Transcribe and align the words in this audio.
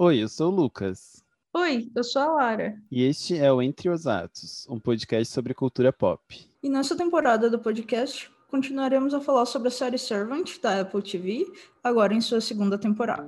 Oi, 0.00 0.22
eu 0.22 0.28
sou 0.28 0.52
o 0.52 0.54
Lucas. 0.54 1.24
Oi, 1.52 1.90
eu 1.92 2.04
sou 2.04 2.22
a 2.22 2.26
Lara. 2.26 2.80
E 2.88 3.02
este 3.02 3.36
é 3.36 3.52
o 3.52 3.60
Entre 3.60 3.90
os 3.90 4.06
Atos, 4.06 4.64
um 4.70 4.78
podcast 4.78 5.34
sobre 5.34 5.52
cultura 5.52 5.92
pop. 5.92 6.22
E 6.62 6.68
nessa 6.68 6.96
temporada 6.96 7.50
do 7.50 7.58
podcast, 7.58 8.30
continuaremos 8.46 9.12
a 9.12 9.20
falar 9.20 9.44
sobre 9.44 9.66
a 9.66 9.70
série 9.72 9.98
Servant 9.98 10.60
da 10.62 10.82
Apple 10.82 11.02
TV, 11.02 11.44
agora 11.82 12.14
em 12.14 12.20
sua 12.20 12.40
segunda 12.40 12.78
temporada. 12.78 13.26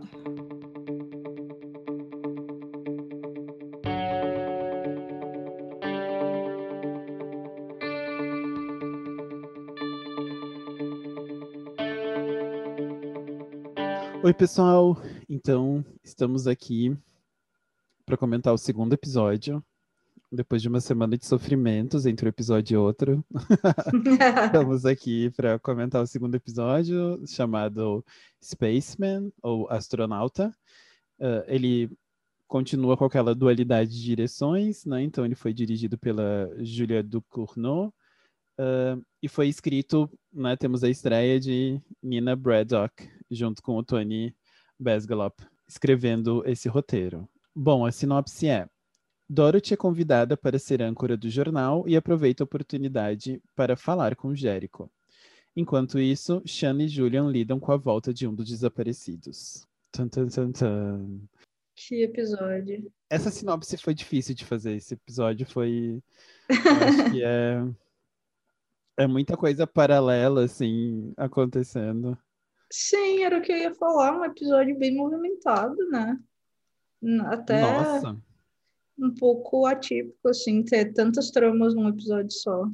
Oi, 14.22 14.32
pessoal. 14.34 14.96
Então, 15.32 15.84
estamos 16.02 16.48
aqui 16.48 16.92
para 18.04 18.16
comentar 18.16 18.52
o 18.52 18.58
segundo 18.58 18.94
episódio. 18.94 19.64
Depois 20.32 20.60
de 20.60 20.66
uma 20.66 20.80
semana 20.80 21.16
de 21.16 21.24
sofrimentos 21.24 22.04
entre 22.04 22.26
um 22.26 22.28
episódio 22.28 22.74
e 22.74 22.76
outro, 22.76 23.24
estamos 24.44 24.84
aqui 24.84 25.30
para 25.30 25.56
comentar 25.60 26.02
o 26.02 26.06
segundo 26.06 26.34
episódio, 26.34 27.24
chamado 27.28 28.04
Spaceman, 28.42 29.30
ou 29.40 29.70
Astronauta. 29.70 30.52
Uh, 31.20 31.46
ele 31.46 31.88
continua 32.48 32.96
com 32.96 33.04
aquela 33.04 33.32
dualidade 33.32 33.92
de 33.92 34.02
direções, 34.02 34.84
né? 34.84 35.00
Então, 35.00 35.24
ele 35.24 35.36
foi 35.36 35.54
dirigido 35.54 35.96
pela 35.96 36.50
Julia 36.58 37.04
Ducournau, 37.04 37.94
Uh, 38.58 39.02
e 39.22 39.28
foi 39.28 39.48
escrito, 39.48 40.10
né, 40.30 40.54
temos 40.54 40.84
a 40.84 40.90
estreia 40.90 41.40
de 41.40 41.80
Nina 42.02 42.36
Braddock, 42.36 43.08
junto 43.30 43.62
com 43.62 43.78
o 43.78 43.82
Tony 43.82 44.36
Besgalop, 44.80 45.38
escrevendo 45.68 46.42
esse 46.46 46.68
roteiro. 46.68 47.28
Bom, 47.54 47.84
a 47.84 47.92
sinopse 47.92 48.48
é: 48.48 48.68
Dorothy 49.28 49.74
é 49.74 49.76
convidada 49.76 50.36
para 50.36 50.58
ser 50.58 50.82
âncora 50.82 51.16
do 51.16 51.28
jornal 51.28 51.84
e 51.86 51.96
aproveita 51.96 52.42
a 52.42 52.46
oportunidade 52.46 53.42
para 53.54 53.76
falar 53.76 54.16
com 54.16 54.34
Jericho. 54.34 54.90
Enquanto 55.54 55.98
isso, 55.98 56.40
Shanna 56.46 56.84
e 56.84 56.88
Julian 56.88 57.28
lidam 57.28 57.60
com 57.60 57.72
a 57.72 57.76
volta 57.76 58.14
de 58.14 58.26
um 58.26 58.34
dos 58.34 58.48
desaparecidos. 58.48 59.66
Tum, 59.92 60.08
tum, 60.08 60.28
tum, 60.28 60.52
tum. 60.52 61.20
Que 61.74 62.02
episódio. 62.02 62.90
Essa 63.08 63.30
sinopse 63.30 63.76
foi 63.76 63.94
difícil 63.94 64.34
de 64.34 64.44
fazer. 64.44 64.76
Esse 64.76 64.94
episódio 64.94 65.44
foi. 65.46 66.02
acho 66.48 67.10
que 67.10 67.22
é 67.22 67.62
é 69.00 69.06
muita 69.06 69.34
coisa 69.34 69.66
paralela, 69.66 70.44
assim, 70.44 71.14
acontecendo. 71.16 72.18
Sim, 72.70 73.24
era 73.24 73.38
o 73.38 73.42
que 73.42 73.52
eu 73.52 73.56
ia 73.56 73.74
falar, 73.74 74.16
um 74.16 74.24
episódio 74.24 74.78
bem 74.78 74.94
movimentado, 74.94 75.76
né? 75.90 76.18
Até 77.26 77.60
Nossa. 77.60 78.16
um 78.98 79.12
pouco 79.14 79.66
atípico, 79.66 80.28
assim, 80.28 80.62
ter 80.62 80.92
tantas 80.92 81.30
tramas 81.30 81.74
num 81.74 81.88
episódio 81.88 82.30
só. 82.30 82.68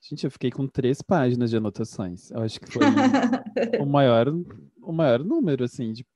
Gente, 0.00 0.24
eu 0.24 0.30
fiquei 0.30 0.50
com 0.50 0.66
três 0.66 1.02
páginas 1.02 1.50
de 1.50 1.56
anotações. 1.56 2.30
Eu 2.30 2.40
acho 2.40 2.60
que 2.60 2.70
foi 2.70 2.82
o 3.82 3.86
maior, 3.86 4.28
o 4.80 4.92
maior 4.92 5.22
número, 5.22 5.64
assim, 5.64 5.92
de... 5.92 6.06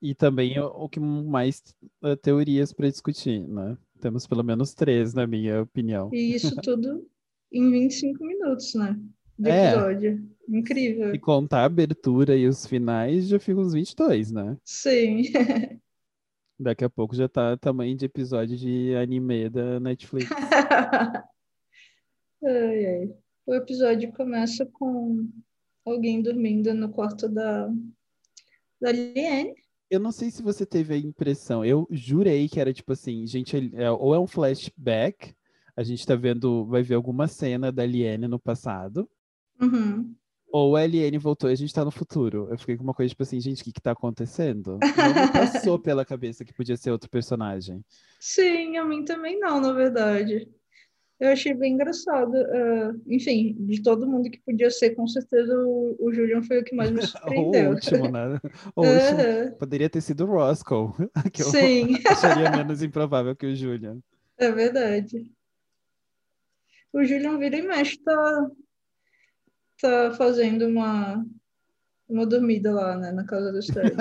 e 0.00 0.14
também 0.14 0.58
o, 0.60 0.66
o 0.66 0.88
que 0.88 1.00
mais 1.00 1.62
uh, 2.02 2.16
teorias 2.16 2.72
para 2.72 2.90
discutir, 2.90 3.40
né? 3.48 3.76
Temos 4.00 4.26
pelo 4.26 4.44
menos 4.44 4.74
três, 4.74 5.14
na 5.14 5.26
minha 5.26 5.62
opinião. 5.62 6.10
E 6.12 6.34
isso 6.34 6.54
tudo 6.56 7.08
em 7.50 7.70
25 7.70 8.24
minutos, 8.24 8.74
né? 8.74 9.00
De 9.38 9.50
é. 9.50 9.70
episódio. 9.70 10.33
Incrível. 10.48 11.14
E 11.14 11.18
contar 11.18 11.60
a 11.60 11.64
abertura 11.64 12.36
e 12.36 12.46
os 12.46 12.66
finais 12.66 13.28
já 13.28 13.38
fica 13.38 13.60
uns 13.60 13.72
22, 13.72 14.30
né? 14.30 14.56
Sim. 14.64 15.22
Daqui 16.58 16.84
a 16.84 16.90
pouco 16.90 17.16
já 17.16 17.28
tá 17.28 17.56
tamanho 17.56 17.96
de 17.96 18.06
episódio 18.06 18.56
de 18.56 18.94
anime 18.94 19.48
da 19.50 19.80
Netflix. 19.80 20.30
ai, 22.44 22.86
ai. 22.86 23.14
O 23.46 23.54
episódio 23.54 24.12
começa 24.12 24.64
com 24.64 25.28
alguém 25.84 26.22
dormindo 26.22 26.72
no 26.72 26.88
quarto 26.90 27.28
da, 27.28 27.68
da 28.80 28.92
Liane. 28.92 29.54
Eu 29.90 30.00
não 30.00 30.12
sei 30.12 30.30
se 30.30 30.42
você 30.42 30.64
teve 30.64 30.94
a 30.94 30.98
impressão, 30.98 31.64
eu 31.64 31.86
jurei 31.90 32.48
que 32.48 32.58
era 32.58 32.72
tipo 32.72 32.92
assim, 32.92 33.26
gente, 33.26 33.70
é, 33.74 33.90
ou 33.90 34.14
é 34.14 34.18
um 34.18 34.26
flashback, 34.26 35.34
a 35.76 35.82
gente 35.82 36.06
tá 36.06 36.16
vendo, 36.16 36.64
vai 36.64 36.82
ver 36.82 36.94
alguma 36.94 37.28
cena 37.28 37.70
da 37.70 37.84
Liane 37.84 38.26
no 38.26 38.38
passado. 38.38 39.08
Uhum. 39.60 40.14
Ou 40.56 40.76
a 40.76 40.86
Liane 40.86 41.18
voltou 41.18 41.50
e 41.50 41.52
a 41.52 41.56
gente 41.56 41.74
tá 41.74 41.84
no 41.84 41.90
futuro. 41.90 42.46
Eu 42.48 42.56
fiquei 42.56 42.76
com 42.76 42.84
uma 42.84 42.94
coisa 42.94 43.08
tipo 43.08 43.24
assim, 43.24 43.40
gente, 43.40 43.60
o 43.60 43.64
que 43.64 43.72
que 43.72 43.80
tá 43.80 43.90
acontecendo? 43.90 44.78
Não 44.96 45.32
passou 45.32 45.80
pela 45.80 46.04
cabeça 46.04 46.44
que 46.44 46.54
podia 46.54 46.76
ser 46.76 46.92
outro 46.92 47.10
personagem. 47.10 47.84
Sim, 48.20 48.76
a 48.76 48.84
mim 48.84 49.04
também 49.04 49.36
não, 49.40 49.60
na 49.60 49.72
verdade. 49.72 50.48
Eu 51.18 51.30
achei 51.32 51.54
bem 51.54 51.72
engraçado. 51.72 52.34
Uh, 52.34 53.02
enfim, 53.08 53.56
de 53.58 53.82
todo 53.82 54.06
mundo 54.06 54.30
que 54.30 54.40
podia 54.46 54.70
ser, 54.70 54.90
com 54.90 55.08
certeza 55.08 55.58
o, 55.58 55.96
o 55.98 56.12
Julian 56.12 56.40
foi 56.44 56.60
o 56.60 56.64
que 56.64 56.76
mais 56.76 56.92
me 56.92 57.02
surpreendeu. 57.04 57.70
o 57.70 57.74
último, 57.74 58.08
né? 58.12 58.40
O 58.76 58.82
último. 58.82 59.56
Poderia 59.58 59.90
ter 59.90 60.02
sido 60.02 60.24
o 60.24 60.28
Roscoe, 60.28 60.92
que 61.32 61.42
eu 61.42 61.46
Sim. 61.46 61.96
acharia 62.08 62.48
menos 62.52 62.80
improvável 62.80 63.34
que 63.34 63.46
o 63.46 63.56
Julian. 63.56 63.98
É 64.38 64.52
verdade 64.52 65.34
o 66.94 67.04
Julian 67.04 67.38
vira 67.38 67.56
e 67.56 67.62
mexe 67.62 67.98
tá, 67.98 68.50
tá 69.80 70.12
fazendo 70.12 70.66
uma, 70.66 71.24
uma 72.08 72.26
dormida 72.26 72.72
lá, 72.72 72.96
né, 72.96 73.12
na 73.12 73.24
casa 73.24 73.52
do 73.52 73.58
Sterling. 73.58 73.96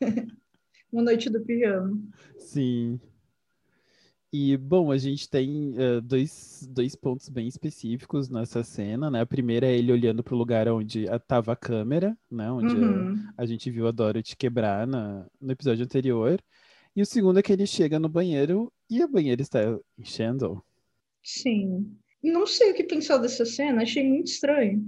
uma 0.92 1.02
noite 1.02 1.30
do 1.30 1.40
pijama. 1.42 1.98
Sim. 2.38 3.00
E, 4.32 4.56
bom, 4.56 4.92
a 4.92 4.96
gente 4.96 5.28
tem 5.28 5.74
uh, 5.74 6.00
dois, 6.00 6.68
dois 6.70 6.94
pontos 6.94 7.28
bem 7.28 7.48
específicos 7.48 8.28
nessa 8.28 8.62
cena, 8.62 9.10
né? 9.10 9.20
A 9.20 9.26
primeira 9.26 9.66
é 9.66 9.76
ele 9.76 9.90
olhando 9.90 10.22
para 10.22 10.34
o 10.34 10.38
lugar 10.38 10.68
onde 10.68 11.04
estava 11.04 11.52
a 11.52 11.56
câmera, 11.56 12.16
né? 12.30 12.50
Onde 12.52 12.76
uhum. 12.76 13.26
a, 13.36 13.42
a, 13.42 13.46
gente 13.46 13.68
viu 13.72 13.88
a 13.88 13.90
Dorothy 13.90 14.36
quebrar 14.36 14.86
na, 14.86 15.26
no 15.40 15.50
episódio 15.50 15.84
anterior. 15.84 16.40
E 16.94 17.02
o 17.02 17.06
segundo 17.06 17.40
é 17.40 17.42
que 17.42 17.52
ele 17.52 17.66
chega 17.66 17.98
no 17.98 18.08
banheiro 18.08 18.72
e 18.88 19.02
a 19.02 19.08
banheira 19.08 19.42
está 19.42 19.60
enchendo. 19.98 20.62
Sim. 21.24 21.96
Não 22.22 22.46
sei 22.46 22.70
o 22.70 22.74
que 22.74 22.84
pensar 22.84 23.18
dessa 23.18 23.44
cena, 23.44 23.82
achei 23.82 24.06
muito 24.06 24.26
estranho. 24.26 24.84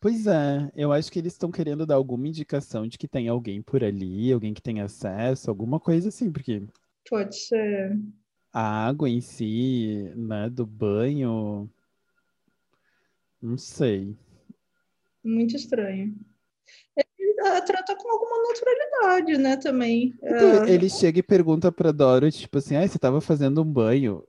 Pois 0.00 0.28
é, 0.28 0.70
eu 0.76 0.92
acho 0.92 1.10
que 1.10 1.18
eles 1.18 1.32
estão 1.32 1.50
querendo 1.50 1.84
dar 1.84 1.96
alguma 1.96 2.28
indicação 2.28 2.86
de 2.86 2.96
que 2.96 3.08
tem 3.08 3.26
alguém 3.26 3.60
por 3.60 3.82
ali, 3.82 4.32
alguém 4.32 4.54
que 4.54 4.62
tem 4.62 4.80
acesso, 4.80 5.50
alguma 5.50 5.80
coisa 5.80 6.08
assim, 6.08 6.30
porque. 6.30 6.62
Pode 7.10 7.36
ser. 7.36 7.98
A 8.52 8.86
água 8.86 9.08
em 9.08 9.20
si, 9.20 10.12
né, 10.14 10.48
do 10.48 10.64
banho. 10.64 11.68
Não 13.42 13.58
sei. 13.58 14.16
Muito 15.24 15.56
estranho. 15.56 16.14
Ele 16.96 17.62
trata 17.66 17.96
com 17.96 18.08
alguma 18.08 18.48
naturalidade, 18.48 19.38
né, 19.38 19.56
também. 19.56 20.14
Então, 20.22 20.62
uh... 20.62 20.68
Ele 20.68 20.88
chega 20.88 21.18
e 21.18 21.22
pergunta 21.22 21.72
pra 21.72 21.90
Dorothy, 21.90 22.40
tipo 22.40 22.58
assim, 22.58 22.76
ah, 22.76 22.86
você 22.86 22.98
tava 22.98 23.20
fazendo 23.20 23.62
um 23.62 23.64
banho 23.64 24.24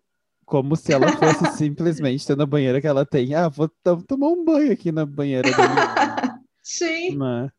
como 0.49 0.75
se 0.75 0.91
ela 0.91 1.07
fosse 1.09 1.45
simplesmente 1.55 2.25
ter 2.25 2.35
na 2.35 2.45
banheira 2.45 2.81
que 2.81 2.87
ela 2.87 3.05
tem. 3.05 3.35
Ah, 3.35 3.47
vou 3.47 3.69
tomar 4.07 4.29
um 4.29 4.43
banho 4.43 4.71
aqui 4.71 4.91
na 4.91 5.05
banheira 5.05 5.49
da 5.51 5.69
minha. 5.69 6.41
Sim. 6.63 7.17
Né? 7.17 7.49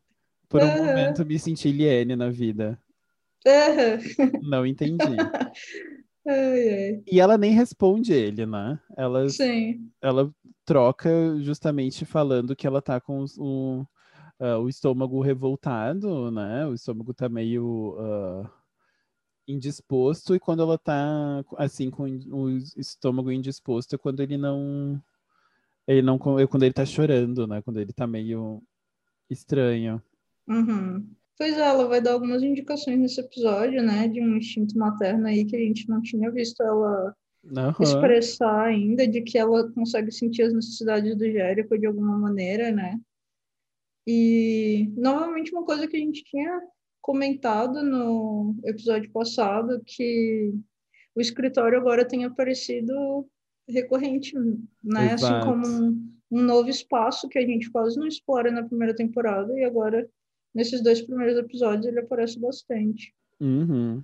Por 0.49 0.61
um 0.61 0.67
uhum. 0.67 0.85
momento 0.85 1.25
me 1.25 1.39
senti 1.39 1.71
Liane 1.71 2.15
na 2.15 2.29
vida. 2.29 2.77
Uhum. 3.47 4.39
Não 4.43 4.65
entendi. 4.65 4.97
Ai, 6.23 6.69
ai. 6.69 7.03
E 7.11 7.19
ela 7.19 7.35
nem 7.35 7.51
responde 7.51 8.13
ele, 8.13 8.45
né? 8.45 8.79
Ela, 8.95 9.27
Sim. 9.27 9.89
ela 9.99 10.31
troca 10.63 11.09
justamente 11.39 12.05
falando 12.05 12.55
que 12.55 12.67
ela 12.67 12.79
tá 12.79 13.01
com 13.01 13.25
o, 13.39 13.81
uh, 14.39 14.59
o 14.61 14.69
estômago 14.69 15.19
revoltado, 15.19 16.29
né? 16.29 16.67
O 16.67 16.75
estômago 16.75 17.11
tá 17.11 17.27
meio. 17.27 17.95
Uh, 17.97 18.47
indisposto 19.51 20.35
e 20.35 20.39
quando 20.39 20.61
ela 20.61 20.77
tá 20.77 21.43
assim 21.57 21.89
com 21.89 22.03
o 22.03 22.49
estômago 22.77 23.31
indisposto 23.31 23.95
é 23.95 23.97
quando 23.97 24.21
ele 24.21 24.37
não 24.37 25.01
ele 25.87 26.01
não 26.01 26.15
é 26.39 26.47
quando 26.47 26.63
ele 26.63 26.73
tá 26.73 26.85
chorando, 26.85 27.47
né? 27.47 27.61
Quando 27.61 27.79
ele 27.79 27.91
tá 27.91 28.07
meio 28.07 28.61
estranho. 29.29 30.01
Uhum. 30.47 31.07
Pois 31.37 31.57
é, 31.57 31.61
ela 31.61 31.87
vai 31.87 32.01
dar 32.01 32.13
algumas 32.13 32.43
indicações 32.43 32.99
nesse 32.99 33.19
episódio, 33.19 33.81
né? 33.81 34.07
De 34.07 34.21
um 34.21 34.37
instinto 34.37 34.77
materno 34.77 35.27
aí 35.27 35.45
que 35.45 35.55
a 35.55 35.59
gente 35.59 35.89
não 35.89 36.01
tinha 36.01 36.29
visto 36.31 36.61
ela 36.61 37.15
uhum. 37.43 37.73
expressar 37.79 38.65
ainda, 38.65 39.07
de 39.07 39.21
que 39.21 39.37
ela 39.37 39.71
consegue 39.71 40.11
sentir 40.11 40.43
as 40.43 40.53
necessidades 40.53 41.15
do 41.17 41.31
Jérico 41.31 41.77
de 41.77 41.87
alguma 41.87 42.17
maneira, 42.17 42.71
né? 42.71 42.99
E 44.05 44.91
novamente 44.95 45.51
uma 45.51 45.63
coisa 45.63 45.87
que 45.87 45.95
a 45.97 45.99
gente 45.99 46.23
tinha 46.23 46.61
comentado 47.01 47.83
no 47.83 48.55
episódio 48.63 49.09
passado 49.11 49.81
que 49.85 50.53
o 51.15 51.21
escritório 51.21 51.77
agora 51.77 52.07
tem 52.07 52.23
aparecido 52.23 53.27
recorrente, 53.67 54.33
né? 54.83 55.13
Assim 55.13 55.25
Exato. 55.25 55.35
Assim 55.35 55.45
como 55.45 55.67
um, 55.67 56.13
um, 56.31 56.41
novo 56.41 56.69
espaço 56.69 57.27
que 57.27 57.39
a 57.39 57.45
gente 57.45 57.69
quase 57.71 57.97
não 57.97 58.07
explora 58.07 58.51
na 58.51 58.63
primeira 58.63 58.95
temporada 58.95 59.53
e 59.57 59.63
agora 59.63 60.09
nesses 60.53 60.81
dois 60.81 61.01
primeiros 61.01 61.37
episódios 61.37 61.85
ele 61.85 61.99
aparece 61.99 62.39
bastante. 62.39 63.13
Uhum. 63.39 64.03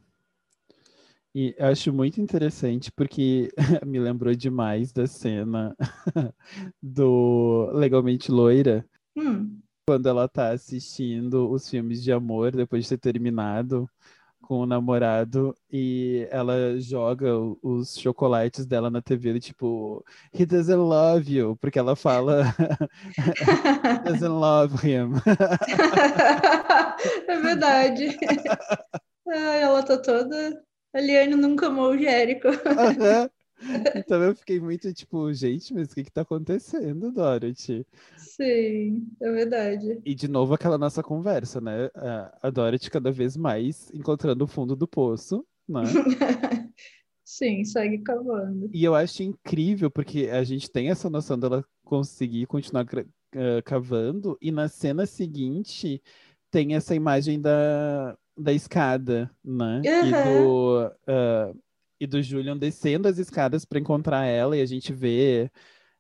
E 1.36 1.56
acho 1.60 1.94
muito 1.94 2.20
interessante 2.20 2.92
porque 2.92 3.50
me 3.86 4.00
lembrou 4.00 4.34
demais 4.34 4.92
da 4.92 5.06
cena 5.06 5.76
do 6.82 7.70
Legalmente 7.74 8.32
Loira, 8.32 8.84
Hum. 9.18 9.60
Quando 9.88 10.10
ela 10.10 10.28
tá 10.28 10.50
assistindo 10.50 11.50
os 11.50 11.70
filmes 11.70 12.04
de 12.04 12.12
amor 12.12 12.52
depois 12.52 12.84
de 12.84 12.90
ter 12.90 12.98
terminado 12.98 13.90
com 14.42 14.60
o 14.60 14.66
namorado 14.66 15.56
e 15.72 16.28
ela 16.30 16.78
joga 16.78 17.30
os 17.64 17.98
chocolates 17.98 18.66
dela 18.66 18.90
na 18.90 19.02
TV, 19.02 19.40
tipo, 19.40 20.04
he 20.34 20.46
doesn't 20.46 20.76
love 20.76 21.34
you, 21.34 21.56
porque 21.62 21.80
ela 21.80 21.96
fala 21.96 22.54
he 23.18 24.10
doesn't 24.10 24.28
love 24.28 24.76
him. 24.86 25.14
é 27.30 27.40
verdade. 27.40 28.18
Ai, 29.30 29.62
ela 29.62 29.84
tá 29.84 29.98
toda. 29.98 30.62
A 30.94 31.00
Liane 31.00 31.36
nunca 31.36 31.68
amou 31.68 31.92
o 31.92 31.98
Jérico. 31.98 32.50
Aham. 32.50 33.30
Então 33.96 34.22
eu 34.24 34.36
fiquei 34.36 34.60
muito 34.60 34.94
tipo, 34.94 35.32
gente, 35.34 35.74
mas 35.74 35.92
o 35.92 35.96
que 35.96 36.04
que 36.04 36.12
tá 36.12 36.22
acontecendo, 36.22 37.12
Dorothy? 37.12 37.86
Sim, 38.16 39.08
é 39.20 39.32
verdade. 39.32 40.00
E 40.06 40.14
de 40.16 40.28
novo 40.28 40.54
aquela 40.54 40.78
nossa 40.78 41.04
conversa, 41.04 41.60
né? 41.60 41.90
A- 42.42 42.50
Dorothy 42.50 42.90
cada 42.90 43.12
vez 43.12 43.36
mais 43.36 43.90
encontrando 43.94 44.44
o 44.44 44.48
fundo 44.48 44.76
do 44.76 44.88
poço, 44.88 45.46
né? 45.68 45.82
Sim, 47.24 47.66
segue 47.66 47.98
cavando. 48.00 48.70
E 48.74 48.84
eu 48.84 48.96
acho 48.96 49.22
incrível 49.22 49.92
porque 49.92 50.30
a 50.32 50.44
gente 50.44 50.72
tem 50.72 50.90
essa 50.90 51.10
noção 51.10 51.38
dela 51.38 51.64
conseguir 51.84 52.46
continuar 52.46 52.86
eh, 53.34 53.62
cavando, 53.64 54.38
e 54.42 54.50
na 54.52 54.70
cena 54.70 55.06
seguinte 55.06 56.02
tem 56.50 56.74
essa 56.76 56.96
imagem 56.96 57.42
da, 57.42 58.18
da 58.38 58.54
escada, 58.54 59.30
né? 59.44 59.82
E 59.82 60.14
do, 60.14 60.90
ah, 61.06 61.54
e 62.00 62.08
do 62.08 62.22
Julian 62.22 62.58
descendo 62.58 63.08
as 63.08 63.18
escadas 63.18 63.66
para 63.66 63.80
encontrar 63.80 64.26
ela, 64.26 64.56
e 64.58 64.62
a 64.62 64.66
gente 64.66 64.94
vê 64.94 65.50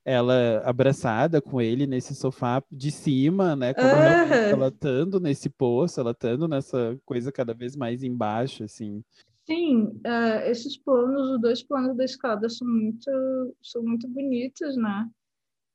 ela 0.05 0.61
abraçada 0.63 1.41
com 1.41 1.61
ele 1.61 1.85
nesse 1.85 2.15
sofá 2.15 2.63
de 2.71 2.91
cima, 2.91 3.57
né? 3.57 3.73
Como 3.73 3.94
Aham. 3.94 4.47
ela 4.49 4.67
estando 4.69 5.19
nesse 5.19 5.49
poço, 5.49 5.99
ela 5.99 6.11
estando 6.11 6.47
nessa 6.47 6.97
coisa 7.05 7.29
cada 7.29 7.53
vez 7.53 7.75
mais 7.75 8.03
embaixo, 8.03 8.63
assim. 8.63 9.03
Sim, 9.45 9.99
é, 10.05 10.49
esses 10.49 10.77
planos, 10.77 11.31
os 11.31 11.41
dois 11.41 11.63
planos 11.63 11.95
da 11.97 12.05
escada 12.05 12.49
são 12.49 12.67
muito, 12.67 13.55
são 13.61 13.83
muito 13.83 14.07
bonitos, 14.07 14.77
né? 14.77 15.09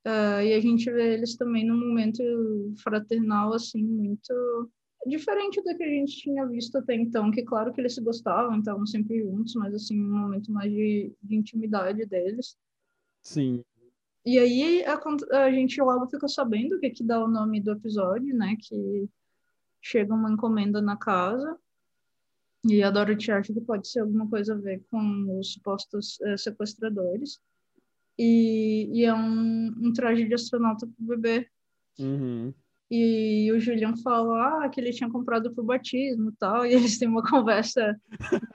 É, 0.05 0.47
e 0.47 0.55
a 0.55 0.61
gente 0.61 0.91
vê 0.91 1.15
eles 1.15 1.37
também 1.37 1.67
num 1.67 1.79
momento 1.79 2.23
fraternal, 2.83 3.53
assim, 3.53 3.83
muito 3.83 4.71
diferente 5.07 5.63
do 5.63 5.77
que 5.77 5.83
a 5.83 5.89
gente 5.89 6.17
tinha 6.17 6.47
visto 6.47 6.77
até 6.77 6.95
então, 6.95 7.31
que 7.31 7.43
claro 7.43 7.73
que 7.73 7.81
eles 7.81 7.95
se 7.95 8.01
gostavam, 8.01 8.59
estavam 8.59 8.87
sempre 8.87 9.21
juntos, 9.23 9.55
mas 9.55 9.75
assim, 9.75 10.01
um 10.01 10.21
momento 10.21 10.53
mais 10.53 10.71
de, 10.71 11.13
de 11.23 11.37
intimidade 11.37 12.05
deles. 12.07 12.57
Sim. 13.23 13.65
E 14.25 14.39
aí 14.39 14.85
a, 14.85 15.01
a 15.45 15.51
gente 15.51 15.81
logo 15.81 16.07
fica 16.09 16.29
sabendo 16.29 16.79
que 16.79 16.91
que 16.91 17.05
dá 17.05 17.23
o 17.23 17.29
nome 17.29 17.61
do 17.61 17.73
episódio, 17.73 18.35
né? 18.37 18.57
Que 18.61 19.09
chega 19.81 20.15
uma 20.15 20.31
encomenda 20.31 20.81
na 20.81 20.97
casa 20.97 21.59
e 22.65 22.83
a 22.83 22.91
Dorothy 22.91 23.33
acha 23.33 23.53
que 23.53 23.61
pode 23.61 23.89
ser 23.89 24.01
alguma 24.01 24.29
coisa 24.29 24.55
a 24.55 24.59
ver 24.59 24.85
com 24.89 25.39
os 25.39 25.53
supostos 25.53 26.21
eh, 26.21 26.37
sequestradores. 26.37 27.41
E, 28.17 28.89
e 28.93 29.05
é 29.05 29.13
um, 29.13 29.73
um 29.77 29.93
traje 29.93 30.25
de 30.25 30.35
astronauta 30.35 30.87
pro 30.87 31.07
bebê. 31.17 31.49
Uhum. 31.99 32.55
E 32.95 33.51
o 33.51 33.59
Julian 33.59 33.97
fala 33.97 34.67
ah, 34.67 34.69
que 34.69 34.79
ele 34.79 34.93
tinha 34.93 35.09
comprado 35.09 35.51
pro 35.55 35.65
batismo 35.65 36.29
e 36.29 36.33
tal, 36.35 36.67
e 36.67 36.75
eles 36.75 36.99
têm 36.99 37.09
uma 37.09 37.23
conversa 37.27 37.99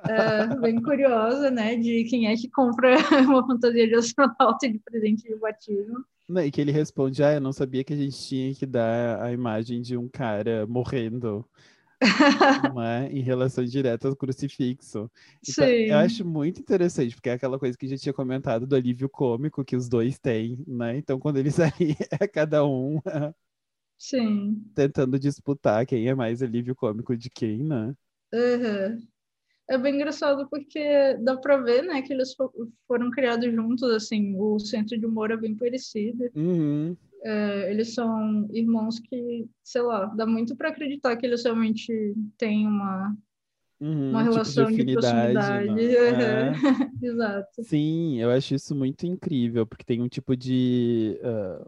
eh, 0.07 0.55
bem 0.61 0.79
curiosa, 0.79 1.49
né, 1.49 1.75
de 1.75 2.03
quem 2.03 2.27
é 2.27 2.35
que 2.35 2.47
compra 2.47 2.97
uma 3.27 3.47
fantasia 3.47 3.87
de 3.87 3.95
astronauta 3.95 4.69
de 4.69 4.77
presente 4.77 5.23
de 5.23 5.35
batismo. 5.37 6.05
E 6.29 6.51
que 6.51 6.61
ele 6.61 6.71
responde, 6.71 7.23
ah, 7.23 7.33
eu 7.33 7.41
não 7.41 7.51
sabia 7.51 7.83
que 7.83 7.93
a 7.93 7.97
gente 7.97 8.15
tinha 8.15 8.53
que 8.53 8.67
dar 8.67 9.23
a 9.23 9.31
imagem 9.31 9.81
de 9.81 9.97
um 9.97 10.07
cara 10.07 10.67
morrendo, 10.67 11.43
é? 12.79 13.09
Em 13.11 13.21
relação 13.21 13.63
direta 13.65 14.07
ao 14.07 14.15
crucifixo. 14.15 15.09
Então, 15.49 15.65
Sim, 15.65 15.71
eu 15.71 15.97
acho 15.97 16.23
muito 16.23 16.61
interessante, 16.61 17.15
porque 17.15 17.29
é 17.29 17.33
aquela 17.33 17.57
coisa 17.57 17.75
que 17.75 17.87
a 17.87 17.89
gente 17.89 18.03
tinha 18.03 18.13
comentado 18.13 18.67
do 18.67 18.75
alívio 18.75 19.09
cômico 19.09 19.65
que 19.65 19.75
os 19.75 19.89
dois 19.89 20.19
têm, 20.19 20.63
né? 20.67 20.95
Então, 20.95 21.17
quando 21.17 21.37
eles 21.37 21.59
ali, 21.59 21.95
é 22.19 22.27
cada 22.27 22.63
um 22.63 23.01
sim. 23.97 24.63
tentando 24.73 25.19
disputar 25.19 25.85
quem 25.85 26.07
é 26.07 26.15
mais 26.15 26.41
alívio 26.41 26.75
cômico 26.75 27.15
de 27.17 27.29
quem, 27.29 27.63
né? 27.63 27.93
Uhum. 28.33 29.07
É 29.69 29.77
bem 29.77 29.95
engraçado 29.95 30.47
porque 30.49 31.15
dá 31.23 31.37
pra 31.37 31.57
ver, 31.57 31.83
né, 31.83 32.01
que 32.01 32.13
eles 32.13 32.35
fo- 32.35 32.51
foram 32.87 33.11
criados 33.11 33.53
juntos, 33.53 33.83
assim, 33.91 34.35
o 34.37 34.59
centro 34.59 34.97
de 34.99 35.05
humor 35.05 35.31
é 35.31 35.37
bem 35.37 35.55
parecido. 35.55 36.25
Uhum. 36.35 36.95
É, 37.23 37.71
eles 37.71 37.93
são 37.93 38.47
irmãos 38.53 38.99
que, 38.99 39.49
sei 39.63 39.81
lá, 39.81 40.05
dá 40.07 40.25
muito 40.25 40.55
pra 40.55 40.69
acreditar 40.69 41.17
que 41.17 41.25
eles 41.25 41.43
realmente 41.43 41.91
têm 42.37 42.67
uma, 42.67 43.17
Uhum, 43.79 44.11
uma 44.11 44.23
um 44.23 44.29
tipo 44.29 44.51
de 44.51 44.51
relação 44.61 44.71
de, 44.73 44.85
proximidade. 44.93 45.69
né? 45.73 46.49
É. 46.51 46.51
Exato. 47.03 47.63
Sim, 47.63 48.17
eu 48.21 48.31
acho 48.31 48.55
isso 48.55 48.73
muito 48.75 49.05
incrível, 49.05 49.65
porque 49.67 49.83
tem 49.83 50.01
um 50.01 50.07
tipo 50.07 50.35
de. 50.37 51.19
ah, 51.23 51.65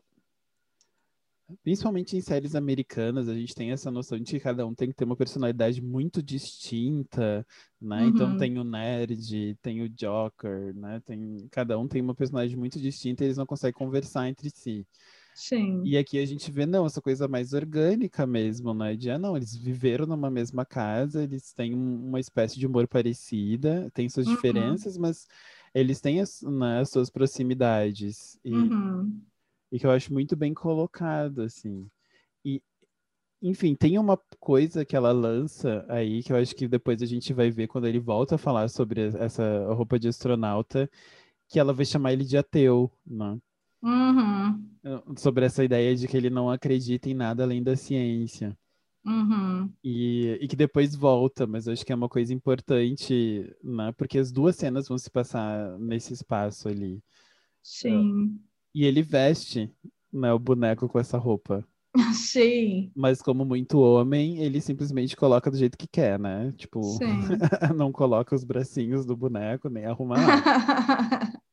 principalmente 1.63 2.15
em 2.17 2.21
séries 2.21 2.55
americanas, 2.55 3.27
a 3.29 3.33
gente 3.35 3.55
tem 3.55 3.71
essa 3.71 3.91
noção 3.91 4.19
de 4.19 4.31
que 4.31 4.39
cada 4.39 4.65
um 4.67 4.73
tem 4.75 4.89
que 4.89 4.95
ter 4.95 5.05
uma 5.05 5.15
personalidade 5.15 5.81
muito 5.81 6.21
distinta, 6.23 7.45
né? 7.81 8.07
Então 8.07 8.33
Uhum. 8.33 8.35
tem 8.35 8.57
o 8.59 8.63
nerd, 8.63 9.55
tem 9.61 9.81
o 9.81 9.89
Joker, 9.89 10.73
né? 10.75 10.99
Tem, 11.05 11.47
cada 11.51 11.77
um 11.79 11.87
tem 11.87 12.01
uma 12.01 12.15
personalidade 12.15 12.57
muito 12.57 12.79
distinta 12.79 13.23
e 13.23 13.27
eles 13.27 13.37
não 13.37 13.45
conseguem 13.45 13.73
conversar 13.73 14.27
entre 14.29 14.49
si. 14.53 14.85
Sim. 15.33 15.79
E 15.83 15.97
aqui 15.97 16.19
a 16.19 16.25
gente 16.25 16.51
vê, 16.51 16.65
não, 16.65 16.85
essa 16.85 17.01
coisa 17.01 17.27
mais 17.27 17.53
orgânica 17.53 18.27
mesmo, 18.27 18.73
né? 18.73 18.95
De, 18.97 19.09
ah, 19.09 19.17
não, 19.17 19.37
eles 19.37 19.55
viveram 19.55 20.05
numa 20.05 20.29
mesma 20.29 20.65
casa, 20.65 21.23
eles 21.23 21.53
têm 21.53 21.73
um- 21.73 22.07
uma 22.09 22.19
espécie 22.19 22.59
de 22.59 22.67
humor 22.67 22.87
parecida, 22.87 23.89
têm 23.93 24.09
suas 24.09 24.27
Uhum. 24.27 24.27
diferenças, 24.27 24.97
mas 24.97 25.25
eles 25.73 26.01
têm 26.01 26.19
as, 26.21 26.41
né, 26.41 26.79
as 26.81 26.89
suas 26.89 27.09
proximidades. 27.09 28.37
E, 28.43 28.73
Uhum. 28.73 29.28
E 29.71 29.79
que 29.79 29.85
eu 29.85 29.91
acho 29.91 30.13
muito 30.13 30.35
bem 30.35 30.53
colocado, 30.53 31.41
assim. 31.41 31.89
E, 32.43 32.61
enfim, 33.41 33.75
tem 33.75 33.97
uma 33.97 34.17
coisa 34.39 34.83
que 34.83 34.95
ela 34.95 35.11
lança 35.11 35.85
aí, 35.87 36.23
que 36.23 36.31
eu 36.31 36.37
acho 36.37 36.55
que 36.55 36.67
depois 36.67 37.01
a 37.01 37.05
gente 37.05 37.33
vai 37.33 37.49
ver 37.49 37.67
quando 37.67 37.87
ele 37.87 37.99
volta 37.99 38.35
a 38.35 38.37
falar 38.37 38.69
sobre 38.69 39.01
essa 39.17 39.73
roupa 39.73 39.99
de 39.99 40.07
astronauta, 40.07 40.89
que 41.47 41.59
ela 41.59 41.73
vai 41.73 41.85
chamar 41.85 42.13
ele 42.13 42.25
de 42.25 42.37
ateu, 42.37 42.91
né? 43.05 43.37
Uhum. 43.81 45.15
Sobre 45.17 45.45
essa 45.45 45.63
ideia 45.63 45.95
de 45.95 46.07
que 46.07 46.17
ele 46.17 46.29
não 46.29 46.49
acredita 46.49 47.09
em 47.09 47.13
nada 47.13 47.43
além 47.43 47.63
da 47.63 47.75
ciência. 47.75 48.57
Uhum. 49.05 49.71
E, 49.83 50.37
e 50.41 50.47
que 50.47 50.55
depois 50.55 50.93
volta, 50.93 51.47
mas 51.47 51.65
eu 51.65 51.73
acho 51.73 51.85
que 51.85 51.91
é 51.91 51.95
uma 51.95 52.09
coisa 52.09 52.33
importante, 52.33 53.49
né? 53.63 53.91
Porque 53.93 54.17
as 54.17 54.31
duas 54.31 54.55
cenas 54.55 54.87
vão 54.87 54.97
se 54.97 55.09
passar 55.09 55.77
nesse 55.79 56.13
espaço 56.13 56.67
ali. 56.67 57.01
Sim. 57.63 58.39
E 58.79 58.85
ele 58.85 59.01
veste, 59.01 59.69
né, 60.09 60.31
o 60.31 60.39
boneco 60.39 60.87
com 60.87 60.97
essa 60.97 61.17
roupa. 61.17 61.67
Sim. 62.15 62.89
Mas 62.95 63.21
como 63.21 63.43
muito 63.43 63.77
homem, 63.77 64.41
ele 64.41 64.61
simplesmente 64.61 65.17
coloca 65.17 65.51
do 65.51 65.57
jeito 65.57 65.77
que 65.77 65.85
quer, 65.85 66.17
né? 66.17 66.53
Tipo, 66.55 66.81
Sim. 66.81 67.27
não 67.75 67.91
coloca 67.91 68.33
os 68.33 68.45
bracinhos 68.45 69.05
do 69.05 69.17
boneco, 69.17 69.67
nem 69.67 69.85
arruma 69.85 70.15
nada. 70.15 70.31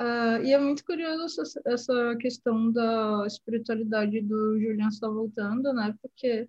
Ah, 0.00 0.38
e 0.44 0.52
é 0.52 0.58
muito 0.60 0.84
curioso 0.84 1.40
essa, 1.42 1.60
essa 1.66 2.16
questão 2.20 2.70
da 2.70 3.24
espiritualidade 3.26 4.20
do 4.20 4.56
Julian 4.60 4.86
está 4.86 5.08
voltando, 5.08 5.72
né? 5.72 5.92
Porque 6.00 6.48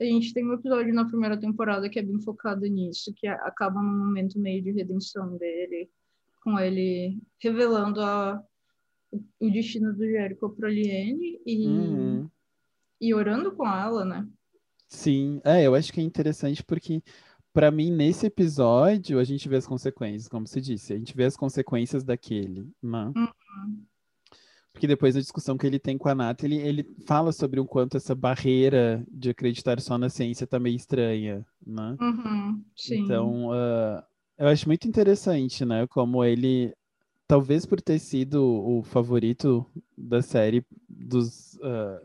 a 0.00 0.04
gente 0.04 0.34
tem 0.34 0.44
um 0.44 0.54
episódio 0.54 0.92
na 0.92 1.04
primeira 1.04 1.38
temporada 1.38 1.88
que 1.88 2.00
é 2.00 2.02
bem 2.02 2.20
focado 2.20 2.66
nisso, 2.66 3.14
que 3.14 3.28
acaba 3.28 3.80
num 3.80 4.06
momento 4.06 4.40
meio 4.40 4.60
de 4.60 4.72
redenção 4.72 5.36
dele, 5.36 5.88
com 6.42 6.58
ele 6.58 7.22
revelando 7.40 8.00
a, 8.00 8.42
o 9.40 9.50
destino 9.50 9.92
do 9.92 10.04
Jericho 10.04 10.50
para 10.50 10.68
Liane 10.68 11.40
e, 11.46 11.66
Uhum. 11.66 12.30
e 13.00 13.14
orando 13.14 13.52
com 13.52 13.66
ela, 13.66 14.04
né? 14.04 14.28
Sim, 14.88 15.40
é, 15.44 15.62
eu 15.62 15.74
acho 15.74 15.92
que 15.92 16.00
é 16.00 16.04
interessante 16.04 16.62
porque, 16.62 17.02
pra 17.52 17.70
mim, 17.70 17.90
nesse 17.90 18.26
episódio, 18.26 19.18
a 19.18 19.24
gente 19.24 19.48
vê 19.48 19.56
as 19.56 19.66
consequências, 19.66 20.28
como 20.28 20.46
você 20.46 20.60
disse, 20.60 20.92
a 20.92 20.96
gente 20.96 21.16
vê 21.16 21.24
as 21.24 21.36
consequências 21.36 22.04
daquele, 22.04 22.68
né? 22.82 23.12
Uhum. 23.16 23.84
Porque 24.72 24.88
depois 24.88 25.14
da 25.14 25.20
discussão 25.20 25.56
que 25.56 25.64
ele 25.64 25.78
tem 25.78 25.96
com 25.96 26.08
a 26.08 26.14
Nath, 26.16 26.42
ele, 26.42 26.84
fala 27.06 27.30
sobre 27.30 27.60
o 27.60 27.64
quanto 27.64 27.96
essa 27.96 28.12
barreira 28.12 29.06
de 29.08 29.30
acreditar 29.30 29.80
só 29.80 29.96
na 29.96 30.08
ciência 30.08 30.48
tá 30.48 30.58
meio 30.58 30.74
estranha, 30.74 31.46
né? 31.64 31.96
Uhum, 32.00 32.64
sim. 32.74 33.04
Então, 33.04 33.52
ah, 33.52 34.04
eu 34.36 34.48
acho 34.48 34.66
muito 34.66 34.88
interessante, 34.88 35.64
né? 35.64 35.86
Como 35.86 36.24
ele, 36.24 36.74
talvez 37.34 37.66
por 37.66 37.80
ter 37.80 37.98
sido 37.98 38.44
o 38.44 38.84
favorito 38.84 39.66
da 39.98 40.22
série 40.22 40.64
dos, 40.88 41.58
ah, 41.62 42.00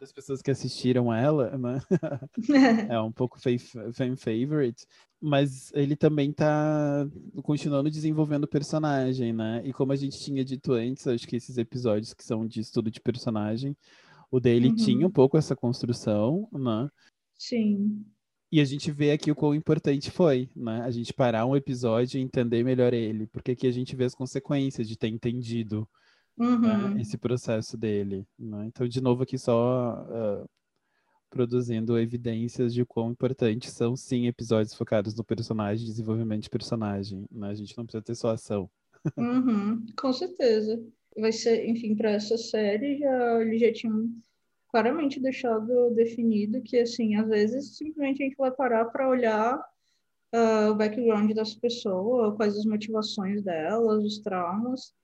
das 0.00 0.10
pessoas 0.10 0.42
que 0.42 0.50
assistiram 0.50 1.14
ela, 1.14 1.56
né? 1.56 1.78
é 2.90 3.00
um 3.00 3.12
pouco 3.12 3.38
fan 3.38 4.16
favorite, 4.16 4.84
mas 5.20 5.72
ele 5.74 5.94
também 5.94 6.32
tá 6.32 7.08
continuando 7.44 7.88
desenvolvendo 7.88 8.42
o 8.42 8.48
personagem, 8.48 9.32
né? 9.32 9.62
E 9.64 9.72
como 9.72 9.92
a 9.92 9.96
gente 9.96 10.18
tinha 10.18 10.44
dito 10.44 10.72
antes, 10.72 11.06
acho 11.06 11.28
que 11.28 11.36
esses 11.36 11.56
episódios 11.56 12.12
que 12.12 12.24
são 12.24 12.44
de 12.44 12.58
estudo 12.58 12.90
de 12.90 13.00
personagem, 13.00 13.76
o 14.28 14.40
dele 14.40 14.70
uhum. 14.70 14.74
tinha 14.74 15.06
um 15.06 15.12
pouco 15.12 15.38
essa 15.38 15.54
construção, 15.54 16.48
né? 16.52 16.90
Sim. 17.38 18.04
E 18.52 18.60
a 18.60 18.64
gente 18.66 18.90
vê 18.90 19.12
aqui 19.12 19.32
o 19.32 19.34
quão 19.34 19.54
importante 19.54 20.10
foi, 20.10 20.46
né? 20.54 20.82
A 20.82 20.90
gente 20.90 21.10
parar 21.14 21.46
um 21.46 21.56
episódio 21.56 22.18
e 22.18 22.22
entender 22.22 22.62
melhor 22.62 22.92
ele, 22.92 23.26
porque 23.26 23.52
aqui 23.52 23.66
a 23.66 23.70
gente 23.70 23.96
vê 23.96 24.04
as 24.04 24.14
consequências 24.14 24.86
de 24.86 24.94
ter 24.94 25.08
entendido 25.08 25.88
né, 26.36 26.46
uhum. 26.46 26.94
né, 26.94 27.00
esse 27.00 27.16
processo 27.16 27.78
dele. 27.78 28.26
Né? 28.38 28.66
Então, 28.66 28.86
de 28.86 29.00
novo, 29.00 29.22
aqui 29.22 29.38
só 29.38 30.04
uh, 30.06 30.46
produzindo 31.30 31.98
evidências 31.98 32.74
de 32.74 32.84
quão 32.84 33.12
importantes 33.12 33.72
são, 33.72 33.96
sim, 33.96 34.26
episódios 34.26 34.74
focados 34.74 35.14
no 35.14 35.24
personagem, 35.24 35.86
desenvolvimento 35.86 36.42
de 36.42 36.50
personagem. 36.50 37.24
Né? 37.30 37.48
A 37.48 37.54
gente 37.54 37.74
não 37.78 37.86
precisa 37.86 38.04
ter 38.04 38.14
só 38.14 38.32
ação. 38.32 38.70
Uhum, 39.16 39.86
com 39.96 40.12
certeza. 40.12 40.78
Vai 41.18 41.32
ser, 41.32 41.66
enfim, 41.66 41.94
para 41.94 42.10
essa 42.10 42.36
série, 42.36 42.98
já, 42.98 43.40
ele 43.40 43.58
já 43.58 43.72
tinha 43.72 43.94
claramente 44.72 45.20
deixado 45.20 45.90
definido 45.90 46.62
que, 46.62 46.78
assim, 46.78 47.14
às 47.14 47.28
vezes 47.28 47.76
simplesmente 47.76 48.22
a 48.22 48.26
gente 48.26 48.36
vai 48.36 48.50
parar 48.50 48.86
para 48.86 49.08
olhar 49.08 49.56
uh, 50.34 50.70
o 50.70 50.74
background 50.74 51.30
dessa 51.32 51.58
pessoa, 51.60 52.34
quais 52.34 52.56
as 52.56 52.64
motivações 52.64 53.42
delas, 53.42 54.02
os 54.02 54.18
traumas, 54.18 54.94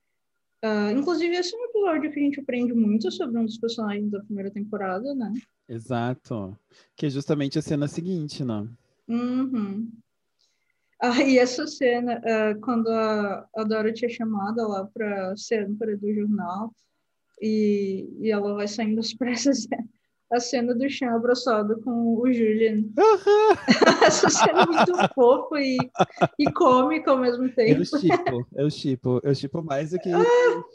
Uh, 0.63 0.91
inclusive, 0.91 1.35
esse 1.35 1.55
é 1.55 1.57
um 1.57 1.65
episódio 1.65 2.11
que 2.11 2.19
a 2.19 2.23
gente 2.23 2.39
aprende 2.41 2.73
muito 2.73 3.09
sobre 3.11 3.37
um 3.39 3.45
dos 3.45 3.57
personagens 3.57 4.11
da 4.11 4.19
primeira 4.19 4.51
temporada, 4.51 5.15
né? 5.15 5.31
Exato. 5.69 6.57
Que 6.97 7.05
é 7.05 7.09
justamente 7.09 7.57
a 7.57 7.61
cena 7.61 7.87
seguinte, 7.87 8.43
né? 8.43 8.67
Uhum. 9.07 9.89
Ah, 11.01 11.23
e 11.23 11.37
essa 11.37 11.65
cena, 11.65 12.19
uh, 12.19 12.59
quando 12.59 12.89
a, 12.89 13.47
a 13.55 13.63
Dorothy 13.63 14.05
é 14.05 14.09
chamada 14.09 14.67
lá 14.67 14.85
para 14.93 15.35
ser 15.37 15.65
âncora 15.65 15.95
do 15.95 16.13
jornal 16.13 16.75
e, 17.41 18.09
e 18.19 18.31
ela 18.31 18.53
vai 18.53 18.67
saindo 18.67 18.99
às 18.99 19.13
pressas, 19.17 19.67
a 20.31 20.39
cena 20.39 20.75
do 20.75 20.89
Sean 20.89 21.15
abraçado 21.15 21.81
com 21.81 22.19
o 22.19 22.31
Julian. 22.31 22.83
Uhum. 22.97 23.55
Essa 24.05 24.29
cena 24.29 24.61
é 24.61 24.65
muito 24.65 25.13
fofa 25.15 25.59
e, 25.59 25.77
e 26.37 26.51
cômica 26.51 27.11
ao 27.11 27.17
mesmo 27.17 27.49
tempo. 27.49 27.81
Eu 27.81 27.85
chipo, 27.85 28.47
eu 28.55 28.69
chipo, 28.69 29.19
eu 29.23 29.33
chipo 29.33 29.63
mais 29.63 29.89
do 29.89 29.97
que. 29.99 30.11
Ah, 30.13 30.23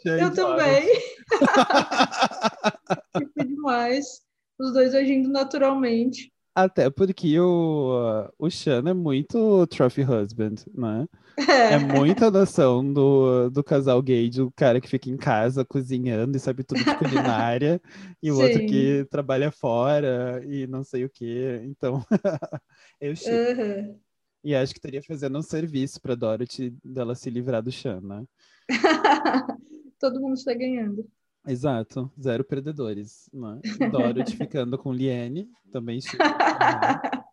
eu 0.04 0.34
também. 0.34 0.88
chipo 3.16 3.44
demais. 3.46 4.24
Os 4.58 4.72
dois 4.72 4.94
agindo 4.94 5.28
naturalmente. 5.28 6.33
Até 6.54 6.88
porque 6.88 7.38
o, 7.40 8.30
o 8.38 8.48
Sean 8.48 8.88
é 8.88 8.94
muito 8.94 9.66
trophy 9.66 10.02
husband, 10.02 10.54
né? 10.72 11.08
É, 11.36 11.74
é 11.74 11.78
muita 11.78 12.30
noção 12.30 12.92
do, 12.92 13.50
do 13.50 13.64
casal 13.64 14.00
gay, 14.00 14.30
do 14.30 14.52
cara 14.52 14.80
que 14.80 14.88
fica 14.88 15.10
em 15.10 15.16
casa 15.16 15.64
cozinhando 15.64 16.36
e 16.36 16.40
sabe 16.40 16.62
tudo 16.62 16.84
de 16.84 16.94
culinária, 16.96 17.80
e 18.22 18.30
o 18.30 18.36
Sim. 18.36 18.42
outro 18.42 18.66
que 18.66 19.04
trabalha 19.10 19.50
fora 19.50 20.40
e 20.46 20.66
não 20.68 20.84
sei 20.84 21.04
o 21.04 21.10
quê. 21.10 21.60
Então, 21.64 22.04
eu 23.00 23.16
chico. 23.16 23.34
Uhum. 23.34 23.98
E 24.44 24.54
acho 24.54 24.72
que 24.72 24.78
estaria 24.78 25.02
fazendo 25.02 25.38
um 25.38 25.42
serviço 25.42 26.00
para 26.00 26.14
Dorothy 26.14 26.72
dela 26.84 27.16
se 27.16 27.30
livrar 27.30 27.62
do 27.62 27.72
Sean, 27.72 28.00
né? 28.00 28.24
Todo 29.98 30.20
mundo 30.20 30.34
está 30.34 30.54
ganhando. 30.54 31.04
Exato, 31.46 32.10
zero 32.20 32.42
perdedores. 32.42 33.28
Né? 33.32 33.60
Dorothy 33.92 34.36
ficando 34.36 34.78
com 34.78 34.92
Liane, 34.92 35.48
também 35.70 36.00
chega. 36.00 36.24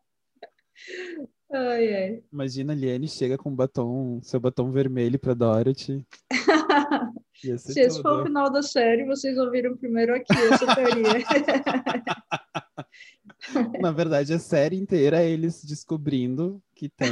ai, 1.52 1.94
ai. 1.96 2.24
Imagina, 2.32 2.74
Liane 2.74 3.08
chega 3.08 3.38
com 3.38 3.56
batom, 3.56 4.20
seu 4.22 4.40
batom 4.40 4.70
vermelho 4.72 5.18
para 5.18 5.34
Dorothy. 5.34 6.06
Se 7.58 7.80
esse 7.80 8.02
for 8.04 8.22
o 8.22 8.24
final 8.24 8.52
da 8.52 8.62
série, 8.62 9.04
vocês 9.04 9.36
ouviram 9.36 9.76
primeiro 9.76 10.14
aqui 10.14 10.32
essa 10.32 10.76
teoria. 10.76 11.26
Na 13.82 13.92
verdade, 13.92 14.32
a 14.32 14.38
série 14.38 14.76
inteira 14.78 15.24
é 15.24 15.28
eles 15.28 15.64
descobrindo 15.64 16.62
que 16.76 16.88
tem, 16.88 17.10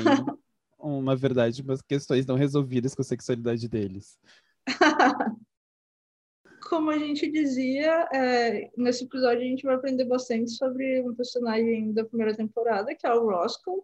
um, 0.79 1.01
na 1.01 1.15
verdade, 1.15 1.63
umas 1.63 1.82
questões 1.82 2.27
não 2.27 2.36
resolvidas 2.36 2.94
com 2.94 3.01
a 3.01 3.06
sexualidade 3.06 3.68
deles 3.68 4.20
como 6.70 6.92
a 6.92 6.98
gente 6.98 7.30
dizia, 7.32 8.08
é, 8.14 8.70
nesse 8.78 9.04
episódio 9.04 9.42
a 9.42 9.50
gente 9.50 9.64
vai 9.64 9.76
aprender 9.76 10.06
bastante 10.06 10.52
sobre 10.52 11.02
um 11.02 11.16
personagem 11.16 11.92
da 11.92 12.06
primeira 12.06 12.36
temporada, 12.36 12.94
que 12.94 13.08
é 13.08 13.14
o 13.14 13.26
Roscoe, 13.26 13.82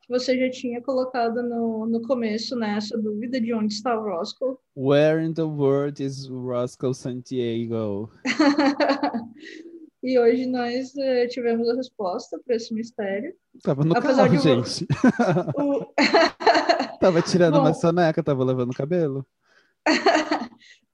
que 0.00 0.08
você 0.08 0.38
já 0.38 0.50
tinha 0.50 0.80
colocado 0.80 1.42
no, 1.42 1.86
no 1.86 2.00
começo, 2.02 2.56
né, 2.56 2.76
essa 2.78 2.96
dúvida 2.96 3.38
de 3.38 3.52
onde 3.52 3.74
está 3.74 3.96
o 3.98 4.02
Roscoe. 4.02 4.56
Where 4.74 5.22
in 5.22 5.34
the 5.34 5.42
world 5.42 6.02
is 6.02 6.26
Roscoe 6.26 6.94
Santiago? 6.94 8.10
e 10.02 10.18
hoje 10.18 10.46
nós 10.46 10.96
é, 10.96 11.26
tivemos 11.26 11.68
a 11.68 11.74
resposta 11.74 12.40
para 12.44 12.56
esse 12.56 12.72
mistério. 12.72 13.34
Tava 13.62 13.84
no 13.84 13.94
Apesar 13.94 14.28
carro, 14.28 14.38
gente. 14.38 14.86
O... 15.54 15.92
tava 16.98 17.20
tirando 17.20 17.54
Bom... 17.54 17.60
uma 17.60 17.74
soneca, 17.74 18.22
tava 18.22 18.42
lavando 18.42 18.72
o 18.72 18.76
cabelo. 18.76 19.26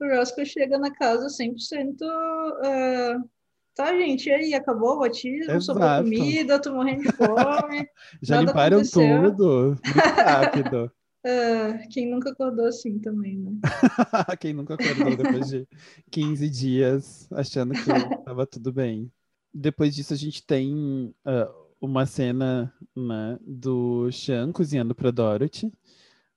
O 0.01 0.17
Roscoe 0.17 0.47
chega 0.47 0.79
na 0.79 0.91
casa 0.93 1.27
100%. 1.27 2.03
Uh, 2.03 3.29
tá, 3.75 3.93
gente, 3.97 4.29
e 4.29 4.33
aí? 4.33 4.55
Acabou 4.55 4.97
o 4.97 4.99
batismo? 5.01 5.61
Sobrou 5.61 5.89
comida? 6.03 6.61
Tô 6.61 6.73
morrendo 6.73 7.03
de 7.03 7.13
fome. 7.13 7.89
Já 8.23 8.41
limparam 8.41 8.79
aconteceu. 8.79 9.35
tudo. 9.35 9.79
Rápido. 9.85 10.93
Uh, 11.25 11.89
quem 11.91 12.11
nunca 12.11 12.31
acordou 12.31 12.67
assim 12.67 12.99
também, 12.99 13.39
né? 13.39 13.53
quem 14.41 14.53
nunca 14.53 14.75
acordou 14.75 15.17
depois 15.17 15.49
de 15.49 15.67
15 16.11 16.49
dias 16.49 17.29
achando 17.33 17.75
que 17.75 18.25
tava 18.25 18.47
tudo 18.47 18.73
bem. 18.73 19.11
Depois 19.53 19.95
disso, 19.95 20.15
a 20.15 20.17
gente 20.17 20.47
tem 20.47 21.13
uh, 21.27 21.69
uma 21.81 22.07
cena 22.07 22.73
né, 22.95 23.39
do 23.43 24.11
Sean 24.13 24.53
cozinhando 24.53 24.95
para 24.95 25.11
Dorothy, 25.11 25.73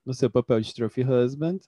no 0.04 0.12
seu 0.12 0.28
papel 0.28 0.60
de 0.60 0.74
trophy 0.74 1.04
husband 1.04 1.60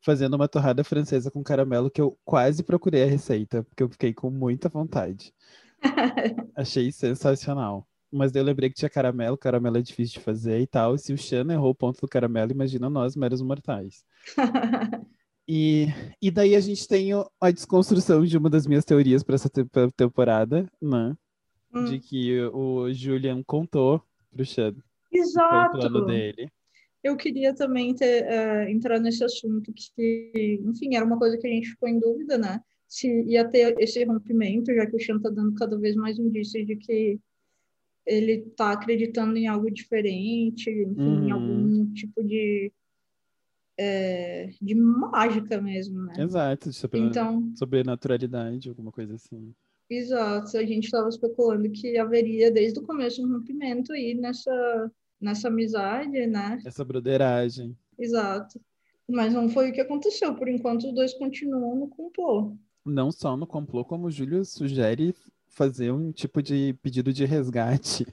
fazendo 0.00 0.34
uma 0.34 0.48
torrada 0.48 0.82
francesa 0.82 1.30
com 1.30 1.42
caramelo 1.42 1.90
que 1.90 2.00
eu 2.00 2.18
quase 2.24 2.62
procurei 2.62 3.02
a 3.04 3.06
receita, 3.06 3.62
porque 3.64 3.82
eu 3.82 3.88
fiquei 3.88 4.12
com 4.12 4.30
muita 4.30 4.68
vontade. 4.68 5.32
Achei 6.56 6.90
sensacional. 6.90 7.86
Mas 8.12 8.34
eu 8.34 8.42
lembrei 8.42 8.68
que 8.68 8.74
tinha 8.74 8.90
caramelo, 8.90 9.38
caramelo 9.38 9.78
é 9.78 9.82
difícil 9.82 10.14
de 10.14 10.24
fazer 10.24 10.60
e 10.60 10.66
tal. 10.66 10.94
E 10.94 10.98
se 10.98 11.12
o 11.12 11.18
Xana 11.18 11.52
errou 11.52 11.70
o 11.70 11.74
ponto 11.74 12.00
do 12.00 12.08
caramelo, 12.08 12.50
imagina 12.50 12.90
nós, 12.90 13.14
meros 13.14 13.40
mortais. 13.40 14.04
e, 15.46 15.86
e 16.20 16.30
daí 16.30 16.56
a 16.56 16.60
gente 16.60 16.88
tem 16.88 17.10
a 17.40 17.50
desconstrução 17.50 18.24
de 18.24 18.36
uma 18.36 18.50
das 18.50 18.66
minhas 18.66 18.84
teorias 18.84 19.22
para 19.22 19.36
essa 19.36 19.50
temporada, 19.96 20.68
né? 20.82 21.16
Hum. 21.72 21.84
De 21.84 22.00
que 22.00 22.40
o 22.46 22.92
Julian 22.92 23.44
contou 23.44 24.02
pro 24.32 24.44
Xana. 24.44 24.82
Exato. 25.12 25.76
O 25.76 25.80
plano 25.80 26.04
dele 26.04 26.50
eu 27.02 27.16
queria 27.16 27.54
também 27.54 27.94
ter, 27.94 28.24
uh, 28.24 28.68
entrar 28.68 29.00
nesse 29.00 29.24
assunto 29.24 29.72
que, 29.72 30.60
enfim, 30.64 30.94
era 30.94 31.04
uma 31.04 31.18
coisa 31.18 31.38
que 31.38 31.46
a 31.46 31.50
gente 31.50 31.70
ficou 31.70 31.88
em 31.88 31.98
dúvida, 31.98 32.36
né? 32.36 32.60
Se 32.86 33.08
ia 33.24 33.48
ter 33.48 33.74
esse 33.78 34.04
rompimento, 34.04 34.74
já 34.74 34.86
que 34.86 34.96
o 34.96 35.00
Sean 35.00 35.16
está 35.16 35.30
dando 35.30 35.54
cada 35.54 35.78
vez 35.78 35.96
mais 35.96 36.18
indícios 36.18 36.66
de 36.66 36.76
que 36.76 37.18
ele 38.06 38.32
está 38.32 38.72
acreditando 38.72 39.36
em 39.36 39.46
algo 39.46 39.70
diferente, 39.70 40.68
enfim, 40.70 41.00
uhum. 41.00 41.28
em 41.28 41.30
algum 41.30 41.92
tipo 41.92 42.22
de 42.24 42.72
é, 43.78 44.50
de 44.60 44.74
mágica 44.74 45.58
mesmo, 45.60 46.02
né? 46.02 46.12
Exato, 46.18 46.68
de 46.68 46.76
sobre, 46.76 47.00
então, 47.00 47.50
sobrenaturalidade, 47.56 48.68
alguma 48.68 48.92
coisa 48.92 49.14
assim. 49.14 49.54
Exato, 49.88 50.56
a 50.58 50.64
gente 50.64 50.84
estava 50.84 51.08
especulando 51.08 51.70
que 51.70 51.96
haveria 51.96 52.50
desde 52.50 52.78
o 52.78 52.82
começo 52.82 53.24
um 53.24 53.32
rompimento 53.32 53.92
aí 53.92 54.14
nessa 54.14 54.92
nessa 55.20 55.48
amizade, 55.48 56.26
né? 56.26 56.60
Essa 56.64 56.84
broderagem. 56.84 57.76
Exato. 57.98 58.60
Mas 59.08 59.34
não 59.34 59.48
foi 59.48 59.70
o 59.70 59.72
que 59.72 59.80
aconteceu. 59.80 60.34
Por 60.34 60.48
enquanto, 60.48 60.86
os 60.86 60.94
dois 60.94 61.12
continuam 61.14 61.76
no 61.76 61.88
complô. 61.88 62.56
Não 62.84 63.10
só 63.10 63.36
no 63.36 63.46
complô, 63.46 63.84
como 63.84 64.06
o 64.06 64.10
Júlio 64.10 64.44
sugere 64.44 65.14
fazer 65.50 65.92
um 65.92 66.12
tipo 66.12 66.40
de 66.42 66.74
pedido 66.80 67.12
de 67.12 67.24
resgate. 67.24 68.06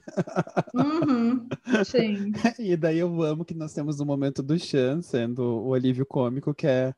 Uhum, 0.74 1.46
sim. 1.86 2.32
e 2.58 2.76
daí 2.76 2.98
eu 2.98 3.22
amo 3.22 3.44
que 3.44 3.54
nós 3.54 3.72
temos 3.72 4.00
o 4.00 4.02
um 4.02 4.06
momento 4.06 4.42
do 4.42 4.58
Chan 4.58 5.00
sendo 5.00 5.64
o 5.64 5.72
alívio 5.72 6.04
cômico, 6.04 6.52
que 6.52 6.66
é. 6.66 6.92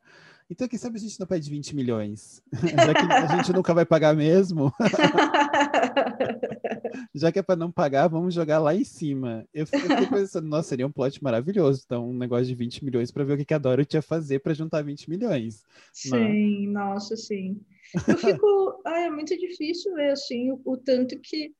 Então, 0.49 0.67
quem 0.67 0.77
sabe 0.77 0.97
a 0.97 0.99
gente 0.99 1.17
não 1.17 1.27
pede 1.27 1.49
20 1.49 1.73
milhões? 1.75 2.43
Já 2.51 2.93
que 2.93 3.13
a 3.13 3.37
gente 3.37 3.53
nunca 3.53 3.73
vai 3.73 3.85
pagar 3.85 4.13
mesmo. 4.13 4.73
Já 7.13 7.31
que 7.31 7.39
é 7.39 7.41
para 7.41 7.55
não 7.55 7.71
pagar, 7.71 8.07
vamos 8.07 8.33
jogar 8.33 8.59
lá 8.59 8.75
em 8.75 8.83
cima. 8.83 9.45
Eu 9.53 9.65
fiquei 9.65 9.81
pensando, 10.09 10.47
nossa, 10.47 10.69
seria 10.69 10.87
um 10.87 10.91
plot 10.91 11.23
maravilhoso. 11.23 11.83
Então, 11.85 12.09
um 12.09 12.17
negócio 12.17 12.45
de 12.45 12.55
20 12.55 12.83
milhões 12.83 13.11
para 13.11 13.23
ver 13.23 13.39
o 13.39 13.45
que 13.45 13.53
a 13.53 13.57
Dorothy 13.57 13.97
ia 13.97 14.01
fazer 14.01 14.39
para 14.39 14.53
juntar 14.53 14.83
20 14.83 15.09
milhões. 15.09 15.63
Né? 15.63 16.17
Sim, 16.17 16.67
né? 16.67 16.73
nossa, 16.73 17.15
sim. 17.15 17.59
Eu 18.07 18.17
fico. 18.17 18.81
ai, 18.85 19.05
é 19.05 19.09
muito 19.09 19.37
difícil 19.37 19.93
ver 19.93 20.11
assim 20.11 20.51
o, 20.51 20.61
o 20.65 20.77
tanto 20.77 21.19
que 21.19 21.53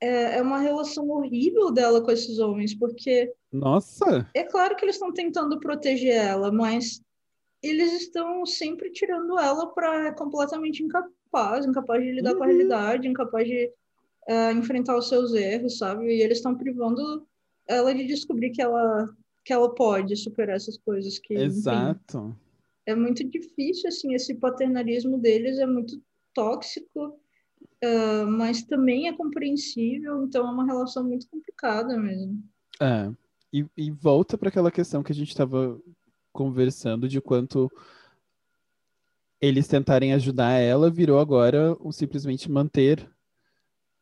é, 0.00 0.38
é, 0.38 0.42
uma 0.42 0.58
relação 0.58 1.08
horrível 1.08 1.70
dela 1.72 2.02
com 2.02 2.10
esses 2.10 2.38
homens, 2.38 2.74
porque. 2.74 3.32
Nossa! 3.52 4.28
É 4.34 4.44
claro 4.44 4.76
que 4.76 4.84
eles 4.84 4.96
estão 4.96 5.12
tentando 5.12 5.58
proteger 5.58 6.14
ela, 6.14 6.52
mas 6.52 7.00
eles 7.62 7.92
estão 7.92 8.44
sempre 8.44 8.90
tirando 8.90 9.38
ela 9.38 9.66
para 9.72 10.12
completamente 10.12 10.82
incapaz 10.82 11.15
incapaz 11.66 12.02
de 12.02 12.12
lidar 12.12 12.32
uhum. 12.32 12.38
com 12.38 12.44
a 12.44 12.46
uhum. 12.46 12.52
realidade, 12.52 13.08
incapaz 13.08 13.46
de 13.46 13.72
uh, 14.28 14.50
enfrentar 14.56 14.96
os 14.96 15.08
seus 15.08 15.34
erros, 15.34 15.78
sabe? 15.78 16.06
E 16.06 16.22
eles 16.22 16.38
estão 16.38 16.54
privando 16.54 17.26
ela 17.66 17.94
de 17.94 18.06
descobrir 18.06 18.50
que 18.50 18.62
ela 18.62 19.08
que 19.44 19.52
ela 19.52 19.72
pode 19.72 20.16
superar 20.16 20.56
essas 20.56 20.76
coisas 20.76 21.20
que 21.20 21.34
Exato. 21.34 22.18
Enfim, 22.18 22.36
é 22.86 22.94
muito 22.94 23.22
difícil 23.24 23.88
assim 23.88 24.14
esse 24.14 24.34
paternalismo 24.34 25.18
deles 25.18 25.58
é 25.58 25.66
muito 25.66 26.00
tóxico 26.34 27.18
uh, 27.84 28.26
mas 28.28 28.62
também 28.62 29.08
é 29.08 29.12
compreensível 29.12 30.24
então 30.24 30.46
é 30.46 30.50
uma 30.50 30.64
relação 30.64 31.04
muito 31.04 31.28
complicada 31.28 31.96
mesmo 31.96 32.42
é 32.80 33.10
e, 33.52 33.64
e 33.76 33.90
volta 33.90 34.36
para 34.36 34.48
aquela 34.48 34.70
questão 34.70 35.02
que 35.02 35.12
a 35.12 35.14
gente 35.14 35.28
estava 35.28 35.80
conversando 36.32 37.08
de 37.08 37.20
quanto 37.20 37.70
eles 39.40 39.68
tentarem 39.68 40.12
ajudar 40.12 40.52
ela 40.52 40.90
virou 40.90 41.18
agora 41.18 41.76
um 41.80 41.92
simplesmente 41.92 42.50
manter 42.50 43.08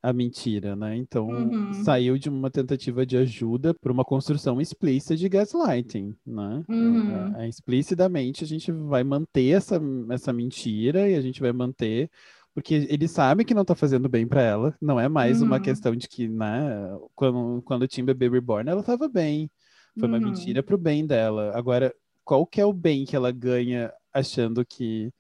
a 0.03 0.13
mentira, 0.13 0.77
né? 0.77 0.95
Então 0.97 1.29
uhum. 1.29 1.73
saiu 1.83 2.19
de 2.19 2.29
uma 2.29 2.51
tentativa 2.51 3.07
de 3.07 3.17
ajuda 3.17 3.73
para 3.73 3.91
uma 3.91 4.05
construção 4.05 4.61
explícita 4.61 5.17
de 5.17 5.29
gaslighting, 5.31 6.15
né? 6.27 6.63
Uhum. 6.69 7.37
É, 7.37 7.45
é, 7.45 7.49
explicitamente 7.49 8.45
a 8.45 8.47
gente 8.47 8.71
vai 8.71 9.03
manter 9.03 9.49
essa, 9.49 9.81
essa 10.11 10.31
mentira 10.31 11.09
e 11.09 11.15
a 11.15 11.23
gente 11.23 11.41
vai 11.41 11.53
manter 11.53 12.11
porque 12.55 12.87
ele 12.89 13.09
sabe 13.09 13.45
que 13.45 13.53
não 13.53 13.65
tá 13.65 13.75
fazendo 13.75 14.09
bem 14.09 14.27
para 14.27 14.41
ela, 14.41 14.77
não 14.81 15.01
é 15.01 15.09
mais 15.09 15.41
uhum. 15.41 15.49
uma 15.49 15.59
questão 15.59 15.97
de 15.97 16.07
que, 16.07 16.29
né, 16.29 16.97
quando, 17.15 17.61
quando 17.63 17.89
tinha 17.89 18.05
bebê 18.05 18.29
reborn, 18.29 18.71
ela 18.71 18.83
tava 18.83 19.09
bem. 19.09 19.51
Foi 19.99 20.09
uma 20.09 20.19
uhum. 20.19 20.25
mentira 20.25 20.63
pro 20.63 20.79
bem 20.79 21.05
dela. 21.05 21.51
Agora, 21.55 21.93
qual 22.25 22.47
que 22.47 22.61
é 22.61 22.65
o 22.65 22.73
bem 22.73 23.05
que 23.05 23.17
ela 23.17 23.33
ganha 23.33 23.93
achando 24.15 24.65
que 24.65 25.13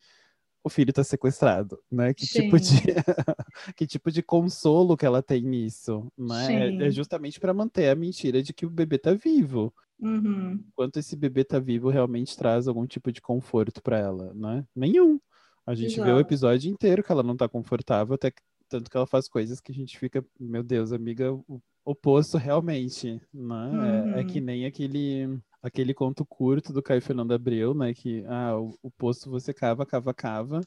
o 0.64 0.70
filho 0.70 0.88
está 0.90 1.04
sequestrado, 1.04 1.78
né? 1.90 2.14
Que 2.14 2.26
tipo 2.26 2.58
de 2.58 2.80
que 3.76 3.86
tipo 3.86 4.10
de 4.10 4.22
consolo 4.22 4.96
que 4.96 5.04
ela 5.04 5.22
tem 5.22 5.42
nisso, 5.42 6.10
né? 6.16 6.68
É, 6.68 6.86
é 6.86 6.90
justamente 6.90 7.38
para 7.38 7.52
manter 7.52 7.90
a 7.90 7.94
mentira 7.94 8.42
de 8.42 8.54
que 8.54 8.64
o 8.64 8.70
bebê 8.70 8.96
está 8.96 9.12
vivo. 9.12 9.74
Uhum. 10.00 10.64
Enquanto 10.68 10.98
esse 10.98 11.14
bebê 11.14 11.42
está 11.42 11.58
vivo, 11.58 11.90
realmente 11.90 12.36
traz 12.36 12.66
algum 12.66 12.86
tipo 12.86 13.12
de 13.12 13.20
conforto 13.20 13.82
para 13.82 13.98
ela, 13.98 14.32
né? 14.34 14.64
Nenhum. 14.74 15.20
A 15.66 15.74
gente 15.74 15.94
Exato. 15.94 16.04
vê 16.04 16.12
o 16.12 16.20
episódio 16.20 16.70
inteiro 16.70 17.02
que 17.02 17.12
ela 17.12 17.22
não 17.22 17.34
está 17.34 17.48
confortável, 17.48 18.14
até 18.14 18.30
que, 18.30 18.42
tanto 18.68 18.90
que 18.90 18.96
ela 18.96 19.06
faz 19.06 19.28
coisas 19.28 19.60
que 19.60 19.70
a 19.70 19.74
gente 19.74 19.98
fica, 19.98 20.24
meu 20.38 20.62
Deus, 20.62 20.92
amiga, 20.92 21.32
o 21.32 21.60
oposto 21.84 22.38
realmente, 22.38 23.20
né? 23.32 23.68
Uhum. 23.68 24.14
É, 24.14 24.20
é 24.20 24.24
que 24.24 24.38
uhum. 24.38 24.44
nem 24.46 24.66
aquele 24.66 25.38
aquele 25.64 25.94
conto 25.94 26.26
curto 26.26 26.75
do 26.75 26.83
Caio 26.83 27.00
Fernando 27.00 27.33
Abreu, 27.33 27.73
né? 27.73 27.94
Que 27.94 28.23
ah, 28.26 28.59
o, 28.61 28.78
o 28.83 28.90
poço 28.90 29.30
você 29.30 29.54
cava, 29.54 29.87
cava, 29.87 30.12
cava, 30.12 30.61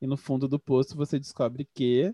e 0.00 0.06
no 0.06 0.16
fundo 0.16 0.48
do 0.48 0.58
poço 0.58 0.96
você 0.96 1.18
descobre 1.18 1.68
que. 1.74 2.12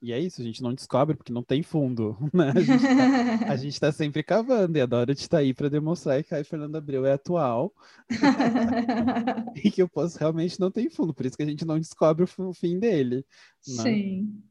E 0.00 0.12
é 0.12 0.20
isso, 0.20 0.40
a 0.40 0.44
gente 0.44 0.62
não 0.62 0.72
descobre 0.72 1.16
porque 1.16 1.32
não 1.32 1.42
tem 1.42 1.60
fundo, 1.60 2.16
né? 2.32 2.52
A 2.54 2.60
gente 2.60 2.82
tá, 2.84 3.52
a 3.52 3.56
gente 3.58 3.80
tá 3.80 3.90
sempre 3.90 4.22
cavando 4.22 4.78
e 4.78 4.80
a 4.80 4.86
Dorothy 4.86 5.28
tá 5.28 5.38
aí 5.38 5.52
para 5.52 5.68
demonstrar 5.68 6.22
que 6.22 6.30
Caio 6.30 6.44
Fernando 6.44 6.76
Abreu 6.76 7.04
é 7.04 7.14
atual 7.14 7.74
e 9.56 9.68
que 9.68 9.82
o 9.82 9.88
poço 9.88 10.16
realmente 10.16 10.60
não 10.60 10.70
tem 10.70 10.88
fundo, 10.88 11.12
por 11.12 11.26
isso 11.26 11.36
que 11.36 11.42
a 11.42 11.46
gente 11.46 11.64
não 11.64 11.80
descobre 11.80 12.24
o 12.24 12.54
fim 12.54 12.78
dele. 12.78 13.26
Né? 13.66 13.82
Sim. 13.82 14.42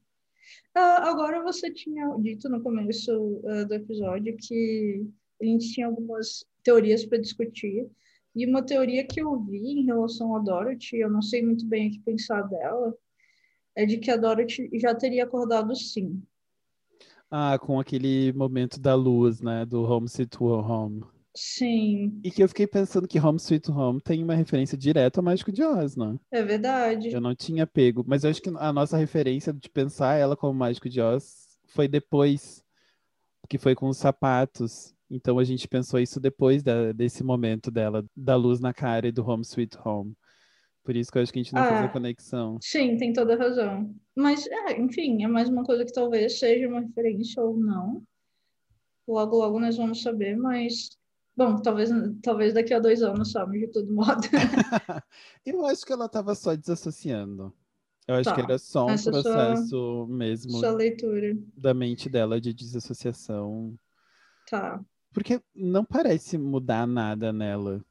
Uh, 0.76 1.08
agora 1.08 1.42
você 1.42 1.72
tinha 1.72 2.14
dito 2.18 2.50
no 2.50 2.62
começo 2.62 3.12
uh, 3.16 3.66
do 3.66 3.74
episódio 3.74 4.36
que 4.38 5.08
a 5.42 5.46
gente 5.46 5.72
tinha 5.72 5.88
algumas 5.88 6.46
teorias 6.68 7.06
para 7.06 7.18
discutir. 7.18 7.90
E 8.36 8.46
uma 8.46 8.62
teoria 8.62 9.08
que 9.08 9.22
eu 9.22 9.40
vi 9.40 9.80
em 9.80 9.86
relação 9.86 10.36
a 10.36 10.40
Dorothy, 10.40 10.98
eu 10.98 11.10
não 11.10 11.22
sei 11.22 11.42
muito 11.42 11.66
bem 11.66 11.88
o 11.88 11.92
que 11.92 12.00
pensar 12.00 12.42
dela, 12.42 12.94
é 13.74 13.86
de 13.86 13.98
que 13.98 14.12
a 14.12 14.18
Dorothy 14.18 14.70
já 14.74 14.94
teria 14.94 15.24
acordado 15.24 15.74
sim. 15.74 16.22
Ah, 17.32 17.58
com 17.58 17.80
aquele 17.80 18.34
momento 18.34 18.80
da 18.80 18.96
luz, 18.96 19.42
né? 19.42 19.66
Do 19.66 19.82
Home 19.84 20.08
Sweet 20.08 20.38
Home. 20.42 21.04
Sim. 21.34 22.20
E 22.24 22.32
que 22.32 22.44
eu 22.44 22.50
fiquei 22.50 22.68
pensando 22.68 23.08
que 23.08 23.20
Home 23.20 23.40
Sweet 23.40 23.72
Home 23.72 24.02
tem 24.02 24.22
uma 24.22 24.36
referência 24.36 24.78
direta 24.78 25.20
ao 25.20 25.24
Mágico 25.24 25.52
de 25.52 25.64
Oz, 25.64 25.96
né? 25.96 26.20
É 26.32 26.44
verdade. 26.44 27.14
Eu 27.14 27.22
não 27.22 27.34
tinha 27.34 27.66
pego, 27.66 28.04
mas 28.06 28.24
eu 28.24 28.30
acho 28.30 28.42
que 28.42 28.50
a 28.50 28.74
nossa 28.74 28.98
referência 28.98 29.54
de 29.54 29.70
pensar 29.70 30.16
ela 30.16 30.36
como 30.36 30.54
Mágico 30.54 30.90
de 30.90 31.00
Oz 31.00 31.58
foi 31.66 31.88
depois, 31.88 32.64
que 33.48 33.58
foi 33.58 33.74
com 33.74 33.88
os 33.88 33.98
sapatos. 33.98 34.97
Então 35.10 35.40
a 35.40 35.44
gente 35.44 35.68
pensou 35.68 36.00
isso 36.00 36.20
depois 36.20 36.62
da, 36.62 36.92
desse 36.92 37.24
momento 37.24 37.72
dela, 37.72 38.06
da 38.16 38.36
luz 38.36 38.60
na 38.60 38.74
cara 38.74 39.08
e 39.08 39.12
do 39.12 39.28
Home 39.28 39.44
Sweet 39.44 39.78
Home. 39.86 40.16
Por 40.84 40.96
isso 40.96 41.12
que 41.12 41.18
eu 41.18 41.22
acho 41.22 41.34
que 41.34 41.40
a 41.40 41.44
gente 41.44 41.54
não 41.54 41.62
ah, 41.62 41.68
fez 41.68 41.82
a 41.82 41.90
conexão. 41.90 42.58
Sim, 42.62 42.96
tem 42.96 43.12
toda 43.12 43.34
a 43.34 43.38
razão. 43.38 43.94
Mas, 44.16 44.48
é, 44.48 44.80
enfim, 44.80 45.22
é 45.24 45.28
mais 45.28 45.50
uma 45.50 45.64
coisa 45.64 45.84
que 45.84 45.92
talvez 45.92 46.40
seja 46.40 46.68
uma 46.68 46.80
referência 46.80 47.44
ou 47.44 47.58
não. 47.58 48.02
Logo, 49.06 49.38
logo 49.38 49.60
nós 49.60 49.76
vamos 49.76 50.02
saber, 50.02 50.38
mas. 50.38 50.90
Bom, 51.36 51.58
talvez, 51.58 51.90
talvez 52.24 52.54
daqui 52.54 52.74
a 52.74 52.80
dois 52.80 53.04
anos, 53.04 53.32
sabe, 53.32 53.60
de 53.60 53.68
todo 53.68 53.94
modo. 53.94 54.22
eu 55.46 55.66
acho 55.66 55.86
que 55.86 55.92
ela 55.92 56.06
estava 56.06 56.34
só 56.36 56.56
desassociando. 56.56 57.54
Eu 58.08 58.16
acho 58.16 58.30
tá. 58.30 58.36
que 58.36 58.42
era 58.42 58.58
só 58.58 58.86
um 58.86 58.90
Essa 58.90 59.12
processo 59.12 59.68
sua, 59.68 60.08
mesmo 60.08 60.54
sua 60.54 60.72
leitura. 60.72 61.38
da 61.56 61.74
mente 61.74 62.10
dela 62.10 62.40
de 62.40 62.54
desassociação. 62.54 63.78
Tá. 64.50 64.82
Porque 65.18 65.42
não 65.56 65.84
parece 65.84 66.38
mudar 66.38 66.86
nada 66.86 67.34
nela. 67.34 67.84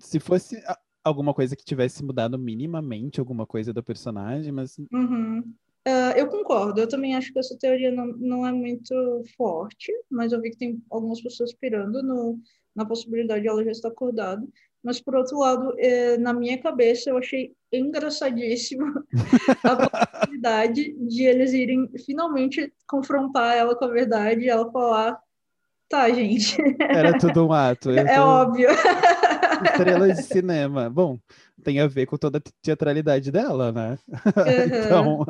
Se 0.00 0.18
fosse 0.18 0.60
alguma 1.04 1.32
coisa 1.32 1.54
que 1.54 1.64
tivesse 1.64 2.04
mudado 2.04 2.36
minimamente 2.36 3.20
alguma 3.20 3.46
coisa 3.46 3.72
do 3.72 3.80
personagem, 3.80 4.50
mas. 4.50 4.76
Uhum. 4.92 5.38
Uh, 5.86 6.16
eu 6.16 6.26
concordo, 6.26 6.80
eu 6.80 6.88
também 6.88 7.14
acho 7.14 7.32
que 7.32 7.38
essa 7.38 7.56
teoria 7.56 7.92
não, 7.92 8.06
não 8.16 8.44
é 8.44 8.50
muito 8.50 8.92
forte, 9.36 9.92
mas 10.10 10.32
eu 10.32 10.40
vi 10.40 10.50
que 10.50 10.56
tem 10.56 10.82
algumas 10.90 11.22
pessoas 11.22 11.54
pirando 11.54 12.02
no, 12.02 12.40
na 12.74 12.84
possibilidade 12.84 13.42
de 13.42 13.48
ela 13.48 13.62
já 13.62 13.70
estar 13.70 13.90
acordada. 13.90 14.44
Mas, 14.82 15.00
por 15.00 15.14
outro 15.14 15.38
lado, 15.38 15.72
eh, 15.78 16.18
na 16.18 16.34
minha 16.34 16.60
cabeça, 16.60 17.08
eu 17.08 17.18
achei 17.18 17.54
engraçadíssimo 17.72 18.84
a 19.62 19.88
possibilidade 19.88 20.92
de 21.06 21.22
eles 21.22 21.52
irem 21.52 21.88
finalmente 22.04 22.72
confrontar 22.88 23.56
ela 23.56 23.76
com 23.76 23.84
a 23.84 23.88
verdade 23.88 24.42
e 24.42 24.48
ela 24.48 24.70
falar: 24.72 25.22
Tá, 25.94 26.10
gente. 26.10 26.56
Era 26.80 27.16
tudo 27.16 27.46
um 27.46 27.52
ato. 27.52 27.90
É 27.94 28.20
óbvio. 28.20 28.68
Estrela 29.64 30.12
de 30.12 30.22
cinema. 30.24 30.90
Bom, 30.90 31.16
tem 31.62 31.78
a 31.78 31.86
ver 31.86 32.06
com 32.06 32.16
toda 32.16 32.38
a 32.38 32.42
teatralidade 32.60 33.30
dela, 33.30 33.70
né? 33.70 33.96
Uhum. 34.34 34.84
então, 34.84 35.26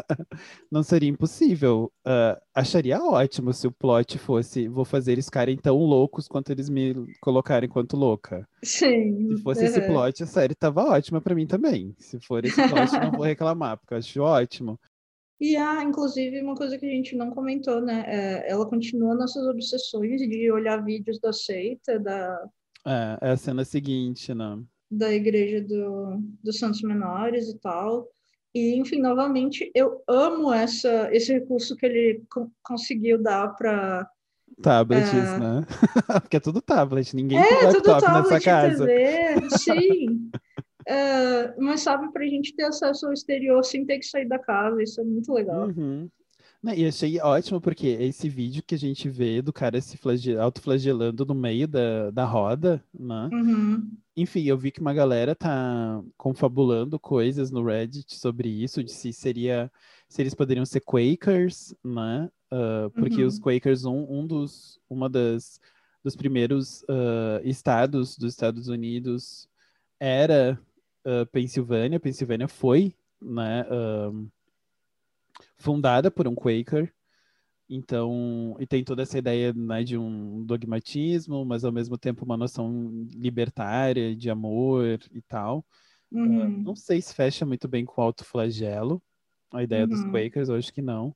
não 0.73 0.83
seria 0.83 1.11
impossível. 1.11 1.93
Uh, 2.07 2.41
acharia 2.55 2.99
ótimo 2.99 3.53
se 3.53 3.67
o 3.67 3.73
plot 3.73 4.17
fosse: 4.17 4.67
vou 4.67 4.87
fazer 4.87 5.13
eles 5.13 5.27
ficarem 5.27 5.57
tão 5.59 5.77
loucos 5.77 6.27
quanto 6.27 6.51
eles 6.51 6.71
me 6.71 6.95
colocarem 7.21 7.69
quanto 7.69 7.95
louca. 7.95 8.49
Sim. 8.63 9.37
Se 9.37 9.43
fosse 9.43 9.61
uhum. 9.61 9.67
esse 9.67 9.81
plot, 9.83 10.23
a 10.23 10.27
série 10.27 10.55
tava 10.55 10.83
ótima 10.83 11.21
para 11.21 11.35
mim 11.35 11.47
também. 11.47 11.95
Se 11.99 12.19
for 12.21 12.43
esse 12.43 12.57
plot, 12.57 12.93
não 12.93 13.13
vou 13.13 13.27
reclamar, 13.27 13.77
porque 13.77 13.93
eu 13.93 13.99
acho 13.99 14.23
ótimo. 14.23 14.81
E 15.45 15.59
há, 15.59 15.83
inclusive, 15.83 16.41
uma 16.41 16.55
coisa 16.55 16.79
que 16.79 16.87
a 16.87 16.89
gente 16.89 17.15
não 17.15 17.31
comentou, 17.31 17.79
né? 17.79 18.03
É, 18.07 18.51
ela 18.51 18.65
continua 18.65 19.15
nossas 19.15 19.47
obsessões 19.47 20.19
de 20.23 20.51
olhar 20.51 20.83
vídeos 20.83 21.21
da 21.21 21.35
seita, 21.35 22.01
da. 22.01 22.49
É, 22.87 23.19
é 23.21 23.31
a 23.33 23.37
cena 23.37 23.63
seguinte, 23.63 24.33
né? 24.33 24.59
Da 24.91 25.13
igreja 25.13 25.61
do, 25.61 26.19
dos 26.43 26.59
Santos 26.59 26.81
Menores 26.81 27.51
e 27.51 27.59
tal. 27.59 28.09
E, 28.55 28.75
enfim, 28.77 29.03
novamente, 29.03 29.71
eu 29.75 30.03
amo 30.09 30.51
essa, 30.51 31.15
esse 31.15 31.35
recurso 31.35 31.77
que 31.77 31.85
ele 31.85 32.25
co 32.31 32.51
conseguiu 32.63 33.23
dar 33.23 33.49
para 33.49 34.09
tablets, 34.63 35.13
é... 35.13 35.39
né? 35.39 35.67
Porque 36.23 36.39
é 36.39 36.41
tudo 36.41 36.63
tablet, 36.63 37.15
ninguém 37.15 37.39
é, 37.39 37.47
tem 37.47 37.63
laptop 37.65 38.01
tablet, 38.01 38.33
nessa 38.33 38.41
casa. 38.41 38.87
TV, 38.87 39.51
sim. 39.59 40.31
Uh, 40.89 41.63
mas 41.63 41.81
sabe, 41.81 42.13
para 42.13 42.25
a 42.25 42.29
gente 42.29 42.55
ter 42.55 42.65
acesso 42.65 43.07
ao 43.07 43.13
exterior 43.13 43.65
sem 43.65 43.85
ter 43.85 43.99
que 43.99 44.07
sair 44.07 44.29
da 44.29 44.39
casa, 44.39 44.83
isso 44.83 45.01
é 45.01 45.05
muito 45.05 45.33
legal. 45.33 45.69
Uhum. 45.69 46.09
E 46.75 46.87
achei 46.87 47.21
ótimo, 47.21 47.61
porque 47.61 47.89
esse 47.89 48.27
vídeo 48.27 48.63
que 48.67 48.75
a 48.75 48.79
gente 48.79 49.07
vê 49.07 49.43
do 49.43 49.53
cara 49.53 49.79
se 49.83 49.99
autoflagelando 50.41 51.27
no 51.27 51.35
meio 51.35 51.69
da, 51.69 52.11
da 52.11 52.25
roda, 52.25 52.83
né? 52.99 53.29
Uhum. 53.31 53.91
Enfim, 54.17 54.45
eu 54.45 54.57
vi 54.57 54.71
que 54.71 54.81
uma 54.81 54.95
galera 54.95 55.35
tá 55.35 56.03
confabulando 56.17 56.99
coisas 56.99 57.51
no 57.51 57.63
Reddit 57.63 58.15
sobre 58.15 58.49
isso, 58.49 58.83
de 58.83 58.91
se 58.91 59.13
seria 59.13 59.71
se 60.09 60.23
eles 60.23 60.35
poderiam 60.35 60.65
ser 60.65 60.81
Quakers, 60.81 61.75
né? 61.85 62.31
Uh, 62.51 62.89
porque 62.93 63.21
uhum. 63.21 63.29
os 63.29 63.39
Quakers, 63.39 63.85
um, 63.85 64.07
um 64.09 64.27
dos, 64.27 64.81
uma 64.89 65.11
das 65.11 65.61
dos 66.03 66.15
primeiros 66.15 66.83
uh, 66.83 67.41
estados 67.43 68.17
dos 68.17 68.33
Estados 68.33 68.69
Unidos 68.69 69.49
era 69.99 70.59
uh, 71.05 71.27
Pensilvânia. 71.33 72.01
Pensilvânia 72.01 72.49
foi, 72.49 72.95
né? 73.21 73.65
fundada 75.57 76.11
por 76.11 76.29
um 76.29 76.35
Quaker. 76.35 76.93
Então, 77.69 78.57
e 78.61 78.67
tem 78.67 78.85
toda 78.85 79.03
essa 79.03 79.19
ideia 79.19 79.53
né, 79.55 79.83
de 79.83 79.97
um 79.97 80.45
dogmatismo, 80.45 81.45
mas 81.45 81.65
ao 81.65 81.73
mesmo 81.73 81.97
tempo 81.97 82.25
uma 82.25 82.37
noção 82.37 83.07
libertária, 83.15 84.15
de 84.15 84.29
amor 84.29 85.01
e 85.13 85.23
tal. 85.23 85.65
Uhum. 86.13 86.47
Uh, 86.47 86.63
não 86.63 86.77
sei 86.77 87.01
se 87.01 87.15
fecha 87.15 87.47
muito 87.47 87.67
bem 87.67 87.85
com 87.85 88.01
o 88.01 88.05
autoflagelo, 88.05 89.03
a 89.51 89.63
ideia 89.63 89.85
uhum. 89.85 89.89
dos 89.89 90.05
Quakers, 90.05 90.49
eu 90.49 90.57
acho 90.57 90.73
que 90.73 90.83
não. 90.83 91.15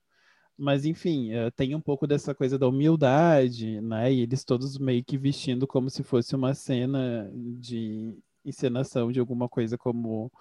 Mas, 0.57 0.85
enfim, 0.85 1.33
uh, 1.35 1.51
tem 1.53 1.75
um 1.75 1.81
pouco 1.81 2.07
dessa 2.07 2.35
coisa 2.35 2.59
da 2.59 2.67
humildade, 2.67 3.81
né? 3.81 4.13
E 4.13 4.23
eles 4.23 4.43
todos 4.43 4.77
meio 4.79 5.05
que 5.05 5.17
vestindo 5.17 5.67
como 5.69 5.89
se 5.89 6.03
fosse 6.03 6.35
uma 6.35 6.53
cena 6.55 7.31
de 7.33 8.13
encenação 8.45 9.11
de 9.13 9.21
alguma 9.21 9.49
coisa 9.49 9.77
como 9.77 10.33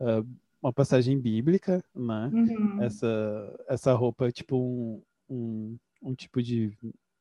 uh, 0.00 0.26
uma 0.62 0.72
passagem 0.72 1.18
bíblica, 1.18 1.82
né? 1.94 2.30
Uhum. 2.32 2.82
Essa, 2.82 3.64
essa 3.68 3.92
roupa, 3.92 4.30
tipo 4.30 4.56
um, 4.56 5.02
um, 5.28 5.78
um, 6.02 6.14
tipo 6.14 6.42
de. 6.42 6.72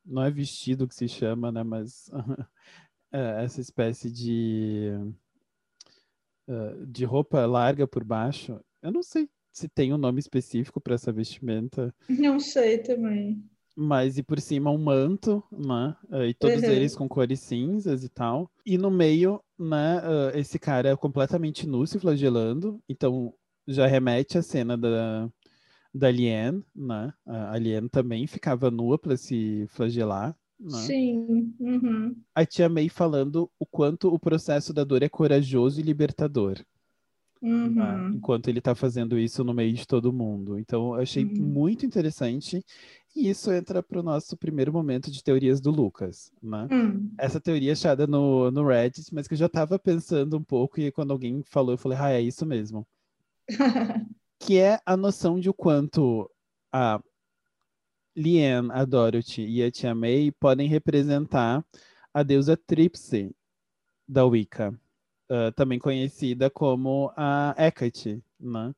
Não 0.06 0.24
é 0.24 0.30
vestido 0.30 0.88
que 0.88 0.96
se 0.96 1.08
chama, 1.08 1.52
né? 1.52 1.64
Mas 1.64 2.10
é, 3.12 3.44
essa 3.44 3.60
espécie 3.60 4.12
de. 4.12 4.92
Uh, 6.48 6.86
de 6.86 7.06
roupa 7.06 7.46
larga 7.46 7.88
por 7.88 8.04
baixo. 8.04 8.60
Eu 8.82 8.92
não 8.92 9.02
sei 9.02 9.28
se 9.52 9.68
tem 9.68 9.94
um 9.94 9.98
nome 9.98 10.20
específico 10.20 10.80
para 10.80 10.96
essa 10.96 11.12
vestimenta. 11.12 11.94
Não 12.08 12.40
sei 12.40 12.78
também. 12.80 13.44
Mas 13.76 14.18
e 14.18 14.24
por 14.24 14.40
cima 14.40 14.70
um 14.70 14.78
manto, 14.78 15.44
né? 15.52 15.96
Uh, 16.10 16.26
e 16.26 16.34
todos 16.34 16.62
uhum. 16.62 16.70
eles 16.70 16.96
com 16.96 17.08
cores 17.08 17.40
cinzas 17.40 18.04
e 18.04 18.10
tal. 18.10 18.52
E 18.66 18.78
no 18.78 18.92
meio 18.92 19.42
né, 19.58 20.00
uh, 20.00 20.38
esse 20.38 20.60
cara 20.60 20.90
é 20.90 20.96
completamente 20.96 21.66
nu 21.68 21.86
se 21.88 22.00
flagelando, 22.00 22.82
então 22.90 23.34
já 23.68 23.88
remete 23.88 24.38
à 24.38 24.42
cena 24.42 24.78
da, 24.78 25.30
da 25.94 26.12
Liane, 26.12 26.64
né? 26.76 27.14
A 27.26 27.58
Liane 27.58 27.90
também 27.90 28.28
ficava 28.28 28.70
nua 28.70 28.98
para 28.98 29.16
se 29.16 29.66
flagelar. 29.70 30.36
Né? 30.60 30.78
Sim. 30.78 31.56
Uhum. 31.60 32.16
A 32.36 32.46
tia 32.46 32.70
May 32.70 32.88
falando 32.88 33.50
o 33.58 33.66
quanto 33.66 34.14
o 34.14 34.20
processo 34.20 34.74
da 34.74 34.84
dor 34.84 35.02
é 35.02 35.10
corajoso 35.10 35.80
e 35.80 35.84
libertador. 35.84 36.60
Né? 37.42 37.50
Uhum. 37.52 37.70
Né? 37.70 38.12
Enquanto 38.16 38.48
ele 38.48 38.60
está 38.60 38.76
fazendo 38.76 39.18
isso 39.18 39.44
no 39.44 39.54
meio 39.54 39.74
de 39.74 39.88
todo 39.88 40.14
mundo. 40.14 40.60
Então, 40.60 40.96
eu 40.96 41.02
achei 41.02 41.26
uhum. 41.26 41.34
muito 41.34 41.86
interessante. 41.86 42.64
E 43.16 43.30
isso 43.30 43.52
entra 43.52 43.84
para 43.84 44.00
o 44.00 44.04
nosso 44.04 44.38
primeiro 44.38 44.72
momento 44.72 45.12
de 45.12 45.24
teorias 45.24 45.60
do 45.60 45.70
Lucas, 45.70 46.32
né? 46.42 46.68
Hum. 46.72 47.14
Essa 47.18 47.42
teoria 47.42 47.74
achada 47.74 48.08
no, 48.08 48.50
no 48.52 48.66
Reddit, 48.66 49.14
mas 49.14 49.28
que 49.28 49.34
eu 49.34 49.38
já 49.38 49.48
estava 49.48 49.78
pensando 49.78 50.38
um 50.38 50.44
pouco, 50.44 50.80
e 50.80 50.92
quando 50.92 51.12
alguém 51.12 51.44
falou, 51.44 51.74
eu 51.74 51.78
falei, 51.78 51.98
ah, 52.00 52.12
é 52.12 52.22
isso 52.22 52.46
mesmo. 52.46 52.88
que 54.40 54.58
é 54.58 54.80
a 54.86 54.96
noção 54.96 55.40
de 55.40 55.50
o 55.50 55.54
quanto 55.54 56.30
a 56.72 57.02
Liane, 58.16 58.70
a 58.72 58.86
Dorothy 58.86 59.46
e 59.46 59.64
a 59.64 59.72
Tia 59.72 59.94
May 59.94 60.32
podem 60.32 60.68
representar 60.68 61.66
a 62.14 62.24
deusa 62.24 62.58
Tripse 62.58 63.36
da 64.08 64.26
Wicca, 64.26 64.78
uh, 65.30 65.52
também 65.56 65.80
conhecida 65.80 66.50
como 66.50 67.12
a 67.16 67.54
Hecate, 67.58 68.22
né? 68.40 68.74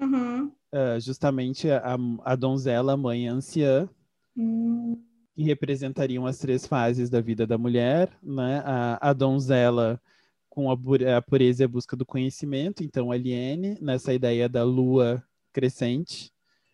Uhum. 0.00 0.52
Uh, 0.72 1.00
justamente 1.00 1.70
a, 1.70 1.96
a 2.24 2.36
donzela 2.36 2.96
mãe 2.96 3.26
anciã, 3.26 3.88
uhum. 4.36 5.02
que 5.34 5.42
representariam 5.42 6.26
as 6.26 6.38
três 6.38 6.66
fases 6.66 7.08
da 7.08 7.20
vida 7.20 7.46
da 7.46 7.56
mulher, 7.56 8.10
né? 8.22 8.62
A, 8.66 9.10
a 9.10 9.12
donzela 9.12 10.00
com 10.50 10.70
a, 10.70 10.76
a 11.16 11.22
pureza 11.22 11.62
e 11.62 11.64
a 11.64 11.68
busca 11.68 11.96
do 11.96 12.04
conhecimento, 12.04 12.82
então 12.82 13.10
aliene, 13.10 13.78
nessa 13.80 14.12
ideia 14.12 14.48
da 14.48 14.62
lua 14.64 15.22
crescente. 15.52 16.32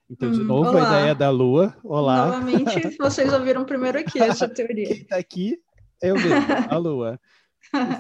Então, 0.09 0.31
de 0.31 0.41
hum, 0.41 0.45
novo, 0.45 0.71
olá. 0.71 0.97
a 0.97 1.01
ideia 1.01 1.15
da 1.15 1.31
lua. 1.31 1.77
Olá. 1.83 2.27
Novamente, 2.27 2.97
vocês 2.99 3.33
ouviram 3.33 3.65
primeiro 3.65 3.99
aqui 3.99 4.19
essa 4.19 4.49
teoria. 4.49 4.87
Quem 4.87 4.97
está 4.99 5.17
aqui 5.17 5.59
é 6.03 6.13
o 6.13 6.17
mesmo, 6.17 6.47
a 6.69 6.77
lua. 6.77 7.21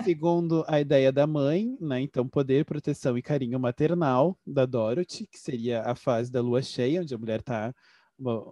Segundo, 0.05 0.64
a 0.68 0.81
ideia 0.81 1.11
da 1.11 1.27
mãe, 1.27 1.77
né? 1.81 2.00
Então, 2.00 2.29
poder, 2.29 2.64
proteção 2.64 3.16
e 3.18 3.22
carinho 3.22 3.59
maternal 3.59 4.38
da 4.46 4.66
Dorothy, 4.66 5.27
que 5.27 5.38
seria 5.38 5.83
a 5.83 5.94
fase 5.94 6.31
da 6.31 6.40
lua 6.40 6.62
cheia, 6.62 7.00
onde 7.00 7.14
a 7.14 7.18
mulher 7.18 7.40
está 7.40 7.74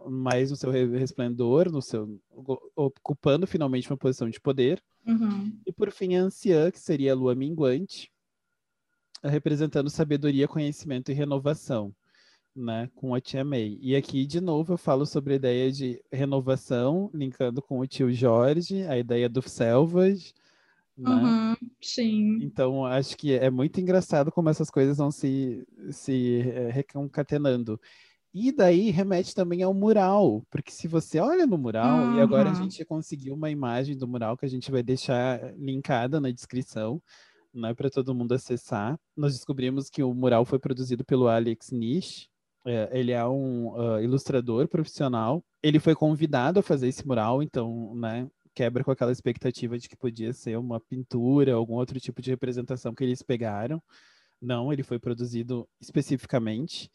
mais 0.09 0.51
no 0.51 0.57
seu 0.57 0.71
resplendor, 0.71 1.71
no 1.71 1.81
seu 1.81 2.21
ocupando 2.75 3.47
finalmente 3.47 3.91
uma 3.91 3.97
posição 3.97 4.29
de 4.29 4.41
poder. 4.41 4.83
Uhum. 5.07 5.57
E 5.65 5.73
por 5.73 5.91
fim, 5.93 6.17
a 6.17 6.23
anciã, 6.23 6.71
que 6.71 6.81
seria 6.81 7.13
a 7.13 7.17
lua 7.17 7.35
minguante, 7.35 8.11
representando 9.23 9.89
sabedoria, 9.89 10.49
conhecimento 10.49 11.11
e 11.11 11.15
renovação. 11.15 11.95
Né, 12.55 12.91
com 12.95 13.15
a 13.15 13.21
tia 13.21 13.43
May. 13.43 13.79
E 13.81 13.97
aqui, 13.97 14.27
de 14.27 14.39
novo, 14.39 14.75
eu 14.75 14.77
falo 14.77 15.07
sobre 15.07 15.33
a 15.33 15.37
ideia 15.37 15.73
de 15.73 16.05
renovação, 16.13 17.11
linkando 17.15 17.63
com 17.63 17.79
o 17.79 17.87
tio 17.87 18.13
Jorge, 18.13 18.83
a 18.83 18.99
ideia 18.99 19.27
do 19.27 19.41
Selvage, 19.41 20.35
né? 20.97 21.11
Uhum, 21.11 21.57
sim. 21.81 22.39
Então, 22.43 22.85
acho 22.85 23.17
que 23.17 23.33
é 23.33 23.51
muito 23.51 23.81
engraçado 23.81 24.31
como 24.31 24.49
essas 24.49 24.71
coisas 24.71 24.99
vão 24.99 25.11
se, 25.11 25.67
se 25.91 26.41
é, 26.41 26.71
reconcatenando. 26.71 27.81
E 28.35 28.51
daí 28.51 28.91
remete 28.91 29.35
também 29.35 29.63
ao 29.63 29.75
mural, 29.75 30.43
porque 30.51 30.73
se 30.73 30.89
você 30.89 31.21
olha 31.21 31.47
no 31.47 31.59
mural, 31.59 31.99
uhum. 31.99 32.17
e 32.17 32.21
agora 32.21 32.51
a 32.51 32.55
gente 32.55 32.83
conseguiu 32.85 33.35
uma 33.35 33.51
imagem 33.51 33.97
do 33.97 34.09
mural 34.09 34.39
que 34.39 34.47
a 34.47 34.49
gente 34.49 34.71
vai 34.71 34.83
deixar 34.83 35.55
linkada 35.57 36.19
na 36.19 36.31
descrição, 36.31 37.03
né, 37.53 37.75
para 37.75 37.91
todo 37.91 38.15
mundo 38.15 38.33
acessar. 38.33 38.99
Nós 39.15 39.35
descobrimos 39.35 39.91
que 39.91 40.03
o 40.03 40.15
mural 40.15 40.47
foi 40.47 40.59
produzido 40.59 41.05
pelo 41.05 41.29
Alex 41.29 41.71
Nish. 41.71 42.29
É, 42.65 42.89
ele 42.99 43.13
é 43.13 43.27
um 43.27 43.75
uh, 43.75 44.01
ilustrador 44.01 44.67
profissional. 44.67 45.45
Ele 45.63 45.79
foi 45.79 45.95
convidado 45.95 46.61
a 46.61 46.63
fazer 46.63 46.89
esse 46.89 47.07
mural, 47.07 47.43
então, 47.43 47.95
né, 47.97 48.27
quebra 48.55 48.85
com 48.85 48.91
aquela 48.91 49.13
expectativa 49.13 49.79
de 49.79 49.89
que 49.89 49.97
podia 49.97 50.33
ser 50.33 50.59
uma 50.59 50.81
pintura, 50.81 51.55
algum 51.55 51.75
outro 51.75 51.99
tipo 52.01 52.21
de 52.21 52.31
representação 52.31 52.95
que 52.95 53.05
eles 53.05 53.23
pegaram. 53.23 53.83
Não, 54.41 54.73
ele 54.73 54.83
foi 54.83 54.99
produzido 54.99 55.69
especificamente. 55.81 56.91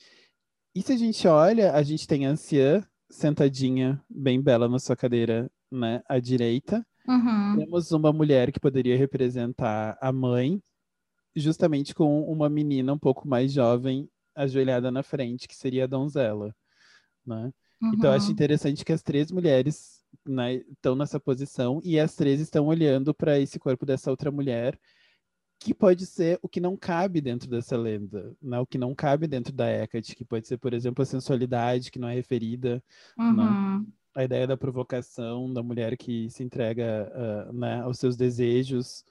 E 0.76 0.82
se 0.82 0.94
a 0.94 0.98
gente 0.98 1.28
olha, 1.28 1.74
a 1.74 1.82
gente 1.82 2.08
tem 2.08 2.26
a 2.26 2.32
anciã 2.32 2.86
sentadinha, 3.10 4.04
bem 4.10 4.42
bela 4.42 4.68
na 4.68 4.80
sua 4.80 4.96
cadeira, 4.96 5.50
né, 5.72 6.04
à 6.08 6.20
direita. 6.20 6.86
Uhum. 7.08 7.56
Temos 7.58 7.92
uma 7.92 8.12
mulher 8.12 8.52
que 8.52 8.60
poderia 8.60 8.98
representar 8.98 9.98
a 10.02 10.12
mãe, 10.12 10.62
justamente 11.36 11.96
com 11.96 12.24
uma 12.24 12.50
menina 12.50 12.94
um 12.94 13.00
pouco 13.00 13.28
mais 13.28 13.52
jovem 13.54 14.10
ajoelhada 14.36 14.92
na 14.92 15.02
frente, 15.02 15.48
que 15.48 15.56
seria 15.56 15.86
a 15.86 15.88
donzela, 15.88 16.54
né? 17.26 17.52
Uhum. 17.82 17.94
Então, 17.94 18.12
eu 18.12 18.18
acho 18.18 18.32
interessante 18.32 18.84
que 18.84 18.92
as 18.92 19.02
três 19.02 19.32
mulheres 19.32 19.97
né, 20.28 20.56
estão 20.56 20.96
nessa 20.96 21.20
posição 21.20 21.82
e 21.84 22.00
as 22.00 22.16
três 22.16 22.40
estão 22.40 22.68
olhando 22.68 23.14
para 23.14 23.40
esse 23.40 23.60
corpo 23.60 23.86
dessa 23.86 24.10
outra 24.10 24.32
mulher 24.32 24.80
que 25.60 25.74
pode 25.74 26.06
ser 26.06 26.40
o 26.42 26.48
que 26.48 26.60
não 26.60 26.78
cabe 26.78 27.20
dentro 27.20 27.50
dessa 27.50 27.76
lenda, 27.76 28.36
né? 28.42 28.60
o 28.60 28.66
que 28.66 28.78
não 28.78 28.94
cabe 28.94 29.28
dentro 29.28 29.52
da 29.52 29.70
Hecate, 29.70 30.16
que 30.16 30.24
pode 30.24 30.48
ser, 30.48 30.58
por 30.58 30.74
exemplo, 30.74 31.02
a 31.02 31.06
sensualidade 31.06 31.90
que 31.92 32.00
não 32.00 32.08
é 32.08 32.14
referida, 32.14 32.84
né? 33.18 33.26
uhum. 33.26 33.80
né? 33.80 33.86
a 34.16 34.24
ideia 34.24 34.48
da 34.48 34.58
provocação 34.58 35.52
da 35.52 35.62
mulher 35.62 35.98
que 35.98 36.30
se 36.30 36.44
entrega 36.44 37.12
uh, 37.50 37.54
né, 37.54 37.82
aos 37.82 38.00
seus 38.00 38.16
desejos, 38.16 39.04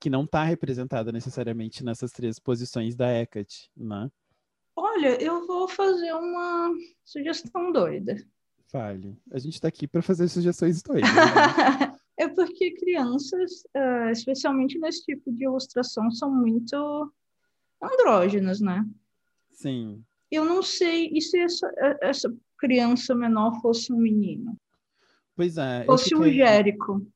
que 0.00 0.10
não 0.10 0.24
está 0.24 0.44
representada 0.44 1.12
necessariamente 1.12 1.84
nessas 1.84 2.10
três 2.12 2.38
posições 2.38 2.94
da 2.94 3.10
Hecate, 3.10 3.70
né? 3.76 4.10
Olha, 4.74 5.22
eu 5.22 5.46
vou 5.46 5.68
fazer 5.68 6.12
uma 6.14 6.70
sugestão 7.04 7.70
doida. 7.70 8.16
Fale. 8.72 9.18
A 9.30 9.38
gente 9.38 9.52
está 9.52 9.68
aqui 9.68 9.86
para 9.86 10.00
fazer 10.00 10.26
sugestões 10.28 10.82
doidas. 10.82 11.10
Né? 11.14 11.94
é 12.18 12.26
porque 12.26 12.70
crianças, 12.70 13.64
uh, 13.76 14.10
especialmente 14.10 14.78
nesse 14.78 15.04
tipo 15.04 15.30
de 15.30 15.44
ilustração, 15.44 16.10
são 16.10 16.34
muito 16.34 17.12
andrógenas, 17.82 18.62
né? 18.62 18.82
Sim. 19.50 20.02
Eu 20.30 20.46
não 20.46 20.62
sei, 20.62 21.10
e 21.12 21.20
se 21.20 21.38
essa, 21.38 21.70
essa 22.00 22.34
criança 22.56 23.14
menor 23.14 23.60
fosse 23.60 23.92
um 23.92 23.98
menino? 23.98 24.56
Pois 25.36 25.58
é. 25.58 25.84
Fosse 25.84 26.08
fiquei... 26.08 26.18
um 26.18 26.32
Jérico. 26.32 27.06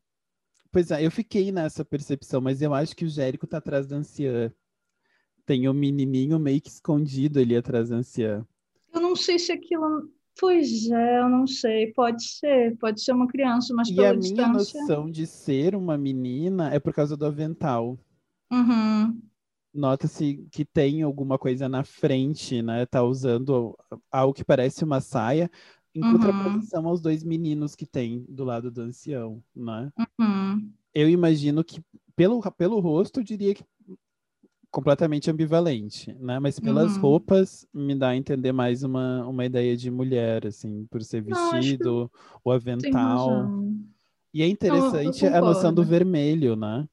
Pois 0.71 0.91
é, 0.91 1.07
eu 1.07 1.11
fiquei 1.11 1.51
nessa 1.51 1.87
percepção, 1.87 2.43
mas 2.43 2.61
eu 2.61 2.75
acho 2.75 2.95
que 2.95 3.07
o 3.07 3.09
Jérico 3.09 3.47
tá 3.47 3.57
atrás 3.57 3.87
da 3.87 3.97
anciã. 3.97 4.53
Tem 5.47 5.67
o 5.67 5.71
um 5.71 5.75
menininho 5.75 6.39
meio 6.39 6.61
que 6.61 6.69
escondido 6.69 7.39
ali 7.39 7.57
atrás 7.57 7.89
da 7.89 7.97
anciã. 7.97 8.47
Eu 8.93 9.01
não 9.01 9.17
sei 9.17 9.39
se 9.39 9.53
aquilo 9.53 10.11
Pois 10.39 10.91
é, 10.91 11.21
eu 11.21 11.29
não 11.29 11.47
sei. 11.47 11.93
Pode 11.93 12.23
ser, 12.23 12.77
pode 12.77 13.03
ser 13.03 13.13
uma 13.13 13.27
criança, 13.27 13.73
mas 13.75 13.89
e 13.89 13.95
pela 13.95 14.11
a 14.11 14.15
distância... 14.15 14.45
minha 14.45 14.53
noção 14.53 15.11
de 15.11 15.27
ser 15.27 15.75
uma 15.75 15.97
menina 15.97 16.73
é 16.73 16.79
por 16.79 16.93
causa 16.93 17.17
do 17.17 17.25
avental. 17.25 17.99
Uhum. 18.53 19.21
nota-se 19.75 20.47
que 20.53 20.65
tem 20.65 21.03
alguma 21.03 21.37
coisa 21.37 21.69
na 21.69 21.83
frente, 21.83 22.63
né? 22.63 22.87
Tá 22.87 23.03
usando 23.03 23.77
algo 24.11 24.33
que 24.33 24.45
parece 24.45 24.85
uma 24.85 25.01
saia, 25.01 25.51
em 25.97 26.05
uhum. 26.05 26.13
contraposição 26.13 26.87
aos 26.87 27.01
dois 27.01 27.25
meninos 27.25 27.75
que 27.75 27.87
tem 27.87 28.25
do 28.29 28.45
lado 28.45 28.71
do 28.71 28.83
ancião, 28.83 29.43
né? 29.55 29.91
Uhum. 30.19 30.71
Eu 30.95 31.09
imagino 31.09 31.65
que, 31.65 31.83
pelo, 32.15 32.41
pelo 32.53 32.81
rosto, 32.81 33.21
eu 33.21 33.25
diria 33.25 33.55
que 33.55 33.65
completamente 34.77 35.31
ambivalente, 35.31 36.15
né? 36.21 36.39
Mas 36.39 36.61
pelas 36.61 36.97
uhum. 36.97 37.01
roupas 37.01 37.67
me 37.73 37.95
dá 37.95 38.11
a 38.11 38.17
entender 38.17 38.53
mais 38.53 38.83
uma, 38.83 39.27
uma 39.27 39.47
ideia 39.47 39.75
de 39.75 39.91
mulher, 39.91 40.47
assim, 40.47 40.85
por 40.91 41.03
ser 41.03 41.23
vestido, 41.23 42.13
o 42.45 42.51
avental. 42.53 43.59
E 44.35 44.43
é 44.43 44.47
interessante 44.47 45.25
a 45.25 45.41
noção 45.41 45.73
do 45.73 45.83
vermelho, 45.83 46.55
né? 46.57 46.87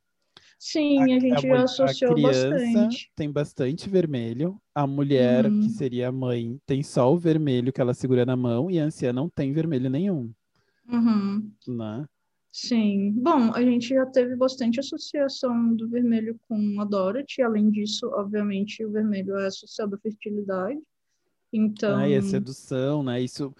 Sim, 0.57 1.01
a, 1.01 1.03
a 1.03 1.19
gente 1.19 1.33
a, 1.33 1.39
já 1.39 1.63
associou 1.63 2.11
a 2.11 2.15
criança 2.15 2.49
bastante. 2.51 3.11
tem 3.17 3.29
bastante 3.29 3.89
vermelho, 3.89 4.57
a 4.73 4.87
mulher, 4.87 5.45
uhum. 5.45 5.59
que 5.59 5.69
seria 5.71 6.07
a 6.07 6.11
mãe, 6.11 6.57
tem 6.65 6.81
só 6.81 7.11
o 7.11 7.17
vermelho 7.17 7.73
que 7.73 7.81
ela 7.81 7.93
segura 7.93 8.25
na 8.25 8.37
mão 8.37 8.71
e 8.71 8.79
a 8.79 8.85
anciã 8.85 9.11
não 9.11 9.27
tem 9.27 9.51
vermelho 9.51 9.89
nenhum. 9.89 10.31
Uhum. 10.87 11.51
Né? 11.67 12.05
Sim. 12.55 13.11
Bom, 13.17 13.51
a 13.51 13.63
gente 13.63 13.87
já 13.89 14.05
teve 14.05 14.35
bastante 14.35 14.79
associação 14.79 15.75
do 15.75 15.89
vermelho 15.89 16.39
com 16.47 16.79
a 16.79 16.85
Dorothy. 16.85 17.41
Além 17.41 17.71
disso, 17.71 18.07
obviamente, 18.13 18.85
o 18.85 18.91
vermelho 18.91 19.35
é 19.39 19.47
associado 19.47 19.95
à 19.95 19.97
fertilidade. 19.97 20.79
Então. 21.51 21.97
Ah, 21.97 22.07
e 22.07 22.15
a 22.15 22.21
sedução, 22.21 23.01
né? 23.01 23.19
Isso 23.19 23.51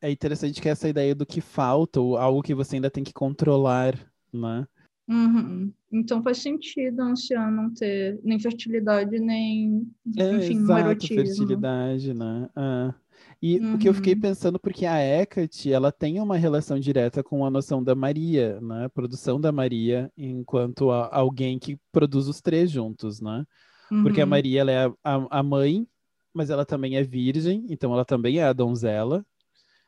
é 0.00 0.10
interessante 0.10 0.60
que 0.60 0.68
essa 0.68 0.88
ideia 0.88 1.14
do 1.14 1.24
que 1.24 1.40
falta, 1.40 2.00
ou 2.00 2.16
algo 2.16 2.42
que 2.42 2.52
você 2.52 2.74
ainda 2.74 2.90
tem 2.90 3.04
que 3.04 3.12
controlar, 3.12 3.94
né? 4.32 4.66
Uhum. 5.08 5.72
Então 5.92 6.20
faz 6.20 6.38
sentido 6.38 7.00
a 7.00 7.06
anciã 7.06 7.48
não 7.48 7.72
ter 7.72 8.18
nem 8.24 8.40
fertilidade, 8.40 9.20
nem, 9.20 9.88
é, 10.18 10.36
enfim, 10.36 10.54
exato, 10.54 11.06
fertilidade, 11.06 12.12
né? 12.12 12.48
Ah. 12.56 12.94
E 13.40 13.58
uhum. 13.58 13.74
o 13.74 13.78
que 13.78 13.88
eu 13.88 13.94
fiquei 13.94 14.14
uhum. 14.14 14.20
pensando, 14.20 14.58
porque 14.58 14.86
a 14.86 14.98
Hecate, 14.98 15.72
ela 15.72 15.90
tem 15.90 16.20
uma 16.20 16.36
relação 16.36 16.78
direta 16.78 17.22
com 17.22 17.44
a 17.44 17.50
noção 17.50 17.82
da 17.82 17.94
Maria, 17.94 18.60
né? 18.60 18.84
A 18.84 18.88
produção 18.88 19.40
da 19.40 19.50
Maria, 19.50 20.10
enquanto 20.16 20.90
a, 20.90 21.08
alguém 21.12 21.58
que 21.58 21.76
produz 21.90 22.28
os 22.28 22.40
três 22.40 22.70
juntos, 22.70 23.20
né? 23.20 23.44
Uhum. 23.90 24.04
Porque 24.04 24.20
a 24.20 24.24
uhum. 24.24 24.30
Maria, 24.30 24.60
ela 24.60 24.70
é 24.70 24.86
a, 25.02 25.38
a, 25.38 25.42
mãe, 25.42 25.86
mas 26.32 26.50
ela 26.50 26.64
também 26.64 26.96
é 26.96 27.02
virgem, 27.02 27.66
então 27.68 27.92
ela 27.92 28.04
também 28.04 28.38
é 28.38 28.44
a 28.44 28.52
donzela. 28.52 29.26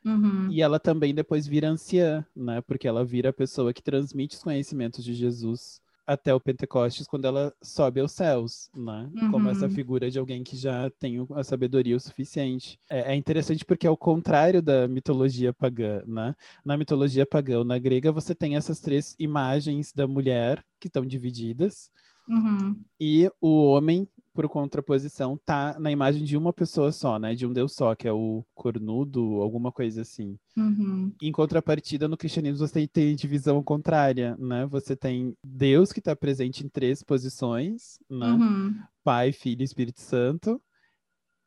Uhum. 0.04 0.50
E 0.50 0.60
ela 0.60 0.80
também 0.80 1.14
depois 1.14 1.46
vira 1.46 1.68
anciã, 1.68 2.26
né? 2.34 2.60
Porque 2.60 2.88
ela 2.88 3.04
vira 3.04 3.30
a 3.30 3.32
pessoa 3.32 3.72
que 3.72 3.82
transmite 3.82 4.36
os 4.36 4.42
conhecimentos 4.42 5.04
de 5.04 5.14
Jesus 5.14 5.80
até 6.06 6.34
o 6.34 6.40
Pentecostes, 6.40 7.06
quando 7.06 7.24
ela 7.24 7.52
sobe 7.62 8.00
aos 8.00 8.12
céus, 8.12 8.70
né? 8.74 9.10
Uhum. 9.14 9.30
Como 9.30 9.48
essa 9.48 9.66
uhum. 9.66 9.70
figura 9.70 10.10
de 10.10 10.18
alguém 10.18 10.42
que 10.44 10.56
já 10.56 10.90
tem 10.98 11.26
a 11.34 11.42
sabedoria 11.42 11.96
o 11.96 12.00
suficiente. 12.00 12.78
É, 12.90 13.12
é, 13.12 13.16
interessante 13.16 13.64
porque 13.64 13.86
é 13.86 13.90
o 13.90 13.96
contrário 13.96 14.60
da 14.60 14.86
mitologia 14.86 15.52
pagã, 15.52 16.02
né? 16.06 16.34
Na 16.64 16.76
mitologia 16.76 17.24
pagã, 17.24 17.64
na 17.64 17.78
grega, 17.78 18.12
você 18.12 18.34
tem 18.34 18.56
essas 18.56 18.80
três 18.80 19.14
imagens 19.18 19.92
da 19.92 20.06
mulher 20.06 20.64
que 20.78 20.88
estão 20.88 21.04
divididas. 21.04 21.90
Uhum. 22.28 22.80
E 22.98 23.30
o 23.40 23.66
homem 23.66 24.08
por 24.34 24.48
contraposição, 24.48 25.38
tá 25.46 25.78
na 25.78 25.92
imagem 25.92 26.24
de 26.24 26.36
uma 26.36 26.52
pessoa 26.52 26.90
só, 26.90 27.18
né? 27.18 27.34
De 27.34 27.46
um 27.46 27.52
Deus 27.52 27.72
só, 27.74 27.94
que 27.94 28.08
é 28.08 28.12
o 28.12 28.44
cornudo, 28.52 29.40
alguma 29.40 29.70
coisa 29.70 30.02
assim. 30.02 30.36
Uhum. 30.56 31.12
Em 31.22 31.30
contrapartida, 31.30 32.08
no 32.08 32.16
cristianismo 32.16 32.66
você 32.66 32.86
tem 32.88 33.14
divisão 33.14 33.62
contrária, 33.62 34.36
né? 34.36 34.66
Você 34.66 34.96
tem 34.96 35.36
Deus 35.46 35.92
que 35.92 36.00
está 36.00 36.16
presente 36.16 36.66
em 36.66 36.68
três 36.68 37.02
posições, 37.02 37.98
né? 38.10 38.26
Uhum. 38.26 38.74
Pai, 39.04 39.30
Filho 39.32 39.62
e 39.62 39.64
Espírito 39.64 40.00
Santo. 40.00 40.60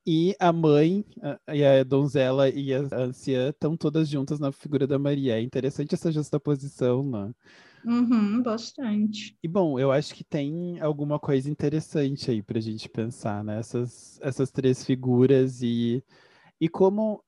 E 0.09 0.33
a 0.39 0.53
mãe, 0.53 1.03
a, 1.21 1.53
e 1.53 1.65
a 1.65 1.83
donzela 1.83 2.47
e 2.47 2.73
a 2.73 2.79
anciã 2.93 3.49
estão 3.49 3.75
todas 3.75 4.07
juntas 4.07 4.39
na 4.39 4.53
figura 4.53 4.87
da 4.87 4.97
Maria. 4.97 5.37
É 5.37 5.41
interessante 5.41 5.93
essa 5.93 6.09
justaposição, 6.09 7.03
né? 7.03 7.33
Uhum, 7.87 8.41
bastante. 8.43 9.37
E 9.41 9.47
bom, 9.47 9.79
eu 9.79 9.91
acho 9.91 10.13
que 10.13 10.23
tem 10.23 10.79
alguma 10.81 11.17
coisa 11.17 11.49
interessante 11.49 12.29
aí 12.29 12.43
para 12.43 12.57
a 12.57 12.61
gente 12.61 12.89
pensar, 12.89 13.43
né? 13.43 13.59
Essas, 13.59 14.19
essas 14.21 14.51
três 14.51 14.83
figuras 14.83 15.61
e, 15.61 16.03
e 16.59 16.67
como 16.67 17.23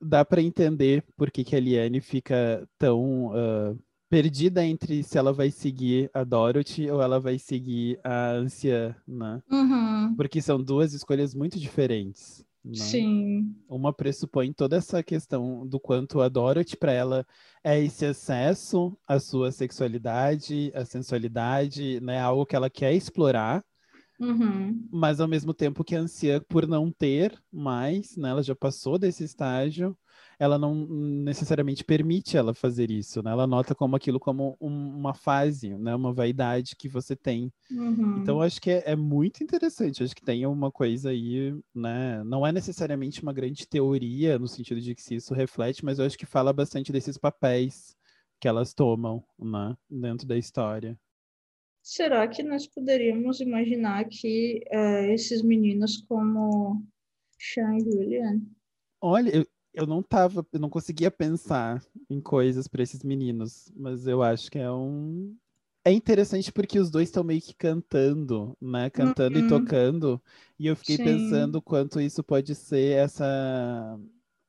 dá 0.00 0.24
para 0.24 0.42
entender 0.42 1.04
por 1.16 1.30
que, 1.30 1.44
que 1.44 1.56
a 1.56 1.60
Liane 1.60 2.00
fica 2.00 2.68
tão 2.78 3.28
uh, 3.28 3.78
perdida 4.08 4.64
entre 4.64 5.02
se 5.02 5.18
ela 5.18 5.32
vai 5.32 5.50
seguir 5.50 6.10
a 6.14 6.24
Dorothy 6.24 6.90
ou 6.90 7.02
ela 7.02 7.20
vai 7.20 7.38
seguir 7.38 8.00
a 8.02 8.30
anciã, 8.32 8.96
né? 9.06 9.42
Uhum. 9.50 10.14
Porque 10.16 10.40
são 10.40 10.62
duas 10.62 10.94
escolhas 10.94 11.34
muito 11.34 11.58
diferentes. 11.58 12.45
Né? 12.66 12.74
Sim. 12.74 13.54
Uma 13.68 13.92
pressupõe 13.92 14.52
toda 14.52 14.76
essa 14.76 15.00
questão 15.00 15.64
do 15.64 15.78
quanto 15.78 16.20
a 16.20 16.28
Dorothy, 16.28 16.76
para 16.76 16.92
ela, 16.92 17.26
é 17.62 17.80
esse 17.80 18.04
acesso 18.04 18.98
à 19.06 19.20
sua 19.20 19.52
sexualidade, 19.52 20.72
à 20.74 20.84
sensualidade, 20.84 22.00
né? 22.00 22.20
Algo 22.20 22.44
que 22.44 22.56
ela 22.56 22.68
quer 22.68 22.92
explorar. 22.92 23.64
Uhum. 24.18 24.88
Mas 24.90 25.20
ao 25.20 25.28
mesmo 25.28 25.54
tempo 25.54 25.84
que 25.84 25.94
a 25.94 26.00
anciã, 26.00 26.40
por 26.48 26.66
não 26.66 26.90
ter 26.90 27.38
mais, 27.52 28.16
né? 28.16 28.30
Ela 28.30 28.42
já 28.42 28.56
passou 28.56 28.98
desse 28.98 29.22
estágio, 29.22 29.96
ela 30.38 30.58
não 30.58 30.74
necessariamente 30.74 31.82
permite 31.82 32.36
ela 32.36 32.52
fazer 32.52 32.90
isso, 32.90 33.22
né? 33.22 33.30
Ela 33.30 33.46
nota 33.46 33.74
como 33.74 33.96
aquilo 33.96 34.20
como 34.20 34.56
um, 34.60 34.96
uma 34.96 35.14
fase, 35.14 35.76
né? 35.76 35.94
Uma 35.94 36.12
vaidade 36.12 36.76
que 36.76 36.88
você 36.88 37.16
tem. 37.16 37.52
Uhum. 37.70 38.18
Então, 38.20 38.42
acho 38.42 38.60
que 38.60 38.70
é, 38.70 38.82
é, 38.86 38.96
muito 38.96 39.42
interessante. 39.42 40.02
Acho 40.02 40.14
que 40.14 40.24
tem 40.24 40.46
uma 40.46 40.70
coisa 40.70 41.10
aí, 41.10 41.54
né? 41.74 42.22
Não 42.24 42.46
é 42.46 42.52
necessariamente 42.52 43.22
uma 43.22 43.32
grande 43.32 43.66
teoria, 43.66 44.38
no 44.38 44.46
sentido 44.46 44.80
de 44.80 44.94
que 44.94 45.02
se 45.02 45.14
isso 45.14 45.32
reflete, 45.32 45.84
mas 45.84 45.98
eu 45.98 46.04
acho 46.04 46.18
que 46.18 46.26
fala 46.26 46.52
bastante 46.52 46.92
desses 46.92 47.16
papéis 47.16 47.96
que 48.38 48.46
elas 48.46 48.74
tomam, 48.74 49.24
né? 49.38 49.74
Dentro 49.88 50.26
da 50.26 50.36
história. 50.36 50.98
Será 51.82 52.26
que 52.28 52.42
nós 52.42 52.66
poderíamos 52.66 53.40
imaginar 53.40 54.04
que 54.06 54.60
é, 54.70 55.14
esses 55.14 55.40
meninos 55.40 56.04
como 56.08 56.84
Sean 57.38 57.76
e 57.76 57.80
Julian 57.80 58.40
Olha, 59.00 59.30
eu, 59.30 59.46
eu 59.76 59.86
não 59.86 60.02
tava, 60.02 60.44
eu 60.52 60.58
não 60.58 60.70
conseguia 60.70 61.10
pensar 61.10 61.82
em 62.08 62.20
coisas 62.20 62.66
para 62.66 62.82
esses 62.82 63.04
meninos, 63.04 63.70
mas 63.76 64.06
eu 64.06 64.22
acho 64.22 64.50
que 64.50 64.58
é 64.58 64.70
um 64.70 65.36
é 65.84 65.92
interessante 65.92 66.50
porque 66.50 66.80
os 66.80 66.90
dois 66.90 67.08
estão 67.08 67.22
meio 67.22 67.40
que 67.40 67.54
cantando, 67.54 68.56
né? 68.60 68.90
Cantando 68.90 69.38
uhum. 69.38 69.44
e 69.44 69.48
tocando. 69.48 70.20
E 70.58 70.66
eu 70.66 70.74
fiquei 70.74 70.96
Sim. 70.96 71.04
pensando 71.04 71.62
quanto 71.62 72.00
isso 72.00 72.24
pode 72.24 72.56
ser 72.56 72.96
essa 72.96 73.96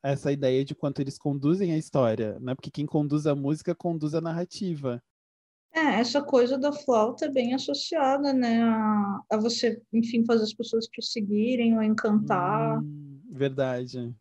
essa 0.02 0.32
ideia 0.32 0.64
de 0.64 0.74
quanto 0.74 1.00
eles 1.00 1.18
conduzem 1.18 1.72
a 1.72 1.78
história, 1.78 2.40
né? 2.40 2.54
Porque 2.54 2.70
quem 2.70 2.86
conduz 2.86 3.26
a 3.26 3.34
música 3.36 3.74
conduz 3.74 4.14
a 4.14 4.20
narrativa. 4.20 5.02
É, 5.72 6.00
essa 6.00 6.22
coisa 6.22 6.58
da 6.58 6.72
flauta 6.72 7.26
é 7.26 7.30
bem 7.30 7.54
associada, 7.54 8.32
né, 8.32 8.62
a, 8.62 9.20
a 9.30 9.36
você, 9.36 9.80
enfim, 9.92 10.24
fazer 10.24 10.42
as 10.42 10.54
pessoas 10.54 10.86
te 10.86 11.02
seguirem 11.02 11.76
ou 11.76 11.82
encantar. 11.82 12.80
Hum, 12.80 13.20
verdade. 13.30 14.12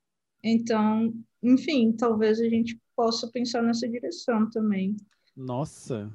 Então, 0.49 1.13
enfim, 1.43 1.91
talvez 1.91 2.39
a 2.39 2.47
gente 2.47 2.79
possa 2.95 3.29
pensar 3.31 3.61
nessa 3.61 3.87
direção 3.87 4.49
também. 4.49 4.95
Nossa, 5.35 6.11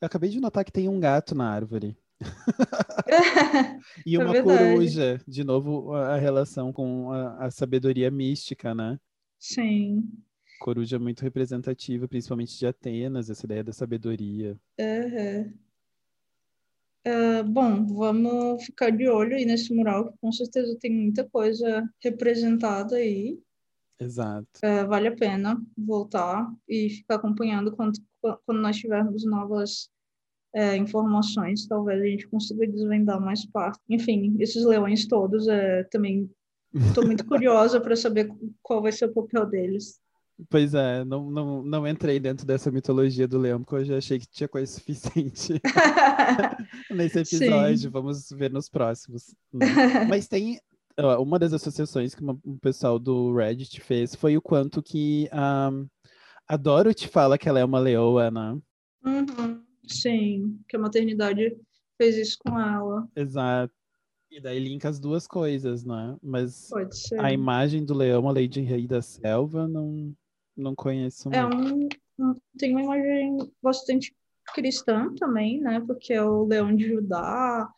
eu 0.00 0.06
acabei 0.06 0.30
de 0.30 0.40
notar 0.40 0.64
que 0.64 0.72
tem 0.72 0.88
um 0.88 1.00
gato 1.00 1.34
na 1.34 1.50
árvore. 1.50 1.96
e 4.06 4.16
é 4.16 4.18
uma 4.18 4.36
é 4.36 4.42
coruja, 4.42 5.20
de 5.26 5.44
novo, 5.44 5.92
a 5.92 6.16
relação 6.16 6.72
com 6.72 7.10
a, 7.12 7.46
a, 7.46 7.50
sabedoria 7.50 8.10
mística, 8.10 8.74
né? 8.74 8.98
Sim. 9.38 10.08
Coruja 10.60 10.98
muito 10.98 11.20
representativa, 11.20 12.08
principalmente 12.08 12.58
de 12.58 12.66
Atenas, 12.66 13.28
essa 13.28 13.44
ideia 13.44 13.62
da 13.62 13.72
sabedoria. 13.72 14.58
Uhum. 14.78 15.52
Uh, 17.06 17.44
bom, 17.44 17.86
vamos 17.86 18.64
ficar 18.64 18.90
de 18.90 19.08
olho 19.08 19.36
aí 19.36 19.44
nesse 19.44 19.72
mural, 19.72 20.10
que 20.10 20.18
com 20.18 20.32
certeza 20.32 20.76
tem 20.80 20.90
muita 20.90 21.28
coisa 21.28 21.88
representada 22.02 22.96
aí. 22.96 23.38
Exato. 23.98 24.46
Uh, 24.62 24.86
vale 24.88 25.08
a 25.08 25.16
pena 25.16 25.60
voltar 25.76 26.50
e 26.68 26.90
ficar 26.90 27.16
acompanhando 27.16 27.74
quando, 27.74 27.98
quando 28.20 28.60
nós 28.60 28.76
tivermos 28.76 29.24
novas 29.24 29.88
uh, 30.54 30.76
informações. 30.76 31.66
Talvez 31.66 32.00
a 32.00 32.06
gente 32.06 32.28
consiga 32.28 32.66
desvendar 32.66 33.20
mais 33.20 33.46
parte. 33.46 33.80
Enfim, 33.88 34.36
esses 34.38 34.64
leões 34.64 35.06
todos, 35.06 35.46
uh, 35.46 35.88
também 35.90 36.30
estou 36.74 37.06
muito 37.06 37.24
curiosa 37.26 37.80
para 37.80 37.96
saber 37.96 38.28
qual 38.62 38.82
vai 38.82 38.92
ser 38.92 39.06
o 39.06 39.14
papel 39.14 39.46
deles. 39.46 39.98
Pois 40.50 40.74
é, 40.74 41.02
não, 41.02 41.30
não, 41.30 41.62
não 41.62 41.88
entrei 41.88 42.20
dentro 42.20 42.46
dessa 42.46 42.70
mitologia 42.70 43.26
do 43.26 43.38
leão, 43.38 43.62
porque 43.62 43.76
eu 43.76 43.84
já 43.86 43.96
achei 43.96 44.18
que 44.18 44.26
tinha 44.26 44.46
coisa 44.46 44.70
suficiente 44.70 45.54
nesse 46.90 47.20
episódio. 47.20 47.78
Sim. 47.78 47.88
Vamos 47.88 48.28
ver 48.30 48.50
nos 48.50 48.68
próximos. 48.68 49.34
Né? 49.50 49.66
Mas 50.06 50.28
tem 50.28 50.60
uma 51.18 51.38
das 51.38 51.52
associações 51.52 52.14
que 52.14 52.22
uma, 52.22 52.38
o 52.44 52.58
pessoal 52.58 52.98
do 52.98 53.34
Reddit 53.34 53.80
fez 53.80 54.14
foi 54.14 54.36
o 54.36 54.42
quanto 54.42 54.82
que 54.82 55.28
um, 55.32 55.86
a 56.48 56.56
Dorothy 56.56 57.08
fala 57.08 57.36
que 57.36 57.48
ela 57.48 57.58
é 57.58 57.64
uma 57.64 57.78
leoa, 57.78 58.30
né? 58.30 58.58
Uhum, 59.04 59.62
sim, 59.86 60.58
que 60.68 60.76
a 60.76 60.78
maternidade 60.78 61.56
fez 61.98 62.16
isso 62.16 62.38
com 62.44 62.58
ela. 62.58 63.06
Exato. 63.14 63.74
E 64.30 64.40
daí 64.40 64.58
linka 64.58 64.88
as 64.88 64.98
duas 64.98 65.26
coisas, 65.26 65.84
né? 65.84 66.16
Mas 66.22 66.70
a 67.18 67.32
imagem 67.32 67.84
do 67.84 67.94
leão, 67.94 68.28
a 68.28 68.46
de 68.46 68.60
rei 68.60 68.86
da 68.86 69.00
selva, 69.00 69.68
não, 69.68 70.14
não 70.56 70.74
conheço 70.74 71.28
É 71.32 71.42
muito. 71.42 71.96
um, 72.18 72.30
um- 72.30 72.40
tem 72.58 72.72
uma 72.72 72.82
imagem 72.82 73.52
bastante 73.62 74.14
cristã 74.54 75.12
também, 75.18 75.60
né? 75.60 75.80
Porque 75.86 76.12
é 76.12 76.22
o 76.22 76.44
leão 76.46 76.74
de 76.74 76.86
Judá, 76.88 77.68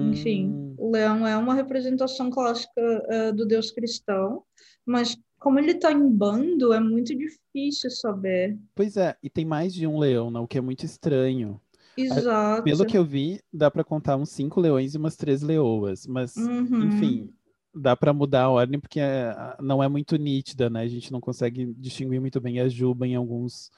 enfim, 0.00 0.50
Hum, 0.50 0.74
o 0.76 0.90
leão 0.90 1.26
é 1.26 1.36
uma 1.36 1.54
representação 1.54 2.30
clássica 2.30 2.80
eh, 3.08 3.32
do 3.32 3.46
Deus 3.46 3.70
cristão, 3.70 4.44
mas 4.86 5.16
como 5.38 5.58
ele 5.58 5.72
está 5.72 5.92
em 5.92 6.08
bando, 6.08 6.72
é 6.72 6.80
muito 6.80 7.16
difícil 7.16 7.90
saber. 7.90 8.58
pois 8.74 8.96
é, 8.96 9.16
e 9.22 9.28
tem 9.30 9.44
mais 9.44 9.72
de 9.74 9.86
um 9.86 9.98
leão, 9.98 10.30
né? 10.30 10.38
O 10.40 10.46
que 10.46 10.58
é 10.58 10.60
muito 10.60 10.84
estranho. 10.84 11.60
Exato. 11.96 12.62
Pelo 12.62 12.86
que 12.86 12.96
eu 12.96 13.04
vi, 13.04 13.40
dá 13.52 13.70
pra 13.70 13.82
contar 13.84 14.16
uns 14.16 14.30
cinco 14.30 14.60
leões 14.60 14.94
e 14.94 14.98
umas 14.98 15.16
três 15.16 15.42
leoas, 15.42 16.06
mas 16.06 16.36
Uhum. 16.36 16.86
enfim, 16.86 17.32
dá 17.74 17.96
pra 17.96 18.12
mudar 18.12 18.44
a 18.44 18.50
ordem 18.50 18.78
porque 18.80 19.00
é- 19.00 19.34
não 19.60 19.82
é 19.82 19.88
muito 19.88 20.16
nítida, 20.16 20.70
né? 20.70 20.82
A 20.82 20.88
gente 20.88 21.10
não 21.12 21.20
consegue 21.20 21.66
distinguir 21.74 22.20
muito 22.20 22.40
bem 22.40 22.60
a 22.60 22.68
juba 22.68 23.06
em 23.06 23.14
alguns 23.16 23.70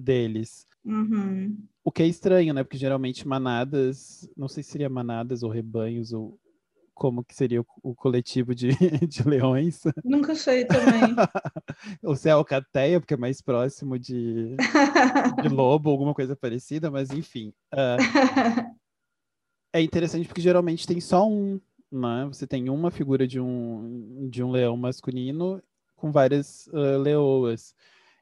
deles. 0.00 0.66
Uhum. 0.84 1.56
O 1.84 1.92
que 1.92 2.02
é 2.02 2.06
estranho, 2.06 2.54
né? 2.54 2.64
Porque 2.64 2.78
geralmente 2.78 3.26
manadas, 3.26 4.28
não 4.36 4.48
sei 4.48 4.62
se 4.62 4.70
seria 4.70 4.88
manadas 4.88 5.42
ou 5.42 5.50
rebanhos 5.50 6.12
ou 6.12 6.38
como 7.00 7.24
que 7.24 7.34
seria 7.34 7.62
o, 7.62 7.66
o 7.82 7.94
coletivo 7.94 8.54
de, 8.54 8.68
de 9.08 9.26
leões, 9.26 9.80
Nunca 10.04 10.34
sei 10.34 10.66
também. 10.66 11.16
ou 12.04 12.14
se 12.14 12.28
é 12.28 12.32
alcateia, 12.32 13.00
porque 13.00 13.14
é 13.14 13.16
mais 13.16 13.40
próximo 13.40 13.98
de, 13.98 14.54
de 15.42 15.48
lobo, 15.48 15.90
alguma 15.90 16.12
coisa 16.12 16.36
parecida, 16.36 16.90
mas 16.90 17.10
enfim. 17.10 17.54
ah, 17.72 17.96
é 19.72 19.80
interessante 19.80 20.26
porque 20.26 20.42
geralmente 20.42 20.86
tem 20.86 21.00
só 21.00 21.26
um, 21.26 21.58
né? 21.90 22.26
Você 22.26 22.46
tem 22.46 22.68
uma 22.68 22.90
figura 22.90 23.26
de 23.26 23.40
um, 23.40 24.28
de 24.28 24.42
um 24.42 24.50
leão 24.50 24.76
masculino 24.76 25.62
com 25.96 26.12
várias 26.12 26.68
ah, 26.68 26.98
leoas. 26.98 27.74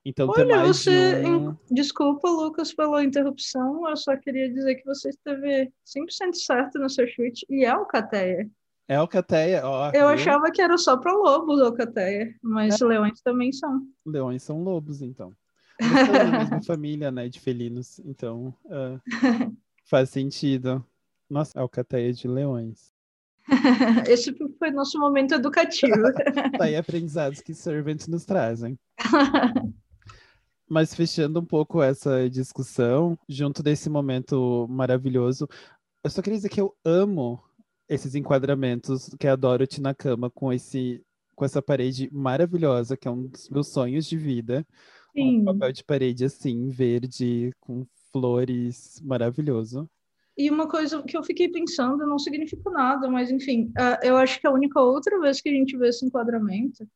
Então 0.09 0.27
Olha, 0.31 0.57
mais 0.57 0.69
você. 0.69 1.23
um... 1.27 1.55
Desculpa, 1.71 2.31
Lucas, 2.31 2.73
pela 2.73 3.05
interrupção. 3.05 3.87
Eu 3.87 3.95
só 3.95 4.17
queria 4.17 4.51
dizer 4.51 4.77
que 4.77 4.85
você 4.87 5.11
esteve 5.11 5.71
100% 5.87 6.35
certo 6.35 6.79
no 6.79 6.89
seu 6.89 7.07
chute. 7.07 7.45
E 7.51 7.67
é 7.67 7.69
alcateia. 7.69 8.49
É 8.89 8.97
alcateia, 8.97 9.67
ó. 9.67 9.89
Eu 9.89 9.93
viu? 9.93 10.09
achava 10.09 10.51
que 10.51 10.63
era 10.63 10.79
só 10.79 10.97
para 10.97 11.13
lobos 11.13 11.61
alcateia, 11.61 12.35
mas 12.43 12.81
leões 12.81 13.21
também 13.21 13.53
são. 13.53 13.83
Leões 14.07 14.43
são 14.43 14.63
lobos, 14.63 15.03
então. 15.03 15.35
Estão 15.79 16.31
na 16.31 16.39
mesma 16.39 16.63
família, 16.65 17.11
né, 17.11 17.29
de 17.29 17.39
felinos. 17.39 17.99
Então, 17.99 18.55
ah, 18.71 18.99
faz 19.85 20.09
sentido. 20.09 20.83
Nossa, 21.29 21.61
alcateia 21.61 22.15
de 22.15 22.27
leões. 22.27 22.91
Esse 24.09 24.35
foi 24.59 24.71
nosso 24.71 24.99
momento 24.99 25.35
educativo. 25.35 25.93
Tá 26.57 26.65
aí 26.65 26.77
aprendizados 26.77 27.43
que 27.43 27.53
Servant 27.53 28.09
nos 28.09 28.25
trazem. 28.25 28.79
Mas 30.69 30.95
fechando 30.95 31.41
um 31.41 31.45
pouco 31.45 31.83
essa 31.83 32.29
discussão, 32.29 33.19
junto 33.29 33.63
desse 33.63 33.89
momento 33.89 34.67
maravilhoso, 34.69 35.49
eu 36.05 36.11
só 36.11 36.21
queria 36.21 36.37
dizer 36.37 36.49
que 36.49 36.61
eu 36.61 36.75
amo 36.85 37.43
esses 37.89 38.15
enquadramentos 38.15 39.09
que 39.19 39.27
a 39.27 39.35
Dorothy 39.35 39.81
na 39.81 39.95
cama 39.95 40.31
com 40.31 40.53
esse 40.53 41.03
com 41.35 41.45
essa 41.45 41.63
parede 41.63 42.11
maravilhosa, 42.13 42.97
que 42.97 43.07
é 43.07 43.11
um 43.11 43.29
dos 43.29 43.49
meus 43.49 43.69
sonhos 43.69 44.07
de 44.07 44.17
vida. 44.17 44.67
Sim. 45.13 45.41
Um 45.41 45.45
papel 45.45 45.73
de 45.73 45.85
parede 45.85 46.25
assim, 46.25 46.69
verde, 46.69 47.53
com 47.61 47.87
flores, 48.13 49.01
maravilhoso. 49.05 49.89
E 50.37 50.51
uma 50.51 50.69
coisa 50.69 51.03
que 51.03 51.17
eu 51.17 51.23
fiquei 51.23 51.49
pensando, 51.49 52.07
não 52.07 52.19
significa 52.19 52.71
nada, 52.71 53.09
mas 53.09 53.31
enfim, 53.31 53.73
ah, 53.77 53.99
eu 54.03 54.17
acho 54.17 54.41
que 54.41 54.47
a 54.47 54.53
única 54.53 54.81
outra 54.81 55.19
vez 55.21 55.41
que 55.41 55.49
a 55.49 55.53
gente 55.53 55.77
vê 55.77 55.89
esse 55.89 56.05
enquadramento 56.05 56.89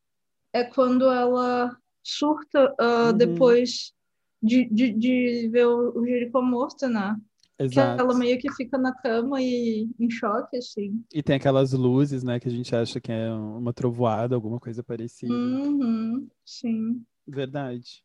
é 0.53 0.63
quando 0.63 1.09
ela 1.09 1.77
surta 2.03 2.73
ah, 2.79 3.09
Uhum. 3.11 3.17
depois 3.17 3.93
de, 4.41 4.65
de, 4.69 4.91
de 4.91 5.49
ver 5.49 5.65
o, 5.67 5.93
o 6.33 6.41
morto, 6.41 6.87
né? 6.87 7.15
Que 7.57 7.63
Exato. 7.65 8.01
ela 8.01 8.13
meio 8.17 8.37
que 8.39 8.51
fica 8.51 8.77
na 8.77 8.93
cama 8.93 9.41
e 9.41 9.87
em 9.99 10.09
choque, 10.09 10.57
assim. 10.57 11.03
E 11.13 11.23
tem 11.23 11.35
aquelas 11.35 11.71
luzes, 11.71 12.23
né, 12.23 12.39
que 12.39 12.47
a 12.47 12.51
gente 12.51 12.75
acha 12.75 12.99
que 12.99 13.11
é 13.11 13.31
uma 13.31 13.71
trovoada, 13.71 14.35
alguma 14.35 14.59
coisa 14.59 14.83
parecida. 14.83 15.33
Uhum, 15.33 16.27
sim. 16.43 17.05
Verdade. 17.25 18.03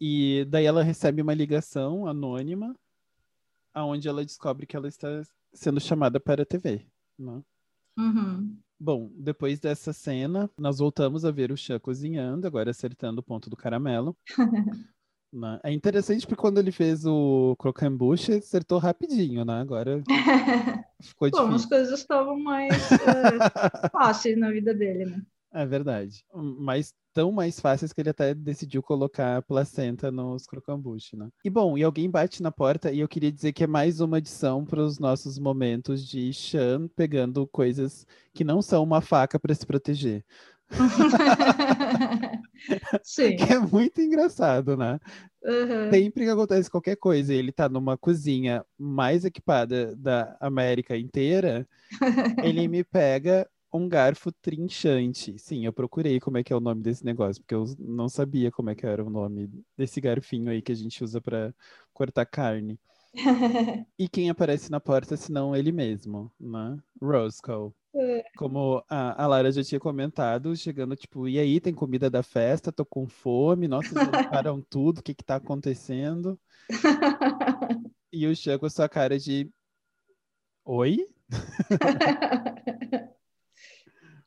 E 0.00 0.44
daí 0.48 0.64
ela 0.64 0.82
recebe 0.82 1.22
uma 1.22 1.34
ligação 1.34 2.06
anônima, 2.06 2.74
aonde 3.72 4.08
ela 4.08 4.24
descobre 4.24 4.66
que 4.66 4.76
ela 4.76 4.88
está 4.88 5.22
sendo 5.52 5.80
chamada 5.80 6.18
para 6.18 6.42
a 6.42 6.46
TV. 6.46 6.86
né? 7.18 7.42
Uhum. 7.96 8.58
Bom, 8.84 9.10
depois 9.16 9.58
dessa 9.58 9.94
cena, 9.94 10.50
nós 10.58 10.78
voltamos 10.78 11.24
a 11.24 11.30
ver 11.30 11.50
o 11.50 11.56
Chan 11.56 11.78
cozinhando, 11.80 12.46
agora 12.46 12.70
acertando 12.70 13.20
o 13.20 13.24
ponto 13.24 13.48
do 13.48 13.56
caramelo. 13.56 14.14
É 15.64 15.72
interessante 15.72 16.24
porque 16.24 16.40
quando 16.40 16.58
ele 16.58 16.70
fez 16.70 17.04
o 17.04 17.56
crocambuche, 17.58 18.34
acertou 18.34 18.78
rapidinho, 18.78 19.44
né? 19.44 19.54
Agora 19.54 20.00
ficou 21.02 21.28
Bom, 21.28 21.46
as 21.48 21.62
difícil. 21.62 21.68
coisas 21.70 21.98
estavam 21.98 22.38
mais 22.38 22.70
eh, 22.92 23.38
fáceis 23.90 24.38
na 24.38 24.52
vida 24.52 24.72
dele, 24.72 25.06
né? 25.06 25.22
É 25.54 25.64
verdade. 25.64 26.24
Mas 26.34 26.92
tão 27.12 27.30
mais 27.30 27.60
fáceis 27.60 27.92
que 27.92 28.00
ele 28.00 28.10
até 28.10 28.34
decidiu 28.34 28.82
colocar 28.82 29.36
a 29.36 29.42
placenta 29.42 30.10
nos 30.10 30.46
crocambuche, 30.46 31.16
né? 31.16 31.28
E 31.44 31.48
bom, 31.48 31.78
e 31.78 31.84
alguém 31.84 32.10
bate 32.10 32.42
na 32.42 32.50
porta 32.50 32.90
e 32.90 32.98
eu 32.98 33.06
queria 33.06 33.30
dizer 33.30 33.52
que 33.52 33.62
é 33.62 33.66
mais 33.68 34.00
uma 34.00 34.16
adição 34.16 34.64
para 34.64 34.82
os 34.82 34.98
nossos 34.98 35.38
momentos 35.38 36.04
de 36.04 36.32
Shan 36.32 36.88
pegando 36.96 37.46
coisas 37.46 38.04
que 38.34 38.42
não 38.42 38.60
são 38.60 38.82
uma 38.82 39.00
faca 39.00 39.38
para 39.38 39.54
se 39.54 39.64
proteger. 39.64 40.24
Sim. 43.04 43.36
Que 43.36 43.52
é 43.52 43.58
muito 43.60 44.00
engraçado, 44.00 44.76
né? 44.76 44.98
Uhum. 45.44 45.90
Sempre 45.90 46.24
que 46.24 46.30
acontece 46.30 46.70
qualquer 46.70 46.96
coisa 46.96 47.32
e 47.32 47.36
ele 47.36 47.52
tá 47.52 47.68
numa 47.68 47.96
cozinha 47.96 48.64
mais 48.76 49.24
equipada 49.24 49.94
da 49.94 50.36
América 50.40 50.96
inteira, 50.96 51.68
ele 52.42 52.66
me 52.66 52.82
pega 52.82 53.48
um 53.74 53.88
garfo 53.88 54.30
trinchante. 54.30 55.36
Sim, 55.38 55.66
eu 55.66 55.72
procurei 55.72 56.20
como 56.20 56.38
é 56.38 56.44
que 56.44 56.52
é 56.52 56.56
o 56.56 56.60
nome 56.60 56.80
desse 56.80 57.04
negócio, 57.04 57.42
porque 57.42 57.54
eu 57.54 57.64
não 57.78 58.08
sabia 58.08 58.50
como 58.52 58.70
é 58.70 58.74
que 58.74 58.86
era 58.86 59.04
o 59.04 59.10
nome 59.10 59.50
desse 59.76 60.00
garfinho 60.00 60.48
aí 60.48 60.62
que 60.62 60.70
a 60.70 60.74
gente 60.76 61.02
usa 61.02 61.20
para 61.20 61.52
cortar 61.92 62.24
carne. 62.24 62.78
E 63.96 64.08
quem 64.08 64.28
aparece 64.28 64.70
na 64.70 64.80
porta 64.80 65.16
senão 65.16 65.54
ele 65.54 65.70
mesmo, 65.70 66.32
né? 66.38 66.76
Roscoe. 67.00 67.72
É. 67.94 68.24
Como 68.36 68.84
a, 68.88 69.22
a 69.22 69.26
Lara 69.26 69.52
já 69.52 69.62
tinha 69.62 69.78
comentado, 69.78 70.56
chegando 70.56 70.96
tipo, 70.96 71.28
e 71.28 71.38
aí, 71.38 71.60
tem 71.60 71.72
comida 71.72 72.10
da 72.10 72.24
festa? 72.24 72.72
Tô 72.72 72.84
com 72.84 73.06
fome, 73.06 73.68
nossa, 73.68 73.94
limparam 73.94 74.60
tudo, 74.68 74.98
o 74.98 75.02
que 75.02 75.14
que 75.14 75.24
tá 75.24 75.36
acontecendo? 75.36 76.38
E 78.16 78.28
o 78.28 78.36
Chan 78.36 78.60
com 78.60 78.66
a 78.66 78.70
sua 78.70 78.88
cara 78.88 79.18
de, 79.18 79.50
oi? 80.64 80.98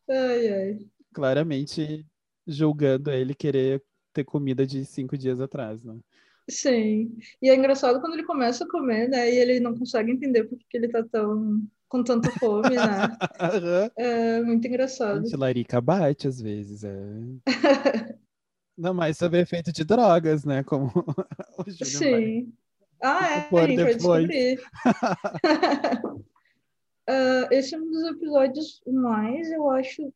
Ai, 0.10 0.48
ai. 0.54 0.90
Claramente 1.14 2.06
julgando 2.46 3.12
ele 3.12 3.34
querer 3.36 3.84
ter 4.14 4.24
comida 4.24 4.66
de 4.66 4.86
cinco 4.86 5.18
dias 5.18 5.42
atrás, 5.42 5.84
né? 5.84 6.00
Sim. 6.50 7.18
E 7.42 7.50
é 7.50 7.56
engraçado 7.56 8.00
quando 8.00 8.14
ele 8.14 8.24
começa 8.24 8.64
a 8.64 8.70
comer, 8.70 9.10
né? 9.10 9.30
E 9.30 9.38
ele 9.38 9.60
não 9.60 9.78
consegue 9.78 10.12
entender 10.12 10.46
por 10.46 10.58
que 10.58 10.78
ele 10.78 10.88
tá 10.88 11.04
tão 11.04 11.62
com 11.90 12.04
tanta 12.04 12.32
fome, 12.32 12.76
né? 12.80 13.18
Aham. 13.40 13.92
É 13.98 14.42
muito 14.42 14.68
engraçado. 14.68 15.24
Gente, 15.24 15.36
larica 15.36 15.82
bate 15.82 16.28
às 16.28 16.40
vezes, 16.40 16.84
é. 16.84 16.94
Não 18.78 18.94
mais 18.94 19.18
sobre 19.18 19.40
efeito 19.40 19.72
de 19.72 19.84
drogas, 19.84 20.44
né? 20.46 20.64
Como 20.64 20.88
o 21.58 21.64
vai- 22.10 22.22
Sim. 22.24 22.54
Ah, 23.02 23.30
é, 23.30 23.64
a 23.64 23.68
gente 23.68 23.82
vai 23.84 23.96
descobrir. 23.96 24.60
Ah, 27.08 27.48
esse 27.52 27.76
é 27.76 27.80
um 27.80 27.90
dos 27.90 28.04
episódios 28.12 28.82
mais, 28.86 29.50
eu 29.52 29.70
acho, 29.70 30.14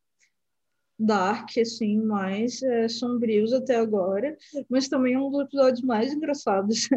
dark, 0.99 1.49
assim, 1.58 1.97
mais 1.97 2.62
eh, 2.62 2.88
sombrios 2.88 3.54
até 3.54 3.75
agora, 3.77 4.38
mas 4.69 4.88
também 4.88 5.13
é 5.15 5.19
um 5.19 5.32
dos 5.32 5.41
episódios 5.41 5.82
mais 5.82 6.13
engraçados. 6.13 6.88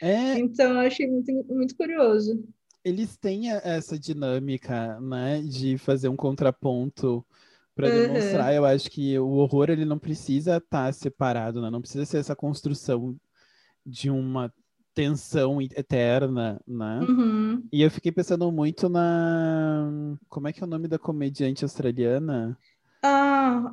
É, 0.00 0.38
Então, 0.38 0.72
eu 0.74 0.86
achei 0.86 1.06
muito, 1.08 1.32
muito 1.48 1.76
curioso. 1.76 2.42
eles 2.84 3.16
têm 3.16 3.50
essa 3.50 3.98
dinâmica, 3.98 5.00
né, 5.00 5.40
de 5.42 5.78
fazer 5.78 6.08
um 6.08 6.16
contraponto 6.16 7.24
para 7.74 7.88
Uhum. 7.88 7.92
demonstrar. 8.02 8.54
Eu 8.54 8.64
acho 8.64 8.90
que 8.90 9.18
o 9.18 9.30
horror 9.32 9.70
ele 9.70 9.84
não 9.84 9.98
precisa 9.98 10.58
estar 10.58 10.92
separado, 10.92 11.60
né? 11.62 11.70
Não 11.70 11.80
precisa 11.80 12.04
ser 12.04 12.18
essa 12.18 12.36
construção 12.36 13.16
de 13.86 14.10
uma 14.10 14.52
tensão 14.94 15.60
eterna, 15.60 16.60
né? 16.66 17.00
Uhum. 17.00 17.66
E 17.72 17.82
eu 17.82 17.90
fiquei 17.90 18.12
pensando 18.12 18.50
muito 18.52 18.88
na 18.88 20.16
como 20.28 20.48
é 20.48 20.52
que 20.52 20.62
é 20.62 20.64
o 20.64 20.70
nome 20.70 20.88
da 20.88 20.98
comediante 20.98 21.64
australiana? 21.64 22.56
Ah, 23.02 23.72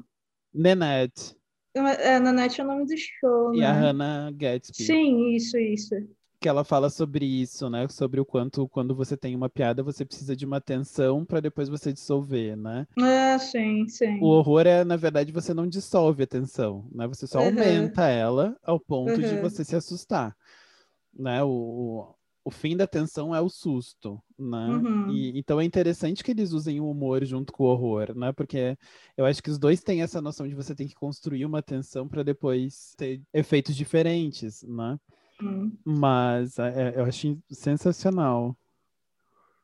Nanette 0.53 1.36
é, 1.74 2.19
Nanette 2.19 2.59
é 2.59 2.63
o 2.63 2.67
nome 2.67 2.86
do 2.86 2.97
show, 2.97 3.55
e 3.55 3.63
a 3.63 3.74
né? 3.74 3.80
Hannah 3.80 4.32
Gatsby. 4.32 4.84
Sim, 4.84 5.36
isso, 5.36 5.57
isso. 5.57 5.95
que 6.39 6.49
ela 6.49 6.65
fala 6.65 6.89
sobre 6.89 7.26
isso, 7.26 7.69
né? 7.69 7.88
Sobre 7.88 8.19
o 8.19 8.26
quanto 8.26 8.67
quando 8.67 8.93
você 8.93 9.15
tem 9.15 9.36
uma 9.36 9.49
piada, 9.49 9.82
você 9.82 10.03
precisa 10.03 10.36
de 10.36 10.45
uma 10.45 10.57
atenção 10.57 11.24
para 11.24 11.39
depois 11.39 11.69
você 11.69 11.93
dissolver, 11.93 12.57
né? 12.57 12.86
Ah, 12.99 13.39
sim, 13.39 13.88
sim. 13.88 14.19
O 14.19 14.26
horror 14.26 14.67
é, 14.67 14.84
na 14.84 14.97
verdade, 14.97 15.32
você 15.32 15.53
não 15.53 15.67
dissolve 15.67 16.24
a 16.24 16.28
tensão, 16.28 16.86
né? 16.91 17.07
Você 17.07 17.26
só 17.26 17.39
uhum. 17.39 17.45
aumenta 17.45 18.07
ela 18.07 18.57
ao 18.63 18.80
ponto 18.80 19.13
uhum. 19.13 19.19
de 19.22 19.39
você 19.39 19.63
se 19.63 19.76
assustar, 19.76 20.36
né? 21.14 21.43
O, 21.43 22.16
o 22.43 22.51
fim 22.51 22.76
da 22.76 22.88
tensão 22.88 23.36
é 23.36 23.41
o 23.41 23.49
susto, 23.49 24.22
né? 24.38 24.68
Uhum. 24.68 25.12
E, 25.12 25.38
então 25.38 25.59
é 25.62 25.64
interessante 25.64 26.24
que 26.24 26.32
eles 26.32 26.51
usem 26.51 26.80
o 26.80 26.89
humor 26.89 27.24
junto 27.24 27.53
com 27.53 27.64
o 27.64 27.68
horror, 27.68 28.16
né? 28.16 28.32
Porque 28.32 28.78
eu 29.16 29.26
acho 29.26 29.41
que 29.41 29.49
os 29.49 29.59
dois 29.59 29.82
têm 29.82 30.01
essa 30.01 30.22
noção 30.22 30.47
de 30.47 30.55
você 30.55 30.74
tem 30.74 30.88
que 30.88 30.95
construir 30.95 31.45
uma 31.45 31.62
tensão 31.62 32.07
para 32.07 32.24
depois 32.24 32.93
ter 32.97 33.22
efeitos 33.34 33.76
diferentes, 33.76 34.64
né? 34.64 34.97
Uhum. 35.41 35.72
Mas 35.86 36.57
é, 36.59 36.93
é 36.93 36.99
eu 36.99 37.05
achei 37.05 37.38
sensacional. 37.51 38.55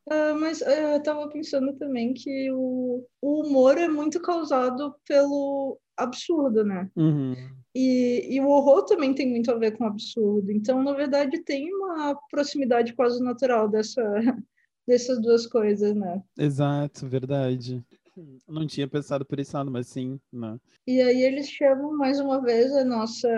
Uh, 0.07 0.39
mas 0.39 0.61
uh, 0.61 0.69
eu 0.69 0.97
estava 0.97 1.27
pensando 1.27 1.73
também 1.73 2.13
que 2.13 2.49
o, 2.51 3.05
o 3.21 3.41
humor 3.41 3.77
é 3.77 3.89
muito 3.89 4.21
causado 4.21 4.95
pelo 5.05 5.77
absurdo, 5.97 6.63
né? 6.63 6.89
Uhum. 6.95 7.35
E, 7.75 8.35
e 8.35 8.39
o 8.39 8.47
horror 8.47 8.85
também 8.85 9.13
tem 9.13 9.29
muito 9.29 9.51
a 9.51 9.55
ver 9.55 9.77
com 9.77 9.83
o 9.83 9.87
absurdo. 9.87 10.49
Então, 10.51 10.81
na 10.81 10.93
verdade, 10.93 11.43
tem 11.43 11.73
uma 11.73 12.15
proximidade 12.31 12.93
quase 12.93 13.21
natural 13.21 13.67
dessa, 13.67 14.01
dessas 14.87 15.21
duas 15.21 15.45
coisas, 15.45 15.93
né? 15.93 16.23
Exato, 16.39 17.05
verdade. 17.05 17.83
Não 18.47 18.65
tinha 18.65 18.87
pensado 18.87 19.25
por 19.25 19.39
esse 19.39 19.55
lado, 19.55 19.69
mas 19.69 19.87
sim, 19.87 20.19
né? 20.31 20.57
E 20.87 21.01
aí 21.01 21.21
eles 21.21 21.49
chamam 21.49 21.95
mais 21.95 22.19
uma 22.19 22.41
vez 22.41 22.71
a 22.73 22.83
nossa. 22.83 23.29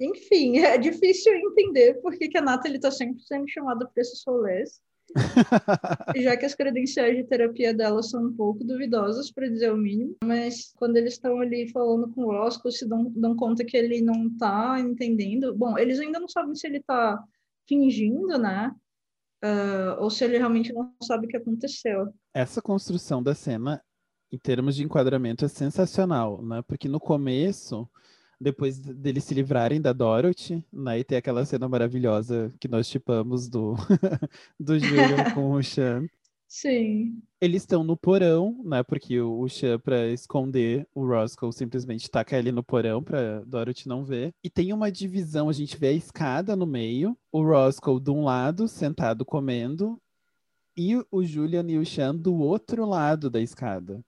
Enfim, 0.00 0.58
é 0.64 0.78
difícil 0.78 1.34
entender 1.34 2.00
por 2.00 2.16
que, 2.16 2.28
que 2.28 2.38
a 2.38 2.42
Nathalie 2.42 2.76
está 2.76 2.90
sempre 2.90 3.20
sendo 3.22 3.48
chamada 3.48 3.86
para 3.86 4.00
esses 4.00 4.22
rolês. 4.24 4.80
já 6.22 6.36
que 6.36 6.44
as 6.44 6.54
credenciais 6.54 7.16
de 7.16 7.24
terapia 7.24 7.72
dela 7.72 8.02
são 8.02 8.26
um 8.26 8.32
pouco 8.32 8.64
duvidosas, 8.64 9.30
para 9.30 9.48
dizer 9.48 9.72
o 9.72 9.76
mínimo, 9.76 10.16
mas 10.24 10.72
quando 10.76 10.96
eles 10.96 11.14
estão 11.14 11.40
ali 11.40 11.70
falando 11.70 12.08
com 12.12 12.22
o 12.22 12.32
Roscoe, 12.32 12.72
se 12.72 12.88
dão, 12.88 13.12
dão 13.14 13.36
conta 13.36 13.64
que 13.64 13.76
ele 13.76 14.00
não 14.00 14.26
está 14.26 14.78
entendendo. 14.80 15.54
Bom, 15.54 15.78
eles 15.78 16.00
ainda 16.00 16.18
não 16.18 16.28
sabem 16.28 16.54
se 16.54 16.66
ele 16.66 16.78
está 16.78 17.22
fingindo, 17.66 18.38
né? 18.38 18.74
Uh, 19.44 20.00
ou 20.00 20.10
se 20.10 20.24
ele 20.24 20.38
realmente 20.38 20.72
não 20.72 20.94
sabe 21.02 21.26
o 21.26 21.28
que 21.28 21.36
aconteceu. 21.36 22.12
Essa 22.32 22.62
construção 22.62 23.22
da 23.22 23.34
cena, 23.34 23.82
em 24.32 24.38
termos 24.38 24.74
de 24.74 24.84
enquadramento, 24.84 25.44
é 25.44 25.48
sensacional, 25.48 26.42
né? 26.42 26.62
Porque 26.66 26.88
no 26.88 26.98
começo 26.98 27.88
depois 28.44 28.78
deles 28.78 29.24
se 29.24 29.34
livrarem 29.34 29.80
da 29.80 29.92
Dorothy, 29.92 30.64
né? 30.72 30.98
E 30.98 31.04
ter 31.04 31.16
aquela 31.16 31.44
cena 31.44 31.68
maravilhosa 31.68 32.52
que 32.60 32.68
nós 32.68 32.88
tipamos 32.88 33.48
do, 33.48 33.74
do 34.60 34.78
Julian 34.78 35.30
com 35.34 35.52
o 35.52 35.62
Sean. 35.62 36.06
Sim. 36.46 37.20
Eles 37.40 37.62
estão 37.62 37.82
no 37.82 37.96
porão, 37.96 38.62
né? 38.64 38.82
Porque 38.82 39.18
o, 39.18 39.40
o 39.40 39.48
Sean, 39.48 39.78
pra 39.78 40.06
esconder 40.08 40.86
o 40.94 41.04
Roscoe, 41.06 41.52
simplesmente 41.52 42.10
taca 42.10 42.38
ele 42.38 42.52
no 42.52 42.62
porão 42.62 43.02
pra 43.02 43.40
Dorothy 43.40 43.88
não 43.88 44.04
ver. 44.04 44.32
E 44.44 44.50
tem 44.50 44.72
uma 44.72 44.92
divisão, 44.92 45.48
a 45.48 45.52
gente 45.52 45.76
vê 45.76 45.88
a 45.88 45.92
escada 45.92 46.54
no 46.54 46.66
meio, 46.66 47.16
o 47.32 47.42
Roscoe 47.42 47.98
de 47.98 48.10
um 48.10 48.24
lado, 48.24 48.68
sentado 48.68 49.24
comendo, 49.24 49.98
e 50.76 51.02
o 51.10 51.24
Julian 51.24 51.64
e 51.68 51.78
o 51.78 51.86
Sean 51.86 52.14
do 52.14 52.34
outro 52.34 52.84
lado 52.84 53.30
da 53.30 53.40
escada. 53.40 54.04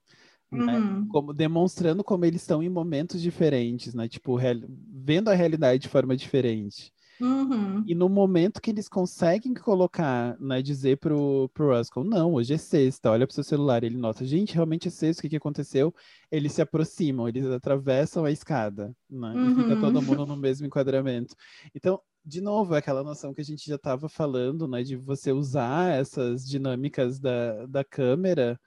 Né? 0.51 0.77
Uhum. 0.77 1.07
Como, 1.07 1.33
demonstrando 1.33 2.03
como 2.03 2.25
eles 2.25 2.41
estão 2.41 2.63
em 2.63 2.69
momentos 2.69 3.21
diferentes, 3.21 3.93
né? 3.93 4.07
Tipo, 4.07 4.35
real, 4.35 4.57
vendo 4.89 5.29
a 5.29 5.33
realidade 5.33 5.83
de 5.83 5.89
forma 5.89 6.15
diferente. 6.15 6.93
Uhum. 7.19 7.83
E 7.87 7.95
no 7.95 8.07
momento 8.07 8.61
que 8.61 8.69
eles 8.69 8.87
conseguem 8.87 9.53
colocar, 9.53 10.39
né, 10.39 10.61
dizer 10.61 10.97
pro, 10.97 11.49
pro 11.53 11.69
Roscoe, 11.69 12.07
não, 12.07 12.33
hoje 12.33 12.53
é 12.53 12.57
sexta, 12.57 13.09
olha 13.09 13.25
pro 13.25 13.33
seu 13.33 13.43
celular, 13.43 13.83
ele 13.83 13.97
nota, 13.97 14.23
gente, 14.23 14.53
realmente 14.53 14.87
é 14.87 14.91
sexta, 14.91 15.19
o 15.19 15.23
que, 15.23 15.29
que 15.29 15.37
aconteceu? 15.37 15.93
Eles 16.31 16.53
se 16.53 16.61
aproximam, 16.61 17.27
eles 17.27 17.45
atravessam 17.45 18.23
a 18.23 18.31
escada, 18.31 18.95
né? 19.09 19.33
Uhum. 19.33 19.51
E 19.51 19.55
fica 19.55 19.73
uhum. 19.75 19.81
todo 19.81 20.01
mundo 20.01 20.25
no 20.25 20.37
mesmo 20.37 20.67
enquadramento. 20.67 21.35
Então, 21.73 21.99
de 22.23 22.41
novo, 22.41 22.75
é 22.75 22.79
aquela 22.79 23.03
noção 23.03 23.33
que 23.33 23.41
a 23.41 23.45
gente 23.45 23.65
já 23.65 23.75
estava 23.75 24.07
falando, 24.07 24.67
né, 24.67 24.83
de 24.83 24.95
você 24.95 25.31
usar 25.31 25.93
essas 25.97 26.45
dinâmicas 26.45 27.19
da, 27.19 27.65
da 27.65 27.83
câmera 27.83 28.59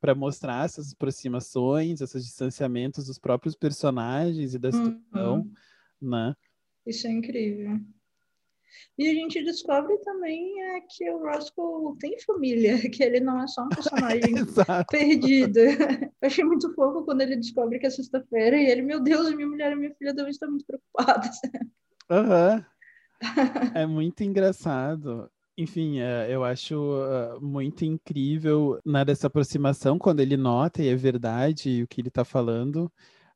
para 0.00 0.14
mostrar 0.14 0.64
essas 0.64 0.92
aproximações, 0.92 2.00
esses 2.00 2.24
distanciamentos 2.24 3.06
dos 3.06 3.18
próprios 3.18 3.54
personagens 3.54 4.54
e 4.54 4.58
da 4.58 4.70
situação, 4.70 5.40
uhum. 5.40 5.52
né? 6.00 6.34
Isso 6.86 7.06
é 7.06 7.10
incrível. 7.10 7.78
E 8.96 9.08
a 9.08 9.14
gente 9.14 9.42
descobre 9.42 9.96
também 9.98 10.60
é, 10.62 10.80
que 10.82 11.08
o 11.10 11.18
Roscoe 11.18 11.96
tem 11.98 12.18
família, 12.20 12.78
que 12.90 13.02
ele 13.02 13.20
não 13.20 13.42
é 13.42 13.46
só 13.46 13.64
um 13.64 13.68
personagem 13.68 14.34
perdido. 14.90 15.58
Eu 16.20 16.26
achei 16.26 16.44
muito 16.44 16.72
fofo 16.74 17.04
quando 17.04 17.20
ele 17.20 17.36
descobre 17.36 17.78
que 17.78 17.86
é 17.86 17.90
sexta-feira 17.90 18.56
e 18.56 18.66
ele, 18.66 18.82
meu 18.82 19.00
Deus, 19.00 19.34
minha 19.34 19.48
mulher 19.48 19.72
e 19.72 19.76
minha 19.76 19.94
filha 19.94 20.14
devem 20.14 20.30
estar 20.30 20.48
muito 20.48 20.64
preocupadas. 20.66 21.36
Aham. 22.10 22.56
Uhum. 22.56 22.68
É 23.74 23.86
muito 23.86 24.22
engraçado 24.22 25.28
enfim, 25.58 25.98
é, 25.98 26.28
eu 26.30 26.44
acho 26.44 26.76
uh, 26.76 27.40
muito 27.44 27.84
incrível 27.84 28.80
né, 28.86 29.04
dessa 29.04 29.26
aproximação 29.26 29.98
quando 29.98 30.20
ele 30.20 30.36
nota 30.36 30.80
e 30.80 30.88
é 30.88 30.94
verdade 30.94 31.82
o 31.82 31.88
que 31.88 32.00
ele 32.00 32.08
está 32.08 32.24
falando, 32.24 32.90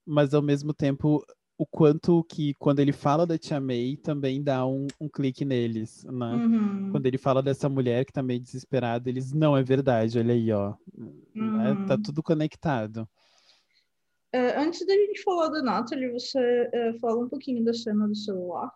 mas 0.06 0.32
ao 0.32 0.40
mesmo 0.40 0.72
tempo 0.72 1.24
o 1.58 1.66
quanto 1.66 2.22
que 2.24 2.54
quando 2.54 2.78
ele 2.78 2.92
fala 2.92 3.26
da 3.26 3.36
Tia 3.36 3.60
May 3.60 3.96
também 3.96 4.40
dá 4.40 4.64
um, 4.64 4.86
um 5.00 5.08
clique 5.08 5.44
neles, 5.44 6.04
né? 6.04 6.34
Uhum. 6.34 6.90
Quando 6.92 7.06
ele 7.06 7.18
fala 7.18 7.42
dessa 7.42 7.68
mulher 7.68 8.04
que 8.04 8.12
tá 8.12 8.22
meio 8.22 8.40
desesperada, 8.40 9.08
eles 9.08 9.32
não 9.32 9.56
é 9.56 9.62
verdade, 9.64 10.18
olha 10.18 10.32
aí, 10.32 10.52
ó, 10.52 10.74
uhum. 10.96 11.56
né? 11.58 11.84
tá 11.88 11.98
tudo 11.98 12.22
conectado. 12.22 13.08
Uh, 14.34 14.58
antes 14.58 14.86
da 14.86 14.94
gente 14.94 15.22
falar 15.22 15.48
da 15.48 15.60
Natalie, 15.60 16.12
você 16.12 16.70
uh, 16.72 16.98
fala 17.00 17.24
um 17.24 17.28
pouquinho 17.28 17.64
da 17.64 17.74
cena 17.74 18.06
do 18.06 18.14
celular. 18.14 18.72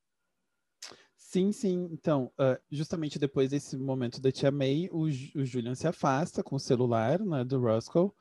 Sim, 1.26 1.50
sim. 1.50 1.88
Então, 1.90 2.30
uh, 2.38 2.56
justamente 2.70 3.18
depois 3.18 3.50
desse 3.50 3.76
momento 3.76 4.20
da 4.20 4.30
Tia 4.30 4.52
May, 4.52 4.88
o, 4.92 5.02
o 5.02 5.44
Julian 5.44 5.74
se 5.74 5.88
afasta 5.88 6.40
com 6.40 6.54
o 6.54 6.60
celular 6.60 7.18
né, 7.18 7.42
do 7.42 7.60
Roscoe 7.60 8.12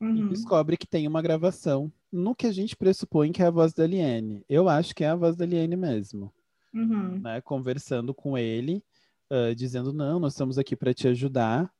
uhum. 0.00 0.16
e 0.16 0.28
descobre 0.30 0.78
que 0.78 0.86
tem 0.86 1.06
uma 1.06 1.20
gravação 1.20 1.92
no 2.10 2.34
que 2.34 2.46
a 2.46 2.52
gente 2.52 2.74
pressupõe 2.74 3.32
que 3.32 3.42
é 3.42 3.46
a 3.46 3.50
voz 3.50 3.74
da 3.74 3.86
Liane. 3.86 4.42
Eu 4.48 4.66
acho 4.66 4.94
que 4.94 5.04
é 5.04 5.08
a 5.08 5.14
voz 5.14 5.36
da 5.36 5.44
Liane 5.44 5.76
mesmo. 5.76 6.32
Uhum. 6.72 7.20
Né, 7.20 7.38
conversando 7.42 8.14
com 8.14 8.36
ele, 8.36 8.82
uh, 9.30 9.54
dizendo: 9.54 9.92
Não, 9.92 10.18
nós 10.18 10.32
estamos 10.32 10.56
aqui 10.56 10.74
para 10.74 10.94
te 10.94 11.06
ajudar. 11.06 11.70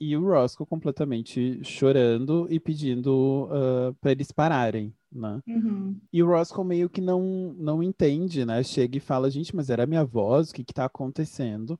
E 0.00 0.16
o 0.16 0.24
Roscoe 0.24 0.64
completamente 0.64 1.62
chorando 1.62 2.46
e 2.50 2.58
pedindo 2.58 3.46
uh, 3.50 3.94
para 4.00 4.12
eles 4.12 4.32
pararem 4.32 4.94
né? 5.12 5.40
Uhum. 5.46 6.00
E 6.12 6.22
o 6.22 6.26
Roscoe 6.26 6.64
meio 6.64 6.88
que 6.88 7.00
não, 7.00 7.54
não 7.58 7.82
entende, 7.82 8.44
né? 8.44 8.62
Chega 8.62 8.96
e 8.96 9.00
fala, 9.00 9.30
gente, 9.30 9.54
mas 9.54 9.70
era 9.70 9.86
minha 9.86 10.04
voz, 10.04 10.50
o 10.50 10.54
que 10.54 10.64
que 10.64 10.74
tá 10.74 10.84
acontecendo? 10.84 11.78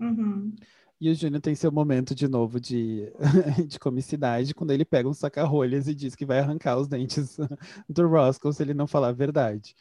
Uhum. 0.00 0.54
E 1.00 1.10
o 1.10 1.14
Júnior 1.14 1.40
tem 1.40 1.54
seu 1.54 1.72
momento 1.72 2.14
de 2.14 2.28
novo 2.28 2.60
de, 2.60 3.10
de 3.66 3.78
comicidade, 3.78 4.54
quando 4.54 4.70
ele 4.70 4.84
pega 4.84 5.08
um 5.08 5.14
saca-rolhas 5.14 5.88
e 5.88 5.94
diz 5.94 6.14
que 6.14 6.26
vai 6.26 6.38
arrancar 6.38 6.76
os 6.76 6.88
dentes 6.88 7.38
do 7.88 8.06
Roscoe 8.06 8.52
se 8.52 8.62
ele 8.62 8.74
não 8.74 8.86
falar 8.86 9.08
a 9.08 9.12
verdade. 9.12 9.74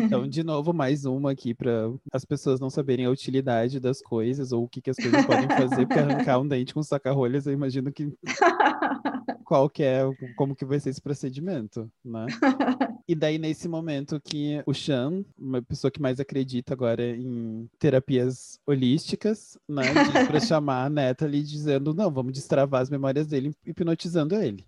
Então, 0.00 0.28
de 0.28 0.44
novo, 0.44 0.72
mais 0.72 1.04
uma 1.04 1.32
aqui 1.32 1.52
para 1.52 1.92
as 2.12 2.24
pessoas 2.24 2.60
não 2.60 2.70
saberem 2.70 3.04
a 3.04 3.10
utilidade 3.10 3.80
das 3.80 4.00
coisas 4.00 4.52
ou 4.52 4.64
o 4.64 4.68
que, 4.68 4.80
que 4.80 4.90
as 4.90 4.96
coisas 4.96 5.26
podem 5.26 5.48
fazer, 5.48 5.86
porque 5.86 5.98
arrancar 5.98 6.38
um 6.38 6.46
dente 6.46 6.72
com 6.72 6.82
saca-rolhas, 6.82 7.46
eu 7.46 7.52
imagino 7.52 7.92
que 7.92 8.16
qual 9.46 9.70
que 9.70 9.84
é, 9.84 10.02
como 10.34 10.56
que 10.56 10.64
vai 10.64 10.80
ser 10.80 10.90
esse 10.90 11.00
procedimento, 11.00 11.90
né? 12.04 12.26
E 13.08 13.14
daí, 13.14 13.38
nesse 13.38 13.68
momento 13.68 14.20
que 14.20 14.60
o 14.66 14.74
Chan, 14.74 15.24
uma 15.38 15.62
pessoa 15.62 15.92
que 15.92 16.02
mais 16.02 16.18
acredita 16.18 16.74
agora 16.74 17.06
em 17.06 17.70
terapias 17.78 18.58
holísticas, 18.66 19.56
né, 19.68 19.82
diz 19.84 20.26
para 20.26 20.40
chamar 20.42 20.86
a 20.86 20.90
Natalie 20.90 21.44
dizendo, 21.44 21.94
não, 21.94 22.10
vamos 22.10 22.32
destravar 22.32 22.82
as 22.82 22.90
memórias 22.90 23.28
dele, 23.28 23.54
hipnotizando 23.64 24.34
ele. 24.34 24.66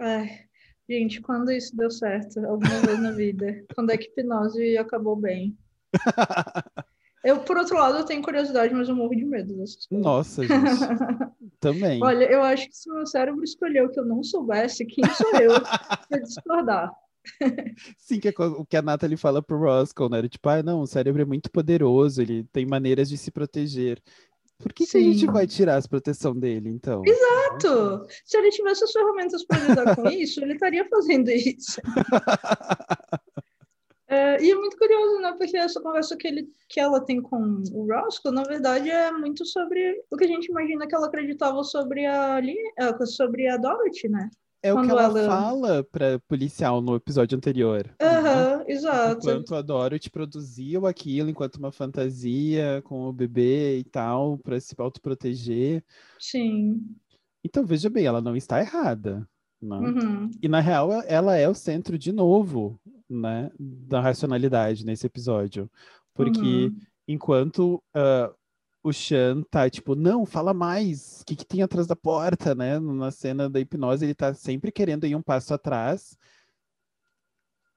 Ai, 0.00 0.46
gente, 0.88 1.20
quando 1.20 1.52
isso 1.52 1.76
deu 1.76 1.90
certo 1.90 2.38
alguma 2.46 2.80
vez 2.80 2.98
na 2.98 3.10
vida? 3.12 3.62
Quando 3.74 3.90
é 3.90 3.98
que 3.98 4.06
hipnose 4.06 4.78
acabou 4.78 5.14
bem? 5.14 5.54
Eu, 7.24 7.38
por 7.40 7.56
outro 7.56 7.76
lado, 7.76 7.98
eu 7.98 8.04
tenho 8.04 8.20
curiosidade, 8.20 8.74
mas 8.74 8.88
eu 8.88 8.96
morro 8.96 9.14
de 9.14 9.24
medo 9.24 9.54
dessas 9.54 9.86
coisas. 9.86 10.04
Nossa, 10.04 10.42
gente. 10.42 10.52
Também. 11.62 12.02
Olha, 12.02 12.24
eu 12.24 12.42
acho 12.42 12.68
que 12.68 12.76
se 12.76 12.90
o 12.90 12.94
meu 12.94 13.06
cérebro 13.06 13.44
escolheu 13.44 13.88
que 13.88 14.00
eu 14.00 14.04
não 14.04 14.20
soubesse, 14.24 14.84
quem 14.84 15.04
sou 15.14 15.30
eu 15.36 15.52
para 16.08 16.18
discordar? 16.18 16.92
Sim, 17.96 18.18
que 18.18 18.26
é 18.26 18.32
o 18.36 18.66
que 18.66 18.76
a 18.76 18.82
Natalie 18.82 19.16
fala 19.16 19.40
pro 19.40 19.60
Roscoe, 19.60 20.08
né? 20.10 20.28
Tipo, 20.28 20.48
ah, 20.48 20.60
não, 20.60 20.80
o 20.80 20.88
cérebro 20.88 21.22
é 21.22 21.24
muito 21.24 21.48
poderoso, 21.52 22.20
ele 22.20 22.42
tem 22.52 22.66
maneiras 22.66 23.08
de 23.08 23.16
se 23.16 23.30
proteger. 23.30 24.02
Por 24.58 24.72
que, 24.72 24.84
que 24.84 24.96
a 24.96 25.00
gente 25.00 25.24
vai 25.26 25.46
tirar 25.46 25.76
as 25.76 25.86
proteção 25.86 26.36
dele, 26.36 26.68
então? 26.68 27.00
Exato! 27.04 28.08
Se 28.24 28.36
ele 28.36 28.50
tivesse 28.50 28.82
as 28.82 28.90
ferramentas 28.90 29.44
para 29.44 29.58
lidar 29.58 29.94
com 29.94 30.08
isso, 30.10 30.42
ele 30.42 30.54
estaria 30.54 30.84
fazendo 30.88 31.30
isso. 31.30 31.80
É, 34.12 34.44
e 34.44 34.50
é 34.50 34.54
muito 34.54 34.76
curioso, 34.76 35.22
né? 35.22 35.34
Porque 35.38 35.56
essa 35.56 35.80
conversa 35.80 36.14
que, 36.18 36.28
ele, 36.28 36.46
que 36.68 36.78
ela 36.78 37.00
tem 37.00 37.22
com 37.22 37.62
o 37.72 37.90
Roscoe, 37.90 38.30
na 38.30 38.42
verdade, 38.42 38.90
é 38.90 39.10
muito 39.10 39.46
sobre 39.46 40.04
o 40.10 40.18
que 40.18 40.24
a 40.24 40.28
gente 40.28 40.50
imagina 40.50 40.86
que 40.86 40.94
ela 40.94 41.06
acreditava 41.06 41.64
sobre 41.64 42.04
a, 42.04 42.38
é, 42.78 43.06
sobre 43.06 43.48
a 43.48 43.56
Dorothy, 43.56 44.10
né? 44.10 44.28
É 44.62 44.72
o 44.72 44.82
que 44.82 44.90
ela, 44.90 45.04
ela, 45.04 45.26
fala 45.26 45.82
pra 45.84 46.20
policial 46.28 46.82
no 46.82 46.94
episódio 46.94 47.38
anterior. 47.38 47.88
Aham, 48.00 48.58
né? 48.58 48.64
exato. 48.68 49.18
Enquanto 49.22 49.54
a 49.54 49.62
Dorothy 49.62 50.10
produzia 50.10 50.78
aquilo 50.86 51.30
enquanto 51.30 51.56
uma 51.56 51.72
fantasia 51.72 52.82
com 52.84 53.08
o 53.08 53.12
bebê 53.14 53.78
e 53.78 53.84
tal, 53.84 54.36
para 54.36 54.60
se 54.60 54.74
autoproteger. 54.76 55.82
Sim. 56.18 56.84
Então, 57.42 57.64
veja 57.64 57.88
bem, 57.88 58.04
ela 58.04 58.20
não 58.20 58.36
está 58.36 58.60
errada. 58.60 59.26
Né? 59.62 59.76
Uhum. 59.76 60.30
E 60.42 60.48
na 60.48 60.60
real, 60.60 60.90
ela 61.06 61.36
é 61.36 61.48
o 61.48 61.54
centro 61.54 61.96
de 61.96 62.10
novo, 62.10 62.80
né, 63.08 63.50
da 63.58 64.00
racionalidade 64.00 64.84
nesse 64.84 65.06
episódio. 65.06 65.70
Porque 66.12 66.66
uhum. 66.66 66.76
enquanto 67.06 67.82
uh, 67.94 68.34
o 68.82 68.92
Sean 68.92 69.42
tá 69.42 69.70
tipo, 69.70 69.94
não, 69.94 70.26
fala 70.26 70.52
mais, 70.52 71.20
o 71.20 71.24
que, 71.24 71.36
que 71.36 71.46
tem 71.46 71.62
atrás 71.62 71.86
da 71.86 71.94
porta, 71.94 72.54
né? 72.54 72.78
Na 72.80 73.10
cena 73.10 73.48
da 73.48 73.60
hipnose, 73.60 74.04
ele 74.04 74.14
tá 74.14 74.34
sempre 74.34 74.72
querendo 74.72 75.06
ir 75.06 75.14
um 75.14 75.22
passo 75.22 75.54
atrás. 75.54 76.16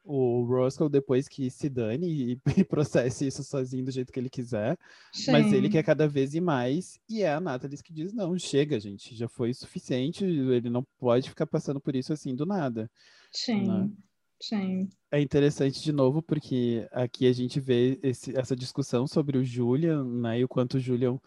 O 0.07 0.43
Roscoe, 0.43 0.87
depois 0.87 1.27
que 1.27 1.49
se 1.49 1.67
dane 1.67 2.07
e, 2.33 2.41
e 2.61 2.63
processe 2.63 3.25
isso 3.25 3.43
sozinho 3.43 3.83
do 3.83 3.91
jeito 3.91 4.13
que 4.13 4.19
ele 4.19 4.29
quiser. 4.29 4.77
Sim. 5.11 5.31
Mas 5.31 5.51
ele 5.51 5.67
quer 5.67 5.83
cada 5.83 6.07
vez 6.07 6.35
ir 6.35 6.41
mais. 6.41 6.99
E 7.09 7.23
é 7.23 7.33
a 7.33 7.39
Natalie 7.39 7.81
que 7.81 7.91
diz: 7.91 8.13
não, 8.13 8.37
chega, 8.37 8.79
gente, 8.79 9.15
já 9.15 9.27
foi 9.27 9.53
suficiente. 9.53 10.23
Ele 10.23 10.69
não 10.69 10.85
pode 10.99 11.29
ficar 11.29 11.47
passando 11.47 11.81
por 11.81 11.95
isso 11.95 12.13
assim 12.13 12.35
do 12.35 12.45
nada. 12.45 12.89
Sim. 13.31 13.67
Né? 13.67 13.89
Sim. 14.39 14.89
É 15.11 15.19
interessante 15.19 15.81
de 15.81 15.91
novo, 15.91 16.21
porque 16.21 16.87
aqui 16.91 17.25
a 17.27 17.33
gente 17.33 17.59
vê 17.59 17.99
esse, 18.03 18.37
essa 18.37 18.55
discussão 18.55 19.07
sobre 19.07 19.37
o 19.37 19.43
Julian, 19.43 20.03
né? 20.03 20.39
E 20.39 20.43
o 20.43 20.47
quanto 20.47 20.75
o 20.75 20.79
Julian 20.79 21.19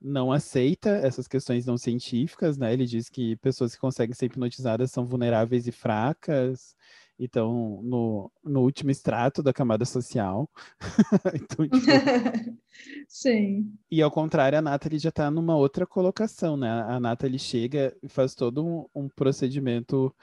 não 0.00 0.32
aceita 0.32 0.90
essas 0.90 1.28
questões 1.28 1.66
não 1.66 1.76
científicas, 1.76 2.56
né? 2.56 2.72
Ele 2.72 2.86
diz 2.86 3.08
que 3.08 3.36
pessoas 3.36 3.74
que 3.74 3.80
conseguem 3.80 4.14
ser 4.14 4.26
hipnotizadas 4.26 4.90
são 4.90 5.04
vulneráveis 5.04 5.66
e 5.66 5.72
fracas, 5.72 6.74
então 7.20 7.80
no, 7.82 8.32
no 8.42 8.62
último 8.62 8.90
extrato 8.90 9.42
da 9.42 9.52
camada 9.52 9.84
social. 9.84 10.50
então, 11.34 11.68
tipo... 11.68 11.86
Sim. 13.06 13.70
E 13.90 14.00
ao 14.00 14.10
contrário, 14.10 14.58
a 14.58 14.62
Nathalie 14.62 14.98
já 14.98 15.10
está 15.10 15.30
numa 15.30 15.54
outra 15.54 15.86
colocação, 15.86 16.56
né? 16.56 16.70
A 16.70 16.98
Nathalie 16.98 17.38
chega 17.38 17.94
e 18.02 18.08
faz 18.08 18.34
todo 18.34 18.64
um, 18.64 18.86
um 18.94 19.08
procedimento 19.08 20.14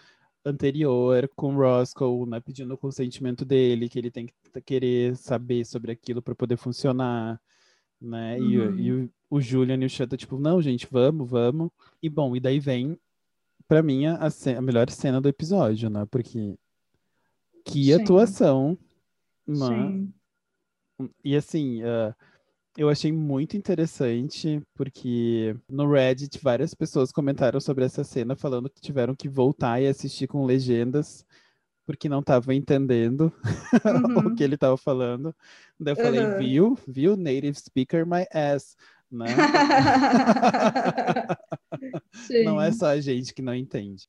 anterior 0.43 1.29
com 1.35 1.55
o 1.55 1.57
Roscoe, 1.57 2.27
né, 2.27 2.39
pedindo 2.39 2.73
o 2.73 2.77
consentimento 2.77 3.43
dele, 3.45 3.89
que 3.89 3.99
ele 3.99 4.09
tem 4.09 4.25
que 4.27 4.61
querer 4.61 5.15
saber 5.15 5.65
sobre 5.65 5.91
aquilo 5.91 6.21
para 6.21 6.33
poder 6.33 6.57
funcionar, 6.57 7.39
né? 8.01 8.37
Uhum. 8.39 8.79
E, 8.79 8.81
e, 8.81 8.91
o, 8.93 9.09
o 9.29 9.41
Julian 9.41 9.77
e 9.81 9.85
o 9.85 9.89
Chan 9.89 10.07
tipo, 10.07 10.39
não, 10.39 10.61
gente, 10.61 10.87
vamos, 10.89 11.29
vamos. 11.29 11.69
E 12.01 12.09
bom, 12.09 12.35
e 12.35 12.39
daí 12.39 12.59
vem, 12.59 12.97
para 13.67 13.83
mim, 13.83 14.05
a, 14.05 14.27
a, 14.57 14.61
melhor 14.61 14.89
cena 14.89 15.19
do 15.21 15.27
episódio, 15.27 15.89
né? 15.89 16.05
Porque 16.09 16.57
que 17.67 17.83
Sim. 17.83 17.93
atuação, 17.93 18.77
né? 19.45 19.67
Sim. 19.67 20.13
E 21.23 21.35
assim, 21.35 21.83
uh, 21.83 22.15
eu 22.77 22.89
achei 22.89 23.11
muito 23.11 23.57
interessante, 23.57 24.61
porque 24.73 25.55
no 25.69 25.91
Reddit 25.91 26.39
várias 26.41 26.73
pessoas 26.73 27.11
comentaram 27.11 27.59
sobre 27.59 27.85
essa 27.85 28.03
cena, 28.03 28.35
falando 28.35 28.69
que 28.69 28.81
tiveram 28.81 29.15
que 29.15 29.29
voltar 29.29 29.81
e 29.81 29.87
assistir 29.87 30.27
com 30.27 30.45
legendas, 30.45 31.25
porque 31.85 32.09
não 32.09 32.19
estavam 32.19 32.53
entendendo 32.53 33.31
uhum. 33.85 34.27
o 34.31 34.35
que 34.35 34.43
ele 34.43 34.55
estava 34.55 34.77
falando. 34.77 35.35
Daí 35.79 35.93
eu 35.93 35.97
falei, 35.97 36.19
uhum. 36.21 36.37
viu? 36.39 36.79
Viu? 36.87 37.17
Native 37.17 37.55
speaker 37.55 38.05
my 38.05 38.25
ass. 38.33 38.75
Né? 39.11 39.27
não 42.43 42.61
é 42.61 42.71
só 42.71 42.87
a 42.87 42.99
gente 42.99 43.33
que 43.33 43.41
não 43.41 43.53
entende. 43.53 44.07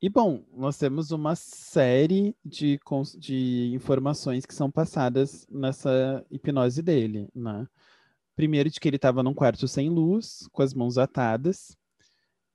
E 0.00 0.08
bom, 0.08 0.44
nós 0.56 0.78
temos 0.78 1.10
uma 1.10 1.34
série 1.34 2.36
de, 2.44 2.78
de 3.18 3.72
informações 3.74 4.46
que 4.46 4.54
são 4.54 4.70
passadas 4.70 5.46
nessa 5.50 6.24
hipnose 6.30 6.82
dele, 6.82 7.28
né? 7.34 7.66
Primeiro 8.34 8.70
de 8.70 8.80
que 8.80 8.88
ele 8.88 8.96
estava 8.96 9.22
num 9.22 9.34
quarto 9.34 9.68
sem 9.68 9.90
luz, 9.90 10.48
com 10.52 10.62
as 10.62 10.72
mãos 10.72 10.96
atadas. 10.96 11.76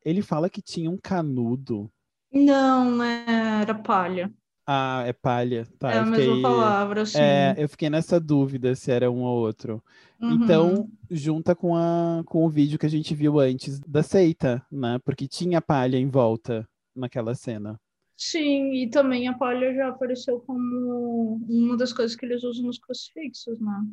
Ele 0.04 0.22
fala 0.22 0.50
que 0.50 0.62
tinha 0.62 0.90
um 0.90 0.98
canudo. 0.98 1.92
Não? 2.32 3.04
Era 3.04 3.76
palha. 3.76 4.34
Ah, 4.70 5.04
é 5.08 5.14
palha. 5.14 5.66
Tá, 5.80 5.94
é 5.94 6.00
a 6.00 6.06
fiquei... 6.06 6.28
mesma 6.28 6.42
palavra, 6.42 7.06
sim. 7.06 7.18
É, 7.18 7.56
eu 7.58 7.70
fiquei 7.70 7.90
nessa 7.90 8.20
dúvida 8.20 8.76
se 8.76 8.92
era 8.92 9.10
um 9.10 9.22
ou 9.22 9.40
outro. 9.40 9.82
Uhum. 10.20 10.34
Então, 10.34 10.90
junta 11.10 11.56
com, 11.56 11.74
a, 11.74 12.22
com 12.26 12.46
o 12.46 12.50
vídeo 12.50 12.78
que 12.78 12.86
a 12.86 12.90
gente 12.90 13.16
viu 13.16 13.40
antes 13.40 13.80
da 13.80 14.04
seita, 14.04 14.62
né? 14.70 15.00
Porque 15.06 15.26
tinha 15.26 15.62
palha 15.62 15.96
em 15.96 16.10
volta 16.10 16.68
naquela 16.94 17.34
cena. 17.34 17.80
Sim, 18.18 18.74
e 18.74 18.90
também 18.90 19.30
a 19.30 19.34
palha 19.34 19.74
já 19.74 19.88
apareceu 19.88 20.40
como 20.42 21.40
uma 21.48 21.78
das 21.78 21.94
coisas 21.94 22.18
que 22.18 22.26
eles 22.26 22.44
usam 22.44 22.66
nos 22.66 22.78
crucifixos, 22.78 23.62
né? 23.62 23.86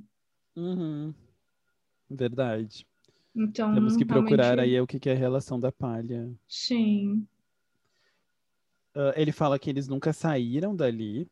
Uhum. 0.56 1.14
Verdade. 2.10 2.84
Então, 3.36 3.74
Temos 3.74 3.96
que 3.96 4.04
procurar 4.04 4.54
realmente... 4.54 4.74
aí 4.74 4.80
o 4.80 4.86
que 4.86 5.08
é 5.08 5.12
a 5.12 5.16
relação 5.16 5.60
da 5.60 5.70
palha. 5.70 6.32
Sim. 6.48 7.26
Uh, 8.94 9.12
ele 9.16 9.32
fala 9.32 9.58
que 9.58 9.68
eles 9.68 9.88
nunca 9.88 10.12
saíram 10.12 10.74
dali. 10.74 11.26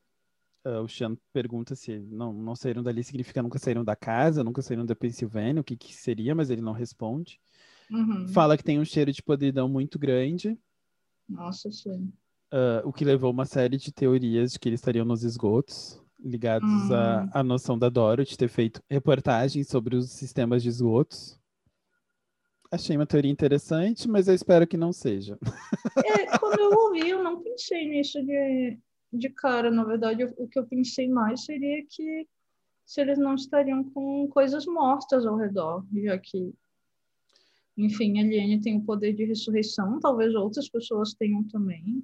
Uh, 0.67 0.83
o 0.83 0.89
Sean 0.89 1.17
pergunta 1.33 1.75
se 1.75 1.99
não, 1.99 2.33
não 2.33 2.55
saíram 2.55 2.83
dali 2.83 3.03
significa 3.03 3.43
nunca 3.43 3.59
saíram 3.59 3.85
da 3.85 3.97
casa, 3.97 4.45
nunca 4.45 4.63
saíram 4.63 4.87
da 4.87 4.95
Pensilvânia, 4.95 5.61
o 5.61 5.65
que, 5.65 5.77
que 5.77 5.95
seria, 5.95 6.35
mas 6.35 6.51
ele 6.51 6.61
não 6.61 6.73
responde. 6.73 7.41
Uhum. 7.91 8.29
Fala 8.29 8.57
que 8.57 8.65
tem 8.65 8.79
um 8.79 8.85
cheiro 8.85 9.13
de 9.13 9.23
podridão 9.23 9.69
muito 9.69 9.99
grande. 9.99 10.59
Nossa, 11.29 11.71
sim. 11.71 12.13
Uh, 12.53 12.87
o 12.87 12.93
que 12.93 13.05
levou 13.05 13.31
uma 13.31 13.47
série 13.47 13.77
de 13.77 13.93
teorias 13.93 14.53
de 14.53 14.59
que 14.59 14.69
eles 14.69 14.81
estariam 14.81 15.05
nos 15.05 15.25
esgotos, 15.25 16.01
ligados 16.23 16.69
uhum. 16.69 16.95
à, 16.95 17.41
à 17.41 17.43
noção 17.43 17.79
da 17.79 17.89
Dorothy 17.89 18.37
ter 18.37 18.49
feito 18.49 18.83
reportagens 18.91 19.69
sobre 19.69 19.97
os 19.97 20.11
sistemas 20.11 20.63
de 20.63 20.69
esgotos. 20.69 21.41
Achei 22.73 22.97
uma 22.97 23.05
teoria 23.05 23.31
interessante, 23.31 24.09
mas 24.09 24.29
eu 24.29 24.35
espero 24.35 24.67
que 24.67 24.79
não 24.79 24.95
seja. 24.95 25.39
É, 26.03 26.39
quando 26.39 26.59
eu 26.59 26.71
ouvi, 26.71 27.07
eu 27.07 27.23
não 27.23 27.43
pensei 27.43 27.87
nisso 27.87 28.19
de, 28.25 28.79
de 29.13 29.29
cara. 29.29 29.71
Na 29.71 29.85
verdade, 29.85 30.25
o 30.39 30.49
que 30.49 30.59
eu 30.59 30.67
pensei 30.67 31.07
mais 31.07 31.45
seria 31.45 31.85
que 31.87 32.27
se 32.87 33.03
eles 33.03 33.19
não 33.19 33.35
estariam 33.35 33.85
com 33.85 34.27
coisas 34.29 34.65
mortas 34.65 35.27
ao 35.27 35.37
redor, 35.37 35.85
já 36.03 36.17
que, 36.17 36.55
enfim, 37.77 38.19
a 38.19 38.23
Liane 38.23 38.63
tem 38.63 38.79
o 38.79 38.85
poder 38.85 39.13
de 39.13 39.27
ressurreição, 39.27 40.01
talvez 40.01 40.35
outras 40.35 40.67
pessoas 40.71 41.13
tenham 41.13 41.47
também. 41.49 42.03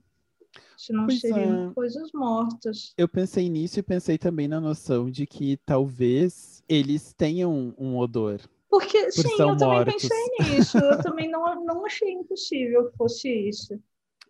Se 0.76 0.92
não 0.92 1.06
pois 1.06 1.20
seriam 1.20 1.70
é. 1.70 1.74
coisas 1.74 2.10
mortas. 2.12 2.92
Eu 2.98 3.08
pensei 3.08 3.48
nisso 3.48 3.80
e 3.80 3.82
pensei 3.82 4.18
também 4.18 4.46
na 4.46 4.60
noção 4.60 5.10
de 5.10 5.26
que 5.26 5.56
talvez 5.64 6.62
eles 6.68 7.14
tenham 7.14 7.74
um 7.78 7.96
odor 7.96 8.38
porque, 8.68 9.02
Por 9.04 9.12
sim, 9.12 9.40
eu 9.40 9.56
também 9.56 9.84
pensei 9.84 10.26
nisso. 10.40 10.78
Eu 10.78 11.02
também 11.02 11.30
não, 11.30 11.64
não 11.64 11.86
achei 11.86 12.12
impossível 12.12 12.90
que 12.90 12.96
fosse 12.96 13.28
isso. 13.48 13.80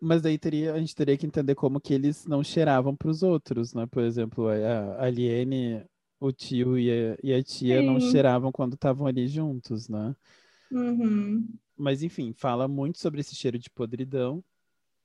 Mas 0.01 0.21
daí 0.21 0.37
teria, 0.37 0.73
a 0.73 0.79
gente 0.79 0.95
teria 0.95 1.17
que 1.17 1.25
entender 1.25 1.55
como 1.55 1.81
que 1.81 1.93
eles 1.93 2.25
não 2.25 2.41
cheiravam 2.41 2.95
para 2.95 3.09
os 3.09 3.21
outros, 3.21 3.73
né? 3.73 3.85
Por 3.85 4.01
exemplo, 4.01 4.47
a, 4.47 5.03
a 5.03 5.09
Liene, 5.09 5.83
o 6.21 6.31
tio 6.31 6.79
e 6.79 6.89
a, 6.89 7.17
e 7.21 7.33
a 7.33 7.43
tia 7.43 7.81
sim. 7.81 7.85
não 7.85 7.99
cheiravam 7.99 8.49
quando 8.49 8.75
estavam 8.75 9.07
ali 9.07 9.27
juntos, 9.27 9.89
né? 9.89 10.15
Uhum. 10.71 11.45
Mas 11.75 12.01
enfim, 12.01 12.31
fala 12.31 12.65
muito 12.65 12.97
sobre 12.97 13.19
esse 13.19 13.35
cheiro 13.35 13.59
de 13.59 13.69
podridão 13.69 14.41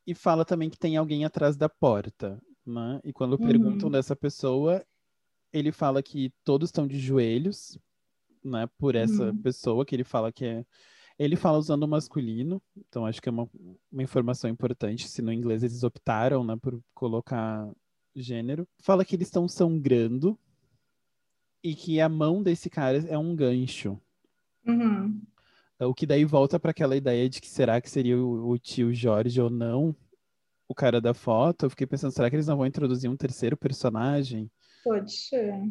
e 0.06 0.14
fala 0.14 0.44
também 0.44 0.70
que 0.70 0.78
tem 0.78 0.96
alguém 0.96 1.24
atrás 1.24 1.56
da 1.56 1.68
porta, 1.68 2.40
né? 2.64 3.00
E 3.02 3.12
quando 3.12 3.32
uhum. 3.32 3.46
perguntam 3.46 3.90
dessa 3.90 4.14
pessoa, 4.14 4.84
ele 5.52 5.72
fala 5.72 6.00
que 6.04 6.32
todos 6.44 6.68
estão 6.68 6.86
de 6.86 7.00
joelhos 7.00 7.76
né, 8.44 8.68
por 8.78 8.94
essa 8.94 9.26
uhum. 9.26 9.36
pessoa 9.38 9.84
que 9.84 9.94
ele 9.94 10.04
fala 10.04 10.32
que 10.32 10.44
é. 10.44 10.64
Ele 11.16 11.36
fala 11.36 11.58
usando 11.58 11.84
o 11.84 11.88
masculino, 11.88 12.60
então 12.76 13.06
acho 13.06 13.22
que 13.22 13.28
é 13.28 13.32
uma, 13.32 13.48
uma 13.90 14.02
informação 14.02 14.50
importante. 14.50 15.08
Se 15.08 15.22
no 15.22 15.32
inglês 15.32 15.62
eles 15.62 15.84
optaram, 15.84 16.42
né, 16.42 16.56
por 16.56 16.80
colocar 16.92 17.70
gênero. 18.14 18.66
Fala 18.82 19.04
que 19.04 19.16
eles 19.16 19.28
estão 19.28 19.48
sangrando 19.48 20.38
e 21.62 21.74
que 21.74 22.00
a 22.00 22.08
mão 22.08 22.42
desse 22.42 22.68
cara 22.68 22.98
é 23.08 23.16
um 23.18 23.34
gancho. 23.34 24.00
Uhum. 24.66 25.22
O 25.80 25.94
que 25.94 26.06
daí 26.06 26.24
volta 26.24 26.58
para 26.58 26.70
aquela 26.70 26.96
ideia 26.96 27.28
de 27.28 27.40
que 27.40 27.48
será 27.48 27.80
que 27.80 27.90
seria 27.90 28.16
o, 28.16 28.50
o, 28.50 28.58
tio 28.58 28.94
Jorge 28.94 29.40
ou 29.40 29.50
não, 29.50 29.94
o 30.68 30.74
cara 30.74 31.00
da 31.00 31.12
foto. 31.12 31.66
Eu 31.66 31.70
fiquei 31.70 31.86
pensando, 31.86 32.12
será 32.12 32.30
que 32.30 32.36
eles 32.36 32.46
não 32.46 32.56
vão 32.56 32.66
introduzir 32.66 33.10
um 33.10 33.16
terceiro 33.16 33.56
personagem? 33.56 34.50
Pode 34.82 35.12
ser 35.12 35.62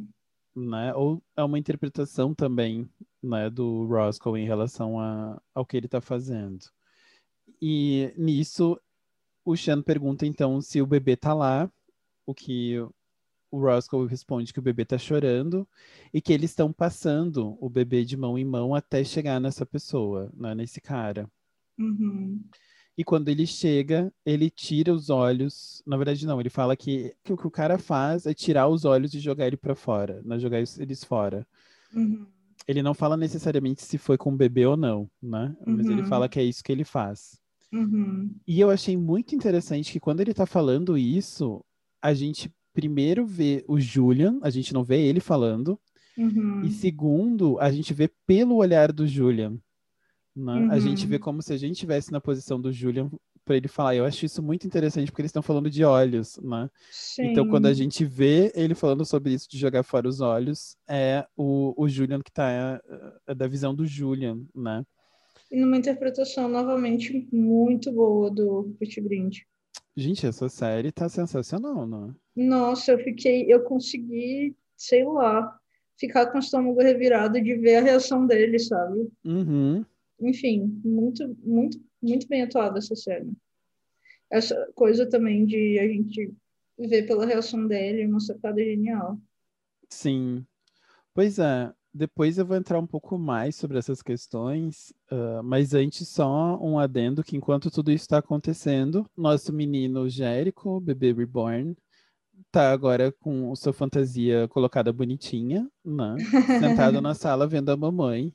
né? 0.56 0.94
Ou 0.94 1.22
é 1.36 1.44
uma 1.44 1.60
interpretação 1.60 2.34
também, 2.34 2.90
né, 3.22 3.50
do 3.50 3.86
Roscoe 3.86 4.40
em 4.40 4.46
relação 4.46 5.00
a, 5.00 5.42
ao 5.54 5.66
que 5.66 5.78
ele 5.78 5.88
está 5.88 6.02
fazendo. 6.02 6.66
E 7.62 8.14
nisso 8.18 8.80
o 9.46 9.56
Sean 9.56 9.82
pergunta 9.82 10.26
então 10.26 10.62
se 10.62 10.82
o 10.82 10.88
bebê 10.88 11.16
tá 11.16 11.34
lá, 11.34 11.72
o 12.26 12.34
que 12.34 12.78
o 13.52 13.60
Roscoe 13.60 14.08
responde 14.08 14.52
que 14.52 14.60
o 14.60 14.64
bebê 14.64 14.84
tá 14.84 14.98
chorando 14.98 15.68
e 16.14 16.20
que 16.20 16.34
eles 16.34 16.52
estão 16.52 16.74
passando 16.74 17.58
o 17.60 17.70
bebê 17.70 18.04
de 18.04 18.18
mão 18.18 18.38
em 18.38 18.46
mão 18.46 18.74
até 18.74 19.04
chegar 19.04 19.40
nessa 19.40 19.66
pessoa, 19.66 20.32
né, 20.34 20.56
nesse 20.56 20.82
cara. 20.82 21.30
Uhum. 21.78 22.44
E 22.98 23.04
quando 23.04 23.30
ele 23.30 23.48
chega, 23.48 24.14
ele 24.26 24.50
tira 24.50 24.94
os 24.94 25.10
olhos. 25.10 25.82
Na 25.86 25.98
verdade, 25.98 26.26
não, 26.28 26.40
ele 26.40 26.50
fala 26.50 26.76
que, 26.76 27.16
que 27.24 27.34
o 27.34 27.38
que 27.38 27.48
o 27.48 27.52
cara 27.52 27.78
faz 27.80 28.26
é 28.28 28.34
tirar 28.34 28.68
os 28.68 28.86
olhos 28.86 29.14
e 29.14 29.20
jogar 29.20 29.48
ele 29.48 29.58
para 29.58 29.74
fora, 29.76 30.22
né? 30.24 30.38
jogar 30.38 30.60
eles 30.60 31.04
fora. 31.04 31.46
Uhum. 31.94 32.28
Ele 32.68 32.82
não 32.84 32.94
fala 32.94 33.18
necessariamente 33.18 33.82
se 33.84 33.98
foi 33.98 34.18
com 34.18 34.32
o 34.32 34.38
bebê 34.38 34.66
ou 34.66 34.78
não, 34.78 35.10
né? 35.22 35.56
Mas 35.66 35.88
ele 35.88 36.02
Uhum. 36.02 36.08
fala 36.08 36.30
que 36.30 36.40
é 36.40 36.44
isso 36.44 36.64
que 36.64 36.72
ele 36.72 36.84
faz. 36.86 37.40
Uhum. 37.74 38.30
E 38.48 38.60
eu 38.60 38.70
achei 38.70 38.96
muito 38.96 39.34
interessante 39.36 39.92
que 39.92 40.00
quando 40.00 40.22
ele 40.22 40.34
tá 40.34 40.46
falando 40.46 40.96
isso, 40.98 41.66
a 42.02 42.14
gente 42.14 42.54
primeiro 42.74 43.26
vê 43.26 43.66
o 43.68 43.80
Julian, 43.80 44.40
a 44.44 44.50
gente 44.52 44.74
não 44.74 44.84
vê 44.84 45.02
ele 45.02 45.20
falando, 45.20 45.80
Uhum. 46.16 46.62
e 46.64 46.70
segundo, 46.72 47.60
a 47.60 47.72
gente 47.72 47.92
vê 47.94 48.08
pelo 48.28 48.56
olhar 48.58 48.92
do 48.92 49.08
Julian. 49.08 49.58
Né? 50.36 50.68
A 50.70 50.80
gente 50.80 51.04
Uhum. 51.04 51.10
vê 51.10 51.20
como 51.20 51.42
se 51.42 51.54
a 51.54 51.58
gente 51.58 51.74
estivesse 51.74 52.12
na 52.12 52.20
posição 52.22 52.60
do 52.60 52.72
Julian 52.72 53.10
para 53.46 53.58
ele 53.58 53.68
falar. 53.68 53.96
Eu 53.96 54.06
acho 54.06 54.26
isso 54.26 54.42
muito 54.42 54.66
interessante 54.66 55.12
porque 55.12 55.22
eles 55.22 55.30
estão 55.30 55.42
falando 55.42 55.70
de 55.70 55.84
olhos, 55.84 56.38
né? 56.42 56.70
Então, 57.20 57.48
quando 57.48 57.66
a 57.66 57.74
Sim. 57.74 57.84
gente 57.84 58.06
vê 58.06 58.52
ele 58.56 58.74
falando 58.74 59.06
sobre 59.06 59.34
isso 59.34 59.50
de 59.50 59.58
jogar 59.58 59.84
fora 59.84 60.08
os 60.08 60.22
olhos, 60.22 60.78
é 60.88 61.26
o, 61.36 61.74
o 61.78 61.88
Julian 61.90 62.22
que 62.22 62.32
tá 62.32 62.50
é, 62.50 62.82
é 63.28 63.36
da 63.36 63.48
visão 63.48 63.76
do 63.76 63.86
Julian, 63.86 64.40
né? 64.56 64.84
E 65.52 65.60
numa 65.60 65.78
interpretação 65.78 66.48
novamente 66.48 67.28
muito 67.32 67.92
boa 67.92 68.32
do 68.32 68.62
Rupert 68.62 69.04
Grint. 69.04 69.40
Gente, 69.96 70.26
essa 70.26 70.50
série 70.50 70.92
tá 70.92 71.08
sensacional, 71.08 71.86
né? 71.86 72.14
Nossa, 72.36 72.92
eu 72.94 73.00
fiquei, 73.00 73.46
eu 73.54 73.62
consegui, 73.62 74.56
sei 74.76 75.04
lá, 75.04 75.56
ficar 76.00 76.28
com 76.28 76.38
o 76.38 76.40
estômago 76.40 76.82
revirado 76.82 77.40
de 77.40 77.56
ver 77.56 77.76
a 77.76 77.82
reação 77.82 78.26
dele, 78.26 78.58
sabe? 78.58 79.08
Uhum. 79.24 79.86
Enfim, 80.28 80.82
muito, 80.84 81.36
muito, 81.44 81.80
muito 82.02 82.28
bem 82.28 82.44
atuada 82.44 82.80
essa 82.80 82.96
cena. 82.96 83.32
Essa 84.32 84.56
coisa 84.74 85.08
também 85.08 85.46
de 85.46 85.78
a 85.80 85.88
gente 85.88 86.34
ver 86.78 87.04
pela 87.04 87.26
reação 87.26 87.68
dele, 87.68 88.08
uma 88.08 88.20
sacada 88.20 88.64
genial. 88.64 89.20
Sim. 89.90 90.46
Pois 91.14 91.38
é, 91.38 91.72
depois 91.94 92.40
eu 92.40 92.46
vou 92.46 92.58
entrar 92.58 92.80
um 92.80 92.88
pouco 92.88 93.20
mais 93.20 93.56
sobre 93.56 93.78
essas 93.78 94.02
questões, 94.02 94.92
ah, 95.12 95.42
mas 95.44 95.76
antes 95.76 96.08
só 96.10 96.58
um 96.60 96.80
adendo 96.80 97.24
que 97.24 97.38
enquanto 97.38 97.70
tudo 97.70 97.92
isso 97.92 98.06
está 98.06 98.18
acontecendo, 98.18 99.06
nosso 99.16 99.54
menino 99.54 100.10
Jérico, 100.10 100.80
bebê 100.80 101.14
reborn, 101.14 101.78
tá 102.52 102.72
agora 102.72 103.12
com 103.12 103.56
sua 103.56 103.74
fantasia 103.74 104.48
colocada 104.48 104.92
bonitinha, 104.92 105.70
né? 105.86 106.16
Sentado 106.90 107.00
na 107.00 107.14
sala 107.14 107.48
vendo 107.48 107.70
a 107.70 107.78
mamãe, 107.78 108.34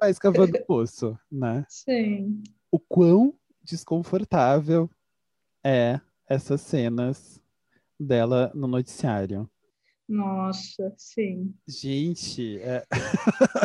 vai 0.00 0.10
escavando 0.10 0.56
o 0.56 0.64
poço, 0.64 1.18
né? 1.30 1.64
Sim. 1.68 2.42
O 2.70 2.78
quão 2.78 3.34
desconfortável 3.62 4.90
é 5.64 6.00
essas 6.28 6.60
cenas 6.60 7.40
dela 7.98 8.50
no 8.54 8.66
noticiário. 8.66 9.48
Nossa, 10.08 10.92
sim. 10.98 11.54
Gente, 11.66 12.58
é, 12.60 12.84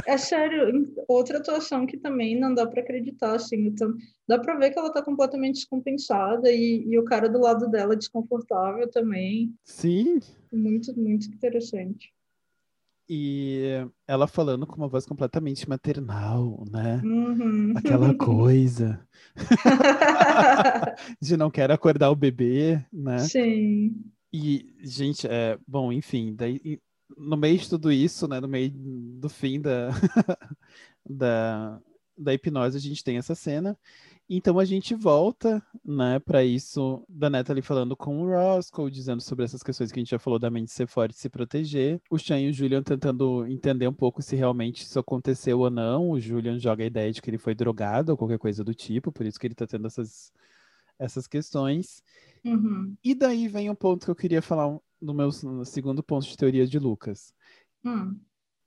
É 0.06 0.18
sério, 0.18 0.94
outra 1.08 1.40
atuação 1.40 1.86
que 1.86 1.98
também 1.98 2.40
não 2.40 2.54
dá 2.54 2.66
para 2.66 2.82
acreditar, 2.82 3.36
assim, 3.36 3.68
então, 3.68 3.94
dá 4.28 4.40
para 4.40 4.56
ver 4.56 4.72
que 4.72 4.80
ela 4.80 4.92
tá 4.92 5.02
completamente 5.02 5.56
descompensada 5.56 6.50
e, 6.50 6.86
e 6.88 6.98
o 6.98 7.04
cara 7.04 7.28
do 7.28 7.40
lado 7.40 7.70
dela 7.70 7.96
desconfortável 7.98 8.90
também, 8.90 9.54
sim, 9.66 10.20
muito, 10.54 10.98
muito 10.98 11.28
interessante. 11.28 12.14
E 13.10 13.88
ela 14.06 14.28
falando 14.28 14.68
com 14.68 14.76
uma 14.76 14.88
voz 14.88 15.06
completamente 15.06 15.68
maternal, 15.68 16.66
né? 16.70 17.02
Uhum. 17.04 17.74
Aquela 17.76 18.14
coisa 18.14 19.08
de 21.22 21.38
não 21.38 21.50
quero 21.50 21.74
acordar 21.74 22.10
o 22.10 22.16
bebê, 22.16 22.84
né? 22.92 23.20
Sim, 23.20 23.96
E, 24.32 24.76
gente, 24.82 25.26
é, 25.28 25.58
bom, 25.66 25.92
enfim, 25.92 26.36
daí, 26.36 26.82
no 27.18 27.38
meio 27.38 27.58
de 27.58 27.70
tudo 27.70 27.92
isso, 27.92 28.28
né, 28.28 28.40
no 28.40 28.48
meio 28.48 28.72
do 28.74 29.30
fim 29.30 29.62
da, 29.62 29.90
da, 31.10 31.82
da 32.18 32.34
hipnose, 32.34 32.78
a 32.78 32.82
gente 32.82 33.04
tem 33.04 33.18
essa 33.18 33.36
cena. 33.36 33.78
Então 34.30 34.60
a 34.60 34.66
gente 34.66 34.94
volta, 34.94 35.66
né, 35.86 36.20
para 36.20 36.44
isso 36.44 37.02
da 37.08 37.30
Natalie 37.30 37.62
falando 37.62 37.96
com 37.96 38.22
o 38.22 38.28
Roscoe, 38.28 38.92
dizendo 38.92 39.22
sobre 39.22 39.46
essas 39.46 39.64
questões 39.64 39.90
que 39.90 40.00
a 40.00 40.02
gente 40.02 40.10
já 40.12 40.20
falou 40.20 40.38
da 40.38 40.50
mente 40.50 40.70
ser 40.70 40.86
forte 40.86 41.14
e 41.14 41.18
se 41.18 41.30
proteger. 41.30 42.02
O 42.10 42.18
Chan 42.18 42.40
e 42.42 42.50
o 42.50 42.54
Julian 42.54 42.84
tentando 42.84 43.46
entender 43.48 43.88
um 43.88 43.94
pouco 43.94 44.22
se 44.22 44.36
realmente 44.36 44.84
isso 44.84 45.00
aconteceu 45.00 45.60
ou 45.60 45.70
não. 45.70 46.10
O 46.12 46.20
Julian 46.20 46.60
joga 46.60 46.84
a 46.84 46.88
ideia 46.88 47.12
de 47.12 47.22
que 47.22 47.30
ele 47.30 47.38
foi 47.38 47.56
drogado 47.56 48.12
ou 48.12 48.18
qualquer 48.18 48.38
coisa 48.38 48.66
do 48.66 48.74
tipo, 48.74 49.14
por 49.14 49.26
isso 49.26 49.40
que 49.40 49.48
ele 49.48 49.56
tá 49.56 49.66
tendo 49.66 49.88
essas, 49.88 50.30
essas 51.00 51.26
questões. 51.26 52.04
uhum. 52.44 52.98
E 53.02 53.16
daí 53.16 53.48
vem 53.48 53.70
o 53.70 53.76
ponto 53.76 54.04
que 54.06 54.12
eu 54.12 54.16
queria 54.16 54.42
falar 54.42 54.68
um- 54.68 54.80
no 55.02 55.14
meu 55.14 55.32
segundo 55.64 56.04
ponto 56.04 56.28
de 56.28 56.36
teoria 56.36 56.68
de 56.68 56.78
Lucas, 56.80 57.34
Hum. 57.86 58.20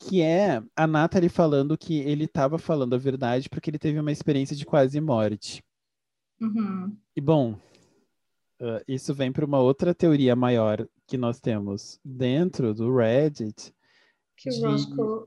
Que 0.02 0.22
é 0.22 0.62
a 0.74 0.86
Natalie 0.86 1.28
falando 1.28 1.76
que 1.76 1.98
ele 2.00 2.24
estava 2.24 2.58
falando 2.58 2.94
a 2.94 2.98
verdade 2.98 3.48
porque 3.50 3.68
ele 3.68 3.78
teve 3.78 4.00
uma 4.00 4.10
experiência 4.10 4.56
de 4.56 4.64
quase 4.64 4.98
morte. 5.00 5.62
Uhum. 6.40 6.96
E 7.14 7.20
bom, 7.20 7.54
ah, 8.60 8.82
isso 8.88 9.12
vem 9.14 9.30
para 9.30 9.44
uma 9.44 9.58
outra 9.60 9.94
teoria 9.94 10.34
maior 10.34 10.88
que 11.06 11.18
nós 11.18 11.38
temos 11.38 12.00
dentro 12.04 12.72
do 12.74 12.96
Reddit. 12.96 13.74
Que 14.36 14.48
o 14.48 14.52
De- 14.52 14.64
Roscoe 14.66 15.26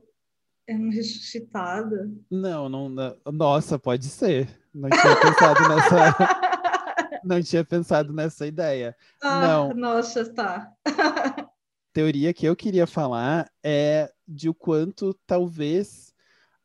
é 0.66 0.74
um 0.74 0.90
ressuscitado. 0.90 2.20
Não, 2.28 2.68
não, 2.68 2.88
não- 2.88 3.16
nossa, 3.32 3.78
pode 3.78 4.06
ser. 4.06 4.48
Não 4.74 4.90
tinha 4.90 5.16
pensado 5.20 5.68
nessa, 5.68 6.14
não 7.24 7.40
tinha 7.42 7.64
pensado 7.64 8.12
nessa 8.12 8.44
ideia. 8.44 8.96
Ah, 9.22 9.40
Não. 9.40 9.74
nossa, 9.74 10.24
tá. 10.34 10.72
teoria 11.94 12.34
que 12.34 12.44
eu 12.44 12.54
queria 12.56 12.86
falar 12.86 13.48
é 13.62 14.12
de 14.28 14.48
o 14.50 14.54
quanto 14.54 15.14
talvez 15.26 16.12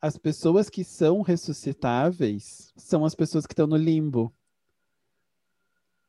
as 0.01 0.17
pessoas 0.17 0.69
que 0.69 0.84
são 0.84 1.21
ressuscitáveis 1.21 2.73
são 2.75 3.05
as 3.05 3.13
pessoas 3.13 3.45
que 3.45 3.53
estão 3.53 3.67
no 3.67 3.77
limbo. 3.77 4.34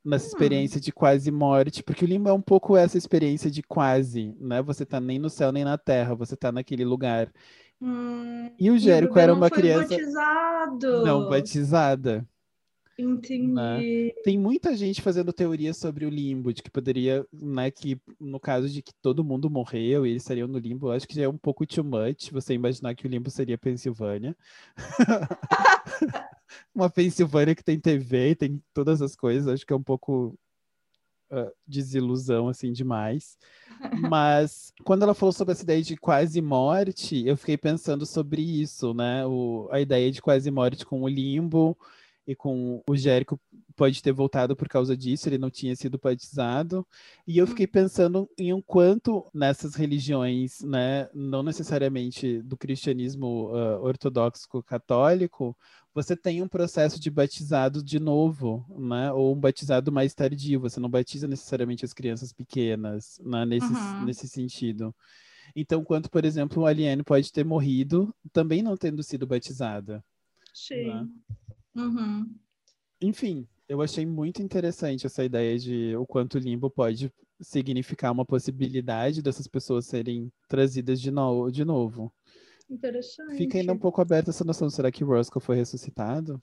Nessa 0.02 0.24
Hum. 0.24 0.28
experiência 0.28 0.80
de 0.80 0.90
quase 0.90 1.30
morte, 1.30 1.82
porque 1.82 2.04
o 2.06 2.08
limbo 2.08 2.30
é 2.30 2.32
um 2.32 2.40
pouco 2.40 2.74
essa 2.74 2.96
experiência 2.96 3.50
de 3.50 3.62
quase, 3.62 4.34
né? 4.40 4.62
Você 4.62 4.86
tá 4.86 4.98
nem 4.98 5.18
no 5.18 5.28
céu 5.28 5.52
nem 5.52 5.62
na 5.62 5.76
terra, 5.76 6.14
você 6.14 6.34
tá 6.34 6.50
naquele 6.50 6.86
lugar. 6.86 7.30
Hum, 7.82 8.50
E 8.58 8.70
o 8.70 8.78
Jérico 8.78 9.18
era 9.18 9.32
não 9.32 9.38
uma 9.38 9.50
criança 9.50 9.88
batizado. 9.90 11.04
não 11.04 11.28
batizada. 11.28 12.26
Entendi. 13.00 14.14
Tem 14.22 14.38
muita 14.38 14.76
gente 14.76 15.00
fazendo 15.02 15.32
teorias 15.32 15.76
sobre 15.76 16.04
o 16.04 16.10
limbo, 16.10 16.52
de 16.52 16.62
que 16.62 16.70
poderia, 16.70 17.26
né, 17.32 17.70
que 17.70 18.00
no 18.18 18.38
caso 18.38 18.68
de 18.68 18.82
que 18.82 18.92
todo 19.00 19.24
mundo 19.24 19.50
morreu 19.50 20.06
e 20.06 20.10
eles 20.10 20.22
estariam 20.22 20.48
no 20.48 20.58
limbo, 20.58 20.90
acho 20.90 21.08
que 21.08 21.14
já 21.14 21.22
é 21.22 21.28
um 21.28 21.38
pouco 21.38 21.66
too 21.66 21.84
much 21.84 22.30
você 22.30 22.54
imaginar 22.54 22.94
que 22.94 23.06
o 23.06 23.10
limbo 23.10 23.30
seria 23.30 23.58
Pensilvânia. 23.58 24.36
Uma 26.74 26.90
Pensilvânia 26.90 27.54
que 27.54 27.64
tem 27.64 27.78
TV 27.78 28.34
tem 28.34 28.62
todas 28.74 29.00
as 29.02 29.16
coisas, 29.16 29.48
acho 29.48 29.66
que 29.66 29.72
é 29.72 29.76
um 29.76 29.82
pouco 29.82 30.38
ah, 31.32 31.48
desilusão, 31.64 32.48
assim, 32.48 32.72
demais. 32.72 33.38
Mas 34.10 34.72
quando 34.84 35.04
ela 35.04 35.14
falou 35.14 35.32
sobre 35.32 35.52
essa 35.52 35.62
ideia 35.62 35.80
de 35.80 35.96
quase 35.96 36.42
morte, 36.42 37.24
eu 37.24 37.36
fiquei 37.36 37.56
pensando 37.56 38.04
sobre 38.04 38.42
isso, 38.42 38.92
né? 38.92 39.24
O, 39.26 39.68
a 39.70 39.80
ideia 39.80 40.10
de 40.10 40.20
quase 40.20 40.50
morte 40.50 40.84
com 40.84 41.02
o 41.02 41.08
limbo 41.08 41.78
e 42.26 42.34
com 42.34 42.82
o 42.88 42.96
Jérico 42.96 43.40
pode 43.74 44.02
ter 44.02 44.12
voltado 44.12 44.54
por 44.54 44.68
causa 44.68 44.96
disso, 44.96 45.28
ele 45.28 45.38
não 45.38 45.50
tinha 45.50 45.74
sido 45.74 45.98
batizado. 45.98 46.86
E 47.26 47.38
eu 47.38 47.46
fiquei 47.46 47.66
pensando 47.66 48.28
em 48.38 48.52
um 48.52 48.60
quanto 48.60 49.26
nessas 49.32 49.74
religiões, 49.74 50.60
né, 50.62 51.08
não 51.14 51.42
necessariamente 51.42 52.42
do 52.42 52.56
cristianismo 52.56 53.50
ah, 53.54 53.80
ortodoxo 53.80 54.62
católico, 54.62 55.56
você 55.94 56.16
tem 56.16 56.40
um 56.40 56.48
processo 56.48 57.00
de 57.00 57.10
batizado 57.10 57.82
de 57.82 57.98
novo, 57.98 58.64
né? 58.78 59.12
Ou 59.12 59.34
um 59.34 59.40
batizado 59.40 59.90
mais 59.90 60.14
tardio. 60.14 60.60
Você 60.60 60.78
não 60.78 60.88
batiza 60.88 61.26
necessariamente 61.26 61.84
as 61.84 61.92
crianças 61.92 62.32
pequenas, 62.32 63.18
né? 63.24 63.44
Nesse, 63.44 63.72
Uhum. 63.72 64.04
nesse 64.04 64.28
sentido. 64.28 64.94
Então, 65.54 65.82
quanto, 65.82 66.08
por 66.08 66.24
exemplo, 66.24 66.64
a 66.64 66.70
Aliene 66.70 67.02
pode 67.02 67.32
ter 67.32 67.44
morrido 67.44 68.14
também 68.32 68.62
não 68.62 68.76
tendo 68.76 69.02
sido 69.02 69.26
batizada. 69.26 70.04
Sim. 70.54 71.10
Uhum. 71.80 72.34
Enfim, 73.00 73.48
eu 73.68 73.80
achei 73.80 74.04
muito 74.04 74.42
interessante 74.42 75.06
essa 75.06 75.24
ideia 75.24 75.58
de 75.58 75.96
o 75.96 76.04
quanto 76.04 76.34
o 76.34 76.38
limbo 76.38 76.68
pode 76.68 77.12
significar 77.40 78.12
uma 78.12 78.24
possibilidade 78.24 79.22
dessas 79.22 79.46
pessoas 79.46 79.86
serem 79.86 80.30
trazidas 80.48 81.00
de, 81.00 81.10
no 81.10 81.50
de 81.50 81.64
novo. 81.64 82.12
Interessante. 82.68 83.36
Fica 83.36 83.58
ainda 83.58 83.72
um 83.72 83.78
pouco 83.78 84.00
aberta 84.00 84.30
essa 84.30 84.44
noção. 84.44 84.68
Será 84.68 84.90
que 84.90 85.02
Roscoe 85.02 85.40
foi 85.40 85.56
ressuscitado? 85.56 86.38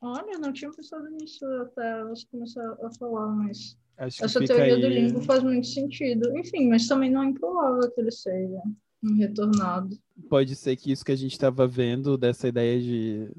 Olha, 0.00 0.38
não 0.38 0.52
tinha 0.52 0.70
pensado 0.70 1.08
nisso 1.10 1.44
até 1.62 2.04
você 2.04 2.24
começar 2.30 2.76
a 2.82 2.90
falar, 2.92 3.28
mas 3.28 3.76
Essa 3.96 4.38
teoria 4.44 4.74
aí... 4.74 4.80
do 4.80 4.88
limbo 4.88 5.22
faz 5.22 5.42
muito 5.42 5.66
sentido. 5.66 6.36
Enfim, 6.36 6.68
mas 6.68 6.86
também 6.86 7.10
não 7.10 7.22
é 7.22 7.26
improvável 7.26 7.90
que 7.90 8.00
ele 8.00 8.12
seja 8.12 8.62
um 9.02 9.14
retornado. 9.16 9.98
Pode 10.28 10.54
ser 10.54 10.76
que 10.76 10.92
isso 10.92 11.04
que 11.04 11.12
a 11.12 11.16
gente 11.16 11.32
estava 11.32 11.66
vendo, 11.66 12.16
dessa 12.16 12.46
ideia 12.46 12.80
de 12.80 13.30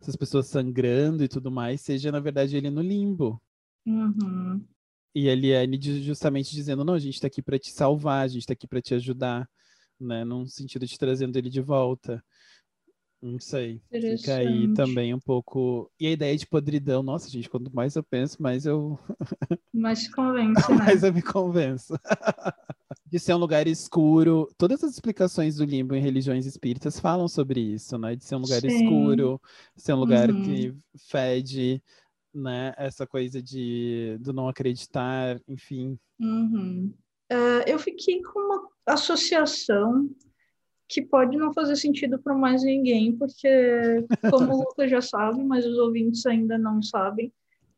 essas 0.00 0.16
pessoas 0.16 0.46
sangrando 0.46 1.24
e 1.24 1.28
tudo 1.28 1.50
mais, 1.50 1.80
seja, 1.80 2.12
na 2.12 2.20
verdade, 2.20 2.56
ele 2.56 2.70
no 2.70 2.82
limbo. 2.82 3.40
Uhum. 3.86 4.64
E 5.14 5.28
ele 5.28 5.50
é 5.50 5.66
justamente 6.02 6.54
dizendo, 6.54 6.84
não, 6.84 6.94
a 6.94 6.98
gente 6.98 7.14
está 7.14 7.26
aqui 7.26 7.40
para 7.40 7.58
te 7.58 7.70
salvar, 7.70 8.24
a 8.24 8.28
gente 8.28 8.42
está 8.42 8.52
aqui 8.52 8.66
para 8.66 8.82
te 8.82 8.94
ajudar, 8.94 9.48
né? 9.98 10.24
Num 10.24 10.46
sentido 10.46 10.86
de 10.86 10.98
trazendo 10.98 11.36
ele 11.38 11.48
de 11.48 11.60
volta. 11.60 12.22
Não 13.22 13.40
sei. 13.40 13.80
Fica 13.90 14.36
aí 14.36 14.72
também 14.74 15.14
um 15.14 15.18
pouco. 15.18 15.90
E 15.98 16.06
a 16.06 16.10
ideia 16.10 16.36
de 16.36 16.46
podridão, 16.46 17.02
nossa, 17.02 17.28
gente, 17.30 17.48
quanto 17.48 17.74
mais 17.74 17.96
eu 17.96 18.02
penso, 18.02 18.40
mais 18.42 18.66
eu, 18.66 18.98
Mas 19.72 20.00
se 20.00 20.10
convence, 20.10 20.70
né? 20.70 20.76
mais 20.78 21.02
eu 21.02 21.12
me 21.12 21.22
convenço. 21.22 21.94
De 23.04 23.18
ser 23.18 23.34
um 23.34 23.38
lugar 23.38 23.66
escuro. 23.68 24.48
Todas 24.58 24.82
as 24.82 24.92
explicações 24.92 25.56
do 25.56 25.64
limbo 25.64 25.94
em 25.94 26.00
religiões 26.00 26.44
espíritas 26.46 26.98
falam 26.98 27.28
sobre 27.28 27.60
isso, 27.60 27.96
né? 27.98 28.16
De 28.16 28.24
ser 28.24 28.34
um 28.36 28.40
lugar 28.40 28.60
Sim. 28.60 28.66
escuro, 28.68 29.40
ser 29.76 29.92
um 29.92 30.00
lugar 30.00 30.30
Uhum. 30.30 30.42
que 30.42 30.74
fede, 31.08 31.82
né? 32.34 32.74
Essa 32.76 33.06
coisa 33.06 33.40
de 33.42 34.16
do 34.20 34.32
não 34.32 34.48
acreditar, 34.48 35.40
enfim. 35.48 35.98
Uhum. 36.18 36.92
É, 37.28 37.72
eu 37.72 37.78
fiquei 37.78 38.22
com 38.22 38.40
uma 38.40 38.68
associação 38.86 40.08
que 40.88 41.02
pode 41.02 41.36
não 41.36 41.52
fazer 41.52 41.76
sentido 41.76 42.18
para 42.18 42.34
mais 42.34 42.62
ninguém, 42.62 43.12
porque, 43.16 43.48
como 44.30 44.54
o 44.54 44.58
Lucas 44.64 44.90
já 44.90 45.00
sabe, 45.00 45.42
mas 45.42 45.66
os 45.66 45.76
ouvintes 45.78 46.24
ainda 46.26 46.56
não 46.56 46.82
sabem, 46.82 47.32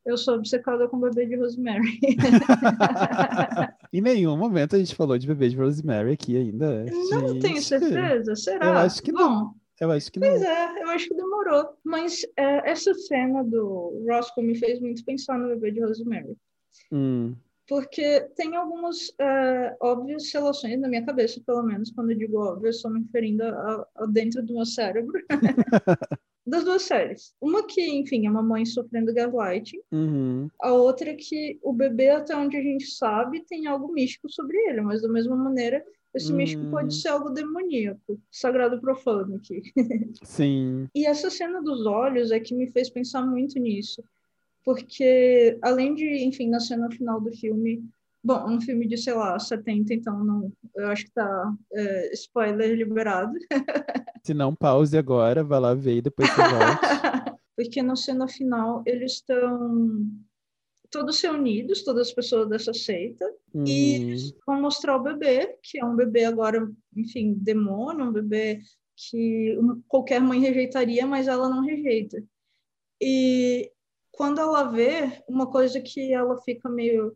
eu 0.05 0.17
sou 0.17 0.35
obcecada 0.35 0.87
com 0.87 0.99
bebê 0.99 1.25
de 1.25 1.35
Rosemary. 1.35 1.99
em 3.93 4.01
nenhum 4.01 4.37
momento 4.37 4.75
a 4.75 4.79
gente 4.79 4.95
falou 4.95 5.17
de 5.17 5.27
bebê 5.27 5.49
de 5.49 5.57
Rosemary 5.57 6.13
aqui 6.13 6.37
ainda. 6.37 6.85
Não 6.85 7.39
tenho 7.39 7.55
Gente, 7.55 7.63
certeza, 7.63 8.35
será? 8.35 8.65
Eu 8.65 8.73
acho 8.73 9.01
que 9.03 9.11
Bom, 9.11 9.19
não. 9.19 9.55
Eu 9.79 9.91
acho 9.91 10.11
que 10.11 10.19
Pois 10.19 10.41
não. 10.41 10.47
é, 10.49 10.83
eu 10.83 10.89
acho 10.89 11.07
que 11.07 11.15
demorou. 11.15 11.69
Mas 11.83 12.25
é, 12.37 12.69
essa 12.69 12.93
cena 12.93 13.43
do 13.43 14.03
Roscoe 14.09 14.43
me 14.43 14.55
fez 14.55 14.79
muito 14.79 15.03
pensar 15.05 15.37
no 15.37 15.47
bebê 15.49 15.71
de 15.71 15.81
Rosemary. 15.81 16.35
Hum, 16.91 17.33
Porque 17.69 18.21
tem 18.35 18.55
algumas 18.55 19.13
é, 19.19 19.75
óbvias 19.79 20.31
relações 20.33 20.79
na 20.79 20.89
minha 20.89 21.05
cabeça, 21.05 21.39
pelo 21.45 21.61
menos, 21.63 21.91
quando 21.91 22.11
eu 22.11 22.17
digo 22.17 22.39
óbvio, 22.39 22.65
eu 22.65 22.71
estou 22.71 22.89
me 22.91 23.01
referindo 23.01 23.43
a, 23.43 23.87
a 23.95 24.05
dentro 24.07 24.43
do 24.43 24.55
meu 24.55 24.65
cérebro. 24.65 25.13
das 26.45 26.63
duas 26.63 26.81
séries. 26.81 27.33
Uma 27.39 27.65
que, 27.67 27.81
enfim, 27.81 28.25
é 28.25 28.31
uma 28.31 28.41
mãe 28.41 28.65
sofrendo 28.65 29.13
gaslighting. 29.13 29.79
uhum, 29.91 30.49
A 30.59 30.73
outra 30.73 31.11
é 31.11 31.13
que 31.15 31.59
o 31.61 31.71
bebê, 31.71 32.09
até 32.09 32.35
onde 32.35 32.57
a 32.57 32.61
gente 32.61 32.87
sabe, 32.87 33.45
tem 33.47 33.67
algo 33.67 33.93
místico 33.93 34.27
sobre 34.31 34.57
ele. 34.67 34.81
Mas, 34.81 35.03
da 35.03 35.09
mesma 35.09 35.35
maneira, 35.35 35.85
esse 36.15 36.33
místico 36.33 36.65
Hum. 36.65 36.71
pode 36.71 36.95
ser 36.95 37.09
algo 37.09 37.29
demoníaco. 37.29 38.19
Sagrado 38.31 38.81
profano 38.81 39.35
aqui. 39.35 39.61
sim. 40.23 40.87
E 40.95 41.05
essa 41.05 41.29
cena 41.29 41.61
dos 41.61 41.85
olhos 41.85 42.31
é 42.31 42.39
que 42.39 42.55
me 42.55 42.67
fez 42.71 42.89
pensar 42.89 43.21
muito 43.23 43.59
nisso. 43.59 44.03
Porque, 44.69 45.57
além 45.63 45.95
de, 45.95 46.23
enfim, 46.23 46.47
na 46.47 46.59
cena 46.59 46.91
final 46.91 47.19
do 47.19 47.31
filme. 47.31 47.83
Bom, 48.23 48.51
um 48.51 48.61
filme 48.61 48.87
de, 48.87 48.97
sei 48.97 49.15
lá, 49.15 49.39
70, 49.39 49.95
então 49.95 50.23
não, 50.23 50.53
eu 50.75 50.89
acho 50.89 51.05
que 51.05 51.11
tá 51.11 51.53
é, 51.73 52.13
spoiler 52.13 52.75
liberado. 52.77 53.33
Se 54.23 54.31
não, 54.31 54.53
pause 54.53 54.95
agora, 54.95 55.43
vai 55.43 55.59
lá 55.59 55.73
ver 55.73 55.95
e 55.95 56.01
depois 56.03 56.29
você 56.29 56.41
volta. 56.41 57.39
Porque 57.57 57.81
na 57.81 57.95
cena 57.95 58.27
final 58.27 58.83
eles 58.85 59.13
estão 59.13 60.05
todos 60.91 61.19
reunidos, 61.19 61.83
todas 61.83 62.09
as 62.09 62.13
pessoas 62.13 62.47
dessa 62.47 62.73
seita, 62.73 63.25
e 63.65 63.99
Uhum, 63.99 64.31
vão 64.45 64.61
mostrar 64.61 64.97
o 64.97 65.03
bebê, 65.03 65.57
que 65.63 65.79
é 65.79 65.85
um 65.85 65.95
bebê 65.95 66.25
agora, 66.25 66.69
enfim, 66.95 67.33
demônio, 67.33 68.05
um 68.05 68.11
bebê 68.11 68.59
que 68.95 69.57
qualquer 69.87 70.21
mãe 70.21 70.39
rejeitaria, 70.39 71.07
mas 71.07 71.27
ela 71.27 71.49
não 71.49 71.61
rejeita. 71.61 72.23
E 73.01 73.71
quando 74.19 74.41
ela 74.41 74.63
vê, 74.63 75.23
uma 75.29 75.47
coisa 75.47 75.79
que 75.79 76.11
ela 76.11 76.35
fica 76.41 76.67
meio 76.67 77.15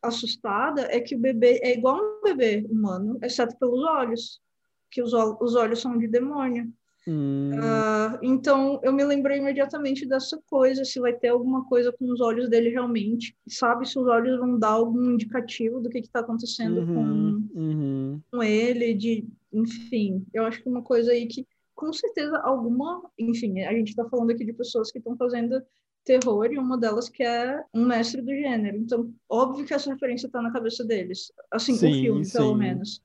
assustada 0.00 0.82
é 0.82 1.00
que 1.00 1.16
o 1.16 1.18
bebê 1.18 1.58
é 1.64 1.76
igual 1.76 1.98
um 1.98 2.22
bebê 2.22 2.64
humano, 2.70 3.18
exceto 3.20 3.58
pelos 3.58 3.82
olhos, 3.82 4.40
que 4.88 5.02
os, 5.02 5.12
os 5.12 5.56
olhos 5.56 5.80
são 5.80 5.98
de 5.98 6.06
demônio. 6.06 6.72
hum, 7.08 7.50
Ah, 7.60 8.20
então, 8.22 8.78
eu 8.84 8.92
me 8.92 9.04
lembrei 9.04 9.38
imediatamente 9.38 10.06
dessa 10.06 10.40
coisa, 10.46 10.84
se 10.84 11.00
vai 11.00 11.12
ter 11.12 11.30
alguma 11.30 11.64
coisa 11.64 11.90
com 11.90 12.04
os 12.04 12.20
olhos 12.20 12.48
dele 12.48 12.68
realmente, 12.68 13.36
sabe? 13.48 13.84
Se 13.84 13.98
os 13.98 14.06
olhos 14.06 14.38
vão 14.38 14.56
dar 14.60 14.74
algum 14.74 15.10
indicativo 15.10 15.80
do 15.80 15.90
que 15.90 15.98
está 15.98 16.20
acontecendo 16.20 16.82
uhum, 16.82 17.48
uhum. 17.52 18.20
com, 18.30 18.36
com 18.36 18.42
ele, 18.44 18.94
de, 18.94 19.26
enfim, 19.52 20.24
eu 20.32 20.44
acho 20.44 20.62
que 20.62 20.68
uma 20.68 20.82
coisa 20.82 21.10
aí 21.10 21.26
que, 21.26 21.44
com 21.74 21.92
certeza, 21.92 22.38
alguma, 22.44 23.10
enfim, 23.18 23.62
a 23.62 23.72
gente 23.72 23.88
está 23.88 24.08
falando 24.08 24.30
aqui 24.30 24.44
de 24.44 24.52
pessoas 24.52 24.92
que 24.92 24.98
estão 24.98 25.16
fazendo 25.16 25.60
terror 26.06 26.46
e 26.50 26.56
uma 26.56 26.78
delas 26.78 27.08
que 27.08 27.22
é 27.22 27.62
um 27.74 27.84
mestre 27.84 28.22
do 28.22 28.30
gênero. 28.30 28.78
Então, 28.78 29.12
óbvio 29.28 29.66
que 29.66 29.74
essa 29.74 29.92
referência 29.92 30.28
está 30.28 30.40
na 30.40 30.52
cabeça 30.52 30.84
deles, 30.84 31.32
assim, 31.50 31.74
Sim, 31.74 31.90
o 31.90 31.94
filme, 31.94 32.32
pelo 32.32 32.52
sim. 32.52 32.58
menos. 32.58 33.02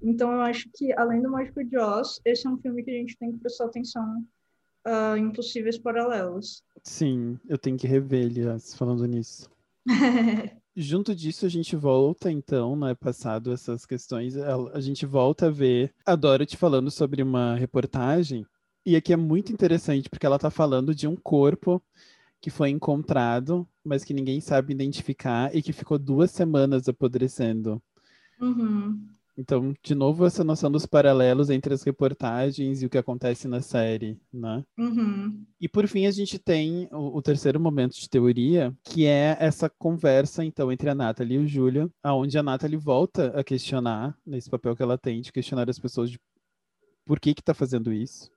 Então, 0.00 0.32
eu 0.32 0.40
acho 0.40 0.70
que, 0.72 0.92
além 0.92 1.20
do 1.20 1.30
Mágico 1.30 1.64
de 1.64 1.76
Oz, 1.76 2.20
esse 2.24 2.46
é 2.46 2.50
um 2.50 2.56
filme 2.58 2.82
que 2.82 2.90
a 2.90 2.94
gente 2.94 3.18
tem 3.18 3.32
que 3.32 3.38
prestar 3.38 3.66
atenção 3.66 4.24
ah, 4.84 5.18
em 5.18 5.30
possíveis 5.32 5.76
paralelos. 5.76 6.62
Sim, 6.82 7.38
eu 7.48 7.58
tenho 7.58 7.76
que 7.76 7.86
rever, 7.86 8.26
aliás, 8.30 8.74
falando 8.74 9.04
nisso. 9.06 9.50
Junto 10.76 11.14
disso, 11.14 11.46
a 11.46 11.48
gente 11.48 11.74
volta, 11.76 12.30
então, 12.30 12.76
né? 12.76 12.94
Passado 12.94 13.52
essas 13.52 13.86
questões, 13.86 14.36
a, 14.36 14.80
gente 14.80 15.06
volta 15.06 15.46
a 15.46 15.50
ver 15.50 15.92
a 16.04 16.16
Dorothy 16.16 16.56
falando 16.56 16.90
sobre 16.90 17.22
uma 17.22 17.54
reportagem. 17.54 18.44
E 18.84 18.96
aqui 18.96 19.12
é 19.12 19.16
muito 19.16 19.52
interessante, 19.52 20.10
porque 20.10 20.26
ela 20.26 20.38
tá 20.38 20.50
falando 20.50 20.94
de 20.94 21.06
um 21.06 21.16
corpo 21.16 21.80
que 22.44 22.50
foi 22.50 22.68
encontrado, 22.68 23.66
mas 23.82 24.04
que 24.04 24.12
ninguém 24.12 24.38
sabe 24.38 24.74
identificar 24.74 25.56
e 25.56 25.62
que 25.62 25.72
ficou 25.72 25.98
duas 25.98 26.30
semanas 26.30 26.86
apodrecendo. 26.86 27.82
Uhum. 28.38 29.02
Então, 29.34 29.74
de 29.82 29.94
novo, 29.94 30.26
essa 30.26 30.44
noção 30.44 30.70
dos 30.70 30.84
paralelos 30.84 31.48
entre 31.48 31.72
as 31.72 31.82
reportagens 31.82 32.82
e 32.82 32.86
o 32.86 32.90
que 32.90 32.98
acontece 32.98 33.48
na 33.48 33.62
série, 33.62 34.20
né? 34.30 34.62
Uhum. 34.76 35.42
E 35.58 35.66
por 35.66 35.88
fim, 35.88 36.04
a 36.04 36.10
gente 36.10 36.38
tem 36.38 36.86
o, 36.92 37.16
o 37.16 37.22
terceiro 37.22 37.58
momento 37.58 37.98
de 37.98 38.10
teoria, 38.10 38.76
que 38.84 39.06
é 39.06 39.38
essa 39.40 39.70
conversa, 39.70 40.44
então, 40.44 40.70
entre 40.70 40.90
a 40.90 40.94
Natalie 40.94 41.38
e 41.38 41.44
o 41.44 41.48
Julia, 41.48 41.90
aonde 42.02 42.36
a 42.36 42.42
Natalie 42.42 42.76
volta 42.76 43.28
a 43.28 43.42
questionar, 43.42 44.14
nesse 44.26 44.50
papel 44.50 44.76
que 44.76 44.82
ela 44.82 44.98
tem, 44.98 45.22
de 45.22 45.32
questionar 45.32 45.70
as 45.70 45.78
pessoas 45.78 46.10
de 46.10 46.20
por 47.06 47.18
que 47.18 47.32
que 47.32 47.42
tá 47.42 47.54
fazendo 47.54 47.90
isso. 47.90 48.33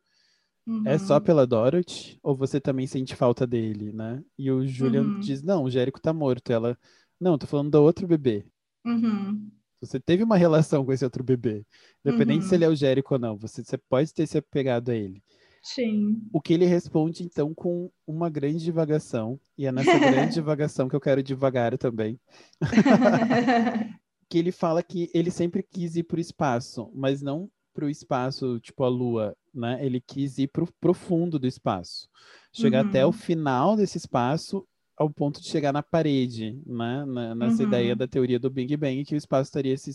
É 0.85 0.97
só 0.97 1.15
Uhum. 1.15 1.21
pela 1.21 1.47
Dorothy? 1.47 2.19
Ou 2.21 2.35
você 2.35 2.59
também 2.59 2.85
sente 2.87 3.15
falta 3.15 3.47
dele, 3.47 3.91
né? 3.93 4.21
E 4.37 4.51
o 4.51 4.65
Julian 4.67 5.03
Uhum. 5.03 5.19
diz, 5.19 5.41
não, 5.41 5.63
o 5.63 5.69
Jérico 5.69 6.01
tá 6.01 6.11
morto. 6.13 6.51
Ela, 6.51 6.77
não, 7.19 7.37
tô 7.37 7.47
falando 7.47 7.71
do 7.71 7.81
outro 7.81 8.05
bebê. 8.07 8.45
Uhum. 8.85 9.49
Você 9.81 9.99
teve 9.99 10.23
uma 10.23 10.35
relação 10.37 10.83
com 10.85 10.91
esse 10.91 11.03
outro 11.05 11.23
bebê. 11.23 11.65
Independente 12.05 12.43
se 12.45 12.49
Uhum. 12.51 12.55
ele 12.55 12.65
é 12.65 12.69
o 12.69 12.75
Jérico 12.75 13.13
ou 13.13 13.19
não, 13.19 13.37
você, 13.37 13.63
você 13.63 13.77
pode 13.77 14.13
ter 14.13 14.27
se 14.27 14.37
apegado 14.37 14.89
a 14.89 14.95
ele. 14.95 15.23
Sim. 15.63 16.21
O 16.31 16.39
que 16.41 16.53
ele 16.53 16.65
responde, 16.65 17.23
então, 17.23 17.53
com 17.53 17.91
uma 18.05 18.29
grande 18.29 18.63
divagação, 18.63 19.39
e 19.57 19.65
é 19.65 19.71
nessa 19.71 19.97
grande 19.99 20.33
divagação 20.33 20.87
que 20.87 20.95
eu 20.95 21.01
quero 21.01 21.21
divagar 21.21 21.77
também, 21.77 22.19
que 24.29 24.37
ele 24.37 24.51
fala 24.51 24.81
que 24.83 25.09
ele 25.13 25.31
sempre 25.31 25.63
quis 25.63 25.95
ir 25.95 26.03
para 26.03 26.17
o 26.17 26.21
espaço, 26.21 26.89
mas 26.93 27.21
não 27.21 27.49
para 27.77 27.85
o 27.85 27.89
espaço 27.91 28.59
tipo 28.59 28.83
a 28.83 28.87
Lua, 28.89 29.35
né? 29.53 29.77
Ele 29.85 30.01
quis 30.01 30.39
ir 30.39 30.47
para 30.47 30.63
o 30.63 30.73
profundo 30.81 31.37
do 31.37 31.45
espaço, 31.45 32.09
chegar 32.51 32.79
até 32.79 33.05
o 33.05 33.09
Uhum. 33.09 33.13
final 33.13 33.75
desse 33.75 33.99
espaço, 33.99 34.67
ao 34.97 35.11
ponto 35.11 35.39
de 35.39 35.47
chegar 35.47 35.71
na 35.71 35.83
parede, 35.83 36.59
né? 36.65 37.05
Na- 37.05 37.35
nessa 37.35 37.61
Uhum. 37.61 37.67
ideia 37.67 37.95
da 37.95 38.07
teoria 38.07 38.39
do 38.39 38.49
Big 38.49 38.75
Bang, 38.75 39.05
que 39.05 39.13
o 39.13 39.17
espaço 39.17 39.49
estaria 39.49 39.77
se, 39.77 39.91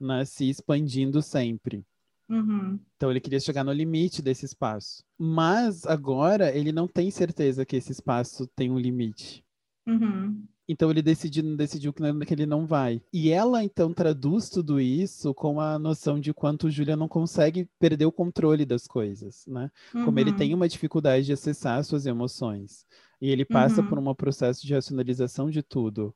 né, 0.00 0.24
se 0.24 0.48
expandindo 0.48 1.20
sempre. 1.20 1.84
Uhum. 2.26 2.80
Então 2.96 3.10
ele 3.10 3.20
queria 3.20 3.38
chegar 3.38 3.64
no 3.64 3.72
limite 3.72 4.22
desse 4.22 4.46
espaço. 4.46 5.04
Mas 5.18 5.84
agora 5.84 6.56
ele 6.56 6.72
não 6.72 6.88
tem 6.88 7.10
certeza 7.10 7.66
que 7.66 7.76
esse 7.76 7.92
espaço 7.92 8.46
tem 8.56 8.70
um 8.70 8.78
limite. 8.78 9.44
Uhum. 9.86 10.42
Então 10.66 10.90
ele 10.90 11.02
decidiu, 11.02 11.56
decidiu 11.56 11.92
que 11.92 12.00
não- 12.00 12.18
que 12.20 12.32
ele 12.32 12.46
não 12.46 12.66
vai. 12.66 13.02
E 13.12 13.30
ela 13.30 13.62
então 13.62 13.92
traduz 13.92 14.48
tudo 14.48 14.80
isso 14.80 15.34
com 15.34 15.60
a 15.60 15.78
noção 15.78 16.18
de 16.18 16.32
quanto 16.32 16.66
o 16.66 16.70
Julia 16.70 16.96
não 16.96 17.06
consegue 17.06 17.68
perder 17.78 18.06
o 18.06 18.12
controle 18.12 18.64
das 18.64 18.86
coisas, 18.86 19.44
né? 19.46 19.70
Como 19.92 20.18
ele 20.18 20.30
Uhum. 20.30 20.36
tem 20.36 20.54
uma 20.54 20.66
dificuldade 20.68 21.26
de 21.26 21.32
acessar 21.34 21.78
as 21.78 21.86
suas 21.86 22.06
emoções. 22.06 22.86
E 23.20 23.28
ele 23.30 23.44
passa 23.44 23.82
Uhum. 23.82 23.88
por 23.88 23.98
um 23.98 24.14
processo 24.14 24.66
de 24.66 24.72
racionalização 24.74 25.50
de 25.50 25.62
tudo. 25.62 26.14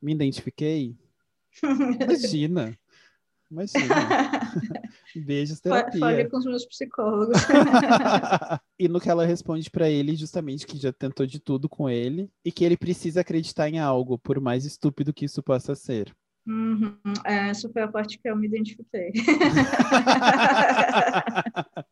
Me 0.00 0.12
identifiquei? 0.14 0.96
Imagina. 2.00 2.78
Imagina. 3.50 3.84
Beijos, 5.16 5.60
terapia. 5.60 6.00
Fale 6.00 6.28
com 6.28 6.38
os 6.38 6.44
meus 6.44 6.66
psicólogos. 6.66 7.38
e 8.78 8.88
no 8.88 9.00
que 9.00 9.10
ela 9.10 9.26
responde 9.26 9.70
para 9.70 9.88
ele, 9.88 10.16
justamente 10.16 10.66
que 10.66 10.78
já 10.78 10.92
tentou 10.92 11.26
de 11.26 11.38
tudo 11.38 11.68
com 11.68 11.88
ele 11.88 12.30
e 12.44 12.52
que 12.52 12.64
ele 12.64 12.76
precisa 12.76 13.20
acreditar 13.20 13.68
em 13.68 13.78
algo, 13.78 14.18
por 14.18 14.40
mais 14.40 14.64
estúpido 14.64 15.12
que 15.12 15.24
isso 15.24 15.42
possa 15.42 15.74
ser. 15.74 16.14
Uhum. 16.46 16.96
É, 17.24 17.50
essa 17.50 17.68
foi 17.68 17.82
a 17.82 17.88
parte 17.88 18.18
que 18.18 18.28
eu 18.28 18.36
me 18.36 18.46
identifiquei. 18.46 19.12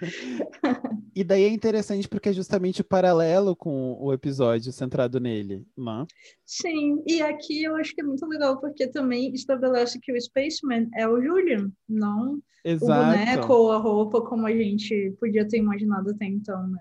e 1.14 1.22
daí 1.22 1.44
é 1.44 1.48
interessante 1.48 2.08
porque 2.08 2.30
é 2.30 2.32
justamente 2.32 2.80
o 2.80 2.84
paralelo 2.84 3.54
com 3.54 3.96
o 4.00 4.12
episódio 4.12 4.72
centrado 4.72 5.20
nele, 5.20 5.66
né? 5.76 6.06
Sim, 6.44 7.02
e 7.06 7.20
aqui 7.22 7.62
eu 7.62 7.76
acho 7.76 7.94
que 7.94 8.00
é 8.00 8.04
muito 8.04 8.26
legal 8.26 8.60
porque 8.60 8.86
também 8.86 9.32
estabelece 9.32 9.98
que 10.00 10.12
o 10.12 10.20
Spaceman 10.20 10.88
é 10.94 11.08
o 11.08 11.20
Julian, 11.20 11.70
não 11.88 12.40
Exato. 12.64 12.92
o 12.92 13.18
boneco 13.18 13.52
ou 13.52 13.72
a 13.72 13.78
roupa 13.78 14.22
como 14.22 14.46
a 14.46 14.52
gente 14.52 15.14
podia 15.18 15.46
ter 15.46 15.58
imaginado 15.58 16.10
até 16.10 16.26
então, 16.26 16.66
né? 16.68 16.80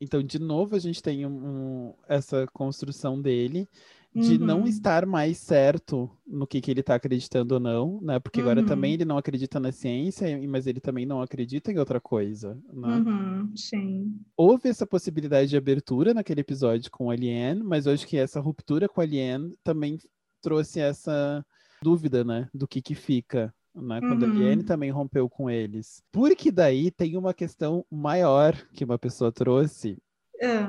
Então, 0.00 0.22
de 0.22 0.38
novo, 0.38 0.76
a 0.76 0.78
gente 0.78 1.02
tem 1.02 1.26
um, 1.26 1.92
essa 2.08 2.46
construção 2.52 3.20
dele 3.20 3.68
de 4.14 4.36
uhum. 4.36 4.46
não 4.46 4.66
estar 4.66 5.04
mais 5.06 5.38
certo 5.38 6.10
no 6.26 6.46
que, 6.46 6.60
que 6.60 6.70
ele 6.70 6.80
está 6.80 6.94
acreditando 6.94 7.54
ou 7.54 7.60
não, 7.60 8.00
né? 8.00 8.18
Porque 8.18 8.40
agora 8.40 8.60
uhum. 8.60 8.66
também 8.66 8.94
ele 8.94 9.04
não 9.04 9.18
acredita 9.18 9.60
na 9.60 9.70
ciência, 9.70 10.26
mas 10.48 10.66
ele 10.66 10.80
também 10.80 11.04
não 11.04 11.20
acredita 11.20 11.70
em 11.70 11.78
outra 11.78 12.00
coisa, 12.00 12.58
né? 12.72 12.96
Uhum, 12.96 13.56
sim. 13.56 14.20
Houve 14.36 14.68
essa 14.68 14.86
possibilidade 14.86 15.50
de 15.50 15.56
abertura 15.56 16.14
naquele 16.14 16.40
episódio 16.40 16.90
com 16.90 17.10
a 17.10 17.14
Alien, 17.14 17.62
mas 17.62 17.86
eu 17.86 17.92
acho 17.92 18.06
que 18.06 18.16
essa 18.16 18.40
ruptura 18.40 18.88
com 18.88 19.00
a 19.00 19.04
Alien 19.04 19.54
também 19.62 19.98
trouxe 20.40 20.80
essa 20.80 21.44
dúvida, 21.82 22.24
né? 22.24 22.48
Do 22.52 22.66
que 22.66 22.80
que 22.80 22.94
fica, 22.94 23.54
né? 23.74 24.00
Quando 24.00 24.24
a 24.24 24.28
Alien 24.28 24.58
uhum. 24.58 24.64
também 24.64 24.90
rompeu 24.90 25.28
com 25.28 25.50
eles. 25.50 26.02
Porque 26.10 26.50
daí 26.50 26.90
tem 26.90 27.16
uma 27.16 27.34
questão 27.34 27.84
maior 27.90 28.56
que 28.72 28.84
uma 28.84 28.98
pessoa 28.98 29.30
trouxe, 29.30 29.98
é. 30.40 30.68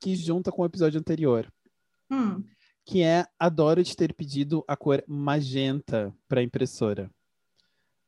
que 0.00 0.16
junta 0.16 0.50
com 0.50 0.62
o 0.62 0.66
episódio 0.66 0.98
anterior. 0.98 1.46
Hum 2.10 2.42
que 2.88 3.02
é 3.02 3.26
a 3.38 3.50
Dorothy 3.50 3.94
ter 3.94 4.14
pedido 4.14 4.64
a 4.66 4.74
cor 4.74 5.04
magenta 5.06 6.10
para 6.26 6.40
a 6.40 6.42
impressora. 6.42 7.10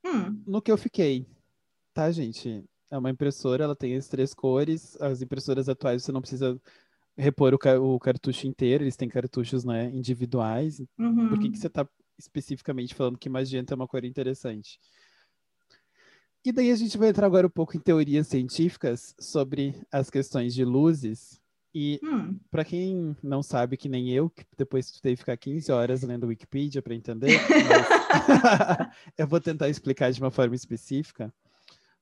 Hum. 0.02 0.42
No 0.46 0.62
que 0.62 0.72
eu 0.72 0.78
fiquei, 0.78 1.26
tá, 1.92 2.10
gente? 2.10 2.64
É 2.90 2.96
uma 2.96 3.10
impressora, 3.10 3.62
ela 3.62 3.76
tem 3.76 3.94
as 3.94 4.08
três 4.08 4.32
cores. 4.32 4.98
As 4.98 5.20
impressoras 5.20 5.68
atuais 5.68 6.02
você 6.02 6.10
não 6.10 6.22
precisa 6.22 6.58
repor 7.14 7.52
o, 7.52 7.58
ca 7.58 7.78
o 7.78 7.98
cartucho 8.00 8.46
inteiro, 8.46 8.82
eles 8.82 8.96
têm 8.96 9.06
cartuchos 9.06 9.66
né, 9.66 9.90
individuais. 9.90 10.80
Uhum. 10.98 11.28
Por 11.28 11.38
que, 11.38 11.50
que 11.50 11.58
você 11.58 11.66
está 11.66 11.86
especificamente 12.18 12.94
falando 12.94 13.18
que 13.18 13.28
magenta 13.28 13.74
é 13.74 13.76
uma 13.76 13.86
cor 13.86 14.02
interessante? 14.02 14.80
E 16.42 16.50
daí 16.50 16.70
a 16.70 16.76
gente 16.76 16.96
vai 16.96 17.10
entrar 17.10 17.26
agora 17.26 17.46
um 17.46 17.50
pouco 17.50 17.76
em 17.76 17.80
teorias 17.80 18.28
científicas 18.28 19.14
sobre 19.20 19.78
as 19.92 20.08
questões 20.08 20.54
de 20.54 20.64
luzes 20.64 21.38
e 21.74 22.00
hum. 22.02 22.36
para 22.50 22.64
quem 22.64 23.16
não 23.22 23.42
sabe, 23.42 23.76
que 23.76 23.88
nem 23.88 24.10
eu, 24.10 24.28
que 24.28 24.44
depois 24.56 24.90
teve 25.00 25.16
que 25.16 25.22
ficar 25.22 25.36
15 25.36 25.70
horas 25.70 26.02
lendo 26.02 26.26
Wikipedia 26.26 26.82
para 26.82 26.94
entender, 26.94 27.28
eu 29.16 29.26
vou 29.26 29.40
tentar 29.40 29.68
explicar 29.68 30.10
de 30.10 30.20
uma 30.20 30.30
forma 30.30 30.54
específica. 30.54 31.32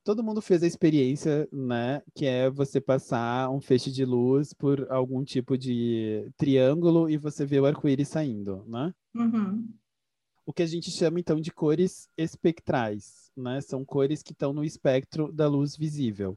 Todo 0.03 0.23
mundo 0.23 0.41
fez 0.41 0.63
a 0.63 0.67
experiência, 0.67 1.47
né, 1.51 2.01
que 2.15 2.25
é 2.25 2.49
você 2.49 2.81
passar 2.81 3.49
um 3.51 3.61
feixe 3.61 3.91
de 3.91 4.05
luz 4.05 4.53
por 4.53 4.87
algum 4.89 5.23
tipo 5.23 5.57
de 5.57 6.31
triângulo 6.37 7.09
e 7.09 7.17
você 7.17 7.45
vê 7.45 7.59
o 7.59 7.65
arco-íris 7.65 8.07
saindo, 8.07 8.63
né? 8.65 8.93
Uhum. 9.13 9.69
O 10.45 10.53
que 10.53 10.63
a 10.63 10.65
gente 10.65 10.89
chama 10.89 11.19
então 11.19 11.39
de 11.39 11.51
cores 11.51 12.09
espectrais, 12.17 13.31
né? 13.37 13.61
São 13.61 13.85
cores 13.85 14.23
que 14.23 14.31
estão 14.31 14.51
no 14.51 14.63
espectro 14.63 15.31
da 15.31 15.47
luz 15.47 15.75
visível. 15.75 16.35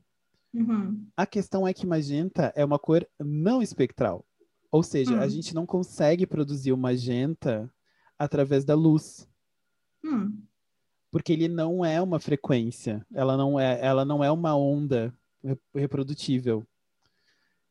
Uhum. 0.54 1.06
A 1.16 1.26
questão 1.26 1.66
é 1.66 1.72
que 1.72 1.86
magenta 1.86 2.52
é 2.54 2.64
uma 2.64 2.78
cor 2.78 3.06
não 3.18 3.62
espectral. 3.62 4.24
Ou 4.70 4.82
seja, 4.82 5.20
a 5.20 5.26
hum. 5.26 5.28
gente 5.28 5.54
não 5.54 5.66
consegue 5.66 6.26
produzir 6.26 6.72
o 6.72 6.76
magenta 6.76 7.70
através 8.18 8.64
da 8.64 8.74
luz. 8.74 9.28
Hum. 10.04 10.42
Porque 11.10 11.32
ele 11.32 11.48
não 11.48 11.84
é 11.84 12.00
uma 12.00 12.18
frequência, 12.18 13.04
ela 13.12 13.36
não 13.36 13.60
é, 13.60 13.78
ela 13.84 14.04
não 14.04 14.24
é 14.24 14.30
uma 14.30 14.56
onda 14.56 15.12
reprodutível. 15.74 16.66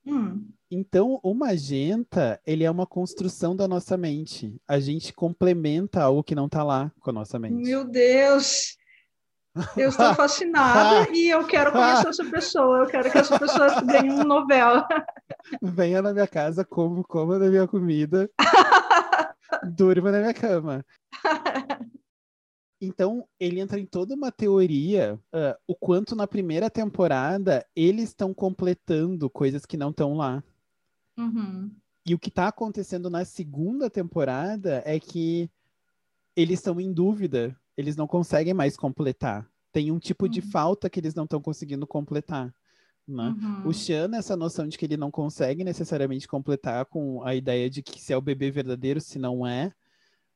Hum. 0.05 0.47
Então, 0.69 1.19
o 1.23 1.33
magenta, 1.33 2.39
ele 2.45 2.63
é 2.63 2.71
uma 2.71 2.85
construção 2.85 3.55
da 3.55 3.67
nossa 3.67 3.97
mente. 3.97 4.55
A 4.67 4.79
gente 4.79 5.11
complementa 5.11 6.01
algo 6.01 6.23
que 6.23 6.35
não 6.35 6.45
está 6.45 6.63
lá 6.63 6.91
com 6.99 7.09
a 7.09 7.13
nossa 7.13 7.37
mente. 7.37 7.55
Meu 7.55 7.83
Deus! 7.83 8.77
Eu 9.75 9.89
estou 9.89 10.13
fascinada 10.15 11.09
e 11.11 11.29
eu 11.29 11.45
quero 11.45 11.71
conhecer 11.71 12.07
essa 12.07 12.25
pessoa. 12.25 12.79
Eu 12.79 12.87
quero 12.87 13.11
que 13.11 13.17
essa 13.17 13.37
pessoa 13.37 13.81
ganhe 13.83 14.09
uma 14.09 14.23
novela. 14.23 14.87
Venha 15.61 16.01
na 16.01 16.13
minha 16.13 16.27
casa, 16.27 16.63
como, 16.63 17.03
coma 17.03 17.37
da 17.37 17.49
minha 17.49 17.67
comida, 17.67 18.29
durma 19.75 20.11
na 20.11 20.19
minha 20.19 20.33
cama. 20.33 20.85
Então, 22.79 23.27
ele 23.39 23.59
entra 23.59 23.79
em 23.79 23.85
toda 23.85 24.15
uma 24.15 24.31
teoria, 24.31 25.19
uh, 25.33 25.55
o 25.67 25.75
quanto 25.75 26.15
na 26.15 26.25
primeira 26.25 26.69
temporada 26.69 27.65
eles 27.75 28.09
estão 28.09 28.33
completando 28.33 29.29
coisas 29.29 29.65
que 29.65 29.77
não 29.77 29.91
estão 29.91 30.15
lá. 30.15 30.43
Uhum. 31.17 31.71
E 32.07 32.15
o 32.15 32.19
que 32.19 32.29
está 32.29 32.47
acontecendo 32.47 33.09
na 33.09 33.23
segunda 33.23 33.89
temporada 33.89 34.81
é 34.85 34.99
que 34.99 35.51
eles 36.35 36.57
estão 36.57 36.79
em 36.81 36.91
dúvida 36.91 37.55
eles 37.77 37.95
não 37.95 38.07
conseguem 38.07 38.53
mais 38.53 38.75
completar. 38.75 39.47
Tem 39.71 39.91
um 39.91 39.99
tipo 39.99 40.25
uhum. 40.25 40.31
de 40.31 40.41
falta 40.41 40.89
que 40.89 40.99
eles 40.99 41.15
não 41.15 41.23
estão 41.23 41.41
conseguindo 41.41 41.87
completar. 41.87 42.53
Né? 43.07 43.35
Uhum. 43.41 43.67
O 43.67 43.73
Xan, 43.73 44.11
essa 44.15 44.35
noção 44.35 44.67
de 44.67 44.77
que 44.77 44.85
ele 44.85 44.97
não 44.97 45.11
consegue 45.11 45.63
necessariamente 45.63 46.27
completar 46.27 46.85
com 46.85 47.23
a 47.23 47.35
ideia 47.35 47.69
de 47.69 47.81
que 47.81 47.99
se 47.99 48.13
é 48.13 48.17
o 48.17 48.21
bebê 48.21 48.51
verdadeiro, 48.51 49.01
se 49.01 49.17
não 49.17 49.45
é, 49.45 49.73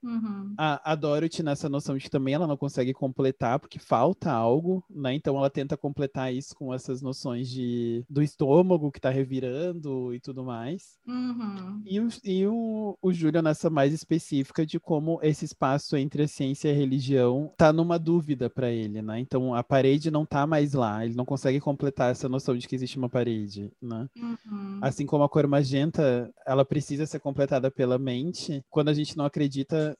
Uhum. 0.05 0.53
A, 0.57 0.91
a 0.91 0.95
Dorothy 0.95 1.41
nessa 1.41 1.67
noção 1.67 1.97
de 1.97 2.03
que 2.03 2.09
também 2.09 2.35
ela 2.35 2.45
não 2.45 2.55
consegue 2.55 2.93
completar 2.93 3.59
porque 3.59 3.79
falta 3.79 4.31
algo, 4.31 4.83
né? 4.89 5.15
Então 5.15 5.35
ela 5.35 5.49
tenta 5.49 5.75
completar 5.75 6.33
isso 6.33 6.55
com 6.55 6.73
essas 6.73 7.01
noções 7.01 7.49
de 7.49 8.05
do 8.07 8.21
estômago 8.21 8.91
que 8.91 9.01
tá 9.01 9.09
revirando 9.09 10.13
e 10.13 10.19
tudo 10.19 10.43
mais. 10.43 10.97
Uhum. 11.07 11.81
E, 11.85 11.99
o, 11.99 12.07
e 12.23 12.45
o, 12.45 12.97
o 13.01 13.11
Júlio 13.11 13.41
nessa 13.41 13.69
mais 13.69 13.93
específica 13.93 14.65
de 14.65 14.79
como 14.79 15.19
esse 15.23 15.45
espaço 15.45 15.97
entre 15.97 16.23
a 16.23 16.27
ciência 16.27 16.69
e 16.69 16.71
a 16.71 16.75
religião 16.75 17.51
tá 17.57 17.73
numa 17.73 17.97
dúvida 17.97 18.49
para 18.49 18.69
ele, 18.69 19.01
né? 19.01 19.19
Então 19.19 19.55
a 19.55 19.63
parede 19.63 20.11
não 20.11 20.25
tá 20.25 20.45
mais 20.45 20.73
lá, 20.73 21.03
ele 21.03 21.15
não 21.15 21.25
consegue 21.25 21.59
completar 21.59 22.11
essa 22.11 22.29
noção 22.29 22.55
de 22.55 22.67
que 22.67 22.75
existe 22.75 22.97
uma 22.97 23.09
parede, 23.09 23.71
né? 23.81 24.07
Uhum. 24.15 24.79
Assim 24.81 25.05
como 25.05 25.23
a 25.23 25.29
cor 25.29 25.47
magenta, 25.47 26.31
ela 26.45 26.63
precisa 26.63 27.05
ser 27.05 27.19
completada 27.19 27.71
pela 27.71 27.97
mente, 27.97 28.63
quando 28.69 28.89
a 28.89 28.93
gente 28.93 29.17
não 29.17 29.25
acredita 29.25 29.94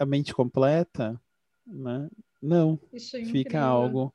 a 0.00 0.06
mente 0.06 0.34
completa, 0.34 1.20
né? 1.66 2.08
Não, 2.40 2.80
é 2.90 2.98
fica 2.98 3.60
algo. 3.60 4.12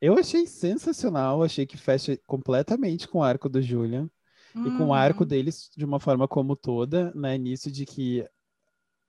Eu 0.00 0.16
achei 0.16 0.46
sensacional, 0.46 1.42
achei 1.42 1.66
que 1.66 1.76
fecha 1.76 2.16
completamente 2.24 3.08
com 3.08 3.18
o 3.18 3.22
arco 3.22 3.48
do 3.48 3.60
Julian 3.60 4.08
uhum. 4.54 4.66
e 4.68 4.78
com 4.78 4.86
o 4.86 4.94
arco 4.94 5.24
uhum. 5.24 5.28
deles 5.28 5.68
de 5.76 5.84
uma 5.84 5.98
forma 5.98 6.28
como 6.28 6.54
toda, 6.54 7.12
né? 7.16 7.36
Nisso 7.36 7.68
de 7.68 7.84
que 7.84 8.24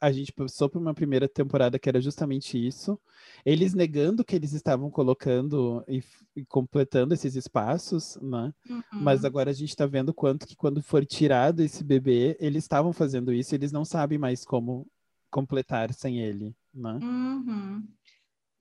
a 0.01 0.11
gente 0.11 0.31
passou 0.31 0.67
por 0.67 0.81
uma 0.81 0.95
primeira 0.95 1.27
temporada 1.27 1.77
que 1.77 1.87
era 1.87 2.01
justamente 2.01 2.57
isso. 2.57 2.99
Eles 3.45 3.75
negando 3.75 4.23
que 4.23 4.35
eles 4.35 4.53
estavam 4.53 4.89
colocando 4.89 5.83
e, 5.87 6.01
e 6.35 6.43
completando 6.45 7.13
esses 7.13 7.35
espaços, 7.35 8.17
né? 8.19 8.51
Uhum. 8.67 8.81
Mas 8.93 9.23
agora 9.23 9.51
a 9.51 9.53
gente 9.53 9.69
está 9.69 9.85
vendo 9.85 10.11
quanto 10.11 10.47
que 10.47 10.55
quando 10.55 10.81
for 10.81 11.05
tirado 11.05 11.59
esse 11.59 11.83
bebê, 11.83 12.35
eles 12.39 12.63
estavam 12.63 12.93
fazendo 12.93 13.31
isso, 13.31 13.53
eles 13.53 13.71
não 13.71 13.85
sabem 13.85 14.17
mais 14.17 14.43
como 14.43 14.87
completar 15.29 15.93
sem 15.93 16.19
ele, 16.19 16.55
né? 16.73 16.99
Uhum. 17.01 17.87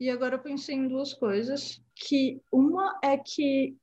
E 0.00 0.10
agora 0.10 0.36
eu 0.36 0.42
pensei 0.42 0.76
em 0.76 0.88
duas 0.88 1.12
coisas, 1.12 1.82
que 1.94 2.40
uma 2.52 2.98
é 3.02 3.16
que 3.16 3.76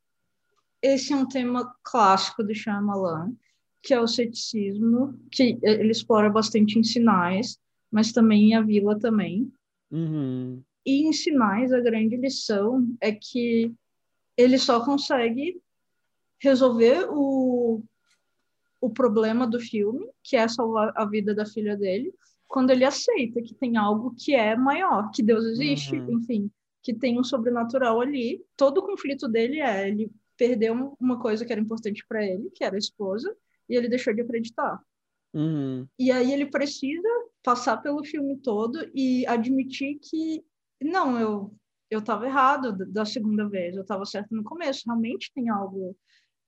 esse 0.81 1.11
é 1.11 1.15
um 1.15 1.27
tema 1.27 1.75
clássico 1.83 2.43
do 2.43 2.53
Shyamalan, 2.53 3.33
que 3.81 3.93
é 3.93 3.99
o 3.99 4.07
ceticismo, 4.07 5.19
que 5.31 5.59
ele 5.61 5.91
explora 5.91 6.29
bastante 6.29 6.79
em 6.79 6.83
sinais, 6.83 7.59
mas 7.91 8.11
também 8.11 8.51
em 8.51 8.55
A 8.55 8.61
Vila 8.61 8.97
também. 8.97 9.51
Uhum. 9.91 10.63
E 10.85 11.07
em 11.07 11.13
sinais, 11.13 11.73
a 11.73 11.79
grande 11.79 12.15
lição 12.15 12.87
é 13.01 13.11
que 13.11 13.73
ele 14.37 14.57
só 14.57 14.83
consegue 14.83 15.59
resolver 16.39 17.07
o, 17.09 17.83
o 18.79 18.89
problema 18.89 19.47
do 19.47 19.59
filme, 19.59 20.07
que 20.23 20.35
é 20.35 20.47
salvar 20.47 20.91
a 20.95 21.05
vida 21.05 21.33
da 21.33 21.45
filha 21.45 21.75
dele, 21.75 22.13
quando 22.55 22.69
ele 22.69 22.85
aceita 22.85 23.41
que 23.41 23.53
tem 23.53 23.75
algo 23.75 24.15
que 24.17 24.33
é 24.33 24.55
maior, 24.55 25.11
que 25.11 25.21
Deus 25.21 25.43
existe, 25.43 25.93
uhum. 25.93 26.19
enfim, 26.19 26.49
que 26.81 26.93
tem 26.93 27.19
um 27.19 27.23
sobrenatural 27.23 27.99
ali. 27.99 28.41
Todo 28.55 28.77
o 28.77 28.85
conflito 28.85 29.27
dele 29.27 29.59
é 29.59 29.89
ele 29.89 30.09
perdeu 30.37 30.95
uma 30.97 31.19
coisa 31.19 31.43
que 31.45 31.51
era 31.51 31.59
importante 31.59 32.05
para 32.07 32.25
ele, 32.25 32.49
que 32.51 32.63
era 32.63 32.75
a 32.75 32.79
esposa, 32.79 33.35
e 33.67 33.75
ele 33.75 33.89
deixou 33.89 34.13
de 34.13 34.21
acreditar. 34.21 34.81
Uhum. 35.33 35.85
E 35.99 36.09
aí 36.09 36.31
ele 36.31 36.45
precisa 36.45 37.09
passar 37.43 37.75
pelo 37.81 38.05
filme 38.05 38.37
todo 38.37 38.89
e 38.95 39.27
admitir 39.27 39.99
que 40.01 40.41
não, 40.81 41.19
eu 41.19 41.53
eu 41.91 41.99
estava 41.99 42.25
errado 42.25 42.71
da 42.89 43.03
segunda 43.03 43.49
vez, 43.49 43.75
eu 43.75 43.81
estava 43.81 44.05
certo 44.05 44.33
no 44.33 44.45
começo, 44.45 44.83
realmente 44.85 45.29
tem 45.35 45.49
algo 45.49 45.93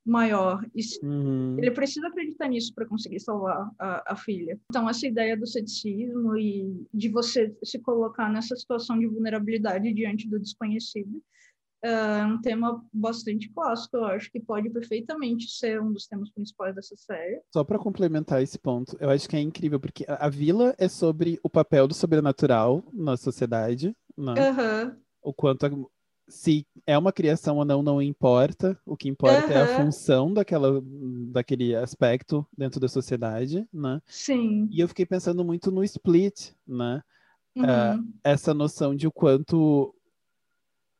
maior. 0.07 0.65
Uhum. 1.03 1.57
Ele 1.57 1.71
precisa 1.71 2.07
acreditar 2.07 2.47
nisso 2.47 2.73
para 2.73 2.85
conseguir 2.85 3.19
salvar 3.19 3.69
a, 3.77 4.13
a, 4.13 4.15
filha. 4.15 4.59
Então, 4.71 4.89
essa 4.89 5.05
ideia 5.05 5.35
do 5.35 5.45
ceticismo 5.45 6.37
e 6.37 6.85
de 6.93 7.09
você 7.09 7.55
se 7.63 7.79
colocar 7.79 8.31
nessa 8.31 8.55
situação 8.55 8.97
de 8.97 9.07
vulnerabilidade 9.07 9.93
diante 9.93 10.29
do 10.29 10.39
desconhecido 10.39 11.21
é 11.83 12.25
um 12.25 12.41
tema 12.41 12.83
bastante 12.91 13.49
clássico, 13.49 13.97
eu 13.97 14.05
acho 14.05 14.31
que 14.31 14.39
pode 14.39 14.69
perfeitamente 14.69 15.47
ser 15.49 15.79
um 15.79 15.93
dos 15.93 16.07
temas 16.07 16.29
principais 16.31 16.73
dessa 16.73 16.95
série. 16.97 17.39
Só 17.53 17.63
para 17.63 17.77
complementar 17.77 18.41
esse 18.41 18.57
ponto, 18.57 18.97
eu 18.99 19.09
acho 19.09 19.29
que 19.29 19.35
é 19.35 19.39
incrível, 19.39 19.79
porque 19.79 20.03
a, 20.07 20.25
a 20.25 20.29
vila 20.29 20.73
é 20.79 20.87
sobre 20.87 21.39
o 21.43 21.49
papel 21.49 21.87
do 21.87 21.93
sobrenatural 21.93 22.83
na 22.91 23.15
sociedade, 23.15 23.95
né? 24.17 24.33
Uhum. 24.33 24.95
O 25.21 25.33
quanto 25.33 25.65
a, 25.67 25.69
se 26.27 26.67
é 26.85 26.97
uma 26.97 27.11
criação 27.11 27.57
ou 27.57 27.65
não, 27.65 27.81
não 27.81 28.01
importa. 28.01 28.77
O 28.85 28.97
que 28.97 29.07
importa 29.07 29.47
uhum. 29.47 29.51
é 29.51 29.61
a 29.61 29.77
função 29.77 30.33
daquela, 30.33 30.81
daquele 31.31 31.75
aspecto 31.75 32.45
dentro 32.57 32.79
da 32.79 32.87
sociedade, 32.87 33.67
né? 33.71 34.01
Sim. 34.05 34.67
E 34.71 34.79
eu 34.79 34.87
fiquei 34.87 35.05
pensando 35.05 35.43
muito 35.43 35.71
no 35.71 35.83
split, 35.83 36.51
né? 36.67 37.01
Uhum. 37.55 37.63
Uh, 37.63 38.13
essa 38.23 38.53
noção 38.53 38.95
de 38.95 39.07
o 39.07 39.11
quanto 39.11 39.93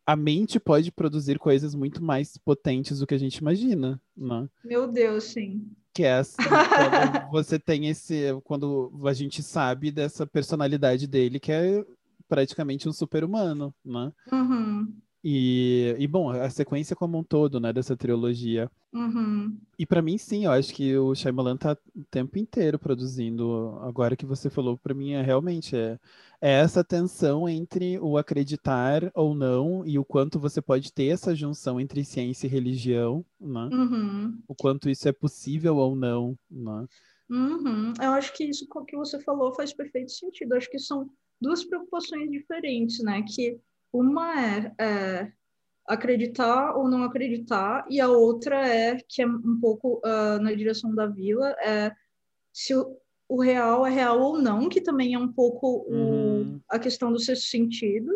a 0.05 0.15
mente 0.15 0.59
pode 0.59 0.91
produzir 0.91 1.38
coisas 1.38 1.75
muito 1.75 2.01
mais 2.01 2.38
potentes 2.38 2.99
do 2.99 3.05
que 3.05 3.13
a 3.13 3.19
gente 3.19 3.38
imagina, 3.38 4.01
né? 4.15 4.47
Meu 4.63 4.88
Deus, 4.88 5.25
sim. 5.25 5.69
Que 5.93 6.03
é 6.03 6.13
assim, 6.13 6.38
quando 6.38 7.32
você 7.32 7.59
tem 7.59 7.88
esse, 7.89 8.34
quando 8.45 8.91
a 9.05 9.13
gente 9.13 9.43
sabe 9.43 9.91
dessa 9.91 10.25
personalidade 10.25 11.05
dele 11.07 11.39
que 11.39 11.51
é 11.51 11.86
praticamente 12.30 12.88
um 12.88 12.93
super-humano, 12.93 13.73
né? 13.84 14.11
Uhum. 14.32 14.93
E, 15.30 15.93
e, 15.99 16.07
bom, 16.07 16.30
a 16.30 16.49
sequência 16.49 16.95
como 16.95 17.17
um 17.17 17.23
todo, 17.23 17.59
né, 17.59 17.73
dessa 17.73 17.97
trilogia. 17.97 18.71
Uhum. 18.93 19.59
E 19.78 19.86
para 19.86 20.01
mim, 20.01 20.17
sim, 20.17 20.45
eu 20.45 20.51
acho 20.51 20.73
que 20.73 20.97
o 20.97 21.13
Shyamalan 21.13 21.57
tá 21.57 21.78
o 21.93 22.05
tempo 22.05 22.39
inteiro 22.39 22.80
produzindo. 22.80 23.78
Agora 23.82 24.15
que 24.15 24.25
você 24.25 24.49
falou, 24.49 24.78
para 24.78 24.93
mim 24.93 25.11
é 25.11 25.21
realmente 25.21 25.75
é, 25.75 25.99
é 26.39 26.51
essa 26.53 26.82
tensão 26.82 27.49
entre 27.49 27.99
o 27.99 28.17
acreditar 28.17 29.11
ou 29.13 29.36
não 29.36 29.86
e 29.86 29.99
o 29.99 30.05
quanto 30.05 30.39
você 30.39 30.61
pode 30.61 30.93
ter 30.93 31.07
essa 31.07 31.36
junção 31.36 31.78
entre 31.78 32.05
ciência 32.05 32.47
e 32.47 32.49
religião, 32.49 33.25
né? 33.38 33.67
Uhum. 33.73 34.41
O 34.47 34.55
quanto 34.55 34.89
isso 34.89 35.09
é 35.09 35.11
possível 35.11 35.75
ou 35.75 35.93
não, 35.93 36.39
né? 36.49 36.88
Uhum. 37.30 37.91
Eu 38.01 38.11
acho 38.11 38.34
que 38.34 38.45
isso 38.45 38.65
que 38.88 38.95
você 38.95 39.19
falou 39.19 39.53
faz 39.53 39.73
perfeito 39.73 40.09
sentido. 40.09 40.53
Eu 40.53 40.57
acho 40.57 40.71
que 40.71 40.80
são 40.80 41.09
duas 41.41 41.65
preocupações 41.65 42.32
diferentes, 42.32 43.03
né? 43.03 43.21
Que 43.23 43.59
uma 43.91 44.33
é, 44.39 44.73
é, 44.79 45.31
acreditar 45.88 46.75
ou 46.75 46.89
não 46.89 47.03
acreditar, 47.03 47.85
e 47.89 47.99
a 47.99 48.09
outra 48.09 48.67
é, 48.67 48.97
que 49.07 49.21
é 49.21 49.27
um 49.27 49.59
pouco 49.59 50.01
uh, 50.05 50.41
na 50.41 50.53
direção 50.53 50.93
da 50.93 51.07
vila, 51.07 51.49
é 51.63 51.91
se 52.51 52.75
o, 52.75 52.97
o, 53.29 53.41
real 53.41 53.85
é 53.85 53.89
real 53.89 54.19
ou 54.19 54.41
não, 54.41 54.67
que 54.67 54.81
também 54.81 55.13
é 55.13 55.19
um 55.19 55.31
pouco 55.31 55.85
uhum. 55.88 56.57
o, 56.57 56.61
a 56.69 56.79
questão 56.79 57.11
do 57.11 57.19
sexto 57.19 57.45
sentido, 57.45 58.11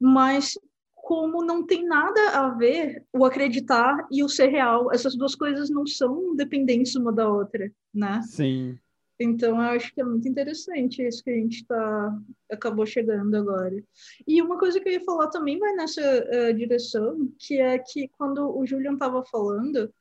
mas 0.00 0.58
como 0.94 1.44
não 1.44 1.66
tem 1.66 1.84
nada 1.86 2.30
a 2.30 2.48
ver 2.48 3.04
o 3.12 3.26
acreditar 3.26 4.06
e 4.10 4.24
o 4.24 4.28
ser 4.28 4.46
real, 4.46 4.90
essas 4.90 5.14
duas 5.14 5.34
coisas 5.34 5.68
não 5.68 5.86
são 5.86 6.34
dependentes 6.34 6.94
uma 6.94 7.12
da 7.12 7.28
outra, 7.28 7.70
né? 7.92 8.22
Sim. 8.22 8.78
Então, 9.18 9.50
eu 9.50 9.68
acho 9.70 9.94
que 9.94 10.00
é 10.00 10.04
muito 10.04 10.28
interessante 10.28 11.06
isso 11.06 11.22
que 11.22 11.30
a 11.30 11.34
gente 11.34 11.64
tá, 11.66 12.18
acabou 12.50 12.84
chegando 12.84 13.36
agora. 13.36 13.82
E 14.26 14.42
uma 14.42 14.58
coisa 14.58 14.80
que 14.80 14.88
eu 14.88 14.92
ia 14.94 15.04
falar 15.04 15.28
também 15.28 15.58
vai 15.58 15.72
nessa 15.74 16.00
uh, 16.00 16.54
direção, 16.54 17.28
que 17.38 17.60
é 17.60 17.78
que 17.78 18.08
quando 18.08 18.56
o 18.56 18.66
Julian 18.66 18.94
estava 18.94 19.24
falando 19.24 19.92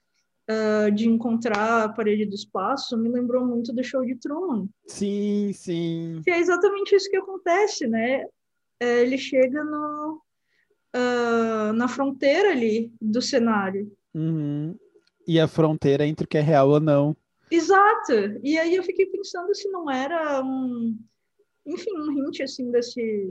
uh, 0.50 0.92
de 0.92 1.08
encontrar 1.08 1.84
a 1.84 1.90
parede 1.90 2.26
do 2.26 2.36
espaço, 2.36 2.98
me 2.98 3.10
lembrou 3.10 3.46
muito 3.46 3.72
do 3.72 3.84
show 3.84 4.04
de 4.04 4.16
Truman. 4.16 4.68
Sim, 4.88 5.52
sim. 5.54 6.22
Que 6.24 6.32
é 6.32 6.40
exatamente 6.40 6.96
isso 6.96 7.10
que 7.10 7.18
acontece, 7.18 7.88
né? 7.88 8.26
É, 8.80 9.02
ele 9.02 9.18
chega 9.18 9.64
no, 9.64 10.22
uh, 10.96 11.74
na 11.74 11.88
fronteira 11.88 12.50
ali 12.50 12.92
do 13.00 13.22
cenário. 13.22 13.92
Uhum. 14.14 14.76
E 15.28 15.40
a 15.40 15.48
fronteira 15.48 16.06
entre 16.06 16.26
o 16.26 16.28
que 16.28 16.38
é 16.38 16.42
real 16.42 16.70
ou 16.70 16.80
não. 16.80 17.16
Exato. 17.50 18.14
E 18.44 18.58
aí 18.58 18.76
eu 18.76 18.84
fiquei 18.84 19.06
pensando 19.06 19.54
se 19.54 19.70
não 19.70 19.90
era 19.90 20.42
um, 20.44 20.98
enfim, 21.66 21.92
um 21.98 22.12
hint 22.12 22.42
assim 22.42 22.72
desse 22.72 23.28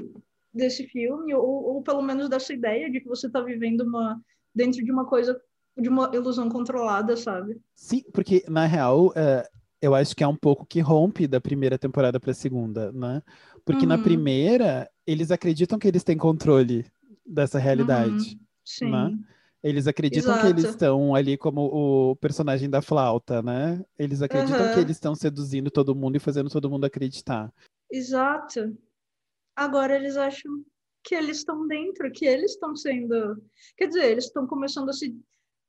desse 0.55 0.87
filme 0.87 1.35
ou, 1.35 1.47
ou 1.47 1.83
pelo 1.83 2.03
menos 2.03 2.29
dessa 2.29 2.53
ideia 2.53 2.91
de 2.91 3.01
que 3.01 3.09
você 3.09 3.27
está 3.27 3.41
vivendo 3.41 3.81
uma 3.83 4.21
dentro 4.55 4.85
de 4.85 4.93
uma 4.93 5.07
coisa 5.07 5.41
de 5.79 5.89
uma 5.89 6.11
ilusão 6.13 6.51
controlada, 6.51 7.17
sabe? 7.17 7.59
Sim, 7.75 8.03
porque 8.13 8.45
na 8.47 8.67
real 8.67 9.07
uh, 9.09 9.49
eu 9.81 9.95
acho 9.95 10.15
que 10.15 10.23
é 10.23 10.29
um 10.29 10.37
pouco 10.37 10.67
que 10.67 10.81
rompe 10.81 11.27
da 11.27 11.41
primeira 11.41 11.79
temporada 11.79 12.21
para 12.21 12.33
a 12.33 12.35
segunda, 12.35 12.93
né? 12.93 13.23
Porque 13.65 13.83
uhum. 13.83 13.89
na 13.89 13.99
primeira 13.99 14.91
eles 15.07 15.31
acreditam 15.31 15.79
que 15.79 15.89
eles 15.89 16.05
têm 16.05 16.19
controle 16.19 16.85
dessa 17.25 17.59
realidade, 17.59 18.35
uhum. 18.35 18.41
Sim. 18.65 18.91
Né? 18.91 19.19
Eles 19.63 19.87
acreditam 19.87 20.33
Exato. 20.33 20.47
que 20.47 20.53
eles 20.53 20.65
estão 20.65 21.15
ali 21.15 21.39
como 21.39 21.61
o 21.63 22.17
personagem 22.17 22.69
da 22.69 22.83
flauta, 22.83 23.41
né? 23.43 23.85
Eles 23.97 24.21
acreditam 24.21 24.67
uhum. 24.67 24.75
que 24.75 24.81
eles 24.81 24.97
estão 24.97 25.15
seduzindo 25.15 25.71
todo 25.71 25.95
mundo 25.95 26.17
e 26.17 26.21
fazendo 26.21 26.51
todo 26.51 26.69
mundo 26.69 26.85
acreditar. 26.85 27.53
Exato. 27.91 28.77
Agora 29.55 29.95
eles 29.95 30.17
acham 30.17 30.65
que 31.05 31.15
eles 31.15 31.39
estão 31.39 31.67
dentro, 31.67 32.11
que 32.11 32.27
eles 32.27 32.53
estão 32.53 32.75
sendo. 32.75 33.41
Quer 33.77 33.87
dizer, 33.87 34.11
eles 34.11 34.25
estão 34.25 34.47
começando 34.47 34.89
a 34.89 34.93
se. 34.93 35.17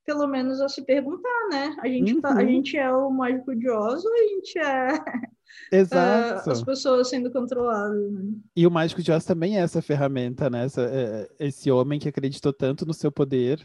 Pelo 0.05 0.27
menos 0.27 0.59
a 0.59 0.67
se 0.67 0.83
perguntar, 0.83 1.47
né? 1.51 1.75
A 1.79 1.87
gente, 1.87 2.13
uhum. 2.13 2.21
tá, 2.21 2.31
a 2.31 2.35
uhum. 2.35 2.47
gente 2.47 2.77
é 2.77 2.91
o 2.91 3.09
mágico 3.09 3.55
de 3.55 3.69
Oz 3.69 4.03
ou 4.03 4.13
a 4.13 4.27
gente 4.27 4.59
é 4.59 4.87
Exato. 5.71 6.49
Uh, 6.49 6.51
as 6.51 6.63
pessoas 6.63 7.09
sendo 7.09 7.31
controladas. 7.31 8.11
Né? 8.11 8.33
E 8.55 8.65
o 8.65 8.71
Mágico 8.71 9.01
de 9.01 9.11
Oz 9.11 9.25
também 9.25 9.57
é 9.57 9.61
essa 9.61 9.81
ferramenta, 9.81 10.49
né? 10.49 10.65
Essa, 10.65 10.81
é, 10.81 11.29
esse 11.39 11.71
homem 11.71 11.99
que 11.99 12.09
acreditou 12.09 12.51
tanto 12.51 12.85
no 12.85 12.93
seu 12.93 13.11
poder 13.11 13.59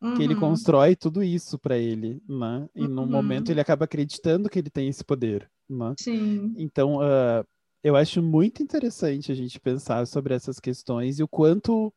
uhum. 0.00 0.14
que 0.14 0.22
ele 0.22 0.34
uhum. 0.34 0.40
constrói 0.40 0.94
tudo 0.94 1.22
isso 1.22 1.58
para 1.58 1.78
ele, 1.78 2.22
né? 2.28 2.68
E 2.74 2.82
uhum. 2.82 2.88
no 2.88 3.06
momento 3.06 3.50
ele 3.50 3.60
acaba 3.60 3.84
acreditando 3.84 4.48
que 4.48 4.58
ele 4.58 4.70
tem 4.70 4.88
esse 4.88 5.04
poder, 5.04 5.48
né? 5.68 5.94
Sim. 5.98 6.54
Então, 6.56 6.96
uh, 6.96 7.44
eu 7.82 7.96
acho 7.96 8.22
muito 8.22 8.62
interessante 8.62 9.32
a 9.32 9.34
gente 9.34 9.60
pensar 9.60 10.06
sobre 10.06 10.34
essas 10.34 10.60
questões 10.60 11.18
e 11.18 11.22
o 11.22 11.28
quanto 11.28 11.92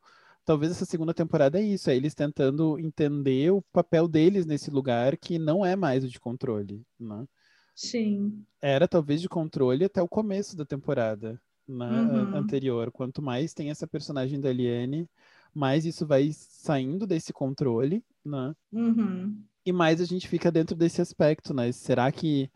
talvez 0.48 0.72
essa 0.72 0.86
segunda 0.86 1.14
temporada 1.14 1.60
é 1.60 1.62
isso, 1.62 1.90
é 1.90 1.96
eles 1.98 2.16
tentando 2.16 2.80
entender 2.80 3.52
o 3.52 3.62
papel 3.74 4.08
deles 4.08 4.46
nesse 4.46 4.72
lugar 4.72 5.18
que 5.18 5.38
não 5.38 5.66
é 5.66 5.76
mais 5.76 6.06
o 6.06 6.08
de 6.08 6.22
controle, 6.22 6.82
né? 6.98 7.26
Sim. 7.76 8.46
Era 8.62 8.88
talvez 8.88 9.22
de 9.22 9.28
controle 9.28 9.84
até 9.84 10.02
o 10.02 10.08
começo 10.08 10.56
da 10.56 10.66
temporada 10.66 11.40
né, 11.68 11.86
uhum. 11.86 12.38
anterior. 12.38 12.90
Quanto 12.94 13.22
mais 13.22 13.54
tem 13.54 13.70
essa 13.70 13.86
personagem 13.86 14.40
da 14.40 14.52
Liane, 14.52 15.06
mais 15.54 15.86
isso 15.86 16.08
vai 16.08 16.32
saindo 16.32 17.06
desse 17.06 17.34
controle, 17.34 18.02
né? 18.24 18.56
Uhum. 18.72 19.44
E 19.66 19.74
mais 19.74 20.00
a 20.00 20.06
gente 20.06 20.30
fica 20.30 20.50
dentro 20.50 20.78
desse 20.78 21.02
aspecto, 21.02 21.54
né? 21.54 21.70
Será 21.74 22.10
que 22.10 22.50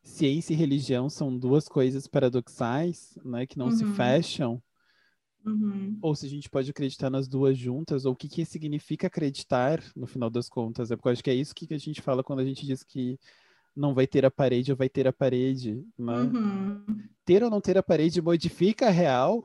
ciência 0.00 0.54
e 0.54 0.56
religião 0.56 1.10
são 1.10 1.36
duas 1.36 1.66
coisas 1.66 2.06
paradoxais, 2.06 3.18
né? 3.24 3.46
Que 3.46 3.58
não 3.58 3.66
uhum. 3.66 3.72
se 3.72 3.84
fecham? 3.94 4.62
Uhum. 5.44 5.98
Ou 6.00 6.14
se 6.14 6.26
a 6.26 6.28
gente 6.28 6.48
pode 6.48 6.70
acreditar 6.70 7.10
nas 7.10 7.26
duas 7.26 7.56
juntas, 7.56 8.04
ou 8.04 8.12
o 8.12 8.16
que, 8.16 8.28
que 8.28 8.44
significa 8.44 9.06
acreditar, 9.06 9.82
no 9.96 10.06
final 10.06 10.30
das 10.30 10.48
contas. 10.48 10.90
É 10.90 10.96
porque 10.96 11.08
eu 11.08 11.12
acho 11.12 11.24
que 11.24 11.30
é 11.30 11.34
isso 11.34 11.54
que 11.54 11.72
a 11.72 11.78
gente 11.78 12.00
fala 12.00 12.22
quando 12.22 12.40
a 12.40 12.44
gente 12.44 12.64
diz 12.64 12.82
que 12.82 13.18
não 13.74 13.94
vai 13.94 14.06
ter 14.06 14.24
a 14.24 14.30
parede 14.30 14.70
ou 14.70 14.76
vai 14.76 14.88
ter 14.88 15.06
a 15.08 15.12
parede. 15.12 15.84
Né? 15.98 16.14
Uhum. 16.14 16.84
Ter 17.24 17.42
ou 17.42 17.50
não 17.50 17.60
ter 17.60 17.76
a 17.76 17.82
parede 17.82 18.22
modifica 18.22 18.86
a 18.86 18.90
real. 18.90 19.42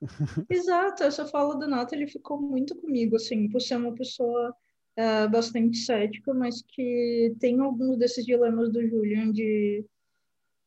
Exato, 0.48 1.02
essa 1.02 1.26
fala 1.26 1.56
do 1.56 1.66
Nato 1.66 1.94
ele 1.94 2.06
ficou 2.06 2.40
muito 2.40 2.74
comigo, 2.76 3.16
assim, 3.16 3.48
por 3.50 3.60
ser 3.60 3.76
uma 3.76 3.94
pessoa 3.94 4.54
é, 4.96 5.28
bastante 5.28 5.78
cética, 5.78 6.32
mas 6.32 6.62
que 6.62 7.34
tem 7.38 7.60
alguns 7.60 7.98
desses 7.98 8.24
dilemas 8.24 8.72
do 8.72 8.86
Julian 8.86 9.30
de 9.30 9.84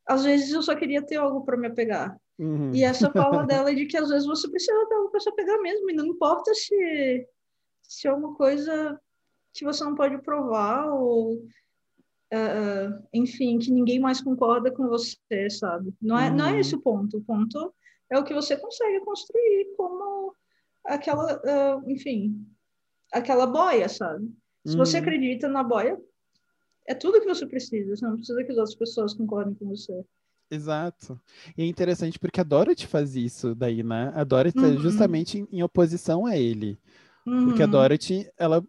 às 0.08 0.24
vezes 0.24 0.52
eu 0.52 0.62
só 0.62 0.76
queria 0.76 1.02
ter 1.02 1.16
algo 1.16 1.46
para 1.46 1.58
me 1.58 1.68
apegar. 1.68 2.18
Uhum. 2.40 2.74
E 2.74 2.84
essa 2.84 3.12
fala 3.12 3.46
dela 3.46 3.72
é 3.72 3.76
de 3.76 3.86
que 3.86 3.98
às 3.98 4.10
vezes 4.10 4.26
você 4.26 4.50
precisa 4.50 4.86
ter 4.88 4.96
algo 4.96 5.10
para 5.10 5.20
se 5.20 5.30
apegar 5.30 5.62
mesmo, 5.62 5.90
e 5.90 5.94
não 5.94 6.06
importa 6.06 6.54
se, 6.54 7.28
se 7.84 8.08
é 8.08 8.14
uma 8.14 8.34
coisa 8.36 9.00
que 9.54 9.64
você 9.64 9.84
não 9.84 9.96
pode 9.96 10.18
provar 10.24 10.92
ou 10.92 11.46
uh, 12.34 13.08
enfim, 13.14 13.60
que 13.60 13.72
ninguém 13.72 14.00
mais 14.00 14.22
concorda 14.22 14.72
com 14.72 14.88
você, 14.88 15.50
sabe? 15.50 15.94
Não 16.02 16.18
é, 16.18 16.30
uhum. 16.30 16.36
não 16.36 16.48
é 16.48 16.52
uhum. 16.54 16.60
esse 16.60 16.76
o 16.76 16.82
ponto. 16.82 17.18
O 17.18 17.24
ponto 17.24 17.74
é 18.10 18.18
o 18.18 18.24
que 18.24 18.34
você 18.34 18.58
consegue 18.58 19.00
construir 19.02 19.74
como 19.78 20.36
aquela, 20.86 21.36
uh, 21.38 21.90
enfim, 21.90 22.46
aquela 23.12 23.46
boia, 23.46 23.88
sabe? 23.88 24.28
Se 24.66 24.74
uhum. 24.74 24.86
você 24.86 24.98
acredita 24.98 25.48
na 25.48 25.64
boia, 25.64 26.00
é 26.88 26.96
tudo 26.96 27.22
que 27.22 27.28
você 27.28 27.46
precisa. 27.46 27.96
Você 27.96 28.06
não 28.06 28.16
precisa 28.16 28.44
que 28.44 28.52
as 28.52 28.58
outras 28.58 28.76
pessoas 28.76 29.14
concordem 29.14 29.54
com 29.54 29.68
você. 29.68 30.04
Exato. 30.54 31.20
E 31.58 31.64
é 31.64 31.66
interessante 31.66 32.20
porque 32.20 32.40
a 32.40 32.44
Dorothy 32.44 32.86
faz 32.86 33.16
isso 33.16 33.56
daí, 33.56 33.82
né? 33.82 34.12
A 34.16 34.24
Dorothy 34.24 34.60
uhum. 34.60 34.80
justamente 34.80 35.40
em, 35.40 35.48
em, 35.52 35.64
oposição 35.64 36.26
a 36.26 36.38
ele. 36.38 36.78
Uhum. 37.26 37.46
Porque 37.48 37.64
a 37.64 37.66
uhum. 37.66 37.72
Dorothy, 37.72 38.30
ela 38.38 38.64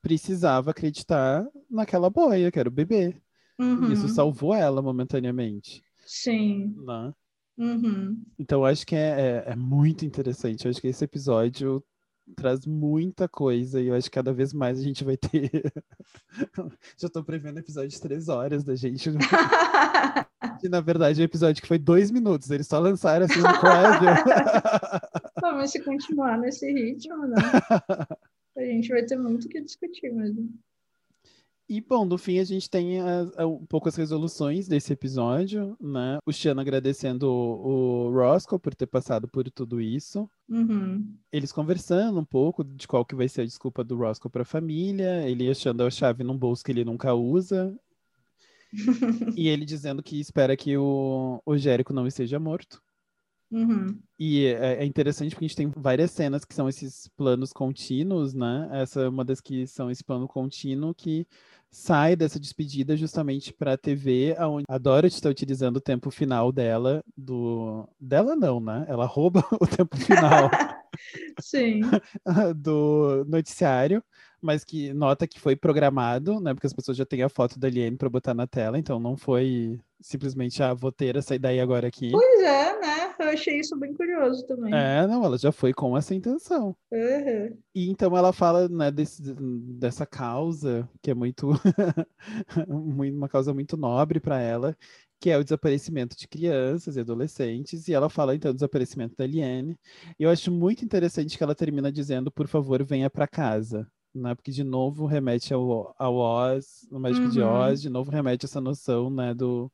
precisava 0.00 0.70
acreditar 0.70 1.44
naquela 1.68 2.08
boia, 2.08 2.52
que 2.52 2.58
era 2.58 2.68
o 2.68 2.72
bebê. 2.72 3.16
Uhum. 3.58 3.90
Isso 3.90 4.08
salvou 4.08 4.54
ela 4.54 4.80
momentaneamente. 4.80 5.82
Sim. 6.06 6.74
Né? 6.84 7.12
Uhum. 7.56 8.22
Então, 8.38 8.60
eu 8.60 8.66
acho 8.66 8.86
que 8.86 8.94
é, 8.94 9.42
é, 9.46 9.52
é, 9.52 9.56
muito 9.56 10.04
interessante. 10.04 10.64
Eu 10.64 10.70
acho 10.70 10.80
que 10.80 10.88
esse 10.88 11.04
episódio 11.04 11.82
traz 12.36 12.64
muita 12.66 13.28
coisa 13.28 13.80
e 13.80 13.88
eu 13.88 13.94
acho 13.94 14.08
que 14.08 14.14
cada 14.14 14.32
vez 14.32 14.52
mais 14.52 14.78
a 14.78 14.82
gente 14.82 15.04
vai 15.04 15.16
ter. 15.16 15.50
Já 16.96 17.06
estou 17.06 17.24
prevendo 17.24 17.58
episódio 17.58 17.90
de 17.90 18.00
três 18.00 18.28
horas 18.28 18.64
da 18.64 18.74
gente. 18.74 19.10
que 20.60 20.68
na 20.68 20.80
verdade 20.80 21.20
é 21.20 21.22
um 21.22 21.24
episódio 21.24 21.62
que 21.62 21.68
foi 21.68 21.78
dois 21.78 22.10
minutos. 22.10 22.50
Eles 22.50 22.66
só 22.66 22.78
lançaram 22.78 23.26
assim 23.26 23.40
no 23.40 23.44
prévio. 23.60 24.08
mas 25.42 25.70
se 25.70 25.80
continuar 25.82 26.38
nesse 26.38 26.70
ritmo, 26.72 27.26
né? 27.26 27.36
A 28.56 28.62
gente 28.62 28.88
vai 28.88 29.04
ter 29.04 29.16
muito 29.16 29.46
o 29.46 29.48
que 29.48 29.60
discutir 29.60 30.12
mesmo. 30.12 30.48
E, 31.68 31.80
bom, 31.80 32.04
no 32.04 32.18
fim 32.18 32.38
a 32.38 32.44
gente 32.44 32.68
tem 32.68 33.00
a, 33.00 33.26
a, 33.38 33.46
um 33.46 33.64
pouco 33.64 33.88
as 33.88 33.96
resoluções 33.96 34.68
desse 34.68 34.92
episódio, 34.92 35.76
né? 35.80 36.18
O 36.26 36.32
Sean 36.32 36.60
agradecendo 36.60 37.26
o, 37.26 38.08
o 38.08 38.12
Roscoe 38.12 38.58
por 38.58 38.74
ter 38.74 38.86
passado 38.86 39.26
por 39.26 39.50
tudo 39.50 39.80
isso. 39.80 40.28
Uhum. 40.48 41.16
Eles 41.32 41.52
conversando 41.52 42.20
um 42.20 42.24
pouco 42.24 42.62
de 42.62 42.86
qual 42.86 43.04
que 43.04 43.14
vai 43.14 43.28
ser 43.28 43.42
a 43.42 43.46
desculpa 43.46 43.82
do 43.82 43.96
Roscoe 43.96 44.30
para 44.30 44.42
a 44.42 44.46
família, 44.46 45.26
ele 45.26 45.50
achando 45.50 45.82
a 45.82 45.90
chave 45.90 46.22
num 46.22 46.36
bolso 46.36 46.62
que 46.62 46.70
ele 46.70 46.84
nunca 46.84 47.14
usa. 47.14 47.74
e 49.36 49.48
ele 49.48 49.64
dizendo 49.64 50.02
que 50.02 50.18
espera 50.20 50.56
que 50.56 50.76
o, 50.76 51.40
o 51.44 51.56
Jérico 51.56 51.92
não 51.92 52.06
esteja 52.06 52.38
morto. 52.38 52.82
Uhum. 53.50 54.00
E 54.18 54.46
é, 54.46 54.82
é, 54.82 54.84
interessante 54.84 55.30
porque 55.30 55.44
a 55.44 55.48
gente 55.48 55.56
tem 55.56 55.70
várias 55.76 56.10
cenas 56.10 56.44
que 56.44 56.54
são 56.54 56.68
esses 56.68 57.08
planos 57.16 57.52
contínuos, 57.52 58.34
né? 58.34 58.68
Essa 58.72 59.02
é 59.02 59.08
uma 59.08 59.24
das 59.24 59.40
que 59.40 59.64
são 59.66 59.90
esse 59.90 60.02
plano 60.02 60.26
contínuo 60.26 60.92
que 60.92 61.24
sai 61.70 62.16
dessa 62.16 62.40
despedida 62.40 62.96
justamente 62.96 63.52
para 63.52 63.74
a 63.74 63.78
TV, 63.78 64.34
onde 64.40 64.64
a 64.68 64.78
Dorothy 64.78 65.14
está 65.14 65.28
utilizando 65.28 65.76
o 65.76 65.80
tempo 65.80 66.10
final 66.10 66.50
dela, 66.50 67.02
do 67.16 67.88
dela 68.00 68.34
não, 68.34 68.58
né? 68.58 68.84
Ela 68.88 69.06
rouba 69.06 69.44
o 69.60 69.66
tempo 69.66 69.96
final. 69.96 70.50
Sim. 71.40 71.80
do 72.56 73.24
noticiário, 73.28 74.02
mas 74.44 74.64
que 74.64 74.92
nota 74.92 75.26
que 75.26 75.40
foi 75.40 75.56
programado, 75.56 76.38
né? 76.40 76.52
Porque 76.52 76.66
as 76.66 76.72
pessoas 76.72 76.96
já 76.96 77.06
têm 77.06 77.22
a 77.22 77.28
foto 77.28 77.58
da 77.58 77.66
Aliene 77.66 77.96
para 77.96 78.08
botar 78.08 78.34
na 78.34 78.46
tela, 78.46 78.78
então 78.78 79.00
não 79.00 79.16
foi 79.16 79.80
simplesmente, 80.00 80.62
ah, 80.62 80.74
vou 80.74 80.92
ter 80.92 81.16
essa 81.16 81.34
ideia 81.34 81.62
agora 81.62 81.88
aqui. 81.88 82.10
Pois 82.10 82.40
é, 82.42 82.80
né? 82.80 83.14
Eu 83.18 83.28
achei 83.28 83.58
isso 83.58 83.76
bem 83.76 83.94
curioso 83.94 84.46
também. 84.46 84.74
É, 84.74 85.06
não, 85.06 85.24
ela 85.24 85.38
já 85.38 85.50
foi 85.50 85.72
com 85.72 85.96
essa 85.96 86.14
intenção. 86.14 86.76
Uhum. 86.92 87.56
E 87.74 87.88
então 87.88 88.16
ela 88.16 88.32
fala, 88.32 88.68
né, 88.68 88.90
desse, 88.90 89.22
dessa 89.32 90.04
causa, 90.04 90.88
que 91.00 91.10
é 91.10 91.14
muito, 91.14 91.48
uma 92.68 93.28
causa 93.28 93.54
muito 93.54 93.76
nobre 93.76 94.20
para 94.20 94.38
ela, 94.40 94.76
que 95.20 95.30
é 95.30 95.38
o 95.38 95.44
desaparecimento 95.44 96.14
de 96.16 96.28
crianças 96.28 96.96
e 96.96 97.00
adolescentes, 97.00 97.88
e 97.88 97.94
ela 97.94 98.10
fala 98.10 98.34
então 98.34 98.52
do 98.52 98.56
desaparecimento 98.56 99.14
da 99.16 99.26
Liane. 99.26 99.74
E 100.18 100.22
eu 100.24 100.28
acho 100.28 100.50
muito 100.50 100.84
interessante 100.84 101.38
que 101.38 101.42
ela 101.42 101.54
termina 101.54 101.90
dizendo, 101.90 102.30
por 102.30 102.46
favor, 102.46 102.84
venha 102.84 103.08
para 103.08 103.26
casa. 103.26 103.90
Né? 104.14 104.34
Porque 104.34 104.52
de 104.52 104.62
novo 104.62 105.06
remete 105.06 105.52
ao, 105.52 105.94
ao 105.98 106.14
Oz, 106.14 106.86
no 106.90 107.00
Mágico 107.00 107.26
uhum. 107.26 107.32
de 107.32 107.42
Oz, 107.42 107.82
de 107.82 107.90
novo 107.90 108.10
remete 108.10 108.44
essa 108.44 108.60
noção, 108.60 109.10
né, 109.10 109.34
do 109.34 109.70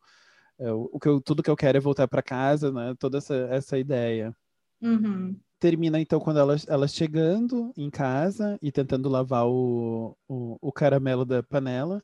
é, 0.61 0.70
o 0.72 1.01
que 1.01 1.09
eu, 1.09 1.20
tudo 1.22 1.43
que 1.43 1.49
eu 1.49 1.57
quero 1.57 1.78
é 1.78 1.80
voltar 1.80 2.07
para 2.07 2.22
casa, 2.22 2.70
né? 2.70 2.95
Toda 2.99 3.16
essa, 3.16 3.34
essa 3.51 3.78
ideia. 3.78 4.36
Uhum. 4.82 5.34
Termina 5.59 5.99
então 5.99 6.20
quando 6.20 6.38
ela, 6.38 6.55
ela 6.68 6.86
chegando 6.86 7.72
em 7.74 7.88
casa 7.88 8.59
e 8.61 8.70
tentando 8.70 9.09
lavar 9.09 9.47
o, 9.47 10.14
o, 10.28 10.59
o 10.61 10.70
caramelo 10.70 11.24
da 11.24 11.43
panela. 11.43 12.03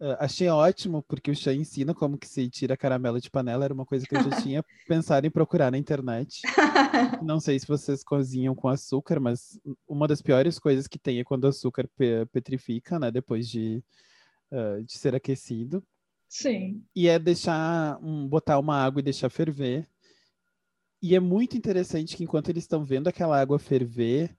Uh, 0.00 0.14
achei 0.20 0.48
ótimo, 0.48 1.02
porque 1.02 1.30
o 1.30 1.34
Chan 1.34 1.54
ensina 1.54 1.92
como 1.92 2.16
que 2.16 2.28
se 2.28 2.48
tira 2.48 2.76
caramelo 2.76 3.20
de 3.20 3.28
panela, 3.28 3.64
era 3.64 3.74
uma 3.74 3.84
coisa 3.84 4.06
que 4.06 4.14
eu 4.14 4.22
já 4.22 4.40
tinha 4.40 4.64
pensado 4.86 5.26
em 5.26 5.30
procurar 5.30 5.72
na 5.72 5.78
internet. 5.78 6.40
Não 7.20 7.40
sei 7.40 7.58
se 7.58 7.66
vocês 7.66 8.04
cozinham 8.04 8.54
com 8.54 8.68
açúcar, 8.68 9.18
mas 9.18 9.58
uma 9.88 10.06
das 10.06 10.22
piores 10.22 10.56
coisas 10.58 10.86
que 10.86 11.00
tem 11.00 11.18
é 11.18 11.24
quando 11.24 11.44
o 11.44 11.48
açúcar 11.48 11.88
petrifica, 12.32 12.96
né, 12.98 13.10
depois 13.10 13.48
de, 13.48 13.82
uh, 14.52 14.84
de 14.84 14.92
ser 14.92 15.16
aquecido. 15.16 15.82
Sim. 16.28 16.84
E 16.94 17.08
é 17.08 17.18
deixar, 17.18 17.98
um, 18.00 18.28
botar 18.28 18.60
uma 18.60 18.76
água 18.76 19.00
e 19.00 19.04
deixar 19.04 19.30
ferver. 19.30 19.88
E 21.02 21.16
é 21.16 21.20
muito 21.20 21.56
interessante 21.56 22.16
que 22.16 22.22
enquanto 22.22 22.50
eles 22.50 22.64
estão 22.64 22.84
vendo 22.84 23.08
aquela 23.08 23.40
água 23.40 23.58
ferver, 23.58 24.36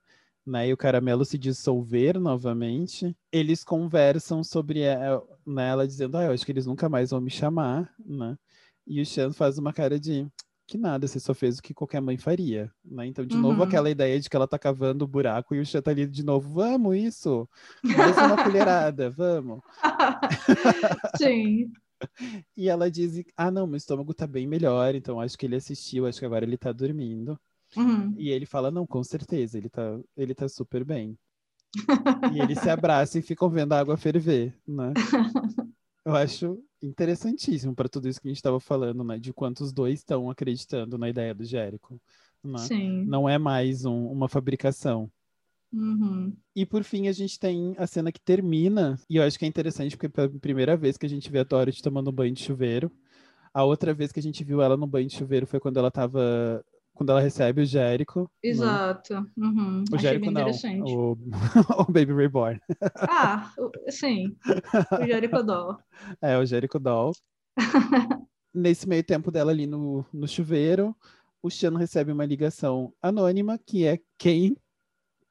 né, 0.50 0.68
e 0.68 0.72
o 0.72 0.76
caramelo 0.76 1.24
se 1.24 1.38
dissolver 1.38 2.18
novamente, 2.18 3.16
eles 3.30 3.62
conversam 3.62 4.42
sobre 4.42 4.80
ela, 4.80 5.22
né, 5.46 5.68
ela 5.68 5.86
dizendo, 5.86 6.18
ah, 6.18 6.24
eu 6.24 6.32
acho 6.32 6.44
que 6.44 6.50
eles 6.50 6.66
nunca 6.66 6.88
mais 6.88 7.10
vão 7.10 7.20
me 7.20 7.30
chamar, 7.30 7.94
né? 8.04 8.36
E 8.84 9.00
o 9.00 9.06
Chan 9.06 9.32
faz 9.32 9.58
uma 9.58 9.72
cara 9.72 10.00
de 10.00 10.26
que 10.66 10.76
nada, 10.76 11.06
você 11.06 11.20
só 11.20 11.34
fez 11.34 11.58
o 11.58 11.62
que 11.62 11.74
qualquer 11.74 12.00
mãe 12.00 12.16
faria, 12.16 12.70
né? 12.84 13.06
Então, 13.06 13.24
de 13.24 13.36
uhum. 13.36 13.42
novo, 13.42 13.62
aquela 13.62 13.90
ideia 13.90 14.18
de 14.18 14.28
que 14.28 14.36
ela 14.36 14.48
tá 14.48 14.58
cavando 14.58 15.04
o 15.04 15.08
buraco 15.08 15.54
e 15.54 15.60
o 15.60 15.66
Chan 15.66 15.82
tá 15.82 15.92
ali 15.92 16.06
de 16.06 16.24
novo, 16.24 16.52
vamos, 16.52 16.96
isso! 16.96 17.48
Mais 17.84 18.16
uma 18.16 18.42
colherada, 18.42 19.08
vamos! 19.08 19.60
Sim. 21.16 21.70
E 22.56 22.68
ela 22.68 22.90
diz, 22.90 23.22
ah, 23.36 23.50
não, 23.52 23.68
meu 23.68 23.76
estômago 23.76 24.12
tá 24.14 24.26
bem 24.26 24.48
melhor, 24.48 24.96
então 24.96 25.20
acho 25.20 25.38
que 25.38 25.46
ele 25.46 25.56
assistiu, 25.56 26.06
acho 26.06 26.18
que 26.18 26.26
agora 26.26 26.44
ele 26.44 26.56
tá 26.56 26.72
dormindo. 26.72 27.38
Uhum. 27.76 28.14
E 28.16 28.30
ele 28.30 28.46
fala, 28.46 28.70
não, 28.70 28.86
com 28.86 29.02
certeza, 29.02 29.56
ele 29.58 29.68
tá, 29.68 29.98
ele 30.16 30.34
tá 30.34 30.48
super 30.48 30.84
bem. 30.84 31.16
e 32.34 32.40
eles 32.40 32.58
se 32.58 32.68
abraçam 32.70 33.20
e 33.20 33.24
ficam 33.24 33.48
vendo 33.48 33.72
a 33.72 33.78
água 33.78 33.96
ferver, 33.96 34.56
né? 34.66 34.92
Eu 36.04 36.16
acho 36.16 36.58
interessantíssimo 36.82 37.74
para 37.74 37.88
tudo 37.88 38.08
isso 38.08 38.20
que 38.20 38.26
a 38.26 38.30
gente 38.30 38.38
estava 38.38 38.58
falando, 38.58 39.04
né? 39.04 39.18
De 39.18 39.32
quanto 39.32 39.60
os 39.60 39.72
dois 39.72 40.00
estão 40.00 40.30
acreditando 40.30 40.96
na 40.96 41.08
ideia 41.08 41.34
do 41.34 41.44
Jérico. 41.44 42.00
Né? 42.42 42.58
Sim. 42.58 43.04
Não 43.04 43.28
é 43.28 43.38
mais 43.38 43.84
um, 43.84 44.06
uma 44.06 44.28
fabricação. 44.28 45.10
Uhum. 45.72 46.34
E 46.56 46.66
por 46.66 46.82
fim, 46.82 47.06
a 47.06 47.12
gente 47.12 47.38
tem 47.38 47.74
a 47.78 47.86
cena 47.86 48.10
que 48.10 48.20
termina, 48.20 48.98
e 49.08 49.16
eu 49.16 49.22
acho 49.22 49.38
que 49.38 49.44
é 49.44 49.48
interessante 49.48 49.96
porque 49.96 50.06
é 50.06 50.08
pela 50.08 50.28
primeira 50.28 50.76
vez 50.76 50.96
que 50.96 51.06
a 51.06 51.08
gente 51.08 51.30
vê 51.30 51.40
a 51.40 51.44
Dorothy 51.44 51.82
tomando 51.82 52.10
banho 52.10 52.34
de 52.34 52.42
chuveiro. 52.42 52.90
A 53.52 53.64
outra 53.64 53.92
vez 53.92 54.10
que 54.10 54.20
a 54.20 54.22
gente 54.22 54.42
viu 54.42 54.62
ela 54.62 54.76
no 54.76 54.86
banho 54.86 55.06
de 55.06 55.16
chuveiro 55.16 55.46
foi 55.46 55.60
quando 55.60 55.76
ela 55.76 55.88
estava 55.88 56.64
quando 57.00 57.12
ela 57.12 57.20
recebe 57.22 57.62
o 57.62 57.64
Jérico. 57.64 58.20
Né? 58.20 58.50
Exato. 58.50 59.14
Né? 59.14 59.26
Uhum. 59.38 59.84
O 59.90 59.96
Jérico 59.96 60.30
não, 60.30 60.50
o... 60.84 61.12
o 61.88 61.90
Baby 61.90 62.12
Reborn. 62.12 62.60
Ah, 62.94 63.50
sim. 63.88 64.36
O 65.00 65.06
Jérico 65.06 65.42
Doll. 65.42 65.78
É, 66.20 66.36
o 66.36 66.44
Jérico 66.44 66.78
Doll. 66.78 67.12
Nesse 68.52 68.86
meio 68.86 69.02
tempo 69.02 69.30
dela 69.30 69.50
ali 69.50 69.66
no, 69.66 70.04
no 70.12 70.28
chuveiro, 70.28 70.94
o 71.42 71.48
Shano 71.48 71.78
recebe 71.78 72.12
uma 72.12 72.26
ligação 72.26 72.92
anônima, 73.00 73.58
que 73.58 73.86
é 73.86 73.98
quem 74.18 74.54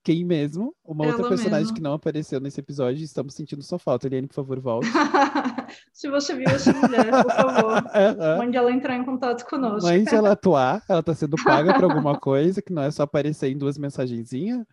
quem 0.04 0.24
mesmo, 0.24 0.74
uma 0.84 1.04
Ela 1.04 1.14
outra 1.14 1.30
personagem 1.30 1.66
mesmo. 1.66 1.76
que 1.76 1.82
não 1.82 1.94
apareceu 1.94 2.40
nesse 2.40 2.60
episódio, 2.60 3.04
estamos 3.04 3.34
sentindo 3.34 3.62
sua 3.62 3.78
falta. 3.78 4.08
Eliane, 4.08 4.28
por 4.28 4.36
favor, 4.36 4.60
volte. 4.60 4.88
Se 5.94 6.10
você 6.10 6.36
viu 6.36 6.48
essa 6.48 6.74
mulher, 6.74 7.12
por 7.24 7.32
favor, 7.32 7.84
mande 8.38 8.58
ela 8.58 8.72
entrar 8.72 8.96
em 8.96 9.04
contato 9.04 9.46
conosco. 9.46 9.88
Mande 9.88 10.14
ela 10.14 10.32
atuar, 10.32 10.84
ela 10.88 11.02
está 11.02 11.14
sendo 11.14 11.36
paga 11.44 11.74
por 11.74 11.84
alguma 11.84 12.18
coisa, 12.20 12.62
que 12.62 12.74
não 12.74 12.82
é 12.82 12.92
só 12.92 13.04
aparecer 13.04 13.50
em 13.50 13.58
duas 13.58 13.78
mensagenzinhas. 13.78 14.66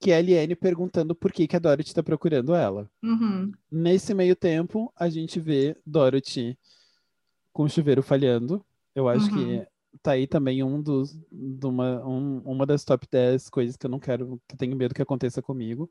que 0.00 0.10
é 0.10 0.16
a 0.16 0.20
Eliane 0.20 0.56
perguntando 0.56 1.14
por 1.14 1.32
que, 1.32 1.46
que 1.46 1.56
a 1.56 1.60
Dorothy 1.60 1.88
está 1.88 2.02
procurando 2.02 2.54
ela. 2.54 2.90
Uhum. 3.02 3.52
Nesse 3.70 4.12
meio 4.14 4.34
tempo, 4.34 4.92
a 4.96 5.08
gente 5.08 5.38
vê 5.38 5.76
Dorothy 5.86 6.58
com 7.52 7.62
o 7.64 7.68
chuveiro 7.68 8.02
falhando. 8.02 8.64
Eu 8.94 9.08
acho 9.08 9.30
uhum. 9.30 9.36
que 9.36 9.66
tá 10.02 10.12
aí 10.12 10.26
também 10.26 10.62
um 10.62 10.80
dos, 10.80 11.18
uma, 11.32 12.06
um, 12.06 12.38
uma 12.44 12.66
das 12.66 12.84
top 12.84 13.06
10 13.10 13.50
coisas 13.50 13.76
que 13.76 13.86
eu 13.86 13.90
não 13.90 13.98
quero, 13.98 14.40
que 14.48 14.56
tenho 14.56 14.76
medo 14.76 14.94
que 14.94 15.02
aconteça 15.02 15.42
comigo. 15.42 15.90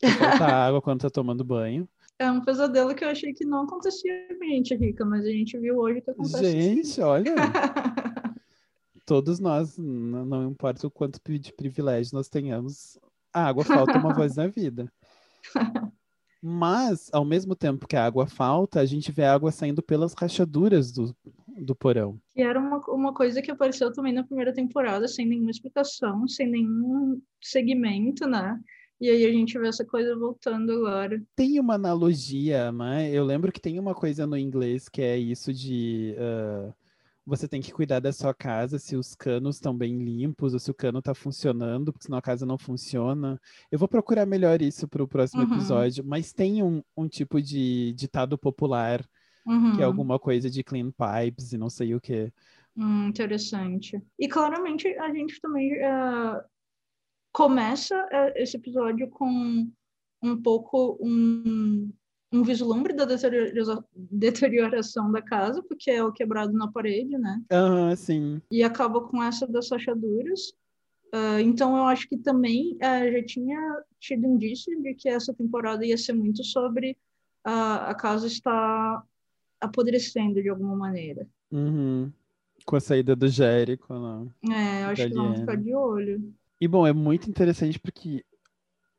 Falta 0.00 0.46
água 0.46 0.82
quando 0.82 1.00
tá 1.00 1.10
tomando 1.10 1.44
banho. 1.44 1.88
É 2.18 2.30
um 2.30 2.40
pesadelo 2.40 2.94
que 2.94 3.04
eu 3.04 3.08
achei 3.08 3.32
que 3.32 3.44
não 3.44 3.62
acontecia 3.62 4.12
com 4.36 4.44
a 4.44 4.48
gente, 4.48 4.74
Rica, 4.74 5.04
mas 5.04 5.24
a 5.24 5.30
gente 5.30 5.56
viu 5.58 5.78
hoje 5.78 6.00
que 6.00 6.10
acontece. 6.10 6.50
Gente, 6.50 6.90
assim. 6.90 7.02
olha. 7.02 7.34
todos 9.08 9.40
nós, 9.40 9.78
não, 9.78 10.26
não 10.26 10.50
importa 10.50 10.86
o 10.86 10.90
quanto 10.90 11.18
de 11.38 11.50
privilégio 11.50 12.14
nós 12.14 12.28
tenhamos, 12.28 12.98
a 13.32 13.46
água 13.46 13.64
falta 13.64 13.96
uma 13.96 14.12
voz 14.12 14.36
na 14.36 14.46
vida. 14.46 14.92
Mas, 16.42 17.08
ao 17.10 17.24
mesmo 17.24 17.56
tempo 17.56 17.88
que 17.88 17.96
a 17.96 18.04
água 18.04 18.26
falta, 18.26 18.80
a 18.80 18.84
gente 18.84 19.10
vê 19.10 19.24
a 19.24 19.32
água 19.32 19.50
saindo 19.50 19.82
pelas 19.82 20.12
rachaduras 20.12 20.92
do, 20.92 21.16
do 21.58 21.74
porão. 21.74 22.18
Que 22.34 22.42
era 22.42 22.58
uma, 22.58 22.78
uma 22.88 23.12
coisa 23.14 23.42
que 23.42 23.50
apareceu 23.50 23.92
também 23.92 24.12
na 24.12 24.24
primeira 24.24 24.52
temporada, 24.52 25.06
sem 25.08 25.26
nenhuma 25.26 25.50
explicação, 25.50 26.26
sem 26.28 26.48
nenhum 26.48 27.20
segmento, 27.42 28.26
né? 28.26 28.58
E 29.00 29.08
aí 29.08 29.24
a 29.26 29.30
gente 29.32 29.56
vê 29.58 29.68
essa 29.68 29.84
coisa 29.84 30.16
voltando 30.16 30.72
agora. 30.72 31.22
Tem 31.36 31.60
uma 31.60 31.74
analogia, 31.74 32.72
né? 32.72 33.10
Eu 33.12 33.24
lembro 33.24 33.52
que 33.52 33.60
tem 33.60 33.78
uma 33.78 33.94
coisa 33.94 34.26
no 34.26 34.36
inglês 34.36 34.88
que 34.88 35.00
é 35.02 35.16
isso 35.16 35.52
de. 35.52 36.16
Uh, 36.18 36.74
você 37.24 37.46
tem 37.46 37.60
que 37.60 37.72
cuidar 37.72 38.00
da 38.00 38.10
sua 38.10 38.32
casa, 38.32 38.78
se 38.78 38.96
os 38.96 39.14
canos 39.14 39.56
estão 39.56 39.76
bem 39.76 39.98
limpos, 40.02 40.54
ou 40.54 40.58
se 40.58 40.70
o 40.70 40.74
cano 40.74 40.98
está 40.98 41.14
funcionando, 41.14 41.92
porque 41.92 42.06
senão 42.06 42.18
a 42.18 42.22
casa 42.22 42.46
não 42.46 42.56
funciona. 42.58 43.38
Eu 43.70 43.78
vou 43.78 43.86
procurar 43.86 44.24
melhor 44.26 44.62
isso 44.62 44.88
para 44.88 45.02
o 45.02 45.06
próximo 45.06 45.42
Uhum. 45.42 45.48
episódio, 45.52 46.02
mas 46.04 46.32
tem 46.32 46.62
um, 46.62 46.82
um 46.96 47.06
tipo 47.06 47.40
de 47.40 47.92
ditado 47.92 48.36
popular, 48.38 49.06
Uhum. 49.48 49.76
que 49.76 49.82
é 49.82 49.84
alguma 49.84 50.18
coisa 50.18 50.50
de 50.50 50.62
clean 50.62 50.90
pipes 50.90 51.52
e 51.52 51.58
não 51.58 51.70
sei 51.70 51.94
o 51.94 52.00
quê. 52.00 52.30
Hum, 52.76 53.08
interessante. 53.08 54.00
E 54.18 54.28
claramente 54.28 54.86
a 54.98 55.12
gente 55.12 55.40
também 55.40 55.72
eh, 55.72 56.44
começa 57.32 57.94
eh, 58.12 58.42
esse 58.42 58.56
episódio 58.56 59.08
com 59.08 59.68
um 60.22 60.42
pouco 60.42 60.98
um, 61.00 61.90
um 62.32 62.42
vislumbre 62.42 62.92
da 62.92 63.04
deteriora- 63.04 63.84
deterioração 63.94 65.10
da 65.10 65.22
casa, 65.22 65.62
porque 65.62 65.90
é 65.90 66.04
o 66.04 66.12
quebrado 66.12 66.52
na 66.52 66.70
parede, 66.70 67.16
né? 67.16 67.40
Ah, 67.50 67.94
sim. 67.96 68.42
E 68.50 68.62
acaba 68.62 69.00
com 69.00 69.22
essa 69.22 69.46
das 69.46 69.70
rachaduras. 69.70 70.52
Ah, 71.12 71.40
então 71.40 71.76
eu 71.76 71.84
acho 71.84 72.08
que 72.08 72.18
também 72.18 72.76
eh, 72.80 73.12
já 73.12 73.24
tinha 73.24 73.82
tido 73.98 74.26
indício 74.26 74.80
de 74.82 74.94
que 74.94 75.08
essa 75.08 75.32
temporada 75.32 75.86
ia 75.86 75.96
ser 75.96 76.12
muito 76.12 76.44
sobre 76.44 76.98
ah, 77.44 77.90
a 77.90 77.94
casa 77.94 78.26
estar 78.26 79.02
apodrecendo 79.60 80.42
de 80.42 80.48
alguma 80.48 80.76
maneira. 80.76 81.26
Uhum. 81.50 82.12
Com 82.64 82.76
a 82.76 82.80
saída 82.80 83.16
do 83.16 83.28
Jérico, 83.28 83.92
não. 83.94 84.32
É, 84.52 84.84
eu 84.84 84.88
acho 84.88 85.02
Da 85.02 85.08
que 85.08 85.14
vamos 85.14 85.40
ficar 85.40 85.56
de 85.56 85.74
olho. 85.74 86.34
E 86.60 86.68
bom, 86.68 86.86
é 86.86 86.92
muito 86.92 87.30
interessante 87.30 87.78
porque 87.78 88.24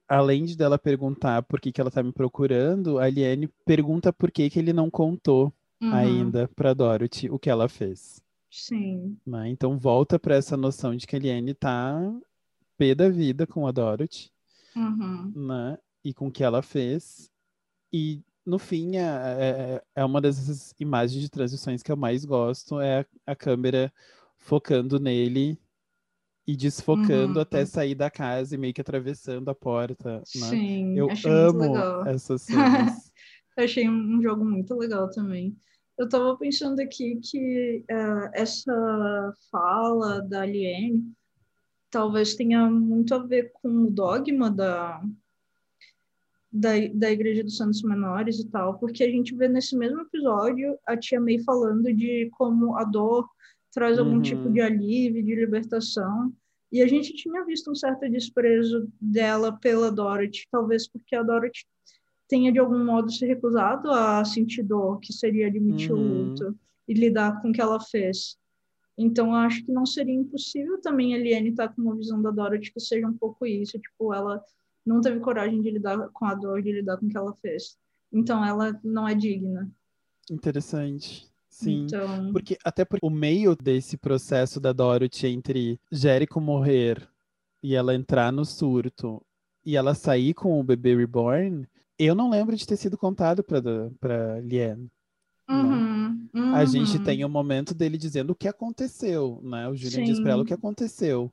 além 0.07 0.45
de 0.45 0.57
dela 0.57 0.79
perguntar 0.79 1.43
por 1.43 1.59
que, 1.61 1.71
que 1.71 1.79
ela 1.79 1.91
tá 1.91 2.01
me 2.01 2.11
procurando, 2.11 2.99
a 2.99 3.07
Liane 3.09 3.47
pergunta 3.65 4.11
por 4.11 4.31
que, 4.31 4.49
que 4.49 4.59
ele 4.59 4.73
não 4.73 4.89
contou 4.89 5.53
Uhum, 5.81 5.93
ainda 5.93 6.47
pra 6.49 6.73
Dorothy 6.73 7.29
o 7.29 7.39
que 7.39 7.49
ela 7.49 7.69
fez. 7.69 8.21
Sim. 8.51 9.17
né? 9.25 9.47
Então 9.49 9.77
volta 9.77 10.19
pra 10.19 10.35
essa 10.35 10.57
noção 10.57 10.93
de 10.95 11.07
que 11.07 11.15
a 11.15 11.19
Liane 11.19 11.53
tá 11.53 11.97
pé 12.77 12.93
da 12.95 13.07
vida 13.09 13.47
com 13.47 13.65
a 13.67 13.71
Dorothy, 13.71 14.29
Uhum. 14.75 15.31
né? 15.35 15.77
E 16.03 16.13
com 16.13 16.27
o 16.27 16.31
que 16.31 16.43
ela 16.43 16.61
fez. 16.61 17.29
E 17.93 18.21
no 18.49 18.59
fim 18.59 18.97
é, 18.97 19.01
é, 19.01 19.83
é 19.95 20.05
uma 20.05 20.19
dessas 20.19 20.73
imagens 20.79 21.21
de 21.21 21.29
transições 21.29 21.83
que 21.83 21.91
eu 21.91 21.97
mais 21.97 22.25
gosto, 22.25 22.79
é 22.79 23.01
a, 23.01 23.05
a 23.31 23.35
câmera 23.35 23.93
focando 24.37 24.99
nele 24.99 25.57
e 26.47 26.57
desfocando 26.57 27.35
Uhum. 27.35 27.41
até 27.41 27.63
sair 27.65 27.93
da 27.93 28.09
casa 28.09 28.55
e 28.55 28.57
meio 28.57 28.73
que 28.73 28.81
atravessando 28.81 29.49
a 29.49 29.55
porta, 29.55 30.17
né? 30.17 30.23
Sim, 30.25 30.97
Eu 30.97 31.09
amo 31.25 31.75
essas 32.07 32.41
cenas. 32.41 33.11
Eu 33.55 33.65
achei 33.65 33.89
um 33.89 34.21
jogo 34.21 34.43
muito 34.45 34.73
legal 34.75 35.09
também. 35.11 35.55
Eu 35.97 36.07
tava 36.07 36.37
pensando 36.37 36.79
aqui 36.79 37.19
que 37.21 37.83
eh, 37.89 38.31
essa 38.33 39.33
fala 39.51 40.21
da 40.21 40.41
Aliene 40.43 41.13
talvez 41.91 42.35
tenha 42.35 42.69
muito 42.69 43.13
a 43.13 43.19
ver 43.19 43.51
com 43.61 43.69
o 43.83 43.91
dogma 43.91 44.49
da, 44.49 45.01
da, 46.51 46.71
da 46.93 47.11
Igreja 47.11 47.43
dos 47.43 47.57
Santos 47.57 47.81
Menores 47.83 48.39
e 48.39 48.47
tal, 48.49 48.77
porque 48.79 49.03
a 49.03 49.09
gente 49.09 49.35
vê 49.35 49.47
nesse 49.47 49.75
mesmo 49.77 50.01
episódio 50.01 50.77
a 50.85 50.97
tia 50.97 51.19
May 51.21 51.39
falando 51.43 51.93
de 51.93 52.29
como 52.37 52.75
a 52.77 52.83
dor 52.83 53.27
traz 53.71 53.99
algum 53.99 54.15
Uhum. 54.15 54.21
tipo 54.21 54.49
de 54.51 54.59
alívio, 54.61 55.23
de 55.23 55.35
libertação. 55.35 56.33
E 56.71 56.81
a 56.81 56.87
gente 56.87 57.13
tinha 57.13 57.43
visto 57.45 57.69
um 57.71 57.75
certo 57.75 58.09
desprezo 58.09 58.87
dela 58.99 59.51
pela 59.51 59.91
Dorothy, 59.91 60.47
talvez 60.51 60.87
porque 60.87 61.15
a 61.15 61.23
Dorothy 61.23 61.65
tenha 62.27 62.51
de 62.51 62.59
algum 62.59 62.83
modo 62.83 63.11
se 63.11 63.25
recusado 63.25 63.89
a 63.91 64.23
sentir 64.25 64.63
dor, 64.63 64.99
que 64.99 65.11
seria 65.13 65.47
admitir 65.47 65.91
Uhum. 65.93 65.99
o 65.99 66.23
luto 66.25 66.57
e 66.87 66.93
lidar 66.93 67.41
com 67.41 67.49
o 67.49 67.51
que 67.53 67.61
ela 67.61 67.79
fez. 67.79 68.37
Então, 68.97 69.33
acho 69.33 69.63
que 69.65 69.71
não 69.71 69.85
seria 69.85 70.13
impossível 70.13 70.79
também 70.81 71.15
a 71.15 71.17
Liane 71.17 71.49
estar 71.49 71.69
com 71.69 71.81
uma 71.81 71.95
visão 71.95 72.21
da 72.21 72.31
Dorothy 72.31 72.71
que 72.73 72.79
seja 72.79 73.07
um 73.07 73.17
pouco 73.17 73.45
isso, 73.45 73.79
tipo, 73.79 74.13
ela 74.13 74.43
não 74.89 75.01
teve 75.01 75.19
coragem 75.19 75.61
de 75.61 75.69
lidar 75.69 76.09
com 76.09 76.25
a 76.25 76.33
dor, 76.33 76.61
de 76.61 76.71
lidar 76.71 76.97
com 76.97 77.05
o 77.05 77.09
que 77.09 77.17
ela 77.17 77.33
fez. 77.35 77.77
Então, 78.11 78.43
ela 78.43 78.77
não 78.83 79.07
é 79.07 79.13
digna. 79.13 79.69
Interessante. 80.29 81.27
Sim. 81.47 81.85
Então, 81.85 82.31
Porque 82.31 82.57
até 82.63 82.83
por 82.85 82.99
o 83.01 83.09
meio 83.09 83.55
desse 83.55 83.97
processo 83.97 84.59
da 84.59 84.71
Dorothy 84.73 85.27
entre 85.27 85.79
Jericho 85.91 86.39
morrer 86.39 87.07
e 87.61 87.75
ela 87.75 87.93
entrar 87.93 88.31
no 88.31 88.45
surto 88.45 89.21
e 89.65 89.75
ela 89.75 89.93
sair 89.93 90.33
com 90.33 90.59
o 90.59 90.63
bebê 90.63 90.95
reborn, 90.95 91.67
eu 91.97 92.15
não 92.15 92.29
lembro 92.29 92.55
de 92.55 92.65
ter 92.65 92.77
sido 92.77 92.97
contado 92.97 93.43
para 93.43 93.61
para 93.99 94.39
Liane. 94.39 94.89
uhum, 95.49 96.29
A 96.55 96.65
gente 96.65 96.97
uhum. 96.97 97.03
tem 97.03 97.25
o 97.25 97.29
momento 97.29 97.73
dele 97.75 97.97
dizendo 97.97 98.31
o 98.31 98.35
que 98.35 98.47
aconteceu, 98.47 99.41
né? 99.43 99.67
O 99.67 99.75
Julian 99.75 100.03
diz 100.03 100.19
pra 100.19 100.31
ela 100.31 100.43
o 100.43 100.45
Sim. 100.45 100.47
que 100.47 100.53
aconteceu. 100.53 101.31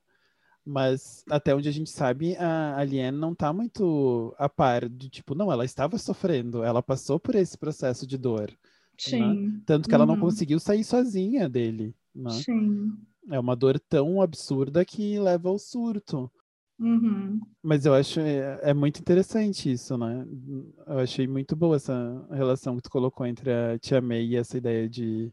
Mas 0.66 1.24
até 1.30 1.54
onde 1.54 1.68
a 1.68 1.72
gente 1.72 1.90
sabe, 1.90 2.36
a, 2.36 2.76
a 2.78 2.84
Liane 2.84 3.16
não 3.16 3.34
tá 3.34 3.52
muito 3.52 4.34
a 4.38 4.48
par 4.48 4.88
de 4.88 5.08
tipo, 5.08 5.34
não, 5.34 5.52
ela 5.52 5.64
estava 5.64 5.96
sofrendo, 5.98 6.62
ela 6.64 6.82
passou 6.82 7.20
por 7.20 7.36
esse 7.36 7.56
processo 7.56 8.06
de 8.06 8.18
dor. 8.18 8.50
Sim, 8.98 9.62
Tanto 9.64 9.88
que 9.88 9.94
ela 9.94 10.06
não 10.06 10.14
Uhum. 10.14 10.20
conseguiu 10.20 10.58
sair 10.60 10.82
sozinha 10.84 11.48
dele, 11.48 11.94
né? 12.14 12.30
sim. 12.30 13.06
É 13.30 13.38
uma 13.40 13.56
dor 13.56 13.78
tão 13.80 14.20
absurda 14.22 14.84
que 14.84 15.18
leva 15.18 15.48
ao 15.48 15.58
surto. 15.58 16.30
Uhum. 16.78 17.40
Mas 17.62 17.84
eu 17.84 17.94
acho 17.94 18.20
é, 18.20 18.60
é 18.70 18.74
muito 18.74 19.00
interessante 19.00 19.70
isso, 19.72 19.96
né? 19.98 20.24
Eu 20.86 20.98
achei 21.00 21.26
muito 21.26 21.56
boa 21.56 21.76
essa 21.76 22.26
relação 22.30 22.76
que 22.76 22.82
tu 22.82 22.90
colocou 22.90 23.26
entre 23.26 23.50
a 23.52 23.78
Tia 23.78 24.00
May 24.00 24.24
e 24.26 24.36
essa 24.36 24.56
ideia 24.56 24.88
de 24.88 25.32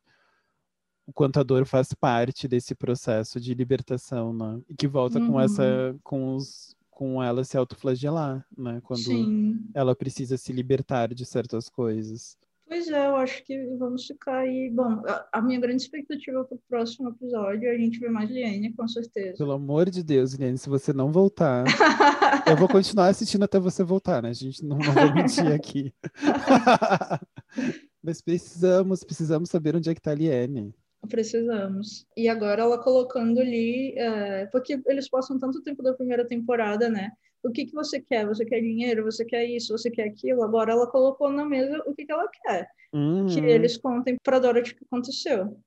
o 1.06 1.14
quanto 1.14 1.40
a 1.40 1.44
dor 1.44 1.66
faz 1.66 1.94
parte 1.94 2.48
desse 2.48 2.74
processo 2.76 3.40
de 3.40 3.54
libertação, 3.54 4.34
né? 4.34 4.62
E 4.70 4.76
que 4.76 4.88
volta 4.88 5.20
com 5.20 5.34
Uhum. 5.34 5.40
essa 5.42 5.96
com 6.04 6.36
os 6.36 6.76
com 6.90 7.22
ela 7.22 7.44
se 7.44 7.58
autoflagelar, 7.58 8.46
né? 8.56 8.80
Quando 8.84 9.02
Sim. 9.02 9.60
ela 9.74 9.96
precisa 9.96 10.38
se 10.38 10.54
libertar 10.54 11.14
de 11.14 11.26
certas 11.26 11.68
coisas. 11.68 12.38
Pois 12.68 12.88
é, 12.88 13.08
eu 13.08 13.16
acho 13.18 13.44
que 13.44 13.66
vamos 13.78 14.06
ficar 14.06 14.38
aí. 14.38 14.70
Bom, 14.70 15.02
a, 15.06 15.28
a 15.34 15.42
minha 15.42 15.60
grande 15.60 15.82
expectativa 15.82 16.44
para 16.46 16.56
o 16.56 16.62
próximo 16.70 17.10
episódio 17.10 17.68
é 17.68 17.76
a 17.76 17.78
gente 17.78 18.00
ver 18.00 18.10
mais 18.10 18.30
Liane, 18.30 18.72
com 18.74 18.88
certeza. 18.88 19.38
Pelo 19.38 19.52
amor 19.52 19.90
de 19.90 20.02
Deus, 20.04 20.34
Liane, 20.34 20.58
se 20.58 20.70
você 20.70 20.94
não 20.94 21.12
voltar, 21.12 21.66
eu 22.48 22.56
vou 22.56 22.68
continuar 22.70 23.08
assistindo 23.08 23.44
até 23.44 23.60
você 23.60 23.84
voltar, 23.84 24.24
né? 24.24 24.30
A 24.30 24.34
gente 24.34 24.64
não, 24.64 24.78
não 24.78 24.94
vou 24.94 25.14
mentir 25.14 25.52
aqui. 25.52 25.94
Mas 28.02 28.22
precisamos, 28.22 29.04
precisamos 29.04 29.50
saber 29.50 29.76
onde 29.76 29.90
é 29.90 29.96
que 29.96 30.02
tá 30.02 30.12
a 30.12 30.16
Liane. 30.16 30.74
Precisamos. 31.10 32.08
E 32.16 32.28
agora 32.28 32.62
ela 32.62 32.82
colocando 32.82 33.40
ali, 33.40 33.94
é, 33.98 34.46
porque 34.48 34.82
eles 34.88 35.10
passam 35.10 35.38
tanto 35.38 35.62
tempo 35.62 35.84
da 35.84 35.94
primeira 35.94 36.26
temporada, 36.26 36.90
né? 36.90 37.12
O 37.44 37.52
que 37.52 37.66
que 37.66 37.74
você 37.74 38.00
quer? 38.00 38.26
Você 38.26 38.46
quer 38.46 38.62
dinheiro? 38.62 39.04
Você 39.04 39.26
quer 39.26 39.46
isso? 39.46 39.78
Você 39.78 39.92
quer 39.92 40.04
aquilo? 40.04 40.44
Agora 40.44 40.72
ela 40.72 40.88
colocou 40.88 41.30
na 41.30 41.46
mesa 41.46 41.84
o 41.86 41.94
que 41.94 42.06
que 42.06 42.12
ela 42.12 42.30
quer. 42.30 42.70
Uhum. 42.94 43.26
Que 43.28 43.40
eles 43.40 43.78
contem 43.78 44.16
para 44.24 44.40
Dorothy 44.40 44.72
o 44.72 44.76
que 44.78 44.86
aconteceu. 44.86 45.60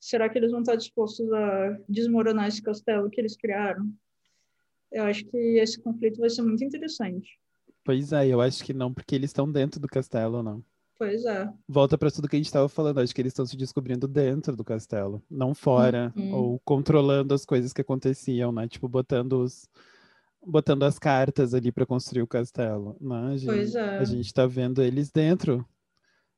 Será 0.00 0.28
que 0.28 0.38
eles 0.38 0.50
vão 0.50 0.60
estar 0.60 0.76
dispostos 0.76 1.32
a 1.32 1.78
desmoronar 1.88 2.46
esse 2.48 2.62
castelo 2.62 3.10
que 3.10 3.20
eles 3.20 3.36
criaram? 3.36 3.90
Eu 4.92 5.04
acho 5.04 5.24
que 5.24 5.36
esse 5.58 5.80
conflito 5.80 6.20
vai 6.20 6.30
ser 6.30 6.42
muito 6.42 6.62
interessante. 6.62 7.38
Pois 7.84 8.12
é, 8.12 8.26
eu 8.26 8.40
acho 8.40 8.62
que 8.62 8.74
não, 8.74 8.92
porque 8.92 9.14
eles 9.14 9.30
estão 9.30 9.50
dentro 9.50 9.80
do 9.80 9.88
castelo, 9.88 10.42
não. 10.42 10.62
Pois 10.98 11.24
é. 11.24 11.48
Volta 11.68 11.96
para 11.96 12.10
tudo 12.10 12.28
que 12.28 12.34
a 12.34 12.38
gente 12.38 12.46
estava 12.46 12.68
falando, 12.68 12.98
acho 13.00 13.14
que 13.14 13.20
eles 13.20 13.30
estão 13.30 13.46
se 13.46 13.56
descobrindo 13.56 14.08
dentro 14.08 14.56
do 14.56 14.64
castelo, 14.64 15.22
não 15.30 15.54
fora, 15.54 16.12
Uhum. 16.16 16.34
ou 16.34 16.58
controlando 16.64 17.32
as 17.34 17.44
coisas 17.46 17.72
que 17.72 17.80
aconteciam, 17.80 18.50
né? 18.50 18.66
Tipo, 18.68 18.88
botando 18.88 19.34
os 19.42 19.68
botando 20.44 20.84
as 20.84 20.98
cartas 20.98 21.52
ali 21.52 21.70
para 21.70 21.84
construir 21.84 22.22
o 22.22 22.26
castelo, 22.26 22.96
né? 23.00 23.32
A 23.32 23.36
gente, 23.36 23.46
Pois 23.46 23.74
é. 23.74 23.98
a 23.98 24.04
gente 24.04 24.32
tá 24.32 24.46
vendo 24.46 24.82
eles 24.82 25.10
dentro. 25.10 25.64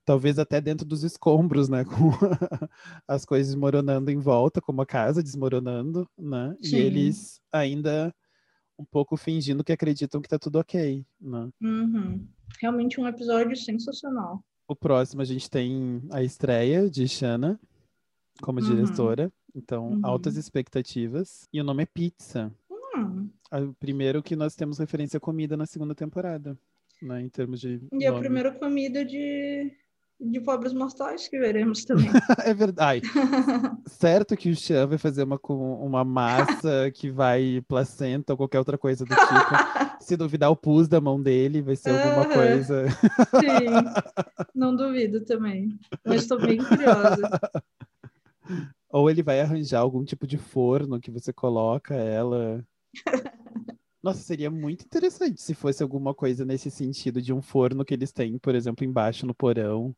Talvez 0.05 0.39
até 0.39 0.61
dentro 0.61 0.87
dos 0.87 1.05
escombros, 1.05 1.69
né? 1.69 1.85
Com 1.85 2.11
as 3.07 3.25
coisas 3.25 3.49
desmoronando 3.53 4.11
em 4.11 4.19
volta, 4.19 4.61
como 4.61 4.83
a 4.83 4.87
casa 4.87 5.23
desmoronando, 5.23 6.09
né? 6.19 6.57
Sim. 6.63 6.77
E 6.77 6.81
eles 6.81 7.41
ainda 7.53 8.13
um 8.79 8.85
pouco 8.85 9.17
fingindo 9.17 9.63
que 9.63 9.73
acreditam 9.73 10.21
que 10.23 10.29
tá 10.29 10.39
tudo 10.39 10.59
ok, 10.59 11.05
né? 11.21 11.51
Uhum. 11.63 12.27
Realmente 12.61 12.99
um 13.01 13.07
episódio 13.07 13.55
sensacional. 13.57 14.43
O 14.71 14.77
próximo 14.77 15.21
a 15.21 15.25
gente 15.25 15.51
tem 15.51 16.01
a 16.13 16.23
estreia 16.23 16.89
de 16.89 17.09
Shanna 17.09 17.59
como 18.41 18.61
Uhum. 18.61 18.67
diretora. 18.67 19.33
Então, 19.53 19.95
Uhum. 19.95 20.01
altas 20.05 20.37
expectativas. 20.37 21.49
E 21.53 21.61
o 21.61 21.65
nome 21.65 21.83
é 21.83 21.87
Pizza. 21.87 22.55
Hum. 22.97 23.29
Ah, 23.51 23.61
O 23.63 23.75
primeiro 23.75 24.23
que 24.23 24.37
nós 24.37 24.55
temos 24.55 24.79
referência 24.79 25.17
à 25.17 25.21
comida 25.21 25.57
na 25.57 25.67
segunda 25.67 25.93
temporada, 25.93 26.57
né? 27.03 27.21
Em 27.21 27.29
termos 27.29 27.61
de. 27.61 27.81
E 27.93 28.07
a 28.07 28.11
nome. 28.13 28.23
primeira 28.23 28.53
comida 28.53 29.05
de, 29.05 29.73
de 30.21 30.41
pobres 30.41 30.73
mortais 30.73 31.29
que 31.29 31.39
veremos 31.39 31.85
também. 31.85 32.11
é 32.45 32.53
verdade. 32.53 33.03
certo 33.87 34.37
que 34.37 34.51
o 34.51 34.57
Chan 34.57 34.87
vai 34.87 34.99
fazer 34.99 35.23
uma, 35.23 35.39
com 35.39 35.75
uma 35.85 36.05
massa 36.05 36.91
que 36.95 37.11
vai 37.11 37.63
placenta 37.67 38.33
ou 38.33 38.37
qualquer 38.37 38.59
outra 38.59 38.77
coisa 38.77 39.05
do 39.05 39.15
tipo. 39.15 40.05
Se 40.05 40.17
duvidar 40.17 40.51
o 40.51 40.57
pus 40.57 40.89
da 40.89 41.01
mão 41.01 41.21
dele, 41.21 41.63
vai 41.63 41.77
ser 41.77 41.91
alguma 41.91 42.23
Aham. 42.23 42.33
coisa. 42.33 42.87
Sim, 43.39 43.85
não 44.55 44.75
duvido 44.75 45.25
também. 45.25 45.79
Mas 46.05 46.23
estou 46.23 46.39
bem 46.39 46.59
curiosa. 46.59 47.29
Ou 48.93 49.09
ele 49.09 49.23
vai 49.23 49.41
arranjar 49.41 49.81
algum 49.81 50.05
tipo 50.05 50.27
de 50.27 50.37
forno 50.37 51.01
que 51.01 51.13
você 51.13 51.33
coloca 51.33 51.95
ela. 51.95 52.65
Nossa, 54.03 54.21
seria 54.21 54.51
muito 54.51 54.85
interessante 54.85 55.41
se 55.41 55.55
fosse 55.55 55.83
alguma 55.83 56.13
coisa 56.13 56.45
nesse 56.45 56.71
sentido 56.71 57.23
de 57.23 57.33
um 57.33 57.41
forno 57.41 57.85
que 57.85 57.95
eles 57.95 58.11
têm, 58.11 58.39
por 58.39 58.55
exemplo, 58.55 58.85
embaixo 58.85 59.27
no 59.27 59.35
porão 59.35 59.95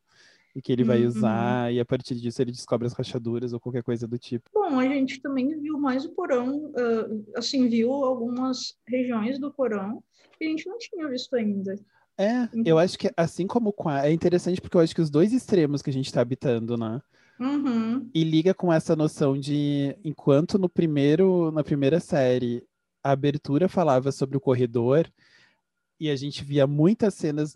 e 0.55 0.61
que 0.61 0.71
ele 0.71 0.83
vai 0.83 1.01
uhum. 1.01 1.07
usar, 1.07 1.73
e 1.73 1.79
a 1.79 1.85
partir 1.85 2.15
disso 2.15 2.41
ele 2.41 2.51
descobre 2.51 2.85
as 2.85 2.93
rachaduras 2.93 3.53
ou 3.53 3.59
qualquer 3.59 3.83
coisa 3.83 4.07
do 4.07 4.17
tipo. 4.17 4.49
Bom, 4.53 4.79
a 4.79 4.87
gente 4.87 5.19
também 5.21 5.59
viu 5.59 5.79
mais 5.79 6.05
o 6.05 6.09
porão, 6.09 6.67
uh, 6.67 7.25
assim, 7.35 7.67
viu 7.67 7.91
algumas 7.91 8.75
regiões 8.87 9.39
do 9.39 9.51
porão 9.51 10.03
que 10.37 10.45
a 10.45 10.47
gente 10.47 10.67
não 10.67 10.77
tinha 10.77 11.07
visto 11.07 11.35
ainda. 11.35 11.75
É, 12.17 12.41
uhum. 12.53 12.63
eu 12.65 12.77
acho 12.77 12.97
que 12.97 13.11
assim 13.17 13.47
como 13.47 13.73
é 14.03 14.11
interessante 14.11 14.61
porque 14.61 14.77
eu 14.77 14.81
acho 14.81 14.93
que 14.93 15.01
os 15.01 15.09
dois 15.09 15.33
extremos 15.33 15.81
que 15.81 15.89
a 15.89 15.93
gente 15.93 16.05
está 16.05 16.21
habitando, 16.21 16.77
né? 16.77 17.01
Uhum. 17.39 18.09
E 18.13 18.23
liga 18.23 18.53
com 18.53 18.71
essa 18.71 18.95
noção 18.95 19.37
de 19.37 19.97
enquanto 20.03 20.59
no 20.59 20.69
primeiro, 20.69 21.51
na 21.51 21.63
primeira 21.63 21.99
série, 21.99 22.63
a 23.03 23.11
abertura 23.11 23.67
falava 23.67 24.11
sobre 24.11 24.37
o 24.37 24.41
corredor 24.41 25.11
e 26.03 26.09
a 26.09 26.17
gente 26.17 26.43
via 26.43 26.67
muitas 26.67 27.13
cenas 27.13 27.55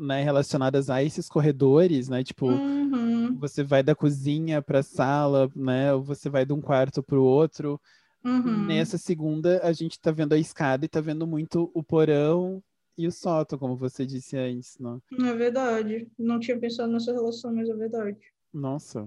né, 0.00 0.24
relacionadas 0.24 0.88
a 0.88 1.04
esses 1.04 1.28
corredores, 1.28 2.08
né? 2.08 2.24
Tipo, 2.24 2.46
uhum. 2.46 3.36
você 3.38 3.62
vai 3.62 3.82
da 3.82 3.94
cozinha 3.94 4.62
para 4.62 4.78
a 4.78 4.82
sala, 4.82 5.50
né? 5.54 5.92
Ou 5.92 6.02
você 6.02 6.30
vai 6.30 6.46
de 6.46 6.54
um 6.54 6.62
quarto 6.62 7.02
para 7.02 7.18
o 7.18 7.22
outro. 7.22 7.78
Uhum. 8.24 8.64
Nessa 8.64 8.96
segunda, 8.96 9.60
a 9.62 9.70
gente 9.74 9.92
está 9.92 10.10
vendo 10.10 10.32
a 10.32 10.38
escada 10.38 10.82
e 10.82 10.86
está 10.86 10.98
vendo 11.02 11.26
muito 11.26 11.70
o 11.74 11.82
porão 11.82 12.62
e 12.96 13.06
o 13.06 13.12
sótão, 13.12 13.58
como 13.58 13.76
você 13.76 14.06
disse 14.06 14.34
antes, 14.34 14.78
não? 14.78 15.02
É 15.20 15.34
verdade. 15.34 16.08
Não 16.18 16.40
tinha 16.40 16.58
pensado 16.58 16.90
nessa 16.90 17.12
relação, 17.12 17.54
mas 17.54 17.68
é 17.68 17.74
verdade. 17.74 18.16
Nossa. 18.50 19.06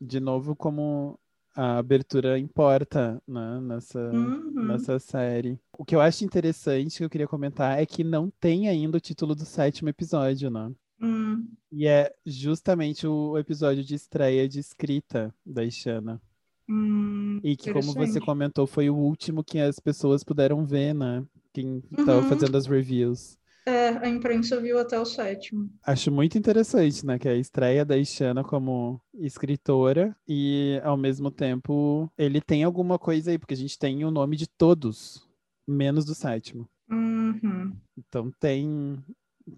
De 0.00 0.18
novo, 0.18 0.56
como 0.56 1.20
a 1.54 1.78
abertura 1.78 2.38
importa 2.38 3.20
né, 3.26 3.60
nessa, 3.60 4.00
uhum. 4.10 4.66
nessa 4.66 4.98
série. 4.98 5.58
O 5.76 5.84
que 5.84 5.94
eu 5.94 6.00
acho 6.00 6.24
interessante 6.24 6.98
que 6.98 7.04
eu 7.04 7.10
queria 7.10 7.28
comentar 7.28 7.78
é 7.78 7.86
que 7.86 8.04
não 8.04 8.30
tem 8.40 8.68
ainda 8.68 8.98
o 8.98 9.00
título 9.00 9.34
do 9.34 9.44
sétimo 9.44 9.88
episódio, 9.88 10.50
né? 10.50 10.70
Uhum. 11.00 11.48
E 11.72 11.86
é 11.86 12.12
justamente 12.24 13.06
o 13.06 13.38
episódio 13.38 13.82
de 13.82 13.94
estreia 13.94 14.48
de 14.48 14.60
escrita 14.60 15.34
da 15.44 15.64
Ishana. 15.64 16.20
Hum, 16.68 17.40
e 17.42 17.56
que, 17.56 17.72
como 17.72 17.92
você 17.92 18.20
comentou, 18.20 18.64
foi 18.64 18.88
o 18.88 18.94
último 18.94 19.42
que 19.42 19.58
as 19.58 19.80
pessoas 19.80 20.22
puderam 20.22 20.64
ver, 20.64 20.94
né? 20.94 21.24
Quem 21.52 21.82
estava 21.90 22.20
uhum. 22.20 22.28
fazendo 22.28 22.56
as 22.56 22.66
reviews. 22.66 23.36
É, 23.66 23.88
a 23.88 24.08
imprensa 24.08 24.60
viu 24.60 24.78
até 24.78 24.98
o 24.98 25.04
sétimo. 25.04 25.70
Acho 25.84 26.10
muito 26.10 26.38
interessante, 26.38 27.04
né? 27.04 27.18
Que 27.18 27.28
é 27.28 27.32
a 27.32 27.36
estreia 27.36 27.84
da 27.84 27.96
Ishana 27.96 28.42
como 28.42 29.00
escritora 29.14 30.16
e, 30.26 30.80
ao 30.82 30.96
mesmo 30.96 31.30
tempo, 31.30 32.10
ele 32.16 32.40
tem 32.40 32.64
alguma 32.64 32.98
coisa 32.98 33.30
aí, 33.30 33.38
porque 33.38 33.54
a 33.54 33.56
gente 33.56 33.78
tem 33.78 34.04
o 34.04 34.10
nome 34.10 34.36
de 34.36 34.48
todos, 34.48 35.28
menos 35.66 36.04
do 36.04 36.14
sétimo. 36.14 36.68
Uhum. 36.90 37.76
Então 37.96 38.32
tem 38.40 38.98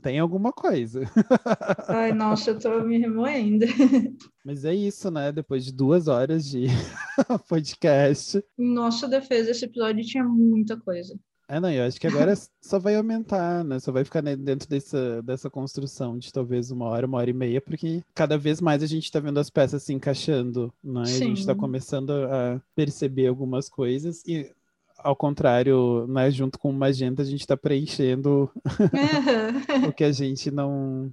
tem 0.01 0.19
alguma 0.19 0.53
coisa. 0.53 1.03
Ai, 1.89 2.13
nossa, 2.13 2.51
eu 2.51 2.59
tô 2.59 2.81
me 2.83 2.99
remoendo. 2.99 3.67
Mas 4.45 4.65
é 4.65 4.75
isso, 4.75 5.11
né? 5.11 5.33
Depois 5.33 5.65
de 5.65 5.73
duas 5.73 6.09
horas 6.09 6.49
de 6.49 6.67
podcast. 7.49 8.43
Em 8.59 8.73
nossa 8.73 9.09
defesa, 9.09 9.51
esse 9.51 9.65
episódio 9.65 10.05
tinha 10.05 10.25
muita 10.25 10.77
coisa. 10.79 11.19
É, 11.53 11.61
não, 11.61 11.71
eu 11.71 11.85
acho 11.85 12.01
que 12.01 12.07
agora 12.07 12.33
só 12.63 12.79
vai 12.79 12.97
aumentar, 12.97 13.63
né? 13.63 13.79
Só 13.79 13.93
vai 13.93 14.05
ficar 14.05 14.23
dentro 14.23 14.67
dessa, 14.67 15.21
dessa 15.21 15.51
construção 15.51 16.17
de 16.17 16.33
talvez 16.33 16.71
uma 16.71 16.87
hora, 16.87 17.07
uma 17.07 17.19
hora 17.19 17.29
e 17.29 17.35
meia, 17.35 17.61
porque 17.61 18.03
cada 18.15 18.39
vez 18.39 18.59
mais 18.59 18.83
a 18.83 18.87
gente 18.87 19.13
tá 19.13 19.21
vendo 19.21 19.39
as 19.39 19.51
peças 19.51 19.83
se 19.83 19.93
encaixando, 19.93 20.73
né? 20.83 21.05
Sim. 21.05 21.25
A 21.25 21.27
gente 21.27 21.45
tá 21.45 21.55
começando 21.55 22.11
a 22.11 22.59
perceber 22.75 23.27
algumas 23.27 23.69
coisas 23.69 24.23
e 24.27 24.51
ao 24.97 25.15
contrário, 25.15 26.07
né, 26.07 26.31
junto 26.31 26.59
com 26.59 26.71
uma 26.71 26.87
agenda, 26.87 27.23
a 27.23 27.27
gente 27.27 27.41
está 27.41 27.57
preenchendo 27.57 28.51
o 29.87 29.93
que 29.93 30.05
a 30.05 30.13
gente 30.13 30.51
não 30.51 31.13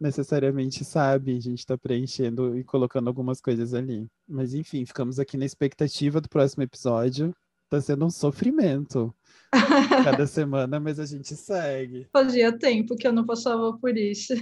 necessariamente 0.00 0.84
sabe, 0.84 1.36
a 1.36 1.40
gente 1.40 1.58
está 1.58 1.76
preenchendo 1.76 2.56
e 2.56 2.62
colocando 2.62 3.08
algumas 3.08 3.40
coisas 3.40 3.74
ali. 3.74 4.06
Mas 4.28 4.54
enfim, 4.54 4.86
ficamos 4.86 5.18
aqui 5.18 5.36
na 5.36 5.44
expectativa 5.44 6.20
do 6.20 6.28
próximo 6.28 6.62
episódio. 6.62 7.34
Está 7.70 7.80
sendo 7.80 8.04
um 8.04 8.10
sofrimento 8.10 9.14
cada 10.02 10.26
semana, 10.26 10.80
mas 10.80 10.98
a 10.98 11.06
gente 11.06 11.36
segue. 11.36 12.08
Fazia 12.12 12.50
tempo 12.50 12.96
que 12.96 13.06
eu 13.06 13.12
não 13.12 13.24
passava 13.24 13.72
por 13.78 13.96
isso. 13.96 14.34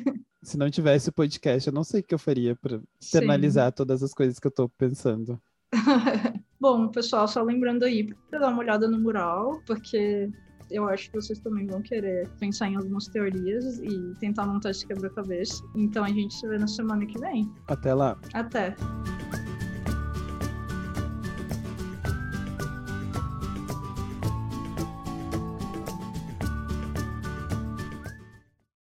Se 0.43 0.57
não 0.57 0.71
tivesse 0.71 1.11
o 1.11 1.13
podcast, 1.13 1.69
eu 1.69 1.75
não 1.75 1.85
sei 1.85 2.01
o 2.01 2.03
que 2.03 2.15
eu 2.15 2.19
faria 2.19 2.57
para 2.57 2.81
externalizar 2.99 3.71
todas 3.73 4.03
as 4.03 4.15
coisas 4.15 4.39
que 4.39 4.47
eu 4.47 4.51
estou 4.51 4.67
pensando. 4.71 5.39
Bom, 6.59 6.89
pessoal, 6.89 7.29
só 7.29 7.43
lembrando 7.43 7.85
aí 7.85 8.15
para 8.31 8.39
dar 8.39 8.49
uma 8.49 8.61
olhada 8.61 8.89
no 8.89 8.99
mural, 8.99 9.61
porque 9.67 10.31
eu 10.71 10.89
acho 10.89 11.11
que 11.11 11.21
vocês 11.21 11.39
também 11.39 11.67
vão 11.67 11.83
querer 11.83 12.31
pensar 12.41 12.71
em 12.71 12.77
algumas 12.77 13.09
teorias 13.09 13.79
e 13.81 14.15
tentar 14.21 14.47
montar 14.47 14.71
esse 14.71 14.87
quebra-cabeça. 14.87 15.63
Então 15.77 16.03
a 16.03 16.09
gente 16.09 16.33
se 16.33 16.49
vê 16.49 16.57
na 16.57 16.67
semana 16.67 17.05
que 17.05 17.19
vem. 17.19 17.53
Até 17.67 17.93
lá. 17.93 18.19
Até. 18.33 18.75